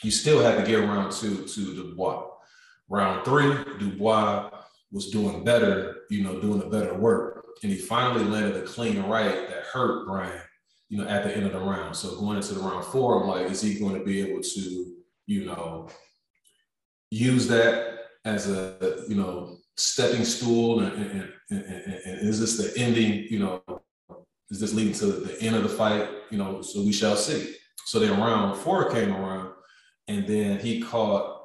you 0.03 0.11
still 0.11 0.43
had 0.43 0.59
to 0.59 0.71
get 0.71 0.81
around 0.81 1.13
to 1.13 1.45
to 1.45 1.75
Dubois. 1.75 2.27
Round 2.89 3.25
three, 3.25 3.55
Dubois 3.79 4.51
was 4.93 5.11
doing 5.11 5.45
better, 5.45 6.03
you 6.11 6.23
know, 6.23 6.41
doing 6.41 6.59
the 6.59 6.67
better 6.67 6.95
work, 6.95 7.47
and 7.63 7.73
he 7.73 7.79
finally 7.79 8.25
landed 8.25 8.57
a 8.57 8.67
clean 8.67 9.03
right 9.05 9.49
that 9.49 9.65
hurt 9.73 10.07
Bryan, 10.07 10.41
you 10.95 11.03
know, 11.03 11.09
at 11.09 11.25
the 11.25 11.37
end 11.37 11.45
of 11.45 11.53
the 11.53 11.59
round. 11.59 11.97
So 11.97 12.15
going 12.21 12.37
into 12.37 12.55
the 12.55 12.61
round 12.61 12.85
four, 12.85 13.21
I'm 13.21 13.29
like, 13.29 13.51
is 13.51 13.61
he 13.61 13.81
going 13.81 13.99
to 13.99 14.05
be 14.05 14.21
able 14.21 14.41
to, 14.41 14.95
you 15.27 15.45
know, 15.45 15.89
use 17.11 17.49
that 17.49 17.99
as 18.25 18.49
a, 18.49 19.03
you 19.09 19.17
know, 19.17 19.57
stepping 19.77 20.25
stool, 20.25 20.81
and, 20.81 20.93
and, 20.93 21.33
and, 21.51 21.65
and 21.65 22.29
is 22.29 22.39
this 22.39 22.57
the 22.57 22.81
ending, 22.81 23.27
you 23.29 23.41
know, 23.41 23.61
is 24.51 24.61
this 24.61 24.73
leading 24.73 24.93
to 24.93 25.07
the 25.07 25.43
end 25.43 25.57
of 25.57 25.65
the 25.65 25.69
fight? 25.69 26.09
You 26.31 26.39
know, 26.39 26.63
so 26.63 26.81
we 26.85 26.93
shall 26.93 27.17
see. 27.17 27.57
So 27.87 27.99
then 27.99 28.21
round 28.21 28.57
four 28.61 28.89
came 28.93 29.13
around, 29.13 29.51
and 30.07 30.29
then 30.29 30.61
he 30.61 30.81
caught 30.81 31.41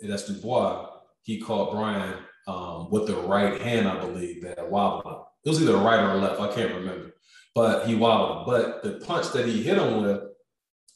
that's 0.00 0.26
Dubois. 0.26 0.88
He 1.24 1.42
caught 1.42 1.72
Bryan 1.72 2.14
um, 2.48 2.90
with 2.90 3.06
the 3.06 3.16
right 3.16 3.60
hand, 3.60 3.86
I 3.86 4.00
believe, 4.00 4.44
that 4.44 4.70
wobbled 4.70 5.04
him. 5.04 5.20
It 5.44 5.48
was 5.50 5.60
either 5.60 5.76
right 5.76 6.00
or 6.00 6.16
left, 6.16 6.40
I 6.40 6.54
can't 6.54 6.74
remember. 6.74 7.10
But 7.54 7.86
he 7.86 7.94
wobbled. 7.94 8.46
But 8.46 8.82
the 8.82 9.04
punch 9.04 9.32
that 9.32 9.46
he 9.46 9.62
hit 9.62 9.78
him 9.78 10.02
with, 10.02 10.22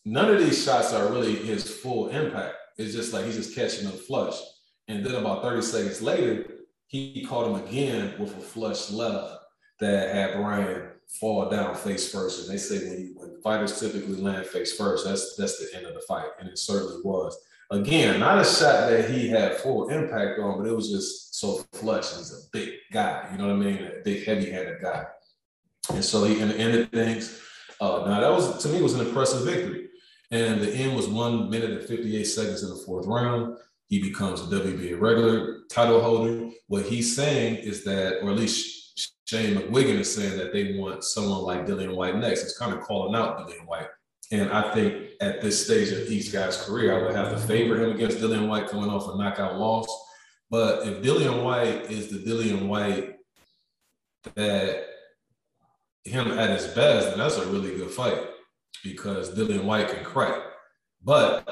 none 0.05 0.31
of 0.31 0.41
these 0.41 0.65
shots 0.65 0.93
are 0.93 1.13
really 1.13 1.37
his 1.37 1.71
full 1.71 2.09
impact. 2.09 2.55
It's 2.77 2.95
just 2.95 3.13
like 3.13 3.25
he's 3.25 3.37
just 3.37 3.55
catching 3.55 3.85
them 3.85 3.97
flush. 3.97 4.35
And 4.89 5.05
then 5.05 5.15
about 5.15 5.43
30 5.43 5.63
seconds 5.63 6.03
later, 6.03 6.47
he 6.87 7.25
caught 7.29 7.47
him 7.47 7.67
again 7.67 8.15
with 8.19 8.37
a 8.37 8.41
flush 8.41 8.91
left 8.91 9.35
that 9.81 10.15
had 10.15 10.35
Bryan 10.35 10.89
fall 11.21 11.49
down 11.49 11.75
face 11.75 12.11
first. 12.13 12.41
And 12.41 12.51
they 12.53 12.59
say 12.59 12.79
when, 12.89 13.15
when 13.17 13.43
fighters 13.43 13.79
typically 13.79 14.17
land 14.17 14.47
face 14.47 14.77
first, 14.77 15.05
that's 15.07 15.37
that's 15.37 15.59
the 15.59 15.77
end 15.77 15.87
of 15.87 15.95
the 15.95 16.01
fight, 16.01 16.29
and 16.39 16.49
it 16.49 16.59
certainly 16.59 17.01
was. 17.05 17.39
Again, 17.71 18.21
not 18.21 18.41
a 18.41 18.45
shot 18.45 18.89
that 18.89 19.11
he 19.11 19.29
had 19.29 19.59
full 19.59 19.91
impact 19.91 20.41
on, 20.41 20.59
but 20.59 20.67
it 20.67 20.75
was 20.75 20.91
just 20.91 21.35
so 21.35 21.63
flush. 21.75 22.17
He's 22.17 22.33
a 22.33 22.49
big 22.51 22.71
guy, 22.93 23.29
you 23.31 23.39
know 23.39 23.49
what 23.49 23.57
I 23.57 23.57
mean? 23.57 23.85
A 23.85 24.03
big, 24.03 24.25
heavy-handed 24.25 24.81
guy. 24.81 25.05
And 25.91 26.05
so 26.05 26.25
he 26.25 26.41
ended 26.41 26.93
things. 26.93 27.41
Uh, 27.81 28.05
now 28.07 28.21
that 28.21 28.31
was 28.31 28.63
to 28.63 28.69
me 28.69 28.83
was 28.83 28.95
an 28.95 29.07
impressive 29.07 29.45
victory. 29.45 29.89
And 30.31 30.61
the 30.61 30.71
end 30.73 30.95
was 30.95 31.09
one 31.09 31.49
minute 31.49 31.71
and 31.71 31.89
58 31.89 32.25
seconds 32.25 32.63
in 32.63 32.69
the 32.69 32.83
fourth 32.85 33.07
round. 33.07 33.57
He 33.87 34.01
becomes 34.01 34.41
a 34.41 34.45
WBA 34.45 35.01
regular 35.01 35.61
title 35.71 36.03
holder. 36.03 36.51
What 36.67 36.85
he's 36.85 37.17
saying 37.17 37.57
is 37.57 37.85
that, 37.85 38.23
or 38.23 38.31
at 38.31 38.37
least 38.37 39.19
Shane 39.27 39.57
McGuigan 39.57 40.01
is 40.01 40.15
saying 40.15 40.37
that 40.37 40.53
they 40.53 40.77
want 40.77 41.05
someone 41.05 41.43
like 41.43 41.67
Dillian 41.67 41.95
Whyte 41.95 42.17
next. 42.17 42.43
It's 42.43 42.59
kind 42.59 42.75
of 42.75 42.83
calling 42.83 43.15
out 43.15 43.39
Dillian 43.39 43.67
Whyte. 43.67 43.89
And 44.31 44.51
I 44.51 44.75
think 44.75 45.13
at 45.23 45.41
this 45.41 45.65
stage 45.65 45.91
of 45.91 46.11
each 46.11 46.31
guy's 46.31 46.63
career, 46.63 46.99
I 46.99 47.03
would 47.03 47.17
have 47.17 47.31
to 47.31 47.39
favor 47.39 47.83
him 47.83 47.93
against 47.93 48.19
Dillian 48.19 48.49
Whyte 48.49 48.69
coming 48.69 48.91
off 48.91 49.09
a 49.09 49.17
knockout 49.17 49.59
loss. 49.59 49.87
But 50.51 50.87
if 50.87 51.03
Dillian 51.03 51.43
Whyte 51.43 51.91
is 51.91 52.09
the 52.11 52.19
Dillian 52.19 52.69
Whyte 52.69 53.17
that 54.35 54.85
him 56.09 56.39
at 56.39 56.51
his 56.51 56.67
best, 56.69 57.11
then 57.11 57.19
that's 57.19 57.37
a 57.37 57.47
really 57.47 57.77
good 57.77 57.91
fight 57.91 58.19
because 58.83 59.35
Dillian 59.35 59.65
Whyte 59.65 59.89
can 59.89 60.05
crack. 60.05 60.41
But 61.03 61.49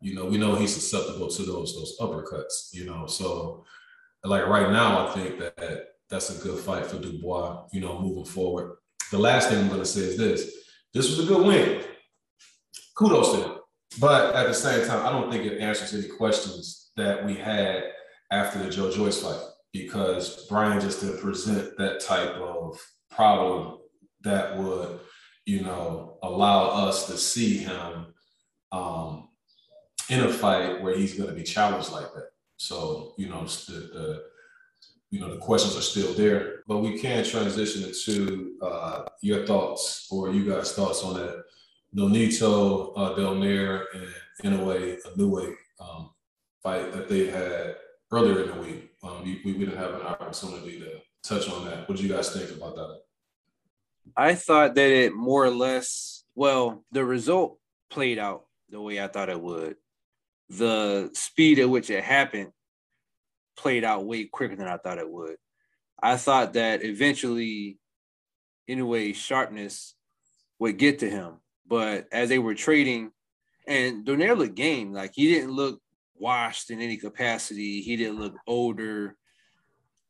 you 0.00 0.14
know, 0.14 0.26
we 0.26 0.38
know 0.38 0.54
he's 0.54 0.74
susceptible 0.74 1.28
to 1.28 1.42
those 1.42 1.74
those 1.74 1.96
uppercuts. 2.00 2.72
You 2.72 2.86
know, 2.86 3.06
so 3.06 3.64
like 4.24 4.46
right 4.46 4.70
now, 4.70 5.06
I 5.06 5.12
think 5.12 5.38
that 5.38 5.84
that's 6.10 6.30
a 6.30 6.42
good 6.42 6.58
fight 6.58 6.86
for 6.86 6.98
Dubois, 6.98 7.64
you 7.72 7.80
know, 7.80 8.00
moving 8.00 8.24
forward. 8.24 8.76
The 9.10 9.18
last 9.18 9.48
thing 9.48 9.58
I'm 9.58 9.68
going 9.68 9.80
to 9.80 9.86
say 9.86 10.02
is 10.02 10.16
this 10.16 10.54
this 10.92 11.08
was 11.08 11.20
a 11.20 11.32
good 11.32 11.46
win. 11.46 11.84
Kudos 12.94 13.32
to 13.32 13.42
him. 13.42 13.58
But 14.00 14.34
at 14.34 14.46
the 14.46 14.54
same 14.54 14.86
time, 14.86 15.06
I 15.06 15.10
don't 15.10 15.30
think 15.30 15.44
it 15.44 15.60
answers 15.60 15.94
any 15.94 16.08
questions 16.08 16.90
that 16.96 17.24
we 17.24 17.34
had 17.34 17.84
after 18.30 18.58
the 18.58 18.70
Joe 18.70 18.90
Joyce 18.90 19.22
fight 19.22 19.40
because 19.72 20.46
Bryan 20.46 20.80
just 20.80 21.00
didn't 21.00 21.20
present 21.20 21.76
that 21.78 22.00
type 22.00 22.34
of 22.36 22.78
problem 23.10 23.78
that 24.22 24.56
would, 24.56 25.00
you 25.46 25.62
know, 25.62 26.18
allow 26.22 26.68
us 26.86 27.06
to 27.06 27.16
see 27.16 27.58
him 27.58 28.06
um, 28.70 29.28
in 30.08 30.20
a 30.20 30.32
fight 30.32 30.82
where 30.82 30.96
he's 30.96 31.14
going 31.14 31.28
to 31.28 31.34
be 31.34 31.42
challenged 31.42 31.90
like 31.90 32.12
that. 32.14 32.30
So, 32.56 33.14
you 33.18 33.28
know, 33.28 33.44
the, 33.44 33.90
the 33.92 34.22
you 35.10 35.20
know, 35.20 35.28
the 35.28 35.40
questions 35.40 35.76
are 35.76 35.82
still 35.82 36.14
there, 36.14 36.62
but 36.66 36.78
we 36.78 36.98
can 36.98 37.22
transition 37.22 37.82
into 37.84 38.56
uh, 38.62 39.04
your 39.20 39.46
thoughts 39.46 40.08
or 40.10 40.30
you 40.30 40.50
guys' 40.50 40.72
thoughts 40.72 41.02
on 41.02 41.14
that. 41.14 41.44
Nonito, 41.94 42.92
uh, 42.96 43.14
Donaire, 43.14 43.84
and 43.92 44.08
Inoue 44.42 44.98
Inoue 45.14 45.54
um, 45.78 46.10
fight 46.62 46.90
that 46.92 47.10
they 47.10 47.26
had 47.26 47.76
earlier 48.10 48.44
in 48.44 48.48
the 48.52 48.62
week. 48.62 48.90
Um, 49.02 49.22
we, 49.22 49.42
we 49.44 49.52
didn't 49.52 49.76
have 49.76 49.92
an 49.92 50.02
opportunity 50.02 50.80
to 50.80 51.00
touch 51.22 51.50
on 51.50 51.66
that. 51.66 51.86
What 51.86 51.98
do 51.98 52.04
you 52.04 52.14
guys 52.14 52.32
think 52.32 52.50
about 52.50 52.74
that? 52.76 53.01
I 54.16 54.34
thought 54.34 54.74
that 54.74 54.90
it 54.90 55.14
more 55.14 55.44
or 55.44 55.50
less, 55.50 56.24
well, 56.34 56.84
the 56.92 57.04
result 57.04 57.58
played 57.90 58.18
out 58.18 58.44
the 58.68 58.80
way 58.80 59.00
I 59.00 59.08
thought 59.08 59.28
it 59.28 59.40
would. 59.40 59.76
The 60.48 61.10
speed 61.14 61.58
at 61.58 61.70
which 61.70 61.90
it 61.90 62.04
happened 62.04 62.52
played 63.56 63.84
out 63.84 64.06
way 64.06 64.24
quicker 64.24 64.56
than 64.56 64.68
I 64.68 64.76
thought 64.76 64.98
it 64.98 65.10
would. 65.10 65.36
I 66.02 66.16
thought 66.16 66.54
that 66.54 66.84
eventually, 66.84 67.78
Inoue, 68.68 69.14
sharpness 69.14 69.94
would 70.58 70.78
get 70.78 70.98
to 71.00 71.10
him. 71.10 71.34
But 71.66 72.06
as 72.12 72.28
they 72.28 72.38
were 72.38 72.54
trading, 72.54 73.12
and 73.66 74.04
Donaire 74.04 74.36
looked 74.36 74.56
game, 74.56 74.92
like 74.92 75.12
he 75.14 75.32
didn't 75.32 75.52
look 75.52 75.80
washed 76.16 76.70
in 76.70 76.80
any 76.80 76.96
capacity. 76.96 77.80
He 77.80 77.96
didn't 77.96 78.20
look 78.20 78.34
older. 78.46 79.16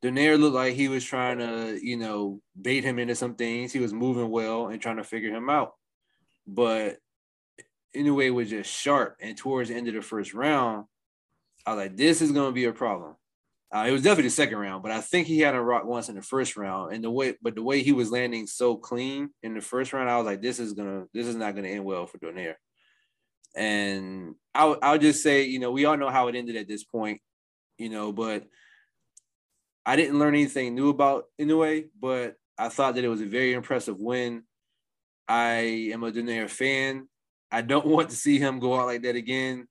Donaire 0.03 0.39
looked 0.39 0.57
like 0.57 0.75
he 0.75 0.89
was 0.89 1.05
trying 1.05 1.39
to, 1.39 1.79
you 1.81 1.97
know, 1.97 2.41
bait 2.61 2.83
him 2.83 2.99
into 2.99 3.15
some 3.15 3.35
things. 3.35 3.73
He 3.73 3.79
was 3.79 3.93
moving 3.93 4.31
well 4.31 4.67
and 4.67 4.81
trying 4.83 4.97
to 4.97 5.05
figure 5.05 5.31
him 5.31 5.49
out. 5.49 5.75
But 6.47 6.97
Inoue 7.95 8.35
was 8.35 8.51
just 8.51 8.71
sharp. 8.71 9.17
And 9.21 9.37
towards 9.37 9.69
the 9.69 9.77
end 9.77 9.87
of 9.89 9.95
the 9.95 10.03
first 10.03 10.35
round, 10.35 10.87
I 11.65 11.75
was 11.75 11.79
like, 11.79 11.97
this 11.97 12.21
is 12.21 12.33
going 12.33 12.49
to 12.49 12.55
be 12.55 12.65
a 12.65 12.73
problem. 12.73 13.15
Uh, 13.75 13.87
it 13.89 13.93
was 13.93 14.03
definitely 14.03 14.25
the 14.25 14.31
second 14.31 14.59
round, 14.59 14.83
but 14.83 14.93
I 14.93 15.01
think 15.01 15.27
he 15.27 15.39
had 15.39 15.55
a 15.55 15.61
rock 15.61 15.87
once 15.87 16.11
in 16.11 16.17
the 16.17 16.23
first 16.23 16.57
round. 16.57 16.93
And 16.93 17.03
the 17.03 17.11
way, 17.11 17.35
but 17.41 17.55
the 17.55 17.63
way 17.63 17.83
he 17.83 17.93
was 17.93 18.11
landing 18.11 18.47
so 18.47 18.77
clean 18.77 19.31
in 19.43 19.55
the 19.55 19.63
first 19.63 19.95
round, 19.95 20.11
I 20.11 20.19
was 20.19 20.27
like, 20.27 20.43
this 20.43 20.59
is 20.59 20.75
gonna, 20.75 21.05
this 21.15 21.27
is 21.27 21.37
not 21.37 21.55
gonna 21.55 21.69
end 21.69 21.85
well 21.85 22.07
for 22.07 22.19
Donaire. 22.19 22.57
And 23.57 24.35
I'll, 24.55 24.79
I'll 24.83 24.99
just 24.99 25.23
say, 25.23 25.45
you 25.45 25.59
know, 25.59 25.71
we 25.71 25.87
all 25.87 25.97
know 25.97 26.11
how 26.11 26.29
it 26.29 26.35
ended 26.35 26.57
at 26.57 26.69
this 26.69 26.85
point, 26.85 27.23
you 27.79 27.89
know, 27.89 28.13
but 28.13 28.45
I 29.85 29.97
didn't 29.97 30.19
learn 30.19 30.35
anything 30.35 30.75
new 30.75 30.91
about 30.91 31.25
Inoue, 31.41 31.89
but 31.99 32.37
I 32.59 32.69
thought 32.69 32.95
that 32.95 33.05
it 33.05 33.09
was 33.09 33.21
a 33.21 33.27
very 33.27 33.53
impressive 33.53 33.99
win. 33.99 34.45
I 35.29 35.91
am 35.93 36.05
a 36.05 36.13
Donaire 36.13 36.49
fan. 36.49 37.09
I 37.51 37.63
don't 37.63 37.87
want 37.95 38.11
to 38.11 38.17
see 38.17 38.39
him 38.39 38.61
go 38.61 38.79
out 38.79 38.87
like 38.87 39.03
that 39.03 39.17
again. 39.17 39.67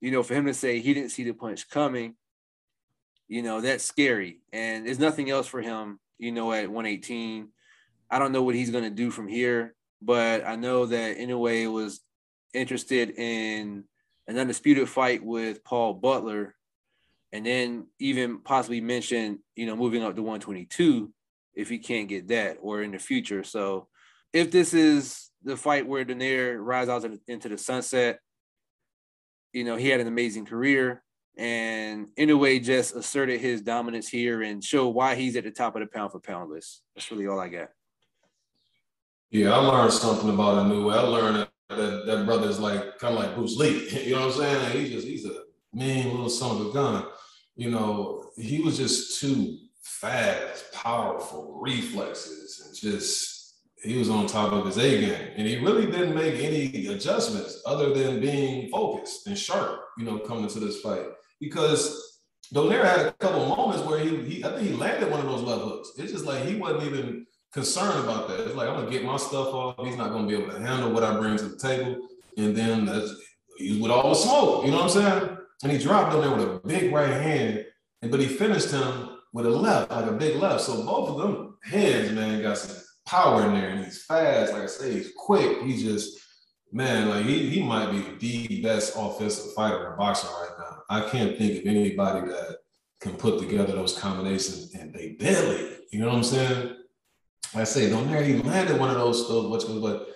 You 0.00 0.10
know, 0.10 0.22
for 0.22 0.34
him 0.34 0.46
to 0.46 0.54
say 0.54 0.80
he 0.80 0.94
didn't 0.94 1.10
see 1.10 1.22
the 1.22 1.32
punch 1.32 1.68
coming, 1.70 2.16
you 3.28 3.42
know, 3.42 3.60
that's 3.60 3.84
scary. 3.84 4.40
And 4.52 4.86
there's 4.86 4.98
nothing 4.98 5.30
else 5.30 5.46
for 5.46 5.62
him, 5.62 6.00
you 6.18 6.32
know, 6.32 6.52
at 6.52 6.68
118. 6.68 7.48
I 8.10 8.18
don't 8.18 8.32
know 8.32 8.42
what 8.42 8.56
he's 8.56 8.70
going 8.70 8.84
to 8.84 8.90
do 8.90 9.10
from 9.10 9.28
here, 9.28 9.74
but 10.02 10.44
I 10.46 10.56
know 10.56 10.86
that 10.86 11.18
Inoue 11.18 11.72
was 11.72 12.00
interested 12.52 13.10
in 13.10 13.84
an 14.26 14.38
undisputed 14.38 14.88
fight 14.88 15.24
with 15.24 15.64
Paul 15.64 15.94
Butler, 15.94 16.54
and 17.32 17.46
then 17.46 17.86
even 17.98 18.40
possibly 18.40 18.80
mention, 18.80 19.38
you 19.56 19.66
know, 19.66 19.76
moving 19.76 20.02
up 20.02 20.14
to 20.16 20.22
122 20.22 21.12
if 21.54 21.68
he 21.68 21.78
can't 21.78 22.08
get 22.08 22.28
that 22.28 22.58
or 22.60 22.82
in 22.82 22.92
the 22.92 22.98
future. 22.98 23.42
So 23.42 23.88
if 24.32 24.50
this 24.50 24.74
is 24.74 25.30
the 25.42 25.56
fight 25.56 25.86
where 25.86 26.04
Donaire 26.04 26.58
rides 26.58 26.90
out 26.90 27.06
into 27.26 27.48
the 27.48 27.58
sunset, 27.58 28.18
you 29.52 29.64
know, 29.64 29.76
he 29.76 29.88
had 29.88 30.00
an 30.00 30.06
amazing 30.06 30.46
career 30.46 31.02
and 31.36 32.08
in 32.16 32.30
a 32.30 32.36
way 32.36 32.58
just 32.58 32.94
asserted 32.94 33.40
his 33.40 33.62
dominance 33.62 34.08
here 34.08 34.42
and 34.42 34.62
showed 34.62 34.88
why 34.88 35.14
he's 35.14 35.36
at 35.36 35.44
the 35.44 35.50
top 35.50 35.74
of 35.74 35.80
the 35.80 35.86
pound 35.86 36.12
for 36.12 36.20
pound 36.20 36.50
list. 36.50 36.82
That's 36.94 37.10
really 37.10 37.26
all 37.26 37.40
I 37.40 37.48
got. 37.48 37.68
Yeah, 39.30 39.52
I 39.52 39.56
learned 39.56 39.92
something 39.94 40.28
about 40.28 40.66
Inoue. 40.66 40.92
I 40.92 41.00
learned 41.00 41.36
that 41.36 41.48
that, 41.76 42.04
that 42.06 42.26
brother's 42.26 42.60
like 42.60 42.98
kind 42.98 43.14
of 43.14 43.20
like 43.20 43.34
Bruce 43.34 43.56
Lee. 43.56 43.88
You 44.04 44.16
know 44.16 44.26
what 44.26 44.34
I'm 44.34 44.40
saying? 44.40 44.62
Like 44.62 44.72
he 44.74 44.90
just 44.90 45.06
he's 45.06 45.24
a 45.24 45.44
mean 45.72 46.10
little 46.10 46.28
son 46.28 46.60
of 46.60 46.66
a 46.66 46.72
gun. 46.72 47.06
You 47.56 47.70
know, 47.70 48.30
he 48.36 48.60
was 48.60 48.78
just 48.78 49.20
too 49.20 49.58
fast, 49.82 50.72
powerful, 50.72 51.58
reflexes, 51.60 52.62
and 52.64 52.74
just 52.74 53.32
he 53.82 53.98
was 53.98 54.08
on 54.08 54.26
top 54.26 54.52
of 54.52 54.66
his 54.66 54.78
A 54.78 55.00
game. 55.00 55.28
And 55.36 55.46
he 55.46 55.58
really 55.58 55.86
didn't 55.86 56.14
make 56.14 56.34
any 56.42 56.86
adjustments 56.86 57.60
other 57.66 57.92
than 57.92 58.20
being 58.20 58.70
focused 58.70 59.26
and 59.26 59.36
sharp, 59.36 59.80
you 59.98 60.04
know, 60.04 60.18
coming 60.18 60.48
to 60.48 60.60
this 60.60 60.80
fight. 60.80 61.06
Because 61.40 62.20
Donaire 62.54 62.84
had 62.84 63.06
a 63.06 63.12
couple 63.12 63.46
moments 63.46 63.84
where 63.84 63.98
he, 63.98 64.16
he 64.24 64.44
I 64.44 64.50
think 64.50 64.68
he 64.68 64.74
landed 64.74 65.10
one 65.10 65.20
of 65.20 65.26
those 65.26 65.42
left 65.42 65.62
hooks. 65.62 65.92
It's 65.98 66.12
just 66.12 66.24
like 66.24 66.44
he 66.44 66.56
wasn't 66.56 66.84
even 66.84 67.26
concerned 67.52 68.04
about 68.04 68.28
that. 68.28 68.40
It's 68.40 68.54
like 68.54 68.68
I'm 68.68 68.76
gonna 68.76 68.90
get 68.90 69.04
my 69.04 69.16
stuff 69.16 69.48
off. 69.48 69.84
He's 69.84 69.96
not 69.96 70.10
gonna 70.10 70.28
be 70.28 70.34
able 70.34 70.52
to 70.52 70.60
handle 70.60 70.90
what 70.90 71.02
I 71.02 71.18
bring 71.18 71.36
to 71.38 71.48
the 71.48 71.58
table, 71.58 72.08
and 72.36 72.56
then 72.56 72.84
that's 72.84 73.14
he's 73.58 73.80
with 73.80 73.90
all 73.90 74.10
the 74.10 74.14
smoke. 74.14 74.64
You 74.64 74.70
know 74.70 74.84
what 74.84 74.96
I'm 74.96 75.20
saying? 75.20 75.38
And 75.62 75.72
he 75.72 75.78
dropped 75.78 76.14
him 76.14 76.20
there 76.20 76.34
with 76.34 76.48
a 76.48 76.60
big 76.66 76.92
right 76.92 77.10
hand, 77.10 77.64
and 78.00 78.10
but 78.10 78.20
he 78.20 78.26
finished 78.26 78.70
him 78.70 79.18
with 79.32 79.46
a 79.46 79.50
left, 79.50 79.90
like 79.90 80.06
a 80.06 80.12
big 80.12 80.36
left. 80.36 80.62
So 80.62 80.84
both 80.84 81.10
of 81.10 81.18
them 81.18 81.58
hands, 81.62 82.12
man, 82.12 82.42
got 82.42 82.58
some 82.58 82.76
power 83.06 83.46
in 83.46 83.54
there, 83.54 83.70
and 83.70 83.84
he's 83.84 84.04
fast. 84.04 84.52
Like 84.52 84.62
I 84.62 84.66
say, 84.66 84.92
he's 84.92 85.12
quick. 85.16 85.62
He's 85.62 85.82
just 85.82 86.18
man, 86.72 87.08
like 87.08 87.24
he 87.24 87.50
he 87.50 87.62
might 87.62 87.90
be 88.18 88.46
the 88.46 88.62
best 88.62 88.94
offensive 88.96 89.52
fighter 89.52 89.92
in 89.92 89.98
boxing 89.98 90.30
right 90.30 90.50
now. 90.58 90.82
I 90.88 91.08
can't 91.08 91.36
think 91.38 91.60
of 91.60 91.66
anybody 91.66 92.28
that 92.28 92.58
can 93.00 93.14
put 93.14 93.38
together 93.38 93.72
those 93.72 93.98
combinations 93.98 94.74
and 94.74 94.92
they 94.92 95.10
deadly. 95.10 95.78
You 95.90 96.00
know 96.00 96.08
what 96.08 96.16
I'm 96.16 96.24
saying? 96.24 96.76
I 97.54 97.64
say, 97.64 97.90
don't 97.90 98.10
there 98.10 98.22
he 98.22 98.34
landed 98.34 98.80
one 98.80 98.90
of 98.90 98.96
those 98.96 99.28
those 99.28 99.46
what's 99.46 99.64
but 99.64 100.08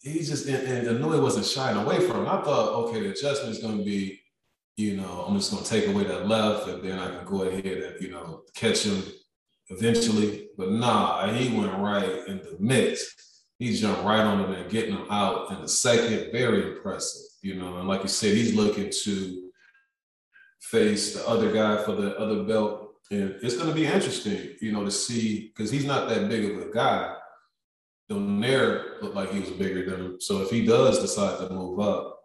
he 0.00 0.20
just 0.20 0.46
and, 0.46 0.86
and 0.86 1.04
I 1.04 1.12
it 1.12 1.22
wasn't 1.22 1.46
shying 1.46 1.76
away 1.76 2.00
from 2.00 2.20
him. 2.20 2.28
I 2.28 2.42
thought, 2.42 2.88
okay, 2.88 3.00
the 3.00 3.10
adjustment 3.10 3.56
is 3.56 3.62
going 3.62 3.78
to 3.78 3.84
be, 3.84 4.20
you 4.76 4.96
know, 4.96 5.24
I'm 5.26 5.36
just 5.36 5.56
to 5.56 5.64
take 5.64 5.88
away 5.88 6.04
that 6.04 6.28
left, 6.28 6.68
and 6.68 6.82
then 6.82 6.98
I 6.98 7.08
can 7.08 7.24
go 7.24 7.42
ahead 7.42 7.64
and 7.64 8.00
you 8.00 8.10
know 8.10 8.42
catch 8.54 8.84
him 8.84 9.02
eventually. 9.68 10.48
But 10.56 10.70
nah, 10.70 11.32
he 11.32 11.56
went 11.56 11.78
right 11.78 12.26
in 12.28 12.38
the 12.38 12.56
mix. 12.58 13.14
He 13.58 13.74
jumped 13.74 14.04
right 14.04 14.20
on 14.20 14.44
him 14.44 14.52
and 14.52 14.70
getting 14.70 14.94
him 14.94 15.06
out 15.10 15.50
in 15.52 15.62
the 15.62 15.68
second. 15.68 16.30
Very 16.30 16.72
impressive, 16.72 17.22
you 17.42 17.54
know. 17.54 17.78
And 17.78 17.88
like 17.88 18.02
you 18.02 18.08
said, 18.08 18.36
he's 18.36 18.54
looking 18.54 18.92
to 19.04 19.50
face 20.60 21.14
the 21.14 21.26
other 21.26 21.52
guy 21.52 21.82
for 21.84 21.92
the 21.92 22.16
other 22.18 22.42
belt 22.42 22.86
and 23.10 23.36
it's 23.42 23.56
to 23.56 23.72
be 23.72 23.86
interesting, 23.86 24.54
you 24.60 24.72
know, 24.72 24.84
to 24.84 24.90
see 24.90 25.52
because 25.54 25.70
he's 25.70 25.84
not 25.84 26.08
that 26.08 26.28
big 26.28 26.50
of 26.50 26.62
a 26.62 26.72
guy. 26.72 27.14
Donaire 28.10 29.00
looked 29.00 29.14
like 29.14 29.32
he 29.32 29.40
was 29.40 29.50
bigger 29.50 29.88
than 29.88 30.00
him. 30.00 30.20
So 30.20 30.42
if 30.42 30.50
he 30.50 30.64
does 30.64 31.00
decide 31.00 31.38
to 31.38 31.52
move 31.52 31.80
up, 31.80 32.20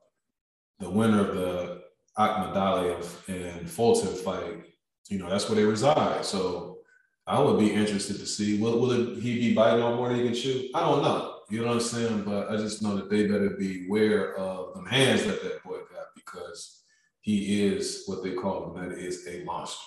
the 0.80 0.90
winner 0.90 1.28
of 1.28 1.36
the 1.36 1.71
Akhmadaliev 2.18 3.28
and 3.28 3.70
Fulton 3.70 4.16
fight, 4.16 4.66
you 5.10 5.18
know, 5.18 5.30
that's 5.30 5.50
where 5.50 5.56
they 5.56 5.64
reside. 5.64 6.26
So 6.26 6.80
I 7.28 7.40
would 7.40 7.60
be 7.60 7.74
interested 7.74 8.18
to 8.18 8.26
see 8.26 8.60
will, 8.60 8.80
will 8.80 8.92
it, 8.92 9.22
he 9.22 9.36
be 9.36 9.54
biting 9.54 9.84
on 9.84 9.96
more 9.96 10.10
than 10.10 10.18
he 10.18 10.26
can 10.26 10.34
chew? 10.34 10.70
I 10.76 10.82
don't 10.82 11.02
know. 11.02 11.40
You 11.50 11.62
know 11.62 11.68
what 11.68 11.74
I'm 11.76 11.82
saying? 11.82 12.24
But 12.24 12.50
I 12.50 12.58
just 12.58 12.82
know 12.82 12.96
that 12.96 13.10
they 13.10 13.28
better 13.28 13.52
be 13.52 13.88
aware 13.88 14.36
of 14.38 14.74
the 14.74 14.90
hands 14.90 15.26
that 15.26 15.44
that 15.44 15.64
boy 15.64 15.80
got 15.92 16.08
because 16.16 16.84
he 17.20 17.66
is 17.66 18.04
what 18.06 18.24
they 18.24 18.34
call 18.34 18.74
him. 18.74 18.90
That 18.90 18.98
is 18.98 19.28
a 19.28 19.44
monster 19.44 19.86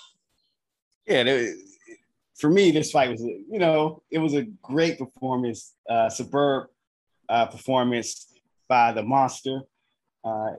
yeah, 1.07 1.47
for 2.35 2.51
me, 2.51 2.71
this 2.71 2.91
fight 2.91 3.11
was, 3.11 3.21
you 3.21 3.59
know, 3.59 4.03
it 4.11 4.19
was 4.19 4.35
a 4.35 4.45
great 4.63 4.99
performance, 4.99 5.75
uh, 5.89 6.09
superb 6.09 6.69
uh, 7.29 7.47
performance 7.47 8.33
by 8.69 8.93
the 8.93 9.03
monster. 9.03 9.61
Uh, 10.25 10.53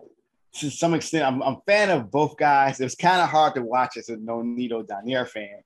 to 0.55 0.69
some 0.69 0.93
extent, 0.93 1.25
I'm, 1.25 1.41
I'm 1.43 1.55
a 1.55 1.61
fan 1.67 1.89
of 1.89 2.09
both 2.11 2.37
guys. 2.37 2.79
It 2.79 2.83
was 2.83 2.95
kind 2.95 3.21
of 3.21 3.29
hard 3.29 3.55
to 3.55 3.61
watch 3.61 3.97
as 3.97 4.09
a 4.09 4.15
Nonito 4.15 4.85
Donaire 4.85 5.27
fan. 5.27 5.59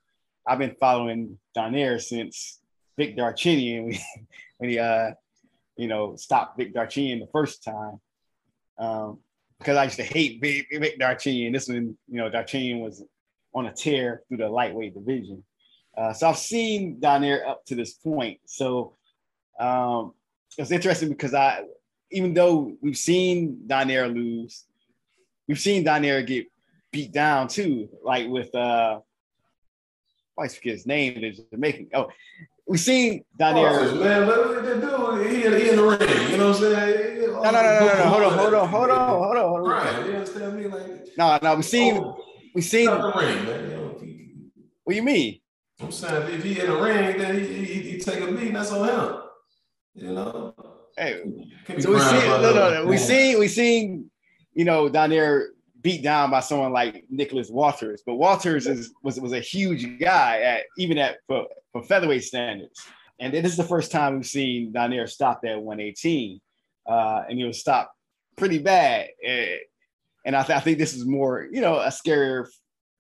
I've 0.48 0.60
been 0.60 0.76
following 0.80 1.38
Donaire 1.56 2.02
since 2.02 2.60
Vic 2.98 3.16
Darchinyan 3.16 4.00
when 4.58 4.70
he, 4.70 4.80
uh, 4.80 5.12
you 5.78 5.88
know, 5.88 6.16
stopped 6.16 6.58
Vic 6.58 6.74
Darchinyan 6.74 7.20
the 7.20 7.30
first 7.32 7.64
time. 7.64 8.00
Um, 8.78 9.20
because 9.60 9.76
I 9.76 9.84
used 9.84 9.98
to 9.98 10.04
hate 10.04 10.40
Vic, 10.42 10.68
Vic. 10.72 10.98
This 10.98 11.68
one, 11.68 11.98
you 12.08 12.18
know, 12.18 12.30
Darchinyan 12.30 12.82
was 12.82 13.04
on 13.54 13.66
a 13.66 13.74
tear 13.74 14.24
through 14.28 14.38
the 14.38 14.50
lightweight 14.50 14.94
division. 14.94 15.44
Uh, 15.98 16.14
so 16.14 16.30
I've 16.30 16.38
seen 16.38 17.00
Donaire 17.00 17.46
up 17.46 17.66
to 17.66 17.76
this 17.76 17.94
point. 17.94 18.40
So 18.46 18.96
um, 19.60 20.14
it's 20.58 20.72
interesting 20.72 21.10
because 21.10 21.34
I, 21.34 21.64
even 22.10 22.34
though 22.34 22.74
we've 22.82 22.98
seen 22.98 23.60
Donaire 23.68 24.12
lose, 24.14 24.66
we've 25.50 25.60
seen 25.60 25.84
Donaire 25.84 26.26
get 26.26 26.46
beat 26.92 27.12
down 27.12 27.50
too, 27.50 27.90
like 28.06 28.30
with 28.30 28.56
uh, 28.56 29.00
I 30.40 30.48
forget 30.48 30.76
his 30.76 30.86
name. 30.86 31.20
They're 31.20 31.34
Jamaican. 31.52 31.90
Oh, 31.94 32.08
we've 32.66 32.80
seen 32.80 33.26
Donaire. 33.38 33.92
Oh, 33.92 33.96
man, 33.96 34.28
what 34.28 34.64
did 34.64 34.82
they 34.82 34.88
do? 34.88 35.16
He, 35.24 35.42
he 35.42 35.70
in 35.72 35.76
the 35.76 35.84
ring. 35.84 36.32
You 36.32 36.38
know 36.38 36.52
what 36.52 36.56
I'm 36.56 36.62
saying? 36.62 37.22
No, 37.22 37.42
no, 37.42 37.52
no, 37.52 37.52
no, 37.52 37.80
no, 37.80 37.98
no. 37.98 38.06
Hold 38.06 38.24
on, 38.24 38.38
hold 38.38 38.54
on, 38.54 38.70
hold 38.70 38.90
on, 38.90 39.10
hold 39.10 39.38
on, 39.38 39.50
hold 39.50 39.68
on. 39.68 39.70
Right. 39.70 40.06
You 40.06 40.14
understand 40.14 40.56
me? 40.56 40.68
Like, 40.68 41.18
no, 41.18 41.40
no. 41.42 41.56
We've 41.56 41.66
seen. 41.66 41.98
Oh 41.98 42.24
we 42.56 42.62
seen 42.62 42.86
the 42.86 43.14
ring, 43.16 43.46
man. 43.46 43.70
You 43.70 43.76
know, 43.76 43.98
he, 44.02 44.52
what 44.84 44.94
do 44.94 44.96
you 44.98 45.04
mean? 45.04 45.40
I'm 45.80 45.92
saying 45.92 46.34
if 46.34 46.44
he 46.44 46.60
in 46.60 46.68
the 46.68 46.76
ring, 46.76 47.18
then 47.18 47.40
he, 47.40 47.46
he, 47.46 47.82
he 47.92 48.00
take 48.00 48.22
a 48.22 48.32
beat. 48.32 48.54
That's 48.54 48.72
on 48.72 48.88
him. 48.88 49.22
You 49.94 50.14
know. 50.14 50.56
Hey, 50.98 51.22
so 51.80 51.94
we 51.94 52.00
seen 52.00 52.26
no, 52.26 52.54
no, 52.54 52.74
no. 52.74 52.86
We 52.86 52.98
seen 52.98 53.40
we 53.40 53.48
seen 53.48 54.09
you 54.60 54.66
know 54.66 54.90
Donaire 54.90 55.52
beat 55.82 56.04
down 56.04 56.32
by 56.32 56.42
someone 56.42 56.74
like 56.74 57.06
Nicholas 57.10 57.50
Walters. 57.50 58.04
But 58.06 58.16
Walters 58.16 58.68
is 58.68 58.94
was 59.04 59.18
was 59.18 59.32
a 59.32 59.40
huge 59.40 59.98
guy 60.02 60.42
at 60.42 60.64
even 60.78 60.98
at 60.98 61.20
for, 61.28 61.48
for 61.72 61.82
featherweight 61.82 62.26
standards. 62.26 62.86
And 63.22 63.34
this 63.34 63.52
is 63.52 63.56
the 63.56 63.64
first 63.64 63.90
time 63.90 64.16
we've 64.16 64.26
seen 64.26 64.74
Donaire 64.74 65.08
stop 65.08 65.46
at 65.46 65.62
118, 65.62 66.42
uh, 66.90 67.24
and 67.30 67.38
he 67.38 67.46
was 67.46 67.62
stopped 67.62 67.96
pretty 68.36 68.60
bad. 68.60 69.08
And 70.26 70.36
I, 70.36 70.44
th- 70.44 70.58
I 70.58 70.60
think 70.60 70.78
this 70.78 70.94
is 70.94 71.06
more, 71.06 71.48
you 71.50 71.62
know, 71.62 71.80
a 71.80 71.88
scarier, 71.88 72.48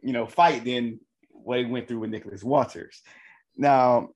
you 0.01 0.13
know, 0.13 0.27
fight 0.27 0.63
than 0.63 1.01
what 1.31 1.59
he 1.59 1.65
went 1.65 1.89
through 1.89 1.99
with 1.99 2.09
Nicholas 2.09 2.43
Walters. 2.43 3.01
Now, 3.57 4.09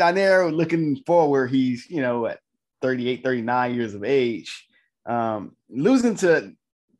Donaire 0.00 0.52
looking 0.52 0.96
forward, 1.06 1.50
he's, 1.50 1.88
you 1.88 2.02
know, 2.02 2.26
at 2.26 2.40
38, 2.82 3.22
39 3.22 3.74
years 3.74 3.94
of 3.94 4.02
age. 4.02 4.66
Um, 5.06 5.56
losing 5.70 6.14
to 6.16 6.52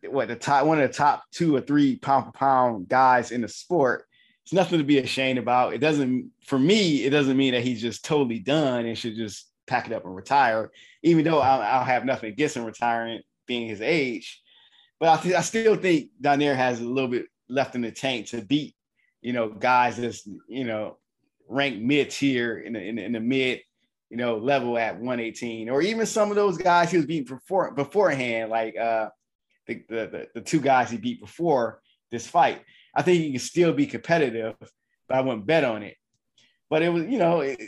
what 0.04 0.28
the 0.28 0.36
top 0.36 0.66
one 0.66 0.80
of 0.80 0.88
the 0.88 0.94
top 0.94 1.24
two 1.32 1.56
or 1.56 1.60
three 1.60 1.96
pound 1.96 2.26
for 2.26 2.32
pound 2.32 2.88
guys 2.88 3.30
in 3.30 3.40
the 3.40 3.48
sport. 3.48 4.04
It's 4.44 4.52
nothing 4.52 4.78
to 4.78 4.84
be 4.84 4.98
ashamed 4.98 5.38
about. 5.38 5.74
It 5.74 5.78
doesn't, 5.78 6.30
for 6.44 6.58
me, 6.58 7.04
it 7.04 7.10
doesn't 7.10 7.36
mean 7.36 7.52
that 7.52 7.62
he's 7.64 7.82
just 7.82 8.04
totally 8.04 8.38
done 8.38 8.86
and 8.86 8.96
should 8.96 9.16
just 9.16 9.50
pack 9.66 9.86
it 9.86 9.92
up 9.92 10.04
and 10.06 10.16
retire. 10.16 10.70
Even 11.02 11.24
though 11.24 11.40
I'll, 11.40 11.60
I'll 11.60 11.84
have 11.84 12.06
nothing 12.06 12.32
against 12.32 12.56
him 12.56 12.64
retiring, 12.64 13.20
being 13.46 13.68
his 13.68 13.82
age, 13.82 14.40
but 14.98 15.18
I, 15.18 15.22
th- 15.22 15.34
I 15.34 15.40
still 15.42 15.76
think 15.76 16.10
Donaire 16.20 16.56
has 16.56 16.80
a 16.80 16.84
little 16.88 17.10
bit 17.10 17.26
left 17.48 17.74
in 17.74 17.82
the 17.82 17.90
tank 17.90 18.28
to 18.28 18.40
beat, 18.40 18.74
you 19.20 19.32
know, 19.32 19.48
guys 19.48 19.96
that's 19.96 20.26
you 20.48 20.64
know 20.64 20.98
ranked 21.48 21.80
mid 21.80 22.10
tier 22.10 22.58
in 22.58 22.74
the, 22.74 22.82
in 22.82 22.96
the, 22.96 23.04
in 23.04 23.12
the 23.12 23.20
mid 23.20 23.60
you 24.10 24.16
know, 24.16 24.38
level 24.38 24.78
at 24.78 24.94
118, 24.94 25.68
or 25.68 25.82
even 25.82 26.06
some 26.06 26.30
of 26.30 26.36
those 26.36 26.56
guys 26.56 26.90
he 26.90 26.96
was 26.96 27.06
beating 27.06 27.36
before 27.36 27.70
beforehand, 27.72 28.50
like 28.50 28.76
uh 28.76 29.08
the, 29.68 29.84
the, 29.88 30.26
the 30.34 30.40
two 30.40 30.60
guys 30.60 30.90
he 30.90 30.96
beat 30.96 31.20
before 31.20 31.80
this 32.10 32.26
fight. 32.26 32.62
I 32.94 33.02
think 33.02 33.22
he 33.22 33.30
can 33.30 33.40
still 33.40 33.72
be 33.72 33.86
competitive, 33.86 34.56
but 35.08 35.18
I 35.18 35.20
wouldn't 35.20 35.46
bet 35.46 35.64
on 35.64 35.82
it. 35.82 35.96
But 36.70 36.82
it 36.82 36.88
was, 36.88 37.04
you 37.04 37.18
know, 37.18 37.40
it, 37.40 37.60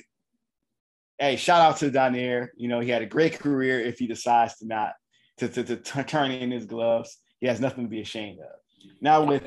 hey, 1.19 1.37
shout 1.37 1.61
out 1.61 1.77
to 1.79 1.91
Donaire. 1.91 2.49
You 2.57 2.69
know, 2.69 2.81
he 2.81 2.91
had 2.91 3.03
a 3.03 3.07
great 3.07 3.39
career 3.39 3.81
if 3.81 3.99
he 3.99 4.07
decides 4.07 4.57
to 4.59 4.67
not 4.67 4.93
to, 5.39 5.49
to, 5.49 5.77
to 5.77 6.05
turn 6.05 6.31
in 6.31 6.51
his 6.51 6.67
gloves. 6.67 7.19
He 7.41 7.47
has 7.47 7.61
nothing 7.61 7.85
to 7.85 7.91
be 7.91 8.01
ashamed 8.01 8.41
of. 8.41 8.61
Now 9.01 9.25
with 9.25 9.47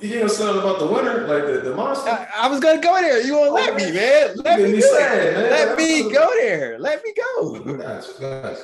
you 0.00 0.20
know 0.20 0.28
something 0.28 0.60
about 0.60 0.78
the 0.78 0.86
winner, 0.86 1.26
like 1.26 1.46
the, 1.46 1.70
the 1.70 1.74
monster. 1.74 2.10
I, 2.10 2.28
I 2.36 2.48
was 2.48 2.60
gonna 2.60 2.80
go 2.80 3.00
there. 3.00 3.22
You 3.22 3.34
won't 3.34 3.52
let 3.52 3.74
me, 3.76 3.92
man. 3.92 4.36
Let 4.36 4.60
me, 4.60 4.80
sad, 4.80 5.34
man. 5.34 5.50
Let 5.50 5.78
me 5.78 6.02
go 6.12 6.30
there. 6.36 6.78
Let 6.78 7.02
me 7.02 7.14
go. 7.14 7.76
Gosh, 7.76 8.06
gosh. 8.20 8.58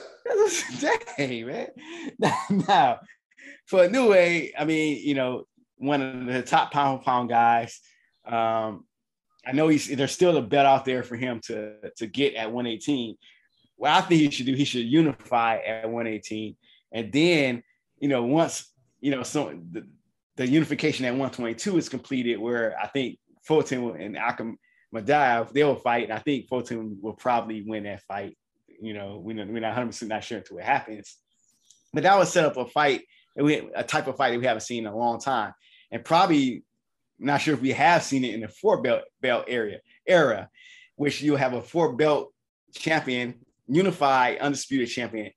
Dang, 1.17 1.47
man. 1.47 1.69
Now, 2.69 3.01
for 3.71 3.87
Inoue, 3.87 4.51
I 4.59 4.65
mean, 4.65 5.01
you 5.01 5.15
know, 5.15 5.45
one 5.77 6.03
of 6.03 6.27
the 6.27 6.43
top 6.43 6.73
pound 6.73 7.03
pound 7.03 7.29
guys. 7.29 7.81
Um, 8.27 8.85
I 9.47 9.53
know 9.53 9.69
he's 9.69 9.89
there's 9.89 10.11
still 10.11 10.37
a 10.37 10.43
bet 10.43 10.67
out 10.67 10.85
there 10.85 11.05
for 11.05 11.15
him 11.15 11.41
to 11.45 11.75
to 11.97 12.07
get 12.09 12.35
at 12.35 12.51
118. 12.51 13.17
What 13.77 13.93
I 13.93 14.01
think 14.01 14.21
he 14.21 14.31
should 14.31 14.47
do, 14.47 14.55
he 14.55 14.65
should 14.65 14.87
unify 14.87 15.59
at 15.59 15.89
118, 15.89 16.57
and 16.93 17.13
then 17.13 17.63
you 18.01 18.09
know 18.09 18.25
once 18.25 18.73
you 19.01 19.13
know 19.13 19.23
so 19.23 19.57
the, 19.71 19.87
the 20.37 20.49
unification 20.49 21.05
at 21.07 21.13
122 21.13 21.79
is 21.79 21.89
completed, 21.89 22.41
where 22.41 22.77
I 22.77 22.89
think 22.89 23.19
Fulton 23.45 24.01
and 24.01 24.17
Akam 24.17 24.57
Madav 24.93 25.53
they 25.53 25.63
will 25.63 25.77
fight, 25.77 26.05
and 26.05 26.13
I 26.13 26.19
think 26.19 26.49
Fulton 26.49 26.99
will 27.01 27.15
probably 27.15 27.63
win 27.63 27.85
that 27.85 28.03
fight. 28.03 28.37
You 28.83 28.95
know, 28.95 29.21
we're 29.25 29.37
not, 29.37 29.47
we're 29.47 29.61
not 29.61 29.69
100 29.69 29.87
percent 29.87 30.09
not 30.09 30.25
sure 30.25 30.39
until 30.39 30.59
it 30.59 30.65
happens, 30.65 31.17
but 31.95 32.03
that 32.03 32.19
would 32.19 32.27
set 32.27 32.45
up 32.45 32.57
a 32.57 32.67
fight, 32.67 33.03
a 33.37 33.85
type 33.85 34.07
of 34.07 34.17
fight 34.17 34.31
that 34.31 34.41
we 34.41 34.47
haven't 34.47 34.63
seen 34.63 34.87
in 34.87 34.93
a 34.93 34.97
long 34.97 35.21
time, 35.21 35.53
and 35.91 36.05
probably 36.05 36.65
not 37.19 37.41
sure 37.41 37.55
if 37.55 37.61
we 37.61 37.73
have 37.73 38.03
seen 38.03 38.25
it 38.25 38.35
in 38.35 38.41
the 38.41 38.49
four 38.49 38.83
belt 38.83 39.03
belt 39.21 39.45
area 39.49 39.81
era, 40.07 40.49
which 40.97 41.23
you'll 41.23 41.37
have 41.37 41.53
a 41.53 41.63
four 41.63 41.95
belt 41.95 42.33
champion, 42.75 43.35
unified 43.67 44.39
undisputed 44.39 44.89
champion, 44.89 45.31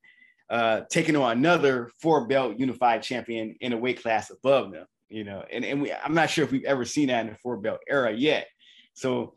uh, 0.50 0.82
taking 0.90 1.16
on 1.16 1.32
another 1.32 1.90
four 2.00 2.26
belt 2.26 2.58
unified 2.58 3.02
champion 3.02 3.54
in 3.60 3.72
a 3.72 3.76
weight 3.76 4.02
class 4.02 4.30
above 4.30 4.72
them. 4.72 4.86
You 5.08 5.24
know, 5.24 5.44
and, 5.52 5.64
and 5.64 5.82
we, 5.82 5.92
I'm 5.92 6.14
not 6.14 6.30
sure 6.30 6.44
if 6.44 6.50
we've 6.50 6.64
ever 6.64 6.84
seen 6.84 7.08
that 7.08 7.26
in 7.26 7.32
the 7.32 7.38
four 7.38 7.58
belt 7.58 7.80
era 7.88 8.12
yet. 8.12 8.48
So, 8.94 9.34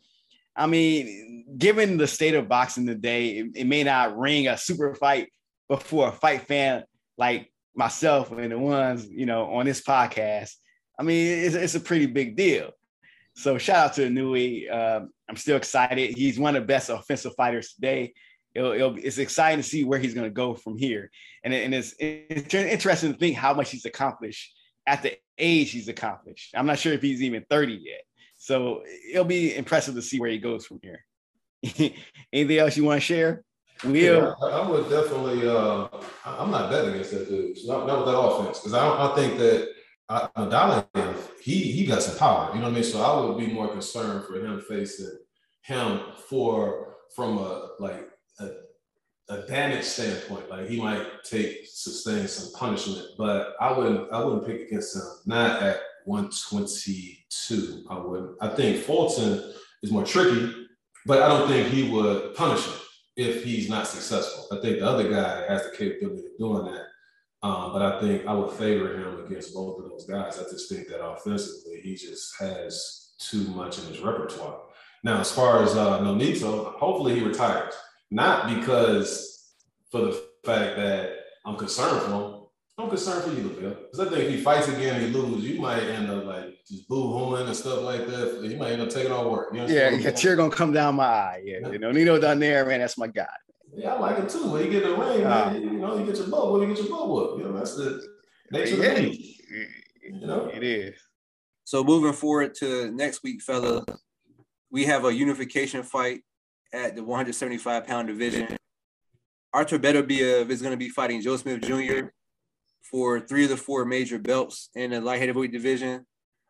I 0.55 0.65
mean, 0.65 1.45
given 1.57 1.97
the 1.97 2.07
state 2.07 2.33
of 2.33 2.47
boxing 2.47 2.87
today, 2.87 3.37
it, 3.37 3.47
it 3.55 3.63
may 3.65 3.83
not 3.83 4.17
ring 4.17 4.47
a 4.47 4.57
super 4.57 4.95
fight, 4.95 5.29
but 5.69 5.83
for 5.83 6.07
a 6.07 6.11
fight 6.11 6.47
fan 6.47 6.83
like 7.17 7.51
myself 7.77 8.31
and 8.31 8.51
the 8.51 8.57
ones 8.57 9.07
you 9.09 9.25
know 9.25 9.45
on 9.53 9.65
this 9.65 9.81
podcast, 9.81 10.53
I 10.99 11.03
mean, 11.03 11.45
it's, 11.45 11.55
it's 11.55 11.75
a 11.75 11.79
pretty 11.79 12.07
big 12.07 12.35
deal. 12.35 12.71
So 13.35 13.57
shout 13.59 13.77
out 13.77 13.93
to 13.93 14.09
Inoue. 14.09 14.73
Um, 14.73 15.11
I'm 15.29 15.35
still 15.35 15.57
excited. 15.57 16.17
He's 16.17 16.39
one 16.39 16.55
of 16.55 16.63
the 16.63 16.67
best 16.67 16.89
offensive 16.89 17.35
fighters 17.35 17.73
today. 17.73 18.13
It'll, 18.55 18.71
it'll, 18.71 18.95
it's 18.97 19.19
exciting 19.19 19.61
to 19.61 19.69
see 19.69 19.83
where 19.83 19.99
he's 19.99 20.15
going 20.15 20.25
to 20.25 20.33
go 20.33 20.55
from 20.55 20.75
here. 20.75 21.11
And, 21.43 21.53
and 21.53 21.75
it's, 21.75 21.93
it's 21.99 22.51
interesting 22.51 23.13
to 23.13 23.19
think 23.19 23.37
how 23.37 23.53
much 23.53 23.69
he's 23.69 23.85
accomplished 23.85 24.55
at 24.87 25.03
the 25.03 25.17
age 25.37 25.69
he's 25.69 25.87
accomplished. 25.87 26.55
I'm 26.55 26.65
not 26.65 26.79
sure 26.79 26.93
if 26.93 27.03
he's 27.03 27.21
even 27.21 27.45
30 27.47 27.73
yet. 27.73 28.01
So 28.37 28.81
it'll 29.11 29.25
be 29.25 29.55
impressive 29.55 29.93
to 29.95 30.01
see 30.01 30.19
where 30.19 30.31
he 30.31 30.39
goes 30.39 30.65
from 30.65 30.79
here. 30.81 31.05
Anything 32.33 32.57
else 32.57 32.75
you 32.75 32.85
want 32.85 33.01
to 33.01 33.05
share? 33.05 33.43
Will? 33.83 33.93
Yeah, 33.93 34.33
I, 34.41 34.47
I 34.49 34.69
would 34.69 34.89
definitely. 34.89 35.47
Uh, 35.47 35.87
I'm 36.25 36.51
not 36.51 36.71
betting 36.71 36.91
against 36.91 37.11
that 37.11 37.29
dude. 37.29 37.57
Not, 37.65 37.87
not 37.87 37.99
with 37.99 38.07
that 38.07 38.17
offense, 38.17 38.59
because 38.59 38.73
I, 38.73 39.11
I 39.11 39.15
think 39.15 39.37
that 39.37 39.69
I, 40.09 40.83
he 41.41 41.71
he 41.71 41.85
got 41.85 42.01
some 42.01 42.17
power. 42.17 42.49
You 42.53 42.59
know 42.59 42.65
what 42.65 42.71
I 42.71 42.75
mean? 42.75 42.83
So 42.83 43.01
I 43.01 43.19
would 43.25 43.37
be 43.37 43.47
more 43.53 43.67
concerned 43.67 44.25
for 44.25 44.35
him 44.35 44.61
facing 44.61 45.17
him 45.61 45.99
for 46.29 46.95
from 47.15 47.37
a 47.37 47.69
like 47.79 48.09
a, 48.39 48.49
a 49.29 49.41
damage 49.47 49.83
standpoint. 49.83 50.49
Like 50.49 50.67
he 50.69 50.81
might 50.81 51.05
take 51.23 51.67
sustain 51.67 52.27
some 52.27 52.53
punishment, 52.53 53.05
but 53.17 53.55
I 53.59 53.77
wouldn't 53.77 54.11
I 54.11 54.23
wouldn't 54.23 54.47
pick 54.47 54.61
against 54.61 54.95
him. 54.95 55.03
Not 55.25 55.61
at 55.61 55.81
122. 56.05 57.85
I 57.89 57.99
wouldn't. 57.99 58.37
I 58.41 58.47
think 58.49 58.77
Fulton 58.83 59.53
is 59.83 59.91
more 59.91 60.05
tricky, 60.05 60.53
but 61.05 61.21
I 61.21 61.27
don't 61.27 61.47
think 61.49 61.67
he 61.67 61.91
would 61.91 62.33
punish 62.35 62.65
him 62.65 62.73
if 63.17 63.43
he's 63.43 63.67
not 63.67 63.87
successful. 63.87 64.47
I 64.55 64.61
think 64.61 64.79
the 64.79 64.87
other 64.87 65.09
guy 65.09 65.45
has 65.47 65.63
the 65.63 65.75
capability 65.75 66.27
of 66.27 66.37
doing 66.37 66.71
that. 66.71 66.85
Um, 67.43 67.73
but 67.73 67.81
I 67.81 67.99
think 67.99 68.25
I 68.25 68.33
would 68.33 68.51
favor 68.51 68.95
him 68.95 69.25
against 69.25 69.53
both 69.53 69.79
of 69.79 69.89
those 69.89 70.05
guys. 70.05 70.39
I 70.39 70.43
just 70.43 70.69
think 70.69 70.87
that 70.87 71.03
offensively, 71.03 71.81
he 71.81 71.95
just 71.95 72.33
has 72.39 73.15
too 73.19 73.47
much 73.49 73.79
in 73.79 73.85
his 73.85 73.99
repertoire. 73.99 74.61
Now, 75.03 75.19
as 75.19 75.31
far 75.31 75.63
as 75.63 75.75
uh, 75.75 75.99
Nonito, 75.99 76.73
hopefully 76.73 77.15
he 77.15 77.25
retires. 77.25 77.73
Not 78.09 78.55
because 78.55 79.53
for 79.91 80.01
the 80.01 80.23
fact 80.43 80.77
that 80.77 81.17
I'm 81.45 81.55
concerned 81.55 82.01
for 82.01 82.11
him. 82.11 82.26
I'm 82.79 82.89
concerned 82.89 83.23
for 83.23 83.31
you, 83.31 83.49
Bill. 83.49 83.71
Because 83.71 83.99
I 83.99 84.09
think 84.09 84.25
if 84.25 84.29
he 84.29 84.41
fights 84.41 84.67
again 84.67 84.95
and 84.95 85.05
he 85.05 85.11
loses, 85.11 85.49
you 85.49 85.59
might 85.59 85.81
end 85.81 86.11
up 86.11 86.25
like 86.25 86.63
just 86.67 86.87
boo 86.87 87.11
hooing 87.11 87.47
and 87.47 87.55
stuff 87.55 87.81
like 87.81 88.05
that. 88.05 88.39
You 88.43 88.55
might 88.57 88.73
end 88.73 88.83
up 88.83 88.89
taking 88.89 89.11
all 89.11 89.31
work. 89.31 89.49
You 89.51 89.61
know 89.61 89.67
yeah, 89.67 89.89
a 89.89 90.11
tear 90.11 90.35
gonna 90.35 90.51
come 90.51 90.73
down 90.73 90.95
my 90.95 91.05
eye. 91.05 91.41
Yeah, 91.43 91.71
you 91.71 91.79
know, 91.79 91.91
Nino 91.91 92.19
down 92.19 92.39
there, 92.39 92.65
man, 92.65 92.81
that's 92.81 92.97
my 92.97 93.07
guy. 93.07 93.25
Yeah, 93.75 93.95
I 93.95 93.99
like 93.99 94.19
it 94.19 94.29
too. 94.29 94.51
When 94.51 94.63
you 94.63 94.69
get 94.69 94.83
in 94.83 94.91
the 94.91 94.95
ring, 94.95 95.25
uh, 95.25 95.51
man, 95.51 95.61
you 95.61 95.71
know, 95.71 95.97
you 95.97 96.05
get 96.05 96.17
your 96.17 96.27
butt 96.27 96.51
when 96.51 96.61
you 96.61 96.75
get 96.75 96.85
your 96.85 96.95
butt 96.95 97.09
whooped. 97.09 97.39
You 97.39 97.49
know, 97.49 97.57
that's 97.57 97.75
the 97.75 98.07
nature 98.51 98.75
yeah. 98.75 98.89
of 98.89 98.95
the 98.95 99.01
game. 99.01 99.33
You 100.03 100.27
know, 100.27 100.45
it 100.53 100.63
is. 100.63 100.99
So 101.63 101.83
moving 101.83 102.13
forward 102.13 102.53
to 102.59 102.91
next 102.91 103.23
week, 103.23 103.41
fella, 103.41 103.83
we 104.71 104.85
have 104.85 105.03
a 105.03 105.13
unification 105.13 105.81
fight 105.81 106.21
at 106.71 106.95
the 106.95 107.03
175 107.03 107.87
pound 107.87 108.07
division. 108.07 108.55
Arthur 109.51 109.79
Beterbiev 109.79 110.49
is 110.49 110.61
going 110.61 110.73
to 110.73 110.77
be 110.77 110.89
fighting 110.89 111.21
Joe 111.21 111.37
Smith 111.37 111.61
Jr. 111.61 112.09
for 112.89 113.19
three 113.19 113.43
of 113.43 113.49
the 113.49 113.57
four 113.57 113.85
major 113.85 114.19
belts 114.19 114.69
in 114.75 114.91
the 114.91 115.01
light 115.01 115.19
heavyweight 115.19 115.51
division. 115.51 116.05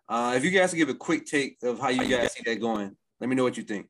Uh, 0.10 0.34
if 0.36 0.44
you 0.44 0.52
guys 0.52 0.74
give 0.74 0.90
a 0.90 0.94
quick 0.94 1.26
take 1.26 1.58
of 1.64 1.80
how 1.80 1.90
you 1.90 2.08
guys 2.08 2.34
see 2.34 2.44
that 2.46 2.62
going, 2.62 2.96
let 3.20 3.30
me 3.30 3.36
know 3.36 3.44
what 3.44 3.58
you 3.58 3.64
think 3.64 3.88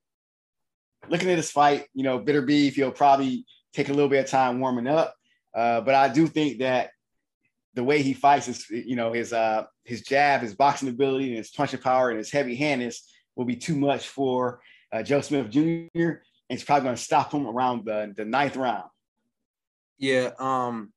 looking 1.10 1.30
at 1.30 1.36
this 1.36 1.52
fight, 1.52 1.86
you 1.94 2.04
know, 2.04 2.20
Beterbiev, 2.20 2.74
he'll 2.74 2.92
probably 2.92 3.46
take 3.74 3.90
a 3.90 3.94
little 3.94 4.10
bit 4.10 4.26
of 4.26 4.30
time 4.30 4.60
warming 4.60 4.88
up. 4.88 5.16
Uh, 5.54 5.82
but 5.82 5.96
I 5.96 6.10
do 6.10 6.28
think 6.28 6.60
that 6.60 6.92
the 7.74 7.84
way 7.84 8.02
he 8.02 8.14
fights 8.14 8.48
is, 8.48 8.70
you 8.70 8.96
know, 8.96 9.14
his 9.14 9.34
uh, 9.34 9.66
his 9.84 10.02
jab, 10.02 10.42
his 10.42 10.56
boxing 10.56 10.90
ability, 10.90 11.30
and 11.30 11.38
his 11.38 11.52
punching 11.52 11.80
power 11.80 12.10
and 12.10 12.18
his 12.18 12.32
heavy 12.32 12.56
handedness 12.56 13.12
will 13.36 13.46
be 13.46 13.56
too 13.56 13.76
much 13.76 14.08
for 14.08 14.62
uh, 14.92 15.04
Joe 15.04 15.22
Smith 15.22 15.50
Jr. 15.50 15.62
And 16.50 16.56
it's 16.56 16.64
probably 16.64 16.86
going 16.86 16.96
to 16.96 17.02
stop 17.02 17.32
him 17.32 17.46
around 17.46 17.86
the, 17.86 18.14
the 18.16 18.26
ninth 18.26 18.56
round. 18.56 18.90
Yeah. 19.98 20.32
Um, 20.40 20.94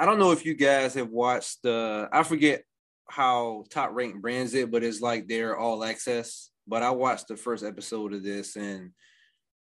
I 0.00 0.06
don't 0.06 0.18
know 0.18 0.32
if 0.32 0.44
you 0.44 0.54
guys 0.54 0.94
have 0.94 1.10
watched 1.10 1.62
the, 1.62 2.08
I 2.10 2.24
forget 2.24 2.64
how 3.08 3.64
Top 3.70 3.90
ranked 3.92 4.22
brands 4.22 4.54
it, 4.54 4.70
but 4.70 4.82
it's 4.82 5.00
like 5.00 5.28
they're 5.28 5.56
all 5.56 5.84
access. 5.84 6.50
But 6.66 6.82
I 6.82 6.90
watched 6.90 7.28
the 7.28 7.36
first 7.36 7.64
episode 7.64 8.14
of 8.14 8.24
this 8.24 8.56
and 8.56 8.92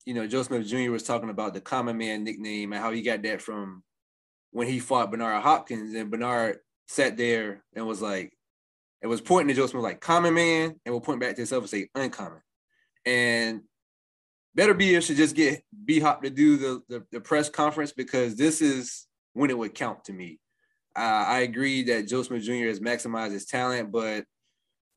you 0.08 0.14
know, 0.14 0.26
Joe 0.26 0.42
Smith 0.42 0.66
Jr. 0.66 0.90
was 0.90 1.04
talking 1.04 1.30
about 1.30 1.54
the 1.54 1.60
common 1.60 1.98
man 1.98 2.24
nickname 2.24 2.72
and 2.72 2.82
how 2.82 2.94
he 2.94 3.02
got 3.02 3.24
that 3.24 3.42
from 3.42 3.84
when 4.52 4.66
he 4.66 4.80
fought 4.80 5.12
Bernard 5.12 5.44
Hopkins. 5.44 5.94
And 5.94 6.10
Bernard 6.10 6.60
sat 6.88 7.18
there 7.18 7.62
and 7.76 7.86
was 7.86 8.02
like, 8.02 8.32
it 9.02 9.08
was 9.08 9.20
pointing 9.20 9.54
to 9.54 9.62
Joe 9.62 9.68
Smith 9.68 9.84
like 9.84 10.00
common 10.00 10.34
man, 10.34 10.80
and 10.86 10.94
will 10.94 11.02
point 11.02 11.20
back 11.20 11.32
to 11.32 11.42
himself 11.42 11.64
and 11.64 11.70
say 11.70 11.90
uncommon. 11.94 12.40
And 13.06 13.64
Beterbiev 14.58 15.04
should 15.04 15.18
just 15.18 15.36
get 15.36 15.62
B 15.84 16.00
Hop 16.00 16.24
to 16.24 16.30
do 16.30 16.56
the, 16.56 16.82
the, 16.88 17.04
the 17.12 17.20
press 17.20 17.50
conference 17.50 17.92
because 17.92 18.38
this 18.38 18.62
is 18.62 19.07
when 19.38 19.50
it 19.50 19.58
would 19.58 19.76
count 19.76 20.04
to 20.06 20.14
me. 20.14 20.40
Uh, 20.96 21.26
I 21.28 21.40
agree 21.40 21.84
that 21.84 22.08
Joe 22.08 22.24
Smith 22.24 22.44
Jr. 22.44 22.68
has 22.68 22.80
maximized 22.80 23.32
his 23.32 23.46
talent, 23.46 23.92
but 23.92 24.26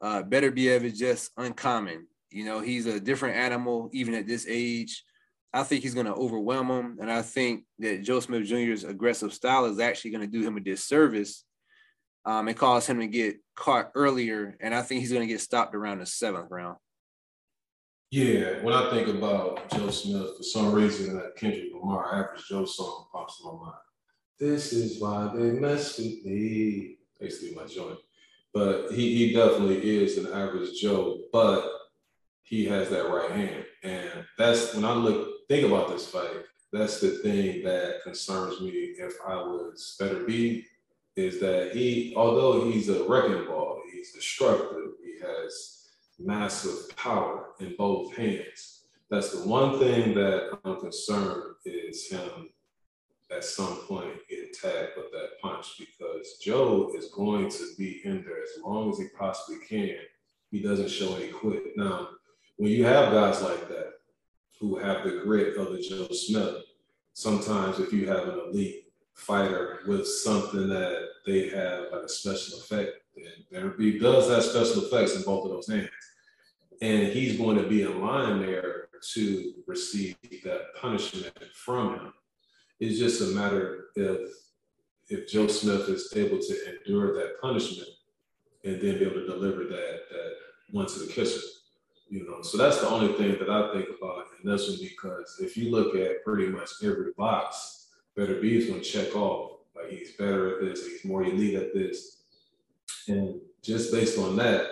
uh, 0.01 0.23
Beterbiev 0.23 0.83
is 0.83 0.99
just 0.99 1.31
uncommon. 1.37 2.07
You 2.31 2.47
know, 2.47 2.61
he's 2.61 2.87
a 2.87 2.99
different 2.99 3.37
animal 3.37 3.91
even 3.93 4.15
at 4.15 4.27
this 4.27 4.47
age. 4.49 5.05
I 5.53 5.63
think 5.63 5.83
he's 5.83 5.95
going 5.95 6.07
to 6.07 6.15
overwhelm 6.15 6.71
him, 6.71 6.99
and 7.01 7.11
I 7.11 7.23
think 7.23 7.65
that 7.81 8.03
Joe 8.03 8.21
Smith 8.21 8.47
Jr.'s 8.47 8.85
aggressive 8.85 9.35
style 9.35 9.67
is 9.67 9.81
actually 9.81 10.13
going 10.13 10.31
to 10.31 10.39
do 10.39 10.47
him 10.47 10.57
a 10.57 10.61
disservice 10.61 11.45
um, 12.25 12.49
and 12.49 12.57
cause 12.57 12.87
him 12.87 13.01
to 13.01 13.09
get 13.09 13.37
caught 13.57 13.91
earlier. 13.95 14.57
And 14.61 14.75
I 14.75 14.83
think 14.83 15.01
he's 15.01 15.13
going 15.13 15.27
to 15.27 15.33
get 15.33 15.41
stopped 15.41 15.75
around 15.75 15.99
the 15.99 16.07
seventh 16.07 16.49
round. 16.51 16.77
Yeah, 18.11 18.63
when 18.63 18.75
I 18.75 18.91
think 18.91 19.09
about 19.09 19.69
Joe 19.71 19.91
Smith, 19.91 20.37
for 20.37 20.43
some 20.43 20.73
reason 20.73 21.17
that 21.17 21.37
Kendrick 21.37 21.73
Lamar 21.75 22.15
average 22.15 22.47
Joe 22.49 22.65
song 22.65 23.07
pops 23.13 23.41
in 23.43 23.51
my 23.51 23.59
mind. 23.59 23.75
This 24.41 24.73
is 24.73 24.99
why 24.99 25.31
they 25.35 25.51
mess 25.51 25.99
with 25.99 26.25
me. 26.25 26.97
Basically 27.21 27.55
my 27.55 27.67
joint. 27.67 27.99
But 28.55 28.91
he, 28.93 29.15
he 29.15 29.35
definitely 29.35 30.03
is 30.03 30.17
an 30.17 30.33
average 30.33 30.81
Joe, 30.81 31.19
but 31.31 31.71
he 32.43 32.65
has 32.65 32.89
that 32.89 33.11
right 33.11 33.31
hand. 33.31 33.67
And 33.85 34.25
that's 34.39 34.75
when 34.75 34.87
I 34.87 34.95
look 34.95 35.47
think 35.47 35.67
about 35.67 35.89
this 35.89 36.07
fight, 36.07 36.45
that's 36.73 37.01
the 37.01 37.11
thing 37.11 37.63
that 37.65 38.03
concerns 38.03 38.61
me 38.61 38.71
if 38.71 39.15
I 39.27 39.35
was 39.35 39.97
Beterbiev, 40.01 40.65
is 41.17 41.39
that 41.41 41.73
he, 41.75 42.15
although 42.17 42.71
he's 42.71 42.89
a 42.89 43.05
wrecking 43.05 43.47
ball, 43.47 43.83
he's 43.93 44.13
destructive, 44.13 44.93
he 45.05 45.19
has 45.21 45.89
massive 46.19 46.97
power 46.97 47.51
in 47.61 47.75
both 47.77 48.17
hands. 48.17 48.85
That's 49.11 49.33
the 49.33 49.49
one 49.49 49.79
thing 49.79 50.15
that 50.15 50.59
I'm 50.65 50.81
concerned 50.81 51.57
is 51.65 52.09
him 52.09 52.49
at 53.31 53.45
some 53.45 53.77
point 53.87 54.17
getting 54.29 54.53
tagged 54.53 54.93
with 54.97 55.13
that 55.13 55.41
punch 55.41 55.79
because 55.79 56.39
Joe 56.43 56.93
is 56.97 57.11
going 57.11 57.49
to 57.51 57.67
be 57.79 58.01
in 58.05 58.23
there 58.25 58.43
as 58.43 58.63
long 58.65 58.91
as 58.91 58.99
he 58.99 59.07
possibly 59.19 59.65
can. 59.67 59.97
He 60.51 60.61
doesn't 60.61 60.91
show 60.91 61.15
any 61.17 61.29
quit. 61.29 61.77
Now, 61.77 62.09
when 62.57 62.73
you 62.73 62.85
have 62.85 63.13
guys 63.13 63.43
like 63.43 63.69
that 63.69 63.93
who 64.59 64.77
have 64.77 65.05
the 65.05 65.21
grit 65.25 65.57
of 65.57 65.73
the 65.73 65.81
Joe 65.81 66.09
Smith, 66.09 66.57
sometimes 67.13 67.79
if 67.79 67.93
you 67.93 68.07
have 68.09 68.29
an 68.29 68.41
elite 68.49 68.93
fighter 69.15 69.81
with 69.87 70.07
something 70.07 70.69
that 70.69 71.09
they 71.27 71.49
have 71.49 71.85
like 71.93 72.03
a 72.03 72.09
special 72.09 72.59
effect, 72.59 72.93
then 73.51 73.75
he 73.79 73.99
does 73.99 74.29
have 74.29 74.43
special 74.43 74.85
effects 74.85 75.17
in 75.17 75.23
both 75.23 75.45
of 75.45 75.51
those 75.53 75.69
hands 75.69 75.91
and 76.83 77.09
he's 77.09 77.37
going 77.37 77.57
to 77.57 77.69
be 77.69 77.83
in 77.83 78.01
line 78.01 78.41
there 78.41 78.89
to 79.13 79.55
receive 79.67 80.17
that 80.45 80.75
punishment 80.81 81.35
from 81.55 81.95
him. 81.95 82.13
It's 82.81 82.99
just 82.99 83.21
a 83.21 83.35
matter 83.35 83.87
if 83.95 84.33
if 85.09 85.29
Joe 85.29 85.49
Smith 85.49 85.89
is 85.89 86.13
able 86.17 86.39
to 86.39 86.77
endure 86.77 87.15
that 87.15 87.41
punishment 87.41 87.89
and 88.65 88.81
then 88.81 88.99
be 88.99 89.05
able 89.05 89.21
to 89.21 89.27
deliver 89.27 89.65
that 89.65 90.01
that 90.11 90.33
one 90.71 90.87
to 90.87 90.99
the 91.01 91.13
kisser. 91.13 91.41
You 92.09 92.27
know, 92.29 92.43
so 92.43 92.59
that's 92.59 92.81
the 92.81 92.89
only 92.89 93.13
thing 93.15 93.39
that 93.39 93.49
I 93.49 93.73
think 93.73 93.89
about 93.97 94.25
this 94.43 94.69
one 94.69 94.79
because 94.81 95.37
if 95.41 95.57
you 95.57 95.71
look 95.71 95.95
at 95.95 96.25
pretty 96.25 96.49
much 96.49 96.71
every 96.83 97.13
box, 97.17 97.89
Beterbiev 98.17 98.45
is 98.45 98.67
going 98.67 98.81
to 98.81 98.87
check 98.87 99.15
off. 99.15 99.59
Like 99.77 99.91
he's 99.91 100.13
better 100.17 100.57
at 100.57 100.61
this, 100.61 100.87
he's 100.87 101.05
more 101.05 101.23
elite 101.23 101.55
at 101.55 101.73
this. 101.73 102.23
And 103.09 103.41
just 103.63 103.93
based 103.93 104.19
on 104.19 104.37
that, 104.37 104.67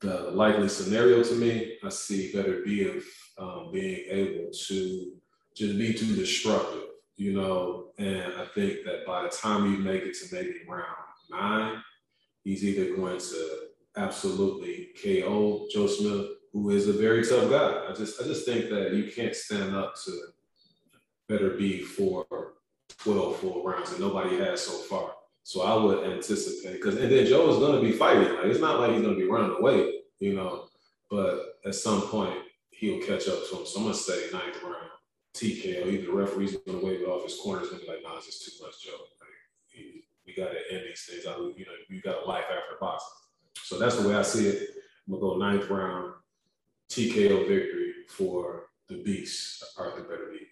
the 0.00 0.30
likely 0.30 0.68
scenario 0.68 1.22
to 1.22 1.34
me, 1.34 1.78
I 1.82 1.88
see 1.88 2.32
Beterbiev 2.32 3.02
um, 3.38 3.70
being 3.72 4.04
able 4.08 4.50
to 4.52 5.12
just 5.54 5.78
be 5.78 5.94
too 5.94 6.14
destructive, 6.14 6.82
you 7.16 7.32
know. 7.32 7.88
And 7.98 8.32
I 8.38 8.44
think 8.44 8.84
that 8.84 9.06
by 9.06 9.22
the 9.22 9.28
time 9.28 9.70
you 9.70 9.78
make 9.78 10.02
it 10.02 10.16
to 10.18 10.34
maybe 10.34 10.54
round 10.68 10.84
nine, 11.30 11.82
he's 12.44 12.64
either 12.64 12.94
going 12.94 13.18
to 13.18 13.58
absolutely 13.96 14.88
KO 15.02 15.66
Joe 15.72 15.86
Smith, 15.86 16.26
who 16.52 16.70
is 16.70 16.88
a 16.88 16.92
very 16.92 17.24
tough 17.24 17.50
guy. 17.50 17.86
I 17.88 17.94
just 17.94 18.20
I 18.20 18.24
just 18.24 18.44
think 18.44 18.70
that 18.70 18.92
you 18.92 19.10
can't 19.10 19.34
stand 19.34 19.74
up 19.74 19.94
to 20.04 20.20
Beterbiev 21.28 21.84
for 21.84 22.26
12 22.98 23.36
full 23.36 23.64
rounds, 23.64 23.90
and 23.90 24.00
nobody 24.00 24.36
has 24.38 24.62
so 24.62 24.72
far. 24.72 25.12
So 25.42 25.62
I 25.62 25.74
would 25.76 26.04
anticipate 26.12 26.74
because 26.74 26.96
and 26.96 27.10
then 27.10 27.26
Joe 27.26 27.48
is 27.50 27.58
going 27.58 27.80
to 27.80 27.80
be 27.80 27.96
fighting. 27.96 28.34
Like 28.34 28.46
it's 28.46 28.60
not 28.60 28.80
like 28.80 28.92
he's 28.92 29.02
going 29.02 29.14
to 29.14 29.20
be 29.20 29.30
running 29.30 29.56
away, 29.56 29.92
you 30.18 30.34
know. 30.34 30.64
But 31.08 31.60
at 31.64 31.74
some 31.74 32.02
point 32.02 32.34
he'll 32.70 33.00
catch 33.00 33.28
up 33.28 33.48
to 33.48 33.56
him. 33.58 33.66
So 33.66 33.78
I'm 33.78 33.84
going 33.84 33.94
to 33.94 34.00
say 34.00 34.28
ninth 34.32 34.62
round 34.62 34.90
TKO. 35.36 35.86
Either 35.86 36.06
the 36.06 36.12
referee's 36.12 36.56
going 36.56 36.80
to 36.80 36.84
wave 36.84 37.02
it 37.02 37.08
off 37.08 37.24
his 37.24 37.38
corner's 37.38 37.68
going 37.68 37.80
to 37.80 37.86
be 37.86 37.92
like, 37.92 38.02
nah, 38.02 38.16
it's 38.16 38.26
just 38.26 38.58
too 38.58 38.64
much, 38.64 38.82
Joe. 38.82 38.92
Like, 39.20 40.04
we 40.26 40.34
got 40.34 40.50
to 40.50 40.74
end 40.74 40.84
these 40.88 41.04
things. 41.08 41.26
I, 41.26 41.36
you 41.36 41.66
know, 41.66 41.72
you 41.88 42.00
got 42.00 42.24
a 42.24 42.26
life 42.26 42.44
after 42.44 42.76
boxing. 42.80 43.08
So 43.62 43.78
that's 43.78 43.96
the 43.96 44.08
way 44.08 44.14
I 44.14 44.22
see 44.22 44.48
it. 44.48 44.70
I'm 45.06 45.14
gonna 45.14 45.20
go 45.20 45.36
ninth 45.36 45.68
round 45.70 46.14
TKO 46.88 47.48
victory 47.48 47.92
for 48.08 48.70
the 48.88 49.02
beast, 49.02 49.64
Arthur 49.78 50.02
Beterbiev. 50.02 50.46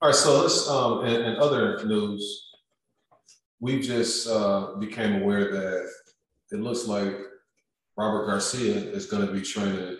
All 0.00 0.10
right, 0.10 0.14
so 0.14 0.42
let's 0.42 0.68
um, 0.68 1.04
in, 1.04 1.22
in 1.22 1.36
other 1.36 1.84
news, 1.86 2.50
we 3.60 3.80
just 3.80 4.28
uh, 4.28 4.74
became 4.78 5.22
aware 5.22 5.50
that 5.52 5.90
it 6.52 6.60
looks 6.60 6.86
like 6.86 7.16
Robert 7.96 8.26
Garcia 8.26 8.74
is 8.74 9.06
going 9.06 9.26
to 9.26 9.32
be 9.32 9.40
training 9.40 9.98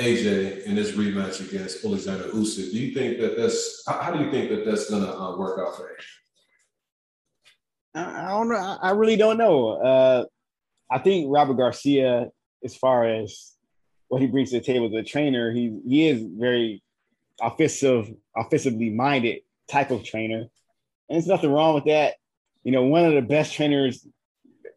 AJ 0.00 0.64
in 0.64 0.74
this 0.74 0.92
rematch 0.92 1.46
against 1.46 1.84
Alexander 1.84 2.24
Usyk. 2.24 2.72
Do 2.72 2.78
you 2.78 2.94
think 2.94 3.18
that 3.18 3.36
that's 3.36 3.84
how 3.86 4.12
do 4.12 4.24
you 4.24 4.30
think 4.30 4.50
that 4.50 4.64
that's 4.64 4.86
to 4.88 4.96
uh, 4.96 5.36
work 5.36 5.60
out 5.60 5.76
for 5.76 5.84
AJ? 5.84 6.04
I 7.94 8.28
don't 8.28 8.48
know. 8.48 8.78
I 8.80 8.90
really 8.92 9.16
don't 9.16 9.38
know. 9.38 9.70
Uh, 9.72 10.24
I 10.90 10.98
think 10.98 11.26
Robert 11.28 11.54
Garcia, 11.54 12.28
as 12.64 12.76
far 12.76 13.04
as 13.04 13.54
what 14.08 14.20
he 14.20 14.28
brings 14.28 14.50
to 14.50 14.58
the 14.58 14.64
table 14.64 14.86
as 14.86 14.94
a 14.94 15.02
trainer, 15.02 15.52
he 15.52 15.78
he 15.86 16.08
is 16.08 16.24
very 16.24 16.82
offensive, 17.40 18.12
offensively 18.36 18.90
minded 18.90 19.40
type 19.68 19.90
of 19.90 20.04
trainer, 20.04 20.40
and 20.40 20.50
there's 21.08 21.26
nothing 21.26 21.52
wrong 21.52 21.74
with 21.74 21.84
that 21.84 22.14
you 22.62 22.72
know, 22.72 22.82
one 22.82 23.04
of 23.04 23.14
the 23.14 23.22
best 23.22 23.54
trainers 23.54 24.06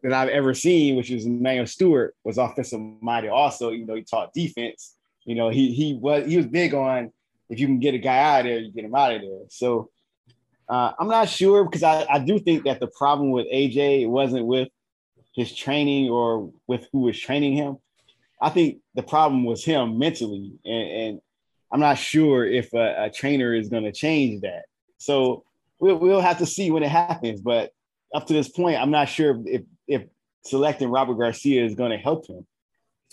that 0.02 0.12
I've 0.12 0.28
ever 0.28 0.54
seen, 0.54 0.96
which 0.96 1.10
is 1.10 1.26
Emanuel 1.26 1.66
Steward, 1.66 2.12
was 2.24 2.38
offensive 2.38 2.80
minded 3.00 3.30
also, 3.30 3.72
even 3.72 3.86
though 3.86 3.94
he 3.94 4.02
taught 4.02 4.32
defense. 4.32 4.96
You 5.24 5.34
know, 5.34 5.48
he 5.48 5.72
he 5.72 5.94
was 5.94 6.26
he 6.26 6.36
was 6.36 6.46
big 6.46 6.74
on 6.74 7.12
if 7.48 7.60
you 7.60 7.66
can 7.66 7.78
get 7.78 7.94
a 7.94 7.98
guy 7.98 8.18
out 8.18 8.40
of 8.40 8.46
there, 8.46 8.58
you 8.58 8.72
get 8.72 8.84
him 8.84 8.94
out 8.94 9.14
of 9.14 9.20
there. 9.20 9.40
So 9.48 9.90
uh, 10.68 10.92
I'm 10.98 11.08
not 11.08 11.28
sure 11.28 11.64
because 11.64 11.82
I, 11.82 12.06
I 12.10 12.18
do 12.18 12.38
think 12.38 12.64
that 12.64 12.80
the 12.80 12.86
problem 12.86 13.30
with 13.30 13.46
AJ 13.46 14.02
it 14.02 14.06
wasn't 14.06 14.46
with 14.46 14.68
his 15.34 15.54
training 15.54 16.10
or 16.10 16.52
with 16.66 16.86
who 16.92 17.00
was 17.00 17.18
training 17.18 17.54
him. 17.54 17.78
I 18.40 18.50
think 18.50 18.78
the 18.94 19.02
problem 19.02 19.44
was 19.44 19.64
him 19.64 19.98
mentally, 19.98 20.52
and, 20.64 20.90
and 20.90 21.20
I'm 21.72 21.80
not 21.80 21.98
sure 21.98 22.46
if 22.46 22.72
a, 22.74 23.04
a 23.04 23.10
trainer 23.10 23.54
is 23.54 23.68
going 23.68 23.84
to 23.84 23.92
change 23.92 24.42
that. 24.42 24.64
So 24.98 25.44
we'll, 25.78 25.96
we'll 25.96 26.20
have 26.20 26.38
to 26.38 26.46
see 26.46 26.70
when 26.70 26.82
it 26.82 26.90
happens. 26.90 27.40
But 27.40 27.72
up 28.14 28.26
to 28.26 28.32
this 28.32 28.48
point, 28.48 28.80
I'm 28.80 28.90
not 28.90 29.08
sure 29.08 29.40
if 29.46 29.62
if 29.86 30.02
selecting 30.44 30.88
Robert 30.88 31.14
Garcia 31.14 31.64
is 31.64 31.74
going 31.74 31.90
to 31.90 31.98
help 31.98 32.26
him. 32.26 32.46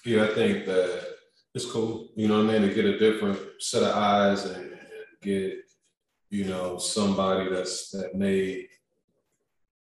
Yeah, 0.03 0.23
I 0.23 0.33
think 0.33 0.65
that 0.65 1.10
it's 1.53 1.65
cool. 1.65 2.09
You 2.15 2.27
know 2.27 2.43
what 2.43 2.53
I 2.53 2.59
mean? 2.59 2.69
To 2.69 2.73
get 2.73 2.85
a 2.85 2.97
different 2.97 3.39
set 3.59 3.83
of 3.83 3.95
eyes 3.95 4.45
and, 4.45 4.71
get 5.21 5.53
you 6.31 6.45
know 6.45 6.79
somebody 6.79 7.47
that's 7.47 7.91
that 7.91 8.15
may 8.15 8.65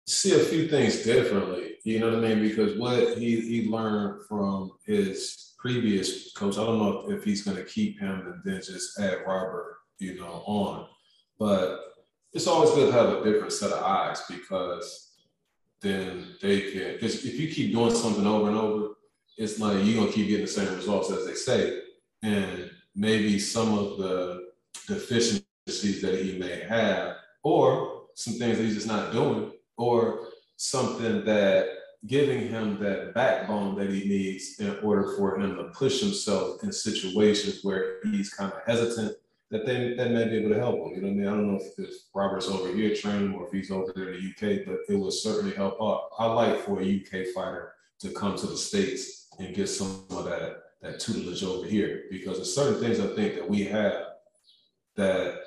see 0.08 0.34
a 0.34 0.39
few 0.39 0.68
things 0.68 1.04
differently. 1.04 1.76
You 1.84 1.99
know 1.99 2.10
what 2.10 2.26
I 2.26 2.34
mean? 2.34 2.41
Because 2.41 2.78
what 2.78 3.18
he 3.18 3.39
he 3.39 3.70
learned 3.70 4.26
from 4.28 4.72
his 4.86 5.54
previous 5.58 6.34
coach, 6.34 6.58
I 6.58 6.66
don't 6.66 6.80
know 6.80 7.12
if 7.12 7.24
he's 7.24 7.43
going 7.43 7.58
to 7.58 7.64
keep 7.64 7.99
him 7.99 8.22
and 8.26 8.41
then 8.43 8.62
just 8.62 8.99
add 8.99 9.20
Robert, 9.28 9.78
you 9.99 10.20
know, 10.20 10.43
on. 10.45 10.88
But 11.38 11.80
it's 12.34 12.47
always 12.47 12.72
good 12.72 12.88
to 12.88 12.93
have 12.93 13.10
a 13.10 13.24
different 13.24 13.54
set 13.54 13.72
of 13.72 13.84
eyes 13.84 14.24
because 14.28 15.12
then 15.82 16.36
they 16.41 16.72
can 16.72 16.93
because 16.93 17.26
if 17.26 17.39
you 17.39 17.54
keep 17.54 17.74
doing 17.74 17.93
something 17.93 18.26
over 18.26 18.47
and 18.47 18.58
over, 18.58 18.89
it's 19.38 19.60
like 19.60 19.84
you're 19.84 20.00
gonna 20.02 20.12
keep 20.12 20.28
getting 20.28 20.46
the 20.46 20.52
same 20.52 20.74
results 20.76 21.12
as 21.12 21.26
they 21.26 21.34
say. 21.34 21.80
And 22.24 22.70
maybe 22.96 23.40
some 23.40 23.78
of 23.78 23.98
the 23.98 24.50
deficiencies 24.88 26.02
that 26.02 26.20
he 26.22 26.38
may 26.38 26.60
have, 26.68 27.16
or 27.44 28.04
some 28.16 28.36
things 28.36 28.58
that 28.58 28.64
he's 28.64 28.76
just 28.76 28.88
not 28.88 29.12
doing, 29.12 29.52
or 29.78 30.28
something 30.58 31.26
that 31.26 31.68
giving 32.08 32.48
him 32.48 32.80
that 32.80 33.14
backbone 33.14 33.76
that 33.76 33.90
he 33.90 34.08
needs 34.08 34.60
in 34.60 34.78
order 34.80 35.16
for 35.18 35.40
him 35.40 35.56
to 35.56 35.66
push 35.66 36.02
himself 36.02 36.64
in 36.64 36.72
situations 36.72 37.60
where 37.64 38.00
he's 38.04 38.34
kind 38.34 38.52
of 38.52 38.60
hesitant 38.66 39.16
that 39.52 39.66
they 39.66 39.94
that 39.96 40.12
may 40.12 40.28
be 40.28 40.38
able 40.38 40.50
to 40.50 40.60
help 40.60 40.76
him. 40.76 40.96
You 40.96 41.02
know 41.02 41.08
what 41.08 41.14
I 41.14 41.18
mean? 41.18 41.28
I 41.28 41.32
don't 41.32 41.52
know 41.52 41.60
if, 41.60 41.90
if 41.90 41.94
Robert's 42.14 42.48
over 42.48 42.74
here 42.74 42.96
training 42.96 43.34
or 43.34 43.46
if 43.46 43.52
he's 43.52 43.70
over 43.70 43.92
there 43.94 44.12
in 44.12 44.14
the 44.14 44.30
UK, 44.30 44.66
but 44.66 44.78
it 44.88 44.98
will 44.98 45.12
certainly 45.12 45.54
help 45.54 45.78
out. 45.82 46.10
I 46.18 46.26
like 46.26 46.60
for 46.62 46.82
a 46.82 46.86
UK 46.86 47.28
fighter 47.36 47.74
to 48.00 48.10
come 48.12 48.36
to 48.38 48.48
the 48.48 48.58
States 48.58 49.21
and 49.40 49.56
get 49.56 49.68
some 49.68 50.06
of 50.12 50.26
that 50.26 50.58
that 50.82 51.00
tutelage 51.00 51.44
over 51.44 51.68
here 51.68 52.04
because 52.10 52.38
there's 52.38 52.56
certain 52.56 52.82
things 52.82 53.00
I 53.00 53.16
think 53.16 53.36
that 53.36 53.48
we 53.48 53.64
have 53.66 54.06
that 54.96 55.42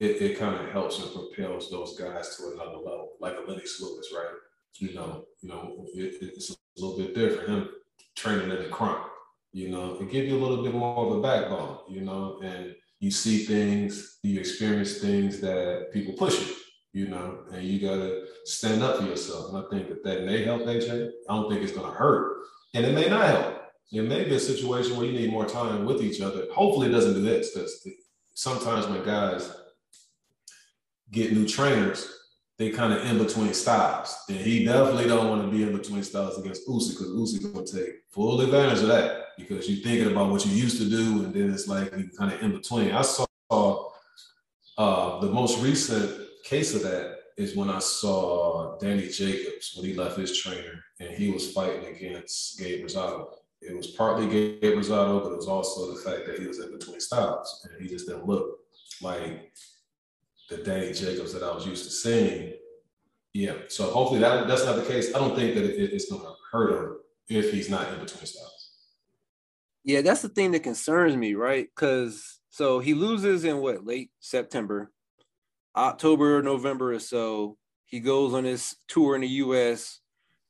it, 0.00 0.22
it 0.22 0.38
kind 0.38 0.56
of 0.56 0.70
helps 0.70 0.98
and 0.98 1.12
propels 1.12 1.70
those 1.70 1.98
guys 1.98 2.36
to 2.36 2.52
another 2.54 2.76
level, 2.76 3.12
like 3.20 3.36
a 3.36 3.48
Lennox 3.48 3.80
Lewis, 3.80 4.12
right? 4.14 4.34
You 4.78 4.94
know, 4.94 5.24
you 5.40 5.48
know, 5.48 5.86
it, 5.94 6.16
it's 6.20 6.50
a 6.50 6.56
little 6.76 6.98
bit 6.98 7.14
different. 7.14 7.48
Him 7.48 7.68
training 8.16 8.50
in 8.50 8.62
the 8.62 8.68
crime, 8.68 9.04
you 9.52 9.70
know, 9.70 9.96
it 10.00 10.10
give 10.10 10.26
you 10.26 10.36
a 10.36 10.42
little 10.42 10.62
bit 10.64 10.74
more 10.74 11.06
of 11.06 11.18
a 11.18 11.22
backbone, 11.22 11.78
you 11.88 12.00
know, 12.00 12.40
and 12.42 12.74
you 13.00 13.10
see 13.10 13.44
things, 13.44 14.18
you 14.22 14.38
experience 14.38 14.98
things 14.98 15.40
that 15.40 15.88
people 15.92 16.14
push 16.14 16.40
you, 16.40 16.54
you 16.92 17.08
know, 17.08 17.40
and 17.52 17.62
you 17.62 17.80
gotta 17.80 18.26
stand 18.44 18.82
up 18.82 18.98
for 18.98 19.04
yourself. 19.04 19.48
And 19.52 19.58
I 19.58 19.68
think 19.70 19.88
that 19.88 20.04
that 20.04 20.24
may 20.24 20.44
help 20.44 20.62
AJ. 20.62 21.10
I 21.28 21.34
don't 21.34 21.50
think 21.50 21.62
it's 21.62 21.76
gonna 21.76 21.92
hurt, 21.92 22.42
and 22.74 22.86
it 22.86 22.94
may 22.94 23.08
not 23.08 23.26
help. 23.26 23.62
It 23.92 24.02
may 24.02 24.24
be 24.24 24.34
a 24.34 24.40
situation 24.40 24.96
where 24.96 25.06
you 25.06 25.12
need 25.12 25.30
more 25.30 25.44
time 25.44 25.84
with 25.84 26.02
each 26.02 26.20
other. 26.20 26.46
Hopefully, 26.52 26.88
it 26.88 26.92
doesn't 26.92 27.14
do 27.14 27.20
this 27.20 27.52
because 27.52 27.82
sometimes 28.34 28.86
when 28.86 29.04
guys 29.04 29.54
get 31.10 31.32
new 31.32 31.46
trainers, 31.46 32.10
they 32.58 32.70
kind 32.70 32.92
of 32.92 33.04
in 33.04 33.18
between 33.18 33.52
stops. 33.52 34.24
And 34.28 34.38
he 34.38 34.64
definitely 34.64 35.08
don't 35.08 35.28
want 35.28 35.42
to 35.42 35.54
be 35.54 35.62
in 35.62 35.76
between 35.76 36.02
stops 36.02 36.38
against 36.38 36.66
Usyk 36.66 36.98
because 36.98 37.08
Usyk 37.08 37.52
gonna 37.52 37.66
take 37.66 37.96
full 38.10 38.40
advantage 38.40 38.80
of 38.80 38.88
that 38.88 39.26
because 39.36 39.68
you're 39.68 39.82
thinking 39.82 40.10
about 40.10 40.30
what 40.30 40.46
you 40.46 40.52
used 40.52 40.78
to 40.78 40.88
do, 40.88 41.24
and 41.24 41.34
then 41.34 41.52
it's 41.52 41.68
like 41.68 41.94
you 41.96 42.08
kind 42.16 42.32
of 42.32 42.42
in 42.42 42.52
between. 42.52 42.92
I 42.92 43.02
saw 43.02 43.26
uh, 44.78 45.20
the 45.20 45.28
most 45.28 45.62
recent 45.62 46.18
case 46.44 46.74
of 46.74 46.82
that 46.82 47.11
is 47.36 47.56
when 47.56 47.70
I 47.70 47.78
saw 47.78 48.78
Danny 48.78 49.08
Jacobs 49.08 49.74
when 49.76 49.86
he 49.86 49.94
left 49.94 50.18
his 50.18 50.38
trainer 50.38 50.84
and 51.00 51.10
he 51.10 51.30
was 51.30 51.52
fighting 51.52 51.86
against 51.94 52.58
Gabe 52.58 52.84
Rosado. 52.84 53.28
It 53.60 53.76
was 53.76 53.88
partly 53.88 54.26
Gabe 54.26 54.74
Rosado, 54.74 55.22
but 55.22 55.32
it 55.32 55.36
was 55.36 55.48
also 55.48 55.94
the 55.94 56.00
fact 56.00 56.26
that 56.26 56.38
he 56.38 56.46
was 56.46 56.58
in 56.58 56.76
between 56.76 57.00
styles 57.00 57.66
and 57.68 57.80
he 57.80 57.88
just 57.88 58.06
didn't 58.06 58.26
look 58.26 58.58
like 59.00 59.52
the 60.48 60.58
Danny 60.58 60.92
Jacobs 60.92 61.32
that 61.32 61.42
I 61.42 61.54
was 61.54 61.66
used 61.66 61.84
to 61.84 61.90
seeing. 61.90 62.54
Yeah, 63.34 63.54
so 63.68 63.84
hopefully 63.90 64.20
that 64.20 64.46
that's 64.46 64.66
not 64.66 64.76
the 64.76 64.84
case. 64.84 65.14
I 65.14 65.18
don't 65.18 65.34
think 65.34 65.54
that 65.54 65.64
it, 65.64 65.92
it's 65.92 66.10
going 66.10 66.22
to 66.22 66.34
hurt 66.50 66.84
him 66.84 66.96
if 67.28 67.52
he's 67.52 67.70
not 67.70 67.88
in 67.92 68.00
between 68.00 68.26
styles. 68.26 68.70
Yeah, 69.84 70.02
that's 70.02 70.22
the 70.22 70.28
thing 70.28 70.52
that 70.52 70.62
concerns 70.62 71.16
me, 71.16 71.34
right? 71.34 71.66
Because 71.74 72.40
so 72.50 72.80
he 72.80 72.92
loses 72.94 73.44
in 73.44 73.58
what 73.58 73.86
late 73.86 74.10
September, 74.20 74.92
October, 75.76 76.42
November 76.42 76.92
or 76.92 77.00
so. 77.00 77.56
He 77.84 78.00
goes 78.00 78.34
on 78.34 78.44
his 78.44 78.74
tour 78.88 79.14
in 79.14 79.20
the 79.20 79.28
U.S 79.28 80.00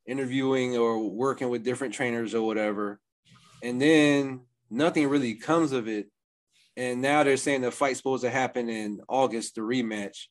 interviewing 0.07 0.77
or 0.77 0.99
working 0.99 1.49
with 1.49 1.65
different 1.65 1.95
trainers 1.95 2.35
or 2.35 2.47
whatever. 2.47 3.01
And 3.63 3.81
then 3.81 4.41
nothing 4.71 5.09
really 5.09 5.35
comes 5.35 5.73
of 5.73 5.89
it. 5.89 6.09
And 6.77 7.03
now 7.03 7.23
they're 7.23 7.37
saying 7.37 7.61
the 7.61 7.71
fight's 7.71 7.99
supposed 7.99 8.25
to 8.25 8.31
happen 8.31 8.69
in 8.69 9.01
August, 9.09 9.55
the 9.55 9.61
rematch. 9.61 10.27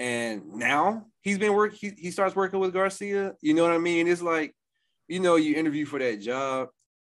And 0.00 0.54
now 0.54 1.06
he's 1.20 1.38
been 1.38 1.54
work. 1.54 1.74
He, 1.74 1.92
he 1.96 2.10
starts 2.10 2.34
working 2.34 2.60
with 2.60 2.72
Garcia. 2.72 3.34
You 3.40 3.54
know 3.54 3.64
what 3.64 3.72
I 3.72 3.78
mean? 3.78 4.08
It's 4.08 4.22
like, 4.22 4.54
you 5.08 5.20
know, 5.20 5.36
you 5.36 5.56
interview 5.56 5.86
for 5.86 5.98
that 5.98 6.20
job, 6.20 6.68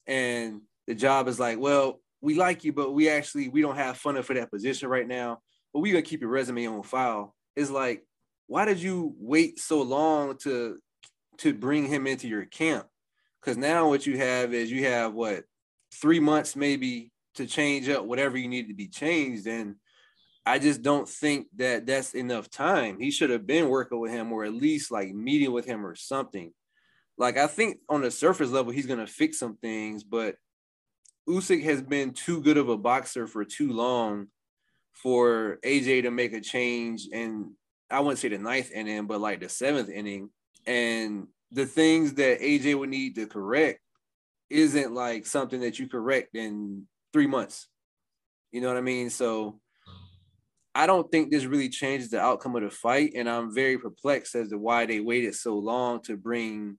and 0.06 0.62
the 0.88 0.94
job 0.94 1.28
is 1.28 1.40
like, 1.40 1.60
well, 1.60 2.00
we 2.22 2.36
like 2.36 2.64
you, 2.64 2.72
but 2.72 2.92
we 2.92 3.10
actually 3.10 3.50
we 3.50 3.62
don't 3.62 3.76
have 3.76 3.98
fun 3.98 4.22
for 4.22 4.36
that 4.36 4.52
position 4.52 4.90
right 4.90 5.08
now. 5.08 5.40
But 5.74 5.80
we 5.80 5.92
gonna 5.92 6.02
keep 6.02 6.22
your 6.22 6.30
resume 6.30 6.68
on 6.68 6.84
file. 6.84 7.36
It's 7.56 7.70
like, 7.70 8.06
why 8.48 8.66
did 8.66 8.82
you 8.82 9.14
wait 9.20 9.60
so 9.60 9.82
long 9.82 10.38
to 10.40 10.80
to 11.40 11.54
bring 11.54 11.88
him 11.88 12.06
into 12.06 12.28
your 12.28 12.46
camp. 12.46 12.86
Because 13.42 13.58
now 13.58 13.88
what 13.90 14.06
you 14.06 14.18
have 14.18 14.54
is 14.54 14.72
you 14.72 14.86
have 14.86 15.14
what 15.14 15.44
three 16.02 16.20
months 16.20 16.56
maybe 16.56 17.12
to 17.36 17.48
change 17.48 17.90
up 17.90 18.06
whatever 18.06 18.38
you 18.38 18.48
need 18.48 18.68
to 18.68 18.74
be 18.74 18.88
changed. 18.88 19.48
And 19.48 19.76
I 20.46 20.60
just 20.60 20.82
don't 20.82 21.08
think 21.08 21.48
that 21.56 21.86
that's 21.86 22.14
enough 22.14 22.50
time. 22.50 23.00
He 23.00 23.12
should 23.12 23.30
have 23.30 23.48
been 23.48 23.70
working 23.70 24.00
with 24.00 24.12
him 24.12 24.32
or 24.32 24.44
at 24.44 24.54
least 24.54 24.92
like 24.92 25.14
meeting 25.14 25.52
with 25.52 25.66
him 25.66 25.86
or 25.86 25.96
something. 25.96 26.52
Like 27.18 27.38
I 27.38 27.48
think 27.48 27.78
on 27.88 28.02
the 28.02 28.12
surface 28.12 28.50
level, 28.50 28.72
he's 28.72 28.86
gonna 28.86 29.08
fix 29.08 29.40
some 29.40 29.56
things, 29.58 30.04
but 30.04 30.36
Usyk 31.28 31.64
has 31.64 31.82
been 31.82 32.12
too 32.12 32.42
good 32.42 32.58
of 32.58 32.70
a 32.70 32.78
boxer 32.78 33.28
for 33.28 33.46
too 33.46 33.72
long 33.72 34.28
for 35.02 35.60
AJ 35.64 36.04
to 36.04 36.12
make 36.12 36.34
a 36.34 36.42
change. 36.42 37.08
And 37.14 37.52
I 37.90 38.00
wouldn't 38.00 38.20
say 38.20 38.30
the 38.30 38.38
ninth 38.38 38.72
inning, 38.72 39.08
but 39.08 39.22
like 39.22 39.40
the 39.40 39.50
seventh 39.50 39.90
inning 39.90 40.30
and 40.66 41.28
the 41.52 41.66
things 41.66 42.14
that 42.16 42.42
AJ 42.42 42.78
would 42.78 42.90
need 42.90 43.16
to 43.16 43.26
correct 43.26 43.80
isn't 44.50 44.94
like 44.94 45.26
something 45.26 45.62
that 45.62 45.80
you 45.80 45.88
correct 45.88 46.36
in 46.36 46.88
three 47.14 47.28
months. 47.28 47.68
You 48.52 48.62
know 48.62 48.68
what 48.68 48.78
I 48.78 48.82
mean? 48.82 49.10
So 49.10 49.60
I 50.76 50.86
don't 50.88 51.12
think 51.12 51.32
this 51.32 51.46
really 51.46 51.70
changes 51.70 52.10
the 52.10 52.20
outcome 52.20 52.56
of 52.56 52.64
the 52.64 52.70
fight. 52.70 53.14
And 53.16 53.30
I'm 53.30 53.54
very 53.54 53.78
perplexed 53.78 54.36
as 54.36 54.50
to 54.50 54.58
why 54.58 54.86
they 54.86 55.00
waited 55.00 55.36
so 55.36 55.58
long 55.58 56.02
to 56.04 56.18
bring, 56.18 56.78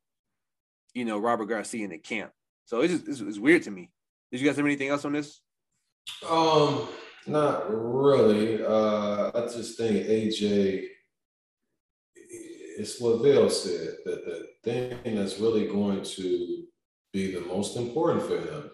you 0.94 1.04
know, 1.04 1.18
Robert 1.18 1.46
Garcia 1.46 1.84
into 1.84 1.98
camp. 1.98 2.32
So 2.64 2.80
it's 2.80 2.92
just 2.92 3.08
it's, 3.08 3.20
it's 3.20 3.38
weird 3.38 3.62
to 3.64 3.70
me. 3.70 3.90
Did 4.30 4.40
you 4.40 4.46
guys 4.46 4.56
have 4.56 4.66
anything 4.66 4.88
else 4.88 5.04
on 5.04 5.12
this? 5.12 5.40
Um, 6.28 6.88
not 7.30 7.64
really. 7.68 8.64
Uh, 8.64 9.30
I 9.34 9.40
just 9.42 9.76
think 9.78 10.06
AJ 10.06 10.88
it's 12.80 12.98
what 12.98 13.22
Vail 13.22 13.50
said 13.50 13.96
that 14.06 14.24
the 14.24 14.48
thing 14.64 15.14
that's 15.14 15.38
really 15.38 15.66
going 15.66 16.02
to 16.02 16.64
be 17.12 17.30
the 17.30 17.42
most 17.42 17.76
important 17.76 18.22
for 18.22 18.38
him 18.38 18.70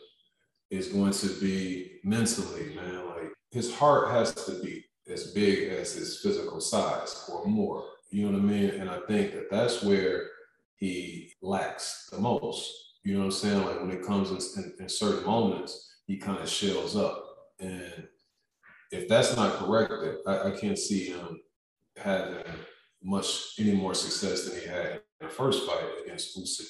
is 0.71 0.89
going 0.89 1.13
to 1.13 1.29
be 1.41 1.99
mentally, 2.05 2.75
man. 2.77 3.05
Like 3.07 3.33
his 3.51 3.75
heart 3.75 4.11
has 4.11 4.33
to 4.47 4.63
be 4.63 4.85
as 5.09 5.33
big 5.33 5.71
as 5.71 5.95
his 5.95 6.21
physical 6.21 6.61
size 6.61 7.29
or 7.33 7.47
more. 7.47 7.85
You 8.11 8.27
know 8.27 8.39
what 8.39 8.43
I 8.43 8.45
mean? 8.45 8.71
And 8.71 8.89
I 8.89 9.01
think 9.09 9.33
that 9.33 9.51
that's 9.51 9.83
where 9.83 10.29
he 10.77 11.33
lacks 11.43 12.09
the 12.13 12.19
most. 12.19 12.71
You 13.03 13.15
know 13.15 13.21
what 13.21 13.25
I'm 13.27 13.33
saying? 13.33 13.65
Like 13.65 13.81
when 13.81 13.91
it 13.91 14.07
comes 14.07 14.31
in, 14.31 14.63
in, 14.63 14.73
in 14.81 14.89
certain 14.89 15.25
moments, 15.25 15.97
he 16.07 16.17
kind 16.17 16.39
of 16.39 16.49
shells 16.49 16.97
up. 16.97 17.25
And 17.59 18.07
if 18.93 19.09
that's 19.09 19.37
not 19.37 19.55
corrected, 19.55 20.17
I, 20.27 20.49
I 20.49 20.51
can't 20.53 20.79
see 20.79 21.07
him 21.07 21.41
having 21.97 22.45
much 23.03 23.55
any 23.59 23.73
more 23.73 23.95
success 23.95 24.45
than 24.45 24.61
he 24.61 24.67
had 24.67 25.01
in 25.21 25.27
the 25.27 25.29
first 25.29 25.67
fight 25.67 25.85
against 26.05 26.39
Usyk. 26.39 26.67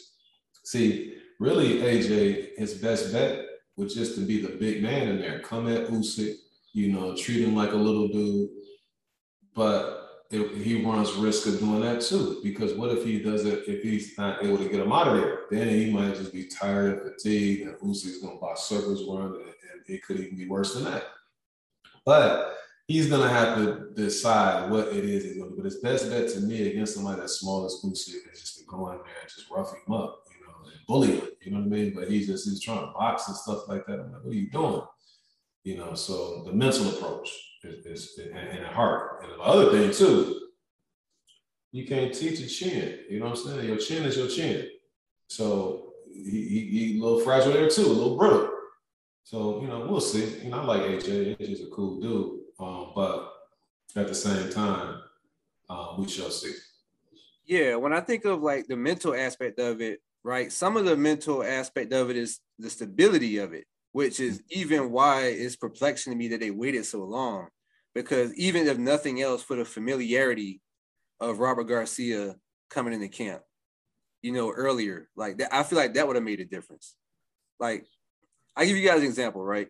See, 0.64 1.16
really, 1.40 1.78
AJ, 1.80 2.58
his 2.58 2.74
best 2.74 3.12
bet 3.12 3.44
was 3.76 3.94
just 3.94 4.14
to 4.16 4.20
be 4.20 4.40
the 4.40 4.56
big 4.56 4.82
man 4.82 5.08
in 5.08 5.20
there, 5.20 5.40
come 5.40 5.68
at 5.68 5.88
Usyk, 5.88 6.34
you 6.72 6.92
know, 6.92 7.16
treat 7.16 7.44
him 7.44 7.54
like 7.54 7.72
a 7.72 7.76
little 7.76 8.08
dude. 8.08 8.50
But 9.54 10.06
it, 10.30 10.56
he 10.62 10.84
runs 10.84 11.12
risk 11.12 11.46
of 11.46 11.60
doing 11.60 11.80
that 11.82 12.00
too, 12.00 12.40
because 12.42 12.74
what 12.74 12.90
if 12.90 13.04
he 13.04 13.20
does 13.20 13.44
it? 13.44 13.64
If 13.66 13.82
he's 13.82 14.16
not 14.18 14.42
able 14.44 14.58
to 14.58 14.68
get 14.68 14.80
him 14.80 14.92
out 14.92 15.08
of 15.08 15.20
there, 15.20 15.40
then 15.50 15.68
he 15.68 15.90
might 15.90 16.16
just 16.16 16.32
be 16.32 16.46
tired 16.46 16.94
and 16.94 17.12
fatigued, 17.12 17.68
and 17.68 17.76
Usyk's 17.78 18.20
to 18.20 18.38
buy 18.40 18.54
circles 18.54 19.04
run, 19.08 19.26
and, 19.26 19.36
and 19.36 19.82
it 19.86 20.04
could 20.04 20.20
even 20.20 20.36
be 20.36 20.48
worse 20.48 20.74
than 20.74 20.84
that. 20.84 21.04
But 22.06 22.56
he's 22.86 23.10
gonna 23.10 23.28
have 23.28 23.58
to 23.58 23.90
decide 23.94 24.70
what 24.70 24.88
it 24.88 25.04
is 25.04 25.24
he's 25.24 25.36
gonna 25.36 25.50
do. 25.50 25.56
But 25.56 25.64
his 25.64 25.80
best 25.80 26.08
bet 26.08 26.28
to 26.30 26.40
me 26.40 26.70
against 26.70 26.94
somebody 26.94 27.20
that's 27.20 27.40
small 27.40 27.66
as 27.66 27.82
Usyk 27.84 28.32
is 28.32 28.40
just 28.40 28.58
to 28.58 28.64
go 28.64 28.88
in 28.90 28.98
there 28.98 29.20
and 29.20 29.28
just 29.28 29.50
rough 29.50 29.72
him 29.72 29.92
up, 29.92 30.22
you 30.30 30.46
know, 30.46 30.54
and 30.64 30.86
bully 30.86 31.18
him. 31.18 31.28
You 31.42 31.50
know 31.50 31.58
what 31.58 31.66
I 31.66 31.68
mean? 31.68 31.94
But 31.94 32.08
he's 32.08 32.28
just 32.28 32.48
he's 32.48 32.62
trying 32.62 32.80
to 32.80 32.92
box 32.92 33.26
and 33.26 33.36
stuff 33.36 33.68
like 33.68 33.84
that. 33.86 34.00
I'm 34.00 34.12
like, 34.12 34.22
what 34.22 34.30
are 34.30 34.34
you 34.34 34.50
doing? 34.50 34.82
You 35.64 35.78
know, 35.78 35.94
so 35.94 36.44
the 36.44 36.52
mental 36.52 36.88
approach 36.90 37.28
is, 37.64 37.84
is 37.84 38.18
and, 38.18 38.36
and 38.36 38.66
heart. 38.66 39.24
And 39.24 39.32
the 39.32 39.42
other 39.42 39.72
thing 39.72 39.90
too, 39.90 40.42
you 41.72 41.86
can't 41.86 42.14
teach 42.14 42.38
a 42.38 42.46
chin. 42.46 43.00
You 43.10 43.18
know 43.18 43.30
what 43.30 43.38
I'm 43.38 43.44
saying? 43.44 43.66
Your 43.66 43.78
chin 43.78 44.04
is 44.04 44.16
your 44.16 44.28
chin. 44.28 44.68
So 45.26 45.92
he, 46.08 46.22
he, 46.22 46.60
he 46.70 46.98
a 47.00 47.02
little 47.02 47.18
fragile 47.18 47.52
there 47.52 47.68
too, 47.68 47.84
a 47.84 47.88
little 47.88 48.16
brittle. 48.16 48.50
So, 49.26 49.60
you 49.60 49.66
know, 49.66 49.84
we'll 49.88 50.00
see. 50.00 50.44
You 50.44 50.50
know, 50.50 50.60
I 50.60 50.64
like 50.64 50.82
AJ. 50.82 51.36
AJ's 51.36 51.62
a 51.62 51.70
cool 51.74 52.00
dude. 52.00 52.42
Um, 52.60 52.92
but 52.94 53.32
at 53.96 54.06
the 54.06 54.14
same 54.14 54.52
time, 54.52 55.02
uh, 55.68 55.96
we 55.98 56.06
shall 56.06 56.30
see. 56.30 56.52
Yeah, 57.44 57.74
when 57.74 57.92
I 57.92 58.00
think 58.00 58.24
of 58.24 58.40
like 58.40 58.68
the 58.68 58.76
mental 58.76 59.16
aspect 59.16 59.58
of 59.58 59.80
it, 59.80 59.98
right? 60.22 60.52
Some 60.52 60.76
of 60.76 60.84
the 60.84 60.96
mental 60.96 61.42
aspect 61.42 61.92
of 61.92 62.08
it 62.08 62.16
is 62.16 62.38
the 62.60 62.70
stability 62.70 63.38
of 63.38 63.52
it, 63.52 63.64
which 63.90 64.20
is 64.20 64.44
even 64.48 64.92
why 64.92 65.22
it's 65.24 65.56
perplexing 65.56 66.12
to 66.12 66.16
me 66.16 66.28
that 66.28 66.38
they 66.38 66.52
waited 66.52 66.86
so 66.86 67.02
long. 67.02 67.48
Because 67.96 68.32
even 68.34 68.68
if 68.68 68.78
nothing 68.78 69.22
else, 69.22 69.42
for 69.42 69.56
the 69.56 69.64
familiarity 69.64 70.60
of 71.18 71.40
Robert 71.40 71.64
Garcia 71.64 72.36
coming 72.70 72.94
into 72.94 73.08
camp, 73.08 73.42
you 74.22 74.30
know, 74.30 74.52
earlier, 74.52 75.08
like 75.16 75.38
that, 75.38 75.52
I 75.52 75.64
feel 75.64 75.78
like 75.78 75.94
that 75.94 76.06
would 76.06 76.14
have 76.14 76.24
made 76.24 76.38
a 76.38 76.44
difference. 76.44 76.94
Like, 77.58 77.86
I 78.56 78.64
give 78.64 78.76
you 78.76 78.86
guys 78.86 79.00
an 79.00 79.06
example, 79.06 79.42
right? 79.42 79.68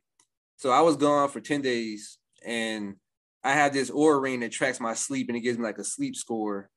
So 0.56 0.70
I 0.70 0.80
was 0.80 0.96
gone 0.96 1.28
for 1.28 1.40
10 1.40 1.60
days 1.60 2.18
and 2.44 2.94
I 3.42 3.52
have 3.52 3.72
this 3.72 3.90
Oura 3.90 4.20
ring 4.20 4.40
that 4.40 4.52
tracks 4.52 4.80
my 4.80 4.94
sleep 4.94 5.28
and 5.28 5.36
it 5.36 5.40
gives 5.40 5.58
me 5.58 5.64
like 5.64 5.78
a 5.78 5.84
sleep 5.84 6.16
score. 6.16 6.70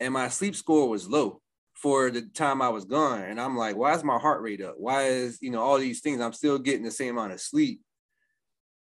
And 0.00 0.12
my 0.12 0.28
sleep 0.28 0.54
score 0.54 0.88
was 0.88 1.08
low 1.08 1.40
for 1.74 2.10
the 2.10 2.22
time 2.22 2.60
I 2.60 2.68
was 2.68 2.84
gone. 2.84 3.22
And 3.22 3.40
I'm 3.40 3.56
like, 3.56 3.76
why 3.76 3.94
is 3.94 4.04
my 4.04 4.18
heart 4.18 4.42
rate 4.42 4.62
up? 4.62 4.74
Why 4.78 5.04
is, 5.04 5.38
you 5.40 5.50
know, 5.50 5.62
all 5.62 5.78
these 5.78 6.00
things? 6.00 6.20
I'm 6.20 6.32
still 6.32 6.58
getting 6.58 6.84
the 6.84 6.90
same 6.90 7.16
amount 7.16 7.32
of 7.32 7.40
sleep. 7.40 7.80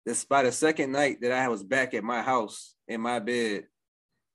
Despite 0.06 0.46
the 0.46 0.52
second 0.52 0.92
night 0.92 1.22
that 1.22 1.32
I 1.32 1.48
was 1.48 1.64
back 1.64 1.94
at 1.94 2.04
my 2.04 2.22
house 2.22 2.76
in 2.88 3.02
my 3.02 3.20
bed, 3.20 3.66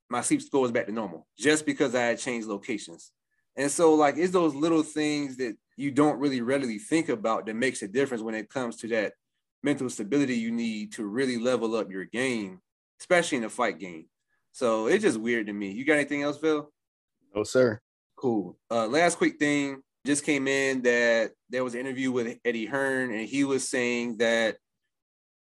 my 0.08 0.20
sleep 0.20 0.42
score 0.42 0.62
was 0.62 0.72
back 0.72 0.86
to 0.86 0.92
normal 0.92 1.26
just 1.38 1.64
because 1.64 1.94
I 1.94 2.02
had 2.02 2.18
changed 2.18 2.48
locations. 2.48 3.12
And 3.56 3.70
so, 3.70 3.94
like, 3.94 4.16
it's 4.16 4.32
those 4.32 4.54
little 4.54 4.82
things 4.82 5.36
that 5.38 5.56
you 5.76 5.90
don't 5.90 6.18
really 6.18 6.40
readily 6.40 6.78
think 6.78 7.08
about 7.08 7.46
that 7.46 7.56
makes 7.56 7.82
a 7.82 7.88
difference 7.88 8.22
when 8.22 8.34
it 8.34 8.50
comes 8.50 8.76
to 8.76 8.88
that 8.88 9.14
mental 9.62 9.90
stability 9.90 10.36
you 10.36 10.50
need 10.50 10.92
to 10.92 11.04
really 11.04 11.38
level 11.38 11.74
up 11.74 11.90
your 11.90 12.04
game, 12.04 12.60
especially 13.00 13.38
in 13.38 13.44
a 13.44 13.50
fight 13.50 13.78
game. 13.78 14.06
So 14.52 14.86
it's 14.86 15.02
just 15.02 15.20
weird 15.20 15.46
to 15.46 15.52
me. 15.52 15.72
You 15.72 15.84
got 15.84 15.94
anything 15.94 16.22
else, 16.22 16.38
Phil? 16.38 16.70
No, 17.34 17.44
sir. 17.44 17.80
Cool. 18.16 18.58
Uh, 18.70 18.86
last 18.86 19.18
quick 19.18 19.38
thing 19.38 19.82
just 20.06 20.24
came 20.24 20.48
in 20.48 20.82
that 20.82 21.32
there 21.48 21.64
was 21.64 21.74
an 21.74 21.80
interview 21.80 22.10
with 22.10 22.38
Eddie 22.44 22.66
Hearn, 22.66 23.12
and 23.12 23.28
he 23.28 23.44
was 23.44 23.68
saying 23.68 24.18
that 24.18 24.56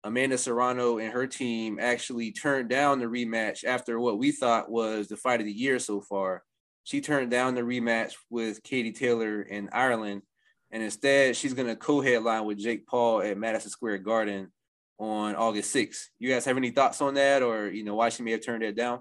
Amanda 0.04 0.38
Serrano 0.38 0.98
and 0.98 1.12
her 1.12 1.26
team 1.26 1.78
actually 1.80 2.30
turned 2.30 2.68
down 2.68 2.98
the 2.98 3.06
rematch 3.06 3.64
after 3.64 3.98
what 3.98 4.18
we 4.18 4.32
thought 4.32 4.70
was 4.70 5.08
the 5.08 5.16
fight 5.16 5.40
of 5.40 5.46
the 5.46 5.52
year 5.52 5.78
so 5.78 6.00
far. 6.00 6.42
She 6.84 7.00
turned 7.00 7.30
down 7.30 7.54
the 7.54 7.62
rematch 7.62 8.12
with 8.28 8.62
Katie 8.62 8.92
Taylor 8.92 9.40
in 9.40 9.70
Ireland, 9.72 10.22
and 10.70 10.82
instead 10.82 11.34
she's 11.34 11.54
going 11.54 11.68
to 11.68 11.76
co-headline 11.76 12.44
with 12.44 12.58
Jake 12.58 12.86
Paul 12.86 13.22
at 13.22 13.38
Madison 13.38 13.70
Square 13.70 13.98
Garden 13.98 14.52
on 14.98 15.34
August 15.34 15.74
6th. 15.74 16.08
You 16.18 16.30
guys 16.30 16.44
have 16.44 16.58
any 16.58 16.70
thoughts 16.70 17.00
on 17.00 17.14
that, 17.14 17.42
or 17.42 17.70
you 17.70 17.84
know 17.84 17.94
why 17.94 18.10
she 18.10 18.22
may 18.22 18.32
have 18.32 18.44
turned 18.44 18.62
that 18.62 18.76
down? 18.76 19.00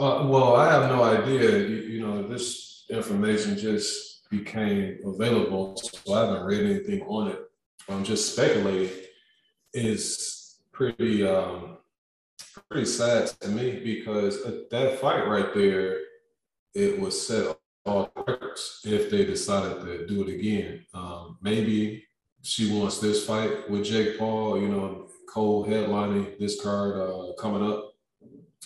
Uh, 0.00 0.26
well, 0.26 0.56
I 0.56 0.72
have 0.72 0.90
no 0.90 1.04
idea. 1.04 1.58
You, 1.58 1.76
you, 1.76 2.00
know, 2.00 2.26
this 2.26 2.86
information 2.90 3.56
just 3.56 4.28
became 4.30 4.98
available, 5.04 5.76
so 5.76 6.12
I 6.12 6.26
haven't 6.26 6.44
read 6.44 6.64
anything 6.64 7.02
on 7.02 7.28
it. 7.28 7.38
I'm 7.88 8.02
just 8.02 8.32
speculating. 8.32 8.90
Is 9.74 10.58
pretty 10.72 11.26
um, 11.26 11.78
pretty 12.70 12.86
sad 12.86 13.28
to 13.40 13.48
me 13.48 13.80
because 13.82 14.42
that 14.70 14.98
fight 15.00 15.26
right 15.26 15.54
there, 15.54 15.98
it 16.74 17.00
would 17.00 17.12
set 17.12 17.56
all 17.84 18.12
records 18.16 18.80
if 18.84 19.10
they 19.10 19.24
decided 19.24 19.84
to 19.84 20.06
do 20.06 20.22
it 20.22 20.28
again. 20.28 20.86
Um, 20.94 21.38
maybe 21.42 22.04
she 22.42 22.72
wants 22.72 22.98
this 22.98 23.26
fight 23.26 23.68
with 23.70 23.84
Jake 23.84 24.18
Paul, 24.18 24.60
you 24.60 24.68
know, 24.68 25.08
Cole 25.28 25.66
headlining 25.66 26.38
this 26.38 26.60
card 26.60 27.00
uh, 27.00 27.32
coming 27.40 27.68
up, 27.70 27.94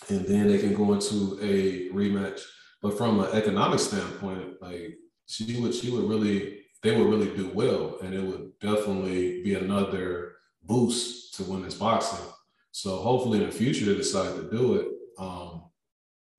and 0.09 0.25
then 0.25 0.47
they 0.47 0.57
can 0.57 0.73
go 0.73 0.93
into 0.93 1.39
a 1.41 1.89
rematch. 1.89 2.41
But 2.81 2.97
from 2.97 3.21
an 3.21 3.31
economic 3.31 3.79
standpoint, 3.79 4.61
like 4.61 4.97
she 5.27 5.59
would, 5.61 5.73
she 5.73 5.89
would 5.91 6.09
really, 6.09 6.65
they 6.83 6.95
would 6.95 7.07
really 7.07 7.35
do 7.35 7.49
well, 7.53 7.97
and 8.01 8.13
it 8.13 8.21
would 8.21 8.59
definitely 8.59 9.41
be 9.43 9.55
another 9.55 10.33
boost 10.63 11.35
to 11.35 11.43
women's 11.43 11.75
boxing. 11.75 12.25
So 12.71 12.97
hopefully 12.97 13.39
in 13.39 13.45
the 13.45 13.51
future 13.51 13.85
they 13.85 13.95
decide 13.95 14.35
to 14.35 14.51
do 14.51 14.75
it. 14.75 14.87
Um, 15.17 15.63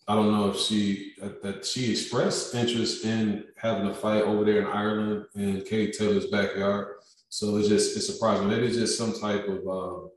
I 0.09 0.15
don't 0.15 0.33
know 0.33 0.49
if 0.49 0.59
she 0.59 1.13
that 1.43 1.67
she 1.67 1.91
expressed 1.91 2.55
interest 2.55 3.05
in 3.05 3.45
having 3.57 3.87
a 3.87 3.95
fight 3.95 4.23
over 4.23 4.43
there 4.43 4.63
in 4.63 4.67
Ireland 4.67 5.27
in 5.35 5.61
Katie 5.63 5.93
Taylor's 5.93 6.27
backyard. 6.27 6.97
So 7.29 7.57
it's 7.59 7.69
just 7.69 7.95
it's 7.95 8.07
surprising. 8.07 8.49
Maybe 8.49 8.67
it's 8.67 8.77
just 8.77 8.97
some 8.97 9.13
type 9.13 9.47
of 9.47 9.59
uh, 9.69 10.09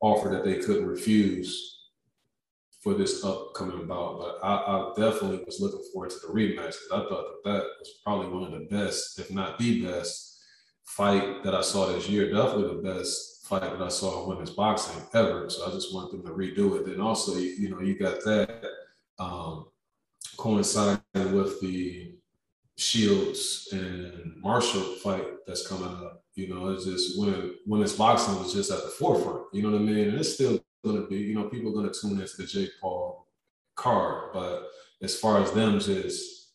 offer 0.00 0.28
that 0.28 0.44
they 0.44 0.58
couldn't 0.58 0.86
refuse 0.86 1.78
for 2.80 2.94
this 2.94 3.24
upcoming 3.24 3.88
bout. 3.88 4.18
But 4.18 4.46
I, 4.46 4.54
I 4.54 4.92
definitely 4.96 5.42
was 5.44 5.60
looking 5.60 5.84
forward 5.92 6.10
to 6.10 6.18
the 6.20 6.32
rematch 6.32 6.54
because 6.54 6.88
I 6.92 7.08
thought 7.08 7.24
that 7.24 7.50
that 7.50 7.64
was 7.80 8.00
probably 8.04 8.28
one 8.28 8.44
of 8.44 8.52
the 8.52 8.66
best, 8.70 9.18
if 9.18 9.32
not 9.32 9.58
the 9.58 9.84
best, 9.84 10.38
fight 10.84 11.42
that 11.42 11.56
I 11.56 11.60
saw 11.60 11.86
this 11.86 12.08
year. 12.08 12.32
Definitely 12.32 12.76
the 12.76 12.94
best 12.94 13.29
fight 13.50 13.62
that 13.62 13.82
I 13.82 13.88
saw 13.88 14.22
in 14.22 14.28
women's 14.28 14.50
boxing 14.50 15.02
ever. 15.12 15.50
So 15.50 15.66
I 15.66 15.72
just 15.72 15.92
want 15.92 16.12
them 16.12 16.22
to 16.22 16.30
redo 16.30 16.76
it. 16.76 16.86
Then 16.86 17.00
also, 17.00 17.36
you 17.36 17.68
know, 17.68 17.80
you 17.80 17.98
got 17.98 18.22
that 18.24 18.64
um, 19.18 19.66
coinciding 20.36 21.00
with 21.14 21.60
the 21.60 22.14
Shields 22.76 23.68
and 23.72 24.36
Marshall 24.40 24.94
fight 25.02 25.26
that's 25.46 25.66
coming 25.66 25.88
up. 25.88 26.24
You 26.36 26.48
know, 26.54 26.68
it's 26.68 26.84
just 26.84 27.18
when 27.18 27.82
it's 27.82 27.94
boxing 27.94 28.38
was 28.38 28.54
just 28.54 28.70
at 28.70 28.82
the 28.82 28.88
forefront. 28.88 29.46
You 29.52 29.62
know 29.62 29.72
what 29.72 29.80
I 29.80 29.84
mean? 29.84 30.08
And 30.08 30.18
it's 30.18 30.34
still 30.34 30.60
gonna 30.84 31.06
be, 31.06 31.16
you 31.16 31.34
know, 31.34 31.48
people 31.48 31.72
are 31.72 31.74
gonna 31.74 31.92
tune 31.92 32.20
into 32.20 32.36
the 32.38 32.46
Jake 32.46 32.70
Paul 32.80 33.26
card. 33.74 34.30
But 34.32 34.68
as 35.02 35.18
far 35.18 35.42
as 35.42 35.50
them 35.50 35.80
just 35.80 36.52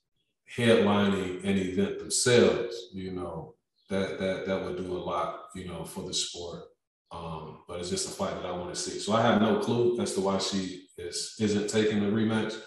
headlining 0.55 1.43
an 1.43 1.57
event 1.57 1.99
themselves, 1.99 2.87
you 2.93 3.11
know, 3.11 3.53
that 3.89 4.17
that 4.17 4.47
that 4.47 4.63
would 4.63 4.77
do 4.77 4.93
a 4.93 4.97
lot, 4.97 5.49
you 5.53 5.67
know, 5.67 5.83
for 5.83 6.07
the 6.07 6.13
sport. 6.13 6.63
Um, 7.11 7.59
but 7.67 7.79
it's 7.79 7.89
just 7.89 8.07
a 8.07 8.11
fight 8.11 8.35
that 8.35 8.45
I 8.45 8.51
want 8.51 8.73
to 8.73 8.79
see. 8.79 8.99
So 8.99 9.13
I 9.13 9.21
have 9.21 9.41
no 9.41 9.59
clue 9.59 9.99
as 9.99 10.13
to 10.15 10.21
why 10.21 10.37
she 10.37 10.87
is 10.97 11.35
isn't 11.39 11.69
taking 11.69 11.99
the 11.99 12.07
rematch, 12.07 12.57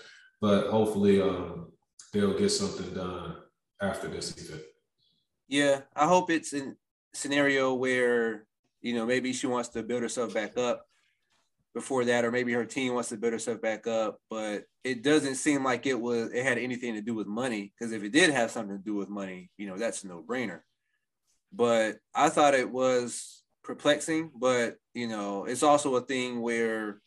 but 0.41 0.69
hopefully 0.69 1.21
um, 1.21 1.73
they'll 2.13 2.39
get 2.39 2.51
something 2.51 2.95
done 2.95 3.37
after 3.81 4.09
this 4.09 4.37
event. 4.37 4.63
Yeah, 5.49 5.81
I 5.95 6.07
hope 6.07 6.31
it's 6.31 6.53
a 6.53 6.75
scenario 7.15 7.75
where 7.75 8.47
you 8.81 8.95
know 8.95 9.07
maybe 9.07 9.33
she 9.33 9.47
wants 9.47 9.71
to 9.71 9.83
build 9.83 10.03
herself 10.03 10.35
back 10.35 10.57
up 10.57 10.85
before 11.75 12.05
that, 12.07 12.25
or 12.25 12.31
maybe 12.31 12.53
her 12.53 12.65
team 12.65 12.95
wants 12.95 13.09
to 13.11 13.17
build 13.17 13.33
herself 13.33 13.61
back 13.61 13.87
up. 13.87 14.21
But 14.31 14.65
it 14.85 15.03
doesn't 15.03 15.37
seem 15.37 15.65
like 15.65 15.87
it 15.87 15.99
was 15.99 16.31
it 16.33 16.45
had 16.45 16.59
anything 16.59 16.95
to 16.95 17.01
do 17.01 17.15
with 17.15 17.27
money. 17.27 17.73
Because 17.79 17.93
if 17.93 18.03
it 18.03 18.13
did 18.13 18.31
have 18.31 18.51
something 18.51 18.77
to 18.77 18.83
do 18.83 18.95
with 18.95 19.09
money, 19.09 19.51
you 19.57 19.67
know 19.67 19.77
that's 19.77 20.05
a 20.05 20.09
no 20.09 20.23
brainer. 20.23 20.61
But 21.53 21.97
I 22.15 22.29
thought 22.29 22.55
it 22.55 22.71
was 22.71 23.38
perplexing. 23.69 24.33
But 24.35 24.77
you 24.95 25.07
know, 25.07 25.45
it's 25.45 25.63
also 25.63 25.95
a 25.95 26.01
thing 26.01 26.41
where 26.41 27.01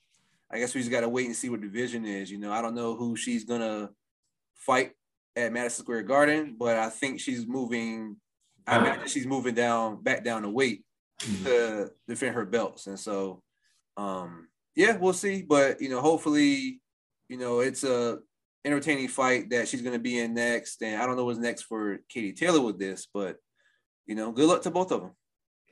I 0.50 0.60
guess 0.60 0.74
we 0.74 0.82
just 0.82 0.92
got 0.92 1.02
to 1.02 1.10
wait 1.10 1.26
and 1.26 1.36
see 1.36 1.50
what 1.50 1.62
division 1.62 2.06
is. 2.06 2.32
You 2.32 2.38
know, 2.38 2.54
I 2.54 2.62
don't 2.62 2.76
know 2.76 2.96
who 2.96 3.18
she's 3.18 3.44
gonna 3.44 3.90
fight 4.56 4.92
at 5.36 5.52
Madison 5.52 5.84
Square 5.84 6.04
Garden, 6.04 6.56
but 6.58 6.78
I 6.78 6.90
think 6.90 7.20
she's 7.20 7.46
moving. 7.46 8.16
I 8.66 8.78
imagine 8.78 9.08
she's 9.08 9.26
moving 9.26 9.56
down 9.56 10.02
back 10.02 10.24
down 10.24 10.44
to 10.44 10.50
weight 10.50 10.86
mm-hmm. 11.20 11.44
to 11.46 11.92
defend 12.08 12.36
her 12.36 12.46
belts, 12.46 12.88
and 12.88 13.00
so 13.00 13.42
um, 13.98 14.48
yeah, 14.76 14.96
we'll 14.96 15.14
see. 15.14 15.42
But 15.42 15.82
you 15.82 15.90
know, 15.90 16.00
hopefully, 16.00 16.80
you 17.28 17.38
know, 17.38 17.60
it's 17.60 17.84
a 17.84 18.20
entertaining 18.64 19.08
fight 19.08 19.50
that 19.50 19.68
she's 19.68 19.82
to 19.82 19.98
be 19.98 20.20
in 20.20 20.36
next, 20.36 20.84
and 20.84 21.02
I 21.02 21.08
don't 21.08 21.16
know 21.16 21.26
what's 21.26 21.40
next 21.40 21.64
for 21.64 22.00
Katie 22.08 22.34
Taylor 22.34 22.62
with 22.62 22.78
this, 22.78 23.08
but 23.12 23.38
you 24.06 24.14
know, 24.14 24.32
good 24.32 24.48
luck 24.48 24.62
to 24.64 24.72
both 24.72 24.92
of 24.92 25.02
them. 25.02 25.12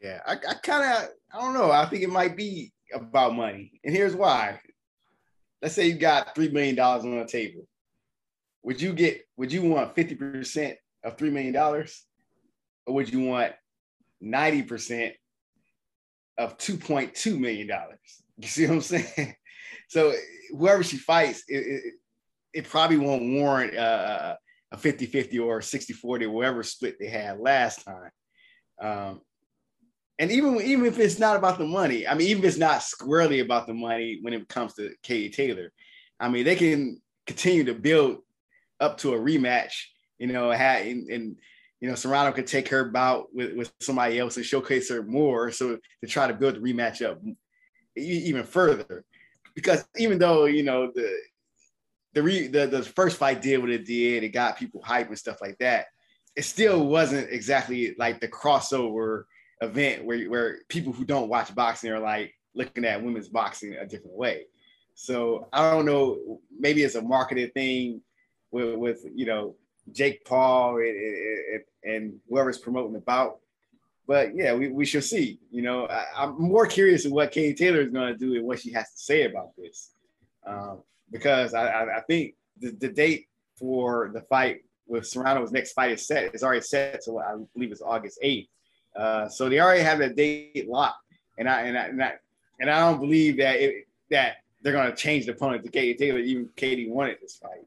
Yeah, 0.02 0.22
I, 0.26 0.34
I 0.34 0.54
kind 0.56 0.84
of, 0.84 1.10
I 1.34 1.42
don't 1.42 1.54
know. 1.54 1.72
I 1.72 1.86
think 1.86 2.04
it 2.04 2.10
might 2.10 2.38
be 2.38 2.72
about 2.94 3.36
money, 3.36 3.80
and 3.84 3.96
here's 3.96 4.16
why. 4.16 4.60
Let's 5.62 5.76
say 5.76 5.88
you 5.88 5.96
got 5.96 6.36
three 6.36 6.50
million 6.50 6.76
dollars 6.76 7.04
on 7.04 7.20
the 7.20 7.26
table 7.26 7.68
would 8.64 8.82
you 8.82 8.94
get 8.94 9.22
would 9.38 9.52
you 9.52 9.62
want 9.62 9.96
50% 9.96 10.76
of 11.04 11.18
$3 11.18 11.32
million 11.32 11.56
or 11.56 11.86
would 12.88 13.12
you 13.12 13.22
want 13.22 13.54
90% 14.24 15.14
of 16.38 16.58
$2.2 16.58 17.40
million 17.40 17.70
you 18.38 18.48
see 18.48 18.66
what 18.66 18.74
i'm 18.76 18.82
saying 18.82 19.36
so 19.90 20.14
whoever 20.52 20.84
she 20.84 20.98
fights 20.98 21.44
it, 21.48 21.58
it, 21.58 21.94
it 22.54 22.70
probably 22.70 22.98
won't 22.98 23.34
warrant 23.34 23.76
uh, 23.76 24.36
a 24.72 24.78
50-50 24.78 25.44
or 25.44 25.60
60-40 25.60 26.30
whatever 26.30 26.64
split 26.64 26.98
they 27.00 27.08
had 27.08 27.40
last 27.40 27.86
time 27.86 28.12
um, 28.82 29.22
and 30.20 30.32
even 30.32 30.62
even 30.62 30.86
if 30.86 31.00
it's 31.00 31.18
not 31.18 31.36
about 31.36 31.58
the 31.58 31.66
money 31.66 32.08
i 32.08 32.14
mean 32.14 32.28
even 32.28 32.44
if 32.44 32.50
it's 32.50 32.58
not 32.58 32.84
squarely 32.84 33.40
about 33.40 33.66
the 33.66 33.74
money 33.74 34.20
when 34.22 34.34
it 34.34 34.48
comes 34.48 34.74
to 34.74 34.94
katie 35.02 35.30
taylor 35.30 35.72
i 36.20 36.30
mean 36.30 36.46
they 36.46 36.56
can 36.56 37.02
continue 37.26 37.64
to 37.64 37.74
build 37.74 38.18
up 38.80 38.98
to 38.98 39.14
a 39.14 39.20
rematch, 39.20 39.74
you 40.18 40.28
know, 40.28 40.52
and, 40.52 41.10
and 41.10 41.38
you 41.80 41.88
know, 41.88 41.96
Serrano 41.96 42.32
could 42.32 42.48
take 42.48 42.68
her 42.70 42.86
bout 42.86 43.28
with, 43.34 43.56
with 43.56 43.72
somebody 43.80 44.20
else 44.20 44.38
and 44.38 44.46
showcase 44.46 44.90
her 44.90 45.04
more. 45.04 45.52
So 45.52 45.78
to 46.04 46.10
try 46.10 46.28
to 46.28 46.34
build 46.34 46.56
the 46.56 46.60
rematch 46.60 47.06
up 47.06 47.22
even 47.96 48.44
further. 48.44 49.06
Because 49.56 49.86
even 49.98 50.20
though, 50.20 50.46
you 50.46 50.64
know, 50.64 50.92
the 50.94 51.20
the 52.14 52.24
re, 52.24 52.48
the, 52.48 52.66
the 52.66 52.82
first 52.82 53.18
fight 53.18 53.42
did 53.42 53.60
what 53.60 53.70
it 53.70 53.86
did, 53.86 54.24
it 54.24 54.30
got 54.30 54.58
people 54.58 54.82
hype 54.82 55.10
and 55.10 55.18
stuff 55.18 55.42
like 55.42 55.58
that. 55.60 55.86
It 56.36 56.44
still 56.44 56.88
wasn't 56.88 57.30
exactly 57.32 57.94
like 58.00 58.20
the 58.20 58.28
crossover 58.28 59.24
event 59.62 60.06
where, 60.06 60.30
where 60.30 60.60
people 60.70 60.94
who 60.94 61.06
don't 61.06 61.30
watch 61.30 61.54
boxing 61.54 61.92
are 61.92 62.00
like 62.00 62.34
looking 62.56 62.86
at 62.86 63.04
women's 63.04 63.30
boxing 63.30 63.76
a 63.76 63.86
different 63.86 64.16
way. 64.16 64.46
So 64.96 65.48
I 65.54 65.72
don't 65.72 65.86
know, 65.86 66.40
maybe 66.58 66.84
it's 66.84 66.96
a 66.96 67.02
marketed 67.02 67.54
thing 67.54 68.02
with, 68.52 68.76
with 68.76 69.06
you 69.14 69.26
know 69.26 69.56
Jake 69.92 70.26
Paul 70.26 70.78
and, 70.78 70.88
and, 70.88 71.64
and 71.84 72.14
whoever's 72.30 72.58
promoting 72.58 72.94
the 72.94 73.00
bout. 73.00 73.40
but 74.08 74.36
yeah, 74.36 74.54
we, 74.54 74.70
we 74.70 74.86
shall 74.86 75.02
see. 75.02 75.40
You 75.52 75.62
know, 75.62 75.88
I, 75.88 76.24
am 76.24 76.40
more 76.40 76.66
curious 76.66 77.06
of 77.06 77.12
what 77.12 77.32
Katie 77.32 77.54
Taylor 77.54 77.82
is 77.82 77.92
going 77.92 78.12
to 78.12 78.18
do 78.18 78.36
and 78.36 78.46
what 78.46 78.60
she 78.60 78.72
has 78.74 78.92
to 78.92 78.98
say 78.98 79.24
about 79.24 79.56
this, 79.58 79.92
um, 80.46 80.80
because 81.12 81.54
I, 81.54 81.68
I, 81.68 81.98
I 81.98 82.02
think 82.02 82.36
the, 82.60 82.72
the 82.72 82.90
date 82.90 83.28
for 83.58 84.12
the 84.14 84.22
fight 84.22 84.62
with 84.88 85.08
Serrano's 85.08 85.52
next 85.52 85.74
fight 85.74 85.92
is 85.92 86.06
set. 86.08 86.34
It's 86.34 86.44
already 86.44 86.62
set, 86.62 87.04
so 87.04 87.20
I 87.20 87.36
believe 87.54 87.72
it's 87.72 87.82
August 87.82 88.20
8th. 88.24 88.48
Uh, 88.96 89.28
so 89.30 89.50
they 89.50 89.60
already 89.60 89.82
have 89.82 90.00
the 90.00 90.10
date 90.10 90.68
locked, 90.68 91.04
and 91.38 91.48
I 91.48 91.62
and 91.62 91.78
I 91.78 91.86
and 91.86 92.04
I, 92.04 92.14
and 92.60 92.70
I 92.70 92.80
don't 92.80 93.00
believe 93.00 93.38
that 93.38 93.60
it, 93.60 93.88
that 94.10 94.38
they're 94.62 94.74
going 94.74 94.90
to 94.90 94.96
change 94.96 95.26
the 95.26 95.32
opponent 95.32 95.64
to 95.64 95.72
Katie 95.72 95.98
Taylor. 95.98 96.20
Even 96.20 96.50
Katie 96.56 96.90
wanted 96.90 97.18
this 97.22 97.38
fight, 97.38 97.66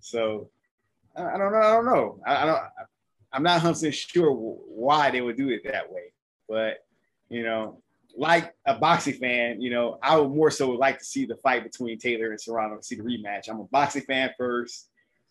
so 0.00 0.50
I, 1.16 1.34
I 1.34 1.38
don't 1.38 1.52
know. 1.52 1.58
I 1.58 1.72
don't 1.72 1.86
know. 1.86 2.20
I, 2.26 2.42
I 2.42 2.46
don't. 2.46 2.60
I'm 3.32 3.42
not 3.42 3.62
100 3.62 3.92
sure 3.92 4.32
why 4.32 5.10
they 5.10 5.20
would 5.20 5.36
do 5.36 5.50
it 5.50 5.62
that 5.64 5.90
way, 5.92 6.12
but 6.48 6.78
you 7.28 7.42
know, 7.42 7.82
like 8.16 8.54
a 8.66 8.74
boxing 8.74 9.14
fan, 9.14 9.60
you 9.60 9.70
know, 9.70 9.98
I 10.02 10.16
would 10.16 10.30
more 10.30 10.50
so 10.50 10.70
like 10.70 10.98
to 10.98 11.04
see 11.04 11.26
the 11.26 11.36
fight 11.36 11.62
between 11.62 11.98
Taylor 11.98 12.30
and 12.30 12.40
Serrano, 12.40 12.78
see 12.80 12.96
the 12.96 13.02
rematch. 13.02 13.48
I'm 13.48 13.60
a 13.60 13.64
boxing 13.64 14.02
fan 14.02 14.30
first. 14.36 14.88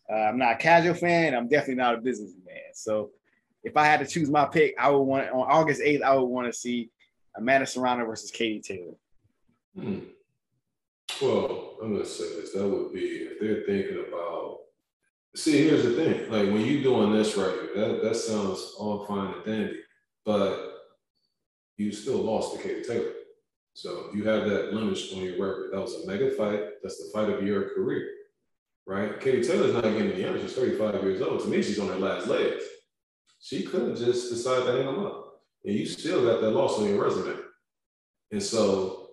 Uh, 0.10 0.16
I'm 0.16 0.38
not 0.38 0.54
a 0.54 0.58
casual 0.58 0.94
fan. 0.94 1.36
I'm 1.36 1.50
definitely 1.50 1.76
not 1.76 1.96
a 1.96 1.98
businessman. 1.98 2.56
So 2.74 3.12
if 3.68 3.76
I 3.76 3.85
had 3.85 3.99
to 3.99 4.07
choose 4.07 4.30
my 4.30 4.45
pick, 4.45 4.76
I 4.80 4.89
would 4.89 5.02
want 5.02 5.30
on 5.30 5.45
August 5.49 5.81
8th, 5.81 6.02
I 6.02 6.15
would 6.15 6.23
want 6.23 6.48
to 6.48 6.57
see 6.57 6.89
Amanda 7.35 7.68
Serrano 7.68 8.06
versus 8.06 8.31
Katie 8.31 8.61
Taylor. 8.61 8.95
Hmm. 9.76 9.99
Well, 11.22 11.77
I'm 11.81 11.94
gonna 11.94 12.06
say 12.06 12.23
this. 12.35 12.53
That 12.53 12.68
would 12.68 12.94
be 12.94 12.99
if 12.99 13.39
they're 13.39 13.64
thinking 13.65 14.06
about 14.07 14.60
see, 15.35 15.64
here's 15.64 15.84
the 15.84 15.94
thing. 15.95 16.31
Like 16.31 16.48
when 16.52 16.65
you're 16.65 16.81
doing 16.81 17.11
this 17.11 17.35
right 17.35 17.73
that, 17.76 18.02
that 18.03 18.15
sounds 18.15 18.73
all 18.80 19.06
fine 19.06 19.34
and 19.34 19.45
dandy, 19.45 19.80
but 20.26 20.73
you 21.76 21.91
still 21.91 22.18
lost 22.18 22.56
to 22.56 22.64
Katie 22.64 22.88
Taylor. 22.88 23.11
So 23.73 24.06
if 24.10 24.15
you 24.15 24.23
have 24.23 24.45
that 24.49 24.72
blemish 24.72 25.14
on 25.14 25.19
your 25.19 25.34
record. 25.34 25.72
That 25.72 25.81
was 25.81 26.03
a 26.03 26.07
mega 26.07 26.31
fight. 26.31 26.61
That's 26.81 26.98
the 26.98 27.11
fight 27.14 27.30
of 27.30 27.45
your 27.45 27.69
career 27.76 28.07
right? 28.88 29.19
Katie 29.19 29.45
Taylor's 29.45 29.73
not 29.73 29.84
getting 29.84 30.14
any 30.14 30.22
younger. 30.22 30.39
She's 30.39 30.53
35 30.53 31.03
years 31.03 31.22
old. 31.22 31.41
To 31.41 31.48
me, 31.48 31.61
she's 31.61 31.77
on 31.77 31.89
her 31.89 31.99
last 31.99 32.27
legs. 32.27 32.64
She 33.40 33.64
could 33.64 33.88
have 33.88 33.98
just 33.98 34.30
decided 34.30 34.66
to 34.66 34.72
hang 34.72 34.86
them 34.86 35.06
up. 35.06 35.42
And 35.64 35.76
you 35.76 35.86
still 35.86 36.26
got 36.26 36.42
that 36.42 36.52
loss 36.52 36.80
on 36.80 36.88
your 36.88 37.04
resume. 37.04 37.38
And 38.32 38.42
so, 38.42 39.10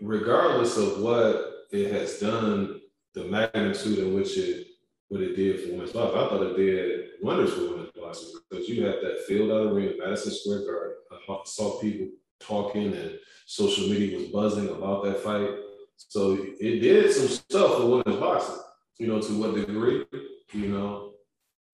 regardless 0.00 0.76
of 0.76 1.00
what 1.00 1.66
it 1.70 1.92
has 1.92 2.18
done, 2.18 2.80
the 3.14 3.24
magnitude 3.24 3.98
in 3.98 4.14
which 4.14 4.36
it 4.38 4.66
what 5.08 5.20
it 5.20 5.36
did 5.36 5.60
for 5.60 5.72
women's 5.72 5.92
boxing, 5.92 6.18
I 6.18 6.28
thought 6.28 6.42
it 6.42 6.56
did 6.56 7.08
wonders 7.20 7.52
for 7.52 7.68
women's 7.68 7.90
boxing 7.94 8.32
because 8.48 8.66
you 8.68 8.86
had 8.86 8.96
that 9.02 9.24
field 9.28 9.50
out 9.50 9.66
of 9.66 9.76
ring, 9.76 9.92
Madison 9.98 10.32
Square 10.32 10.64
Garden. 10.64 10.96
I 11.28 11.38
saw 11.44 11.78
people 11.80 12.08
talking 12.40 12.94
and 12.94 13.18
social 13.44 13.88
media 13.88 14.16
was 14.16 14.28
buzzing 14.28 14.70
about 14.70 15.04
that 15.04 15.20
fight. 15.20 15.50
So 15.96 16.38
it 16.58 16.80
did 16.80 17.12
some 17.12 17.28
stuff 17.28 17.76
for 17.76 17.86
women's 17.86 18.18
boxing 18.18 18.62
you 19.02 19.08
know, 19.08 19.20
to 19.20 19.32
what 19.32 19.54
degree, 19.54 20.04
you 20.52 20.68
know, 20.68 21.14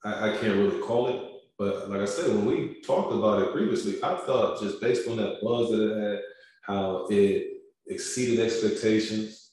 I, 0.03 0.31
I 0.31 0.37
can't 0.39 0.57
really 0.57 0.81
call 0.81 1.09
it. 1.09 1.28
But 1.59 1.91
like 1.91 2.01
I 2.01 2.05
said, 2.05 2.29
when 2.29 2.47
we 2.47 2.81
talked 2.83 3.13
about 3.13 3.43
it 3.43 3.53
previously, 3.53 4.03
I 4.03 4.15
thought 4.15 4.61
just 4.63 4.81
based 4.81 5.09
on 5.09 5.17
that 5.17 5.41
buzz 5.43 5.71
that 5.71 5.83
it 5.83 6.11
had, 6.11 6.21
how 6.63 7.07
it 7.11 7.49
exceeded 7.89 8.45
expectations, 8.45 9.51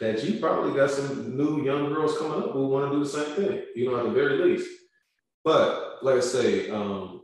that 0.00 0.22
you 0.24 0.40
probably 0.40 0.74
got 0.74 0.90
some 0.90 1.36
new 1.36 1.62
young 1.62 1.92
girls 1.92 2.18
coming 2.18 2.42
up 2.42 2.50
who 2.50 2.66
want 2.66 2.90
to 2.90 2.98
do 2.98 3.04
the 3.04 3.08
same 3.08 3.36
thing, 3.36 3.62
you 3.76 3.88
know, 3.88 3.98
at 3.98 4.04
the 4.04 4.10
very 4.10 4.38
least. 4.38 4.68
But 5.44 5.98
like 6.02 6.16
I 6.16 6.20
say, 6.20 6.70
um, 6.70 7.22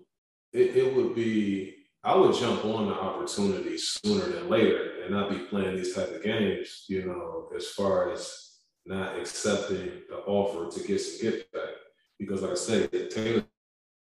it, 0.53 0.77
it 0.77 0.95
would 0.95 1.15
be, 1.17 1.75
I 2.05 2.15
would 2.15 2.37
jump 2.37 2.65
on 2.65 2.87
the 2.87 2.95
opportunity 2.95 3.77
sooner 3.79 4.27
than 4.27 4.49
later 4.49 5.03
and 5.03 5.13
not 5.13 5.31
be 5.31 5.39
playing 5.39 5.77
these 5.77 5.95
type 5.95 6.15
of 6.15 6.23
games, 6.23 6.85
you 6.89 7.05
know, 7.05 7.49
as 7.57 7.69
far 7.69 8.13
as 8.13 8.59
not 8.87 9.19
accepting 9.19 10.03
the 10.09 10.19
offer 10.27 10.71
to 10.71 10.87
get 10.87 11.01
some 11.01 11.31
gift 11.31 11.53
back. 11.53 11.71
Because 12.19 12.43
like 12.43 12.53
I 12.53 12.55
said, 12.55 13.11
Taylor 13.11 13.45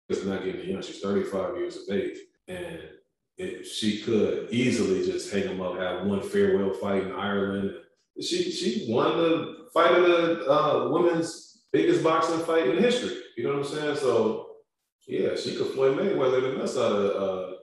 is 0.10 0.26
not 0.26 0.44
getting 0.44 0.70
young. 0.70 0.82
She's 0.82 1.00
35 1.00 1.58
years 1.58 1.78
of 1.78 1.96
age. 1.96 2.18
And 2.48 2.80
if 3.38 3.68
she 3.68 4.02
could 4.02 4.50
easily 4.52 5.06
just 5.06 5.32
hang 5.32 5.48
them 5.48 5.62
up, 5.62 5.78
have 5.78 6.06
one 6.06 6.22
farewell 6.22 6.74
fight 6.74 7.04
in 7.04 7.12
Ireland. 7.12 7.74
She 8.22 8.52
she 8.52 8.86
won 8.90 9.18
the 9.18 9.68
fight 9.74 9.92
of 9.92 10.04
the 10.04 10.52
uh, 10.52 10.90
women's 10.90 11.64
biggest 11.72 12.04
boxing 12.04 12.40
fight 12.46 12.68
in 12.68 12.78
history. 12.78 13.18
You 13.36 13.46
know 13.46 13.58
what 13.58 13.66
I'm 13.66 13.74
saying? 13.74 13.96
So 13.98 14.50
yeah, 15.08 15.36
she 15.36 15.56
could 15.56 15.68
Floyd 15.68 15.98
Mayweather 15.98 16.42
the 16.42 16.58
mess 16.58 16.78
out 16.78 16.92
of 16.92 17.54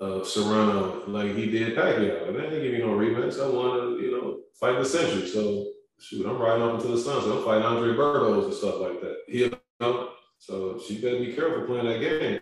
uh, 0.00 0.04
of 0.04 0.28
Serrano 0.28 1.04
like 1.08 1.34
he 1.34 1.50
did 1.50 1.76
Pacquiao. 1.76 2.28
And 2.28 2.36
they 2.36 2.50
didn't 2.50 2.70
give 2.70 2.86
no 2.86 2.94
rematch. 2.94 3.42
I 3.42 3.48
want 3.48 3.98
to, 3.98 4.04
you 4.04 4.12
know, 4.12 4.38
fight 4.60 4.78
the 4.78 4.84
century. 4.84 5.26
So 5.26 5.66
shoot, 5.98 6.26
I'm 6.26 6.38
riding 6.38 6.62
up 6.62 6.74
into 6.74 6.88
the 6.88 6.98
sun, 6.98 7.22
so 7.22 7.38
I'm 7.38 7.44
fighting 7.44 7.64
Andre 7.64 7.94
Bertos 7.94 8.44
and 8.44 8.54
stuff 8.54 8.80
like 8.80 9.00
that. 9.00 9.16
You 9.28 9.58
know? 9.80 10.10
So 10.38 10.80
she 10.86 11.00
better 11.00 11.18
be 11.18 11.32
careful 11.32 11.66
playing 11.66 11.86
that 11.86 12.00
game. 12.00 12.40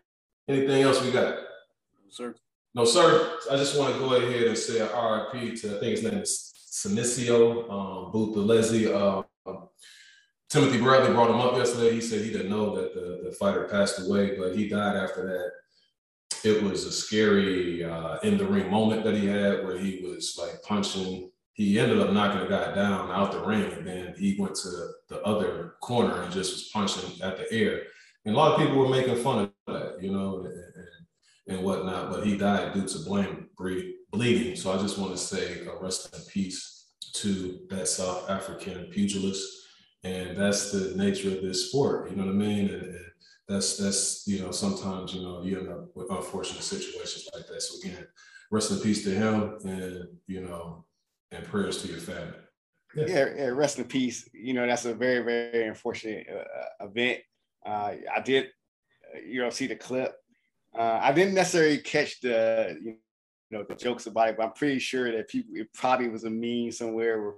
Anything 0.49 0.83
else 0.83 1.03
we 1.03 1.11
got? 1.11 1.35
No, 1.35 2.11
sir. 2.11 2.35
No, 2.75 2.85
sir. 2.85 3.39
I 3.51 3.57
just 3.57 3.79
want 3.79 3.95
to 3.95 3.99
go 3.99 4.15
ahead 4.15 4.43
and 4.43 4.57
say 4.57 4.81
RIP 4.81 5.57
to, 5.61 5.77
I 5.77 5.81
think 5.81 5.83
his 5.83 6.03
name 6.03 6.19
is 6.19 6.53
Simiso 6.71 7.71
um, 7.71 8.13
Buthelezi. 8.13 8.95
Uh, 8.95 9.23
um, 9.49 9.69
Timothy 10.49 10.79
Bradley 10.79 11.13
brought 11.13 11.31
him 11.31 11.41
up 11.41 11.57
yesterday. 11.57 11.95
He 11.95 12.01
said 12.01 12.23
he 12.23 12.31
didn't 12.31 12.51
know 12.51 12.77
that 12.77 12.95
the, 12.95 13.29
the 13.29 13.33
fighter 13.35 13.65
passed 13.65 13.99
away, 14.07 14.37
but 14.39 14.55
he 14.55 14.69
died 14.69 14.97
after 14.97 15.27
that. 15.27 16.49
It 16.49 16.63
was 16.63 16.85
a 16.85 16.93
scary 16.93 17.83
uh, 17.83 18.19
in 18.23 18.37
the 18.37 18.47
ring 18.47 18.71
moment 18.71 19.05
that 19.05 19.15
he 19.15 19.27
had 19.27 19.65
where 19.65 19.79
he 19.79 20.05
was 20.05 20.37
like 20.39 20.63
punching 20.63 21.31
he 21.57 21.81
ended 21.81 21.99
up 22.01 22.13
knocking 22.13 22.41
the 22.41 22.49
guy 22.49 22.75
down 22.75 23.11
out 23.11 23.33
the 23.33 23.41
ring, 23.41 23.73
and 23.73 23.87
then 23.87 24.15
he 24.19 24.37
went 24.39 24.55
to 24.57 24.69
the 25.09 25.23
other 25.23 25.75
corner 25.81 26.23
and 26.23 26.33
just 26.33 26.53
was 26.53 26.71
punching 26.73 27.23
at 27.23 27.39
the 27.39 27.51
air. 27.51 27.83
And 28.27 28.35
a 28.35 28.39
lot 28.39 28.53
of 28.53 28.59
people 28.61 28.77
were 28.77 28.89
making 28.89 29.17
fun 29.17 29.45
of 29.45 29.51
that, 29.67 30.03
you 30.03 30.13
know, 30.13 30.45
and, 30.45 31.57
and 31.57 31.65
whatnot. 31.65 32.11
But 32.11 32.27
he 32.27 32.37
died 32.37 32.75
due 32.75 32.87
to 32.87 32.99
blame 33.01 33.49
bleeding. 33.57 34.55
So 34.55 34.73
I 34.73 34.83
just 34.83 34.99
want 34.99 35.13
to 35.13 35.19
say 35.19 35.67
rest 35.81 36.15
in 36.15 36.21
peace 36.25 36.89
to 37.15 37.61
that 37.71 37.89
South 37.89 38.29
African 38.29 38.85
pugilist. 38.91 39.43
And 40.05 40.37
that's 40.37 40.71
the 40.71 40.95
nature 40.97 41.35
of 41.35 41.43
this 41.43 41.71
sport, 41.71 42.11
you 42.11 42.17
know 42.17 42.27
what 42.27 42.33
I 42.33 42.35
mean? 42.35 42.69
And, 42.69 42.83
and 42.83 43.07
that's 43.49 43.77
that's 43.77 44.25
you 44.27 44.41
know 44.41 44.51
sometimes 44.51 45.15
you 45.15 45.23
know 45.23 45.43
you 45.43 45.59
end 45.59 45.69
up 45.69 45.89
with 45.95 46.11
unfortunate 46.11 46.63
situations 46.63 47.29
like 47.35 47.47
that. 47.47 47.63
So 47.63 47.79
again, 47.81 48.07
rest 48.51 48.73
in 48.73 48.79
peace 48.79 49.05
to 49.05 49.11
him, 49.11 49.59
and 49.65 50.09
you 50.27 50.43
know 50.43 50.85
and 51.33 51.45
prayers 51.45 51.83
to 51.83 51.89
your 51.89 51.99
family. 51.99 52.35
Yeah. 52.95 53.05
yeah, 53.09 53.27
yeah 53.37 53.47
rest 53.47 53.79
in 53.79 53.85
peace. 53.85 54.29
You 54.33 54.55
know, 54.55 54.67
that's 54.67 54.85
a 54.85 54.95
very, 54.95 55.23
very 55.23 55.69
unfortunate 55.69 56.27
uh, 56.31 56.85
uh 56.85 56.89
event. 56.89 57.21
Uh, 57.65 57.95
I 58.15 58.21
did, 58.25 58.47
uh, 59.15 59.21
you 59.27 59.41
know, 59.41 59.51
see 59.51 59.67
the 59.67 59.77
clip. 59.77 60.15
Uh, 60.77 60.99
I 61.03 61.13
didn't 61.13 61.35
necessarily 61.35 61.79
catch 61.79 62.21
the, 62.21 62.79
you 62.83 62.97
know, 63.51 63.65
the 63.69 63.75
jokes 63.75 64.07
about 64.07 64.29
it, 64.29 64.37
but 64.37 64.45
I'm 64.45 64.53
pretty 64.53 64.79
sure 64.79 65.11
that 65.11 65.29
people, 65.29 65.55
it 65.55 65.73
probably 65.73 66.09
was 66.09 66.25
a 66.25 66.31
meme 66.31 66.71
somewhere 66.71 67.21
where 67.21 67.35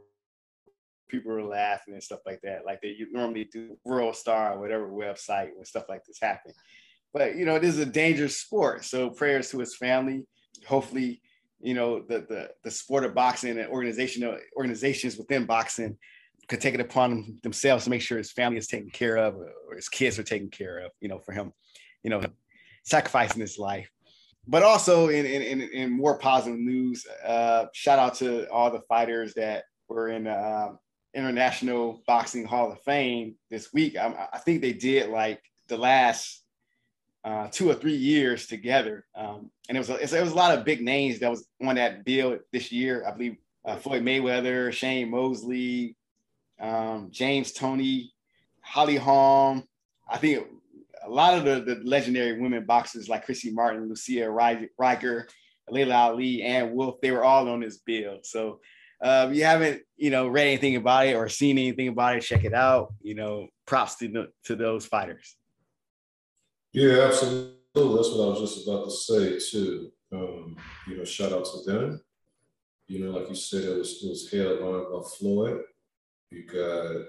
people 1.09 1.33
were 1.33 1.43
laughing 1.43 1.95
and 1.95 2.03
stuff 2.03 2.21
like 2.27 2.41
that, 2.43 2.65
like 2.67 2.81
they 2.83 2.97
normally 3.11 3.45
do 3.45 3.77
World 3.85 4.17
Star 4.17 4.53
or 4.53 4.61
whatever 4.61 4.89
website 4.89 5.51
when 5.55 5.65
stuff 5.65 5.85
like 5.89 6.05
this 6.05 6.19
happen. 6.21 6.53
But 7.13 7.37
you 7.37 7.47
know, 7.47 7.59
this 7.59 7.75
is 7.75 7.81
a 7.81 7.87
dangerous 7.87 8.39
sport, 8.39 8.85
so 8.85 9.11
prayers 9.11 9.51
to 9.51 9.59
his 9.59 9.77
family. 9.77 10.25
Hopefully, 10.67 11.23
you 11.61 11.75
know 11.75 12.01
the 12.01 12.21
the 12.21 12.51
the 12.65 12.71
sport 12.71 13.05
of 13.05 13.15
boxing 13.15 13.59
and 13.59 13.69
organizational 13.69 14.39
organizations 14.57 15.17
within 15.17 15.45
boxing 15.45 15.97
could 16.49 16.61
take 16.61 16.75
it 16.75 16.81
upon 16.81 17.39
themselves 17.43 17.85
to 17.85 17.91
make 17.91 18.01
sure 18.01 18.17
his 18.17 18.33
family 18.33 18.59
is 18.59 18.67
taken 18.67 18.89
care 18.91 19.17
of 19.17 19.35
or 19.35 19.77
his 19.77 19.89
kids 19.89 20.19
are 20.19 20.23
taken 20.23 20.49
care 20.49 20.79
of 20.79 20.93
you 21.01 21.09
know 21.09 21.19
for 21.19 21.33
him 21.33 21.53
you 22.03 22.11
know 22.11 22.23
sacrificing 22.85 23.41
his 23.41 23.59
life. 23.59 23.91
But 24.47 24.63
also 24.63 25.09
in 25.09 25.27
in, 25.27 25.61
in 25.61 25.91
more 25.91 26.19
positive 26.19 26.59
news 26.59 27.07
uh, 27.25 27.67
shout 27.75 27.99
out 27.99 28.15
to 28.17 28.51
all 28.51 28.71
the 28.71 28.81
fighters 28.89 29.35
that 29.35 29.65
were 29.89 30.09
in 30.09 30.27
uh, 30.27 30.71
international 31.15 32.03
boxing 32.07 32.47
hall 32.47 32.73
of 32.73 32.81
fame 32.83 33.35
this 33.51 33.73
week. 33.73 33.97
I, 33.97 34.29
I 34.33 34.39
think 34.39 34.63
they 34.63 34.73
did 34.73 35.11
like 35.11 35.43
the 35.69 35.77
last 35.77 36.45
uh, 37.25 37.49
two 37.51 37.71
or 37.71 37.75
three 37.75 37.97
years 37.97 38.47
together. 38.47 39.05
Um, 39.15 39.51
and 39.69 39.77
it 39.77 39.81
was, 39.81 39.91
a, 39.91 40.17
it 40.17 40.23
was 40.23 40.33
a 40.33 40.37
lot 40.37 40.57
of 40.57 40.65
big 40.65 40.81
names 40.81 41.19
that 41.19 41.31
was 41.31 41.47
on 41.63 41.75
that 41.75 42.05
bill 42.05 42.39
this 42.53 42.73
year. 42.73 43.05
I 43.07 43.13
believe 43.13 43.37
uh, 43.65 43.77
Floyd 43.77 44.03
Mayweather, 44.03 44.73
Shane 44.73 45.11
Mosley, 45.11 45.97
um, 46.61 47.09
James 47.11 47.53
Toney, 47.53 48.13
Holly 48.61 48.97
Holm. 48.97 49.65
I 50.09 50.17
think 50.17 50.47
a 51.05 51.11
lot 51.11 51.37
of 51.37 51.45
the, 51.45 51.75
the 51.75 51.81
legendary 51.85 52.41
women 52.41 52.65
boxers 52.65 53.09
like 53.09 53.25
Christy 53.25 53.51
Martin, 53.51 53.89
Lucia 53.89 54.27
Rijker, 54.27 55.25
Laila 55.71 55.95
Ali, 55.95 56.43
Ann 56.43 56.75
Wolfe, 56.75 57.01
they 57.03 57.11
were 57.11 57.25
all 57.25 57.49
on 57.49 57.61
this 57.61 57.79
bill. 57.79 58.21
So 58.23 58.61
uh, 59.03 59.29
if 59.31 59.37
you 59.37 59.45
haven't, 59.45 59.83
you 59.97 60.11
know, 60.11 60.29
read 60.29 60.47
anything 60.47 60.77
about 60.77 61.07
it 61.07 61.15
or 61.15 61.29
seen 61.29 61.59
anything 61.59 61.89
about 61.89 62.17
it, 62.17 62.23
check 62.23 62.45
it 62.45 62.55
out. 62.55 62.95
You 63.03 63.15
know, 63.15 63.49
props 63.67 63.97
to, 63.97 64.29
to 64.45 64.57
those 64.57 64.87
fighters. 64.87 65.37
Yeah, 66.73 67.07
absolutely. 67.07 67.55
that's 67.75 68.11
what 68.11 68.25
I 68.25 68.29
was 68.29 68.41
just 68.41 68.67
about 68.67 68.85
to 68.85 68.91
say 68.91 69.39
too. 69.39 69.91
Um, 70.13 70.57
you 70.87 70.97
know, 70.97 71.05
shout 71.05 71.33
out 71.33 71.45
to 71.45 71.71
them. 71.71 72.01
You 72.87 73.05
know, 73.05 73.19
like 73.19 73.29
you 73.29 73.35
said, 73.35 73.65
it 73.65 73.79
was 73.79 74.03
it 74.03 74.09
was 74.09 74.31
headlined 74.31 74.87
by 74.93 75.03
Floyd. 75.19 75.61
You 76.31 76.47
got 76.47 77.07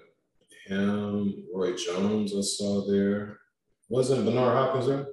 him, 0.65 1.45
Roy 1.53 1.73
Jones. 1.73 2.33
I 2.35 2.41
saw 2.41 2.85
there. 2.85 3.39
Wasn't 3.89 4.25
Bernard 4.25 4.55
Hopkins 4.55 4.87
there? 4.87 5.07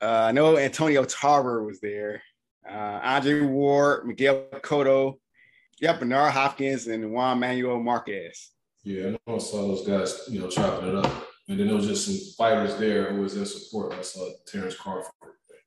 Uh, 0.00 0.26
I 0.28 0.32
know 0.32 0.58
Antonio 0.58 1.04
Tarver 1.04 1.64
was 1.64 1.80
there. 1.80 2.22
Uh, 2.68 3.00
Andre 3.02 3.40
Ward, 3.40 4.06
Miguel 4.06 4.46
Cotto, 4.60 5.18
yeah, 5.80 5.96
Bernard 5.96 6.32
Hopkins, 6.32 6.86
and 6.86 7.12
Juan 7.12 7.40
Manuel 7.40 7.80
Marquez. 7.80 8.50
Yeah, 8.84 9.06
I 9.06 9.10
know 9.10 9.36
I 9.36 9.38
saw 9.38 9.68
those 9.68 9.86
guys, 9.86 10.28
you 10.28 10.40
know, 10.40 10.48
chopping 10.48 10.90
it 10.90 10.94
up. 10.96 11.28
And 11.48 11.58
then 11.58 11.66
there 11.66 11.76
was 11.76 11.86
just 11.86 12.06
some 12.06 12.34
fighters 12.36 12.76
there 12.76 13.12
who 13.12 13.22
was 13.22 13.36
in 13.36 13.44
support. 13.44 13.94
I 13.94 14.02
saw 14.02 14.28
Terrence 14.46 14.76
Crawford, 14.76 15.12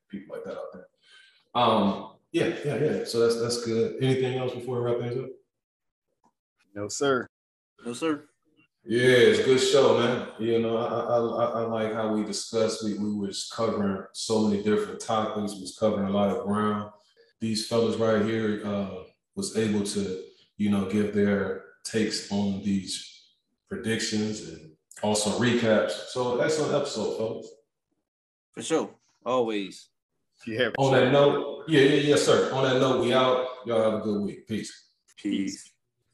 people 0.10 0.36
like 0.36 0.46
that 0.46 0.58
out 0.58 0.74
there. 0.74 0.88
Um, 1.54 2.12
yeah, 2.32 2.54
yeah, 2.66 2.76
yeah. 2.76 3.04
So 3.06 3.20
that's 3.20 3.40
that's 3.40 3.66
good. 3.66 4.02
Anything 4.02 4.38
else 4.38 4.54
before 4.54 4.82
we 4.82 4.92
wrap 4.92 5.00
things 5.00 5.18
up? 5.18 5.30
No, 6.74 6.88
sir. 6.88 7.28
No, 7.86 7.94
sir. 7.94 8.26
Yeah, 8.88 9.08
it's 9.08 9.40
a 9.40 9.44
good 9.44 9.60
show, 9.60 9.98
man. 9.98 10.28
You 10.38 10.60
know, 10.60 10.78
I, 10.78 10.86
I, 10.86 11.18
I, 11.18 11.62
I 11.62 11.66
like 11.66 11.94
how 11.94 12.14
we 12.14 12.24
discussed. 12.24 12.84
We, 12.84 12.94
we 12.94 13.16
was 13.16 13.52
covering 13.54 14.06
so 14.14 14.48
many 14.48 14.62
different 14.62 15.00
topics. 15.00 15.56
We 15.56 15.62
was 15.62 15.78
covering 15.80 16.08
a 16.08 16.12
lot 16.12 16.30
of 16.30 16.46
ground. 16.46 16.92
These 17.40 17.68
fellas 17.68 17.96
right 17.96 18.24
here 18.24 18.62
uh, 18.64 19.04
was 19.36 19.58
able 19.58 19.84
to, 19.84 20.24
you 20.58 20.70
know, 20.70 20.86
give 20.86 21.16
their 21.16 21.64
takes 21.84 22.32
on 22.32 22.62
these 22.64 23.24
predictions 23.68 24.48
and 24.50 24.75
also 25.06 25.38
recaps. 25.40 25.92
So 26.10 26.40
excellent 26.40 26.74
episode, 26.74 27.18
fellas. 27.18 27.50
For 28.54 28.64
sure. 28.64 28.90
Always. 29.26 29.90
Yeah. 30.48 30.70
On 30.78 30.92
that 30.94 31.12
note, 31.12 31.66
yeah, 31.68 31.82
yeah, 31.82 32.02
yes, 32.12 32.24
sir. 32.24 32.52
On 32.54 32.64
that 32.64 32.80
note, 32.80 33.02
we 33.04 33.14
out. 33.14 33.48
Y'all 33.66 33.84
have 33.84 34.02
a 34.02 34.04
good 34.04 34.22
week. 34.22 34.48
Peace. 34.48 34.90
Peace. 35.18 35.72